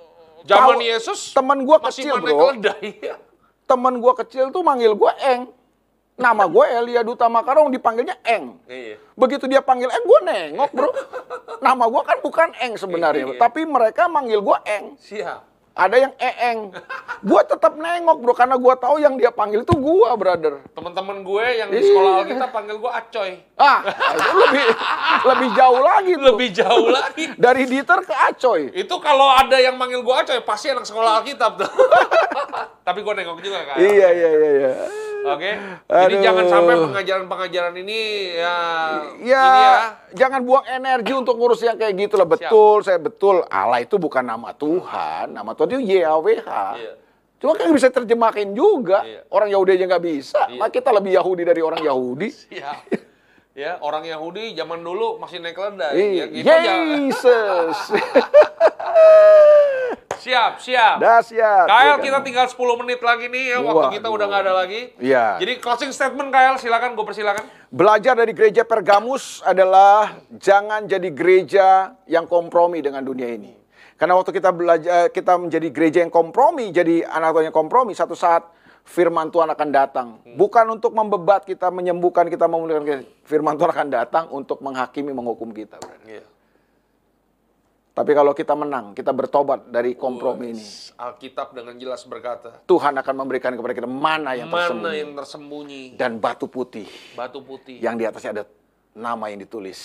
zaman 0.45 0.81
Yesus 0.81 1.37
teman 1.37 1.61
gue 1.61 1.77
kecil 1.89 2.17
bro. 2.17 2.57
ya. 3.03 3.15
teman 3.69 3.99
gue 4.01 4.13
kecil 4.25 4.49
tuh 4.49 4.61
manggil 4.65 4.97
gue 4.97 5.11
eng. 5.21 5.53
Nama 6.17 6.49
gue 6.49 6.65
Elia 6.65 7.05
Duta 7.05 7.29
Makarong 7.29 7.69
dipanggilnya 7.69 8.17
eng. 8.25 8.57
Iya. 8.65 8.97
begitu 9.13 9.45
dia 9.45 9.61
panggil 9.61 9.93
eng 9.93 10.05
gue 10.05 10.19
nengok 10.25 10.71
bro. 10.73 10.89
Nama 11.65 11.83
gue 11.85 12.01
kan 12.01 12.17
bukan 12.25 12.49
eng 12.57 12.73
sebenarnya 12.73 13.25
iya. 13.29 13.37
tapi 13.37 13.61
mereka 13.69 14.09
manggil 14.09 14.41
gue 14.41 14.57
eng. 14.65 14.97
Siap 14.97 15.56
ada 15.77 15.95
yang 15.95 16.13
eeng. 16.17 16.73
Gue 17.21 17.41
tetap 17.45 17.77
nengok 17.77 18.17
bro, 18.17 18.33
karena 18.33 18.57
gue 18.57 18.73
tahu 18.81 18.97
yang 18.97 19.13
dia 19.13 19.29
panggil 19.29 19.61
itu 19.61 19.73
gue, 19.77 20.09
brother. 20.17 20.65
Teman-teman 20.73 21.21
gue 21.21 21.45
yang 21.53 21.69
di 21.69 21.81
sekolah 21.85 22.25
kita 22.25 22.45
panggil 22.49 22.81
gue 22.81 22.91
Acoy. 22.91 23.31
Ah, 23.57 23.85
itu 23.85 24.37
lebih 24.41 24.67
lebih 25.29 25.49
jauh 25.53 25.81
lagi 25.81 26.13
tuh. 26.17 26.25
Lebih 26.33 26.49
jauh 26.49 26.87
lagi. 26.89 27.23
Dari 27.45 27.63
Dieter 27.69 27.99
ke 28.01 28.15
Acoy. 28.17 28.73
Itu 28.73 28.97
kalau 28.97 29.29
ada 29.29 29.61
yang 29.61 29.77
manggil 29.77 30.01
gue 30.01 30.15
Acoy, 30.17 30.41
pasti 30.41 30.73
anak 30.73 30.89
sekolah 30.89 31.21
Alkitab 31.21 31.61
tuh. 31.61 31.69
Tapi 32.87 32.99
gue 33.05 33.13
nengok 33.13 33.39
juga 33.45 33.61
kan. 33.69 33.77
Iya, 33.77 34.07
iya, 34.09 34.29
iya. 34.33 34.51
iya. 34.57 34.73
Oke. 35.25 35.51
Okay? 35.53 35.53
Jadi 35.87 36.15
jangan 36.21 36.45
sampai 36.45 36.75
pengajaran-pengajaran 36.77 37.73
ini 37.81 37.99
ya, 38.37 38.57
ya 39.23 39.45
ini 39.45 39.61
ya 39.65 39.75
jangan 40.13 40.41
buang 40.45 40.65
energi 40.69 41.13
untuk 41.17 41.35
ngurus 41.39 41.65
yang 41.65 41.79
kayak 41.79 41.97
gitu 41.97 42.15
lah. 42.19 42.27
Betul, 42.29 42.83
Siap. 42.83 42.85
saya 42.85 42.99
betul. 43.01 43.41
Allah 43.49 43.81
itu 43.81 43.97
bukan 43.97 44.21
nama 44.21 44.53
Tuhan, 44.53 45.33
nama 45.33 45.51
Tuhan 45.57 45.67
itu 45.73 45.81
YHWH. 45.97 46.49
Iya. 46.77 46.93
Cuma 47.37 47.53
kan 47.53 47.69
bisa 47.69 47.89
terjemahin 47.93 48.53
juga. 48.57 49.05
Iya. 49.05 49.21
Orang 49.29 49.49
Yahudi 49.49 49.71
aja 49.77 49.85
nggak 49.85 50.05
bisa. 50.05 50.41
Iya. 50.49 50.59
Nah, 50.61 50.69
kita 50.73 50.89
lebih 50.89 51.13
Yahudi 51.17 51.43
dari 51.45 51.61
orang 51.61 51.81
Yahudi. 51.81 52.29
Siap. 52.33 52.77
ya, 53.57 53.81
orang 53.81 54.05
Yahudi 54.05 54.53
zaman 54.53 54.85
dulu 54.85 55.17
masih 55.17 55.41
naik 55.41 55.57
keledai. 55.57 55.97
Iya. 55.97 56.25
Ya, 56.45 56.75
Yesus. 57.01 57.77
Siap, 60.17 60.59
siap. 60.59 60.99
Dah 60.99 61.23
siap. 61.23 61.71
Kael, 61.71 61.87
ya, 61.87 62.03
kita 62.03 62.19
tinggal 62.19 62.51
10 62.51 62.81
menit 62.83 62.99
lagi 62.99 63.31
nih 63.31 63.53
ya, 63.53 63.57
waktu 63.63 64.01
kita 64.01 64.11
udah 64.11 64.25
nggak 64.27 64.43
ada 64.43 64.53
lagi. 64.59 64.91
Iya. 64.99 65.39
Jadi 65.39 65.61
closing 65.61 65.93
statement 65.95 66.35
Kael, 66.35 66.59
silakan, 66.59 66.99
gue 66.99 67.05
persilakan. 67.05 67.47
Belajar 67.71 68.11
dari 68.17 68.35
gereja 68.35 68.67
Pergamus 68.67 69.39
adalah 69.45 70.19
jangan 70.35 70.83
jadi 70.83 71.15
gereja 71.15 71.95
yang 72.11 72.27
kompromi 72.27 72.83
dengan 72.83 73.07
dunia 73.07 73.29
ini. 73.29 73.55
Karena 73.95 74.19
waktu 74.19 74.35
kita 74.35 74.51
belajar, 74.51 75.07
kita 75.15 75.39
menjadi 75.39 75.67
gereja 75.71 75.99
yang 76.03 76.11
kompromi, 76.11 76.75
jadi 76.75 77.07
anak 77.07 77.31
Tuhan 77.31 77.45
yang 77.47 77.55
kompromi, 77.55 77.95
satu 77.95 78.17
saat 78.17 78.43
firman 78.87 79.27
Tuhan 79.27 79.51
akan 79.51 79.69
datang. 79.69 80.07
Bukan 80.39 80.65
untuk 80.71 80.95
membebat 80.95 81.43
kita, 81.43 81.67
menyembuhkan 81.67 82.31
kita, 82.31 82.47
memulihkan 82.47 82.83
kita. 82.87 83.01
Firman 83.27 83.59
Tuhan 83.59 83.71
akan 83.75 83.89
datang 83.91 84.25
untuk 84.31 84.63
menghakimi, 84.63 85.11
menghukum 85.11 85.51
kita. 85.51 85.77
Iya. 86.07 86.23
Tapi 87.97 88.13
kalau 88.13 88.29
kita 88.37 88.53
menang, 88.53 88.93
kita 88.93 89.09
bertobat 89.09 89.73
dari 89.73 89.97
kompromi 89.97 90.53
ini. 90.53 90.65
Alkitab 91.01 91.57
dengan 91.57 91.73
jelas 91.81 92.05
berkata. 92.05 92.61
Tuhan 92.69 92.93
akan 92.93 93.15
memberikan 93.25 93.57
kepada 93.57 93.73
kita 93.73 93.89
mana 93.89 94.37
yang 94.37 94.53
mana 94.53 94.69
tersembunyi. 94.69 95.01
yang 95.01 95.11
tersembunyi. 95.17 95.81
Dan 95.97 96.21
batu 96.21 96.45
putih. 96.45 96.85
Batu 97.17 97.41
putih. 97.41 97.81
Yang 97.81 97.95
di 97.97 98.03
atasnya 98.05 98.31
ada 98.37 98.43
nama 98.97 99.29
yang 99.29 99.45
ditulis. 99.45 99.77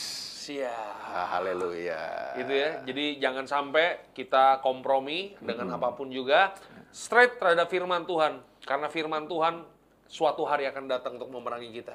Siap. 0.43 1.13
Ah, 1.13 1.39
haleluya. 1.39 2.35
Itu 2.41 2.51
ya. 2.51 2.71
Jadi 2.83 3.21
jangan 3.21 3.45
sampai 3.47 4.11
kita 4.17 4.59
kompromi 4.65 5.37
dengan 5.39 5.71
hmm. 5.71 5.77
apa 5.79 5.95
pun 5.95 6.09
juga. 6.09 6.57
Straight 6.91 7.39
terhadap 7.39 7.69
firman 7.69 8.09
Tuhan. 8.09 8.43
Karena 8.65 8.89
firman 8.89 9.29
Tuhan 9.29 9.63
suatu 10.09 10.43
hari 10.49 10.67
akan 10.67 10.91
datang 10.91 11.21
untuk 11.21 11.31
memerangi 11.31 11.71
kita. 11.71 11.95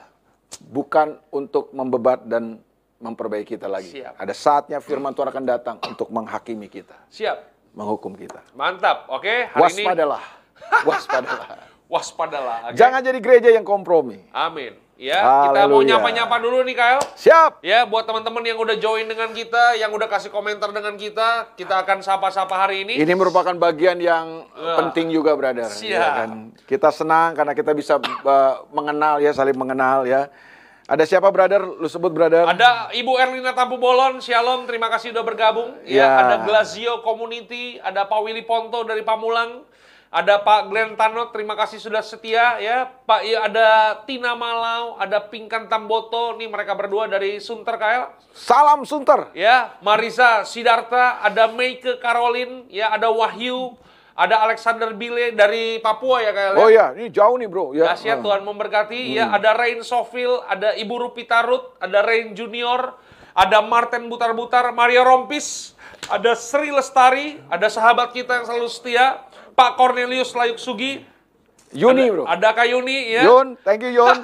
Bukan 0.64 1.20
untuk 1.34 1.76
membebat 1.76 2.24
dan 2.24 2.62
memperbaiki 3.04 3.60
kita 3.60 3.68
lagi. 3.68 4.00
Siap. 4.00 4.16
Ada 4.16 4.34
saatnya 4.34 4.78
firman 4.80 5.12
Tuhan 5.12 5.28
akan 5.28 5.46
datang 5.46 5.76
untuk 5.84 6.08
menghakimi 6.14 6.72
kita. 6.72 6.96
Siap. 7.12 7.58
Menghukum 7.76 8.16
kita. 8.16 8.42
Mantap. 8.58 9.06
Oke, 9.12 9.52
hari 9.54 9.62
Waspadalah. 9.62 10.24
ini 10.24 10.88
Waspadalah. 10.88 11.48
Waspadalah. 11.94 12.58
Okay. 12.72 12.78
Jangan 12.80 13.00
jadi 13.06 13.20
gereja 13.22 13.50
yang 13.54 13.68
kompromi. 13.68 14.24
Amin. 14.34 14.87
Ya, 14.98 15.22
Haleluya. 15.22 15.46
kita 15.46 15.62
mau 15.70 15.82
nyapa-nyapa 15.86 16.36
dulu 16.42 16.58
nih, 16.66 16.74
Kyle. 16.74 17.02
Siap. 17.14 17.62
Ya, 17.62 17.86
buat 17.86 18.10
teman-teman 18.10 18.42
yang 18.42 18.58
udah 18.58 18.82
join 18.82 19.06
dengan 19.06 19.30
kita, 19.30 19.78
yang 19.78 19.94
udah 19.94 20.10
kasih 20.10 20.34
komentar 20.34 20.74
dengan 20.74 20.98
kita, 20.98 21.54
kita 21.54 21.86
akan 21.86 22.02
sapa-sapa 22.02 22.50
hari 22.58 22.82
ini. 22.82 22.98
Ini 22.98 23.14
merupakan 23.14 23.54
bagian 23.54 24.02
yang 24.02 24.50
uh, 24.58 24.78
penting 24.82 25.14
juga, 25.14 25.38
brother. 25.38 25.70
Siap. 25.70 25.94
Ya, 25.94 26.26
kan? 26.26 26.50
Kita 26.66 26.90
senang 26.90 27.38
karena 27.38 27.54
kita 27.54 27.78
bisa 27.78 28.02
uh, 28.02 28.66
mengenal 28.74 29.22
ya, 29.22 29.30
saling 29.38 29.54
mengenal 29.54 30.10
ya. 30.10 30.34
Ada 30.90 31.06
siapa 31.06 31.30
brother? 31.30 31.62
Lu 31.62 31.86
sebut 31.86 32.10
brother? 32.10 32.50
Ada 32.50 32.90
Ibu 32.98 33.22
Erlina 33.22 33.54
Tampu 33.54 33.78
Bolon, 33.78 34.18
Shalom, 34.18 34.66
terima 34.66 34.90
kasih 34.90 35.14
udah 35.14 35.22
bergabung. 35.22 35.78
Ya, 35.86 36.08
ya 36.08 36.08
ada 36.26 36.36
Glazio 36.42 37.06
Community, 37.06 37.78
ada 37.86 38.10
Pak 38.10 38.18
Willy 38.24 38.48
Ponto 38.48 38.82
dari 38.82 39.06
Pamulang, 39.06 39.62
ada 40.08 40.40
Pak 40.40 40.72
Glenn 40.72 40.96
Tanot, 40.96 41.36
terima 41.36 41.54
kasih 41.60 41.84
sudah 41.84 42.00
setia 42.00 42.56
ya. 42.64 42.88
Pak 42.88 43.22
ya, 43.28 43.44
ada 43.44 43.68
Tina 44.08 44.34
Malau, 44.40 44.96
ada 44.96 45.20
Pinkan 45.20 45.68
Tamboto, 45.68 46.40
nih 46.40 46.48
mereka 46.48 46.72
berdua 46.80 47.12
dari 47.12 47.44
Sunter 47.44 47.76
KL. 47.76 48.16
Salam 48.32 48.88
Sunter. 48.88 49.36
Ya, 49.36 49.76
Marisa 49.84 50.48
Sidarta, 50.48 51.20
ada 51.20 51.52
Meike 51.52 52.00
Caroline, 52.00 52.64
ya 52.72 52.96
ada 52.96 53.12
Wahyu, 53.12 53.76
ada 54.16 54.48
Alexander 54.48 54.96
Bile 54.96 55.36
dari 55.36 55.84
Papua 55.84 56.24
ya 56.24 56.32
kayak 56.32 56.52
Oh 56.58 56.72
ya, 56.72 56.96
ini 56.96 57.12
jauh 57.12 57.36
nih 57.36 57.46
bro. 57.52 57.76
Ya, 57.76 57.92
ya 58.00 58.18
Tuhan 58.18 58.42
memberkati. 58.48 59.14
Ya, 59.14 59.28
hmm. 59.28 59.36
Ya 59.36 59.36
ada 59.36 59.50
Rain 59.60 59.84
Sofil, 59.84 60.40
ada 60.48 60.72
Ibu 60.74 60.96
Rupita 61.04 61.44
Ruth, 61.44 61.76
ada 61.84 62.00
Rain 62.00 62.32
Junior, 62.32 62.96
ada 63.36 63.60
Martin 63.60 64.08
Butar-Butar, 64.08 64.72
Maria 64.72 65.04
Rompis, 65.04 65.78
ada 66.08 66.32
Sri 66.34 66.72
Lestari, 66.72 67.38
ada 67.52 67.68
sahabat 67.68 68.16
kita 68.16 68.42
yang 68.42 68.46
selalu 68.50 68.72
setia, 68.72 69.27
Pak 69.58 69.74
Cornelius 69.74 70.38
Layuk 70.38 70.62
Sugi. 70.62 71.02
Yuni 71.74 72.14
bro. 72.14 72.30
Ada 72.30 72.54
Kak 72.54 72.70
Yuni 72.70 73.18
ya. 73.18 73.26
Yun, 73.26 73.58
thank 73.66 73.82
you 73.82 73.90
Yun. 73.90 74.22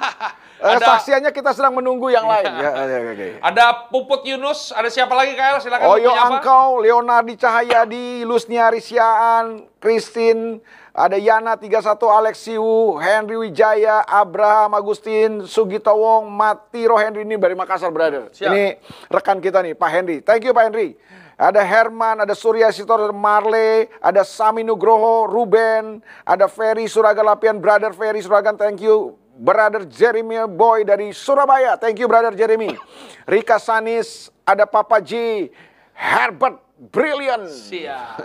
ada 0.64 0.80
saksiannya 0.80 1.28
kita 1.34 1.52
sedang 1.52 1.76
menunggu 1.76 2.08
yang 2.08 2.24
lain. 2.24 2.46
ya, 2.46 2.70
ya, 2.86 2.98
okay. 3.12 3.36
Ada 3.42 3.90
Puput 3.92 4.24
Yunus, 4.24 4.72
ada 4.72 4.88
siapa 4.88 5.12
lagi 5.12 5.36
Kael? 5.36 5.60
Silakan. 5.60 5.84
Oyo 5.92 6.08
Angkau, 6.14 6.80
Leonardi 6.80 7.36
Cahyadi, 7.36 8.24
Lusnia 8.24 8.72
Risiaan, 8.72 9.68
Christine, 9.76 10.64
ada 10.94 11.20
Yana 11.20 11.58
31 11.60 11.84
Alexiu, 12.08 12.96
Henry 12.96 13.36
Wijaya, 13.36 14.06
Abraham 14.08 14.78
Agustin, 14.78 15.44
Sugito 15.44 15.92
Wong, 15.92 16.32
Matiro 16.32 16.96
Henry 16.96 17.28
ini 17.28 17.36
dari 17.36 17.52
Makassar 17.52 17.92
brother. 17.92 18.32
Siap. 18.32 18.48
Ini 18.48 18.78
rekan 19.12 19.42
kita 19.42 19.60
nih, 19.60 19.76
Pak 19.76 19.90
Henry. 19.90 20.24
Thank 20.24 20.48
you 20.48 20.56
Pak 20.56 20.70
Henry. 20.72 20.96
Ada 21.34 21.66
Herman, 21.66 22.22
ada 22.22 22.34
Surya 22.34 22.70
Sitor, 22.70 23.10
Marle, 23.10 23.90
ada 23.98 24.22
Sami 24.22 24.62
Nugroho, 24.62 25.26
Ruben, 25.26 25.98
ada 26.22 26.46
Ferry 26.46 26.86
Suragalapian, 26.86 27.58
Brother 27.58 27.90
Ferry 27.90 28.22
Suragan, 28.22 28.54
thank 28.54 28.78
you. 28.78 29.18
Brother 29.34 29.82
Jeremy 29.90 30.46
Boy 30.46 30.86
dari 30.86 31.10
Surabaya, 31.10 31.74
thank 31.74 31.98
you 31.98 32.06
Brother 32.06 32.38
Jeremy. 32.38 32.78
Rika 33.26 33.58
Sanis, 33.58 34.30
ada 34.46 34.62
Papa 34.62 35.02
G, 35.02 35.50
Herbert 35.90 36.62
Brilliant. 36.74 37.50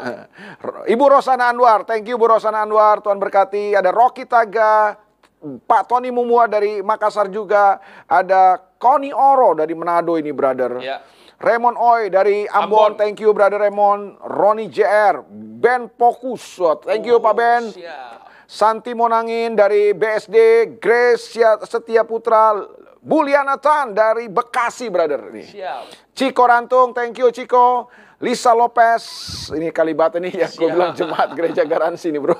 Ibu 0.94 1.06
Rosana 1.10 1.49
Anwar, 1.49 1.86
thank 1.90 2.06
you 2.06 2.18
Bu 2.18 2.30
Rosana 2.30 2.61
Anwar, 2.61 3.02
Tuhan 3.02 3.18
berkati. 3.18 3.73
Ada 3.73 3.90
Rocky 3.90 4.30
Taga, 4.30 4.98
Pak 5.40 5.90
Tony 5.90 6.14
Mumua 6.14 6.45
dari 6.45 6.81
Makassar 6.86 7.30
juga, 7.34 7.81
ada 8.06 8.57
Koni 8.77 9.10
Oro 9.10 9.57
dari 9.57 9.73
Manado 9.73 10.14
ini 10.18 10.30
brother. 10.30 10.77
Yeah. 10.77 11.02
Raymond 11.39 11.79
Oi 11.79 12.11
dari 12.11 12.43
Ambon, 12.51 12.91
Ambon. 12.91 12.99
thank 12.99 13.23
you 13.23 13.31
brother 13.31 13.63
Raymond. 13.63 14.19
Roni 14.27 14.67
JR, 14.67 15.23
Ben 15.31 15.87
Fokus, 15.95 16.59
thank 16.83 17.07
you 17.07 17.15
oh, 17.15 17.23
Pak 17.23 17.33
Ben. 17.39 17.63
Siap. 17.71 18.27
Santi 18.43 18.91
Monangin 18.91 19.55
dari 19.55 19.95
BSD, 19.95 20.35
Grace 20.83 21.39
Setia 21.63 22.03
Putra, 22.03 22.59
Buliana 22.99 23.55
Tan 23.55 23.95
dari 23.95 24.27
Bekasi 24.27 24.91
brother. 24.91 25.31
Nih. 25.31 25.47
Siap. 25.47 26.11
Ciko 26.11 26.43
Rantung, 26.43 26.91
thank 26.91 27.15
you 27.15 27.31
Ciko. 27.31 27.87
Lisa 28.19 28.51
Lopez, 28.51 29.07
ini 29.55 29.71
Kalibata 29.71 30.19
nih 30.19 30.43
ya, 30.43 30.51
gue 30.51 30.67
bilang 30.75 30.91
jemaat 30.91 31.31
gereja 31.39 31.63
garansi 31.63 32.11
nih 32.11 32.19
bro. 32.19 32.35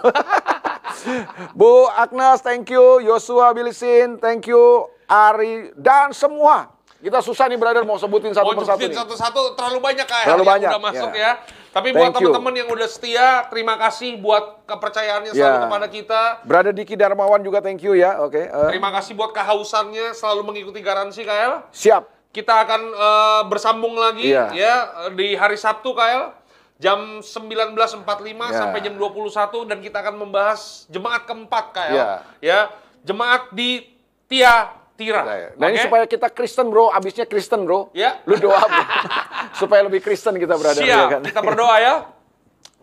Bu 1.60 1.88
Agnes, 1.88 2.44
thank 2.44 2.68
you. 2.68 3.00
Yosua 3.00 3.56
Bilisin, 3.56 4.20
thank 4.20 4.44
you. 4.52 4.92
Ari, 5.08 5.72
dan 5.80 6.12
semua 6.12 6.68
kita 7.00 7.20
susah 7.24 7.48
nih 7.48 7.56
brother 7.56 7.88
mau 7.88 7.96
sebutin 7.96 8.36
satu 8.36 8.52
mau 8.52 8.60
persatu 8.60 8.84
sebutin 8.84 8.92
satu-satu 8.92 9.56
terlalu 9.56 9.80
banyak 9.80 10.04
kayak 10.04 10.28
terlalu 10.28 10.46
banyak. 10.46 10.70
udah 10.70 10.84
masuk 10.84 11.12
yeah. 11.16 11.40
ya. 11.40 11.58
Tapi 11.70 11.94
buat 11.94 12.12
teman-teman 12.18 12.54
yang 12.66 12.70
udah 12.74 12.90
setia, 12.90 13.46
terima 13.54 13.78
kasih 13.78 14.18
buat 14.18 14.66
kepercayaannya 14.66 15.38
selalu 15.38 15.54
yeah. 15.54 15.66
kepada 15.70 15.88
kita. 15.88 16.22
Brother 16.42 16.74
Diki 16.74 16.98
Darmawan 16.98 17.46
juga 17.46 17.62
thank 17.62 17.86
you 17.86 17.94
ya. 17.94 18.18
Oke. 18.26 18.42
Okay. 18.42 18.46
Uh. 18.50 18.68
Eh. 18.68 18.70
Terima 18.74 18.90
kasih 18.90 19.14
buat 19.14 19.32
kehausannya 19.32 20.18
selalu 20.18 20.50
mengikuti 20.50 20.82
garansi 20.82 21.22
KL. 21.22 21.70
Siap. 21.70 22.34
Kita 22.34 22.66
akan 22.66 22.82
uh, 22.94 23.42
bersambung 23.46 23.96
lagi 23.96 24.34
yeah. 24.34 24.50
ya 24.52 24.74
di 25.14 25.38
hari 25.38 25.62
Sabtu 25.62 25.94
KL 25.94 26.34
jam 26.82 27.22
19.45 27.22 28.02
yeah. 28.02 28.50
sampai 28.50 28.80
jam 28.82 28.98
21 28.98 29.70
dan 29.70 29.78
kita 29.80 29.98
akan 30.02 30.16
membahas 30.26 30.90
jemaat 30.90 31.30
keempat 31.30 31.66
KL 31.70 31.94
yeah. 31.94 32.18
ya. 32.42 32.60
Jemaat 33.06 33.54
di 33.54 33.86
Tia 34.26 34.79
Tira. 35.00 35.24
Nah, 35.24 35.56
okay. 35.56 35.72
ini 35.72 35.78
supaya 35.80 36.04
kita 36.04 36.28
Kristen 36.28 36.68
bro, 36.68 36.92
abisnya 36.92 37.24
Kristen 37.24 37.64
bro. 37.64 37.88
Ya. 37.96 38.20
Lu 38.28 38.36
doa 38.36 38.60
bro. 38.60 38.84
supaya 39.64 39.88
lebih 39.88 40.04
Kristen 40.04 40.36
kita 40.36 40.60
berada. 40.60 40.84
Siap, 40.84 40.92
ya 40.92 41.04
kan? 41.08 41.22
kita 41.24 41.40
berdoa 41.40 41.76
ya. 41.80 41.96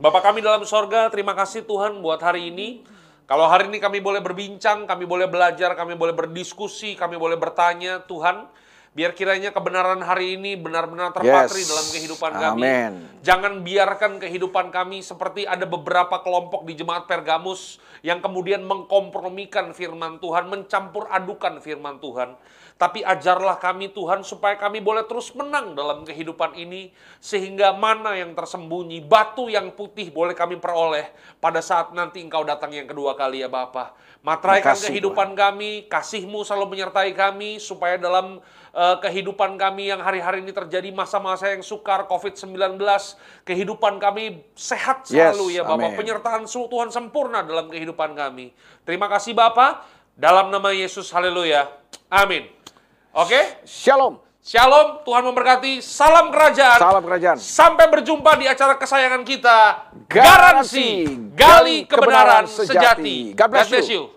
Bapak 0.00 0.24
kami 0.24 0.40
dalam 0.40 0.64
sorga, 0.64 1.12
terima 1.12 1.36
kasih 1.36 1.68
Tuhan 1.68 2.00
buat 2.00 2.20
hari 2.24 2.48
ini. 2.48 2.84
Kalau 3.28 3.44
hari 3.44 3.68
ini 3.68 3.76
kami 3.76 4.00
boleh 4.00 4.24
berbincang, 4.24 4.88
kami 4.88 5.04
boleh 5.04 5.28
belajar, 5.28 5.76
kami 5.76 5.98
boleh 5.98 6.16
berdiskusi, 6.16 6.96
kami 6.96 7.20
boleh 7.20 7.36
bertanya, 7.36 8.00
Tuhan, 8.06 8.48
Biar 8.96 9.12
kiranya 9.12 9.52
kebenaran 9.52 10.00
hari 10.00 10.40
ini 10.40 10.56
benar-benar 10.56 11.12
terpatri 11.12 11.60
yes. 11.60 11.68
dalam 11.68 11.86
kehidupan 11.92 12.32
kami. 12.32 12.64
Amen. 12.64 12.92
Jangan 13.20 13.60
biarkan 13.60 14.16
kehidupan 14.16 14.72
kami 14.72 15.04
seperti 15.04 15.44
ada 15.44 15.68
beberapa 15.68 16.16
kelompok 16.24 16.64
di 16.64 16.72
jemaat 16.72 17.04
Pergamus 17.04 17.76
yang 18.00 18.24
kemudian 18.24 18.64
mengkompromikan 18.64 19.76
firman 19.76 20.16
Tuhan, 20.16 20.48
mencampur 20.48 21.12
adukan 21.12 21.60
firman 21.60 22.00
Tuhan. 22.00 22.40
Tapi 22.76 23.04
ajarlah 23.04 23.60
kami 23.60 23.92
Tuhan 23.92 24.24
supaya 24.24 24.56
kami 24.56 24.80
boleh 24.80 25.04
terus 25.04 25.28
menang 25.36 25.76
dalam 25.76 26.04
kehidupan 26.04 26.56
ini. 26.56 26.88
Sehingga 27.20 27.76
mana 27.76 28.16
yang 28.16 28.32
tersembunyi, 28.32 29.04
batu 29.04 29.52
yang 29.52 29.76
putih 29.76 30.08
boleh 30.08 30.32
kami 30.32 30.56
peroleh 30.56 31.12
pada 31.36 31.60
saat 31.60 31.92
nanti 31.92 32.24
engkau 32.24 32.48
datang 32.48 32.72
yang 32.72 32.88
kedua 32.88 33.12
kali 33.12 33.44
ya 33.44 33.48
Bapak. 33.52 33.92
Matraikan 34.24 34.76
kehidupan 34.76 35.32
Tuhan. 35.32 35.40
kami, 35.40 35.70
kasihmu 35.88 36.42
selalu 36.44 36.76
menyertai 36.76 37.14
kami 37.16 37.62
supaya 37.62 37.94
dalam 37.96 38.42
uh, 38.76 38.96
kehidupan 39.00 39.56
kami 39.56 39.88
yang 39.88 40.04
hari-hari 40.04 40.44
ini 40.44 40.52
terjadi 40.52 40.92
masa-masa 40.92 41.48
yang 41.48 41.64
sukar 41.64 42.04
COVID-19, 42.04 42.76
kehidupan 43.48 43.96
kami 43.96 44.44
sehat 44.52 45.08
selalu 45.08 45.56
yes, 45.56 45.58
ya 45.58 45.62
Bapak. 45.64 45.96
Amen. 45.96 45.96
Penyertaan 45.96 46.42
Tuhan 46.44 46.92
sempurna 46.92 47.40
dalam 47.40 47.72
kehidupan 47.72 48.12
kami. 48.12 48.52
Terima 48.84 49.08
kasih 49.08 49.32
Bapak. 49.32 49.88
Dalam 50.16 50.52
nama 50.52 50.72
Yesus, 50.72 51.08
haleluya. 51.12 51.68
Amin. 52.12 52.48
Oke? 53.16 53.32
Okay? 53.32 53.44
Shalom. 53.64 54.20
Shalom, 54.46 55.02
Tuhan 55.02 55.26
memberkati. 55.26 55.82
Salam 55.82 56.30
kerajaan. 56.30 56.78
Salam 56.78 57.02
kerajaan. 57.02 57.36
Sampai 57.36 57.90
berjumpa 57.90 58.38
di 58.38 58.46
acara 58.46 58.78
kesayangan 58.78 59.26
kita. 59.26 59.58
Garansi, 60.06 61.02
gali 61.34 61.82
kebenaran, 61.82 62.46
kebenaran 62.46 62.46
sejati. 62.46 63.34
God 63.34 63.50
bless, 63.50 63.66
God 63.66 63.74
bless 63.74 63.90
you. 63.90 64.06
you. 64.06 64.15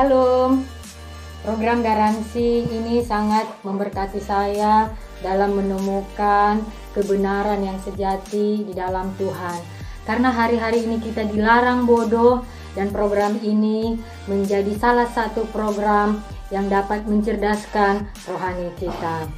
Shalom. 0.00 0.64
Program 1.44 1.84
garansi 1.84 2.64
ini 2.64 3.04
sangat 3.04 3.44
memberkati 3.60 4.16
saya 4.16 4.88
dalam 5.20 5.52
menemukan 5.52 6.64
kebenaran 6.96 7.60
yang 7.60 7.76
sejati 7.84 8.64
di 8.64 8.72
dalam 8.72 9.12
Tuhan. 9.20 9.60
Karena 10.08 10.32
hari-hari 10.32 10.88
ini 10.88 11.04
kita 11.04 11.28
dilarang 11.28 11.84
bodoh 11.84 12.40
dan 12.72 12.88
program 12.88 13.44
ini 13.44 14.00
menjadi 14.24 14.72
salah 14.80 15.04
satu 15.04 15.44
program 15.52 16.24
yang 16.48 16.72
dapat 16.72 17.04
mencerdaskan 17.04 18.08
rohani 18.24 18.72
kita. 18.80 19.28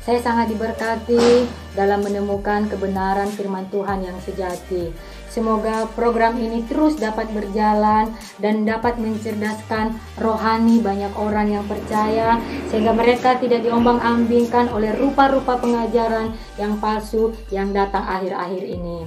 Saya 0.00 0.24
sangat 0.24 0.48
diberkati 0.48 1.44
dalam 1.76 2.00
menemukan 2.00 2.72
kebenaran 2.72 3.28
firman 3.36 3.68
Tuhan 3.68 4.00
yang 4.00 4.16
sejati. 4.24 4.96
Semoga 5.36 5.84
program 5.92 6.40
ini 6.40 6.64
terus 6.64 6.96
dapat 6.96 7.28
berjalan 7.28 8.08
dan 8.40 8.64
dapat 8.64 8.96
mencerdaskan 8.96 9.92
rohani 10.16 10.80
banyak 10.80 11.12
orang 11.12 11.52
yang 11.52 11.64
percaya 11.68 12.40
sehingga 12.72 12.96
mereka 12.96 13.36
tidak 13.36 13.60
diombang-ambingkan 13.60 14.72
oleh 14.72 14.96
rupa-rupa 14.96 15.60
pengajaran 15.60 16.32
yang 16.56 16.80
palsu 16.80 17.36
yang 17.52 17.68
datang 17.76 18.00
akhir-akhir 18.08 18.64
ini. 18.64 19.04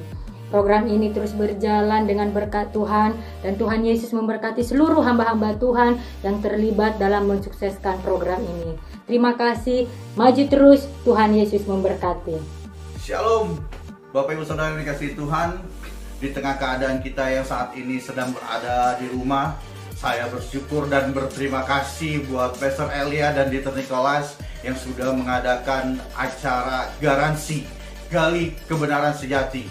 Program 0.53 0.85
ini 0.85 1.10
terus 1.10 1.34
berjalan 1.34 2.06
dengan 2.06 2.30
berkat 2.30 2.69
Tuhan 2.77 3.18
dan 3.41 3.57
Tuhan 3.57 3.81
Yesus 3.81 4.14
memberkati 4.14 4.61
seluruh 4.61 5.01
hamba-hamba 5.01 5.57
Tuhan 5.57 5.97
yang 6.22 6.45
terlibat 6.45 7.01
dalam 7.01 7.26
mensukseskan 7.26 8.06
program 8.06 8.45
ini. 8.45 8.77
Terima 9.10 9.34
kasih, 9.34 9.89
maju 10.14 10.43
terus, 10.45 10.85
Tuhan 11.01 11.34
Yesus 11.34 11.65
memberkati. 11.65 12.38
Shalom, 13.01 13.57
Bapak 14.10 14.38
Ibu 14.38 14.45
Saudara 14.45 14.73
yang 14.73 14.81
dikasih 14.81 15.14
Tuhan, 15.14 15.61
di 16.19 16.35
tengah 16.35 16.59
keadaan 16.59 16.99
kita 16.99 17.31
yang 17.31 17.47
saat 17.47 17.71
ini 17.79 17.99
sedang 18.03 18.35
berada 18.35 18.99
di 18.99 19.07
rumah 19.11 19.55
saya 19.95 20.27
bersyukur 20.31 20.87
dan 20.87 21.11
berterima 21.11 21.63
kasih 21.67 22.23
buat 22.27 22.55
Pastor 22.55 22.91
Elia 22.91 23.35
dan 23.35 23.51
Dieter 23.51 23.75
Nicholas 23.75 24.35
yang 24.63 24.75
sudah 24.75 25.11
mengadakan 25.15 25.99
acara 26.15 26.91
garansi 26.99 27.63
gali 28.11 28.55
kebenaran 28.67 29.15
sejati 29.15 29.67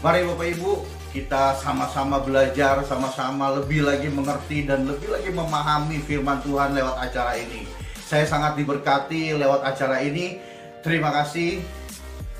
mari 0.00 0.24
Bapak 0.24 0.48
Ibu 0.56 0.72
kita 1.12 1.60
sama-sama 1.60 2.24
belajar, 2.24 2.80
sama-sama 2.88 3.52
lebih 3.60 3.84
lagi 3.84 4.08
mengerti 4.08 4.64
dan 4.64 4.88
lebih 4.88 5.12
lagi 5.12 5.28
memahami 5.28 6.00
firman 6.08 6.40
Tuhan 6.40 6.72
lewat 6.72 6.96
acara 6.96 7.36
ini. 7.36 7.68
Saya 8.00 8.24
sangat 8.24 8.56
diberkati 8.56 9.36
lewat 9.36 9.60
acara 9.60 10.00
ini. 10.00 10.40
Terima 10.80 11.12
kasih. 11.12 11.60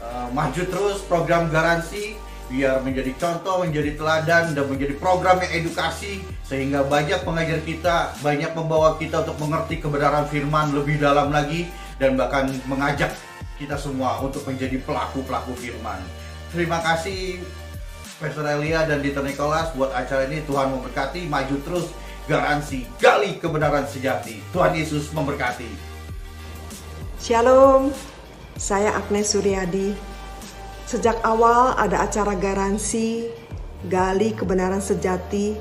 Uh, 0.01 0.27
maju 0.33 0.63
terus 0.67 1.05
program 1.05 1.53
garansi 1.53 2.17
biar 2.53 2.85
menjadi 2.85 3.17
contoh, 3.17 3.65
menjadi 3.65 3.97
teladan 3.97 4.53
dan 4.53 4.65
menjadi 4.69 4.95
program 5.01 5.41
yang 5.41 5.65
edukasi 5.65 6.21
sehingga 6.45 6.85
banyak 6.85 7.25
pengajar 7.25 7.65
kita 7.65 8.13
banyak 8.21 8.53
membawa 8.53 9.01
kita 9.01 9.25
untuk 9.25 9.41
mengerti 9.41 9.81
kebenaran 9.81 10.29
firman 10.29 10.77
lebih 10.77 11.01
dalam 11.01 11.33
lagi 11.33 11.73
dan 11.97 12.21
bahkan 12.21 12.53
mengajak 12.69 13.17
kita 13.57 13.81
semua 13.81 14.21
untuk 14.21 14.45
menjadi 14.45 14.77
pelaku-pelaku 14.85 15.57
firman. 15.57 15.97
Terima 16.53 16.85
kasih 16.85 17.41
Pastor 18.21 18.45
Elia 18.45 18.85
dan 18.85 19.01
Dieter 19.01 19.25
Nicholas 19.25 19.73
buat 19.73 19.89
acara 19.97 20.29
ini 20.29 20.45
Tuhan 20.45 20.77
memberkati, 20.77 21.25
maju 21.27 21.57
terus, 21.65 21.89
garansi, 22.29 22.85
gali 23.01 23.41
kebenaran 23.41 23.89
sejati. 23.89 24.45
Tuhan 24.53 24.77
Yesus 24.77 25.09
memberkati. 25.11 25.67
Shalom, 27.19 27.91
saya 28.55 28.95
Agnes 28.95 29.33
Suryadi 29.33 30.12
Sejak 30.93 31.25
awal 31.25 31.73
ada 31.81 32.05
acara 32.05 32.37
garansi, 32.37 33.25
gali 33.89 34.37
kebenaran 34.37 34.85
sejati, 34.85 35.57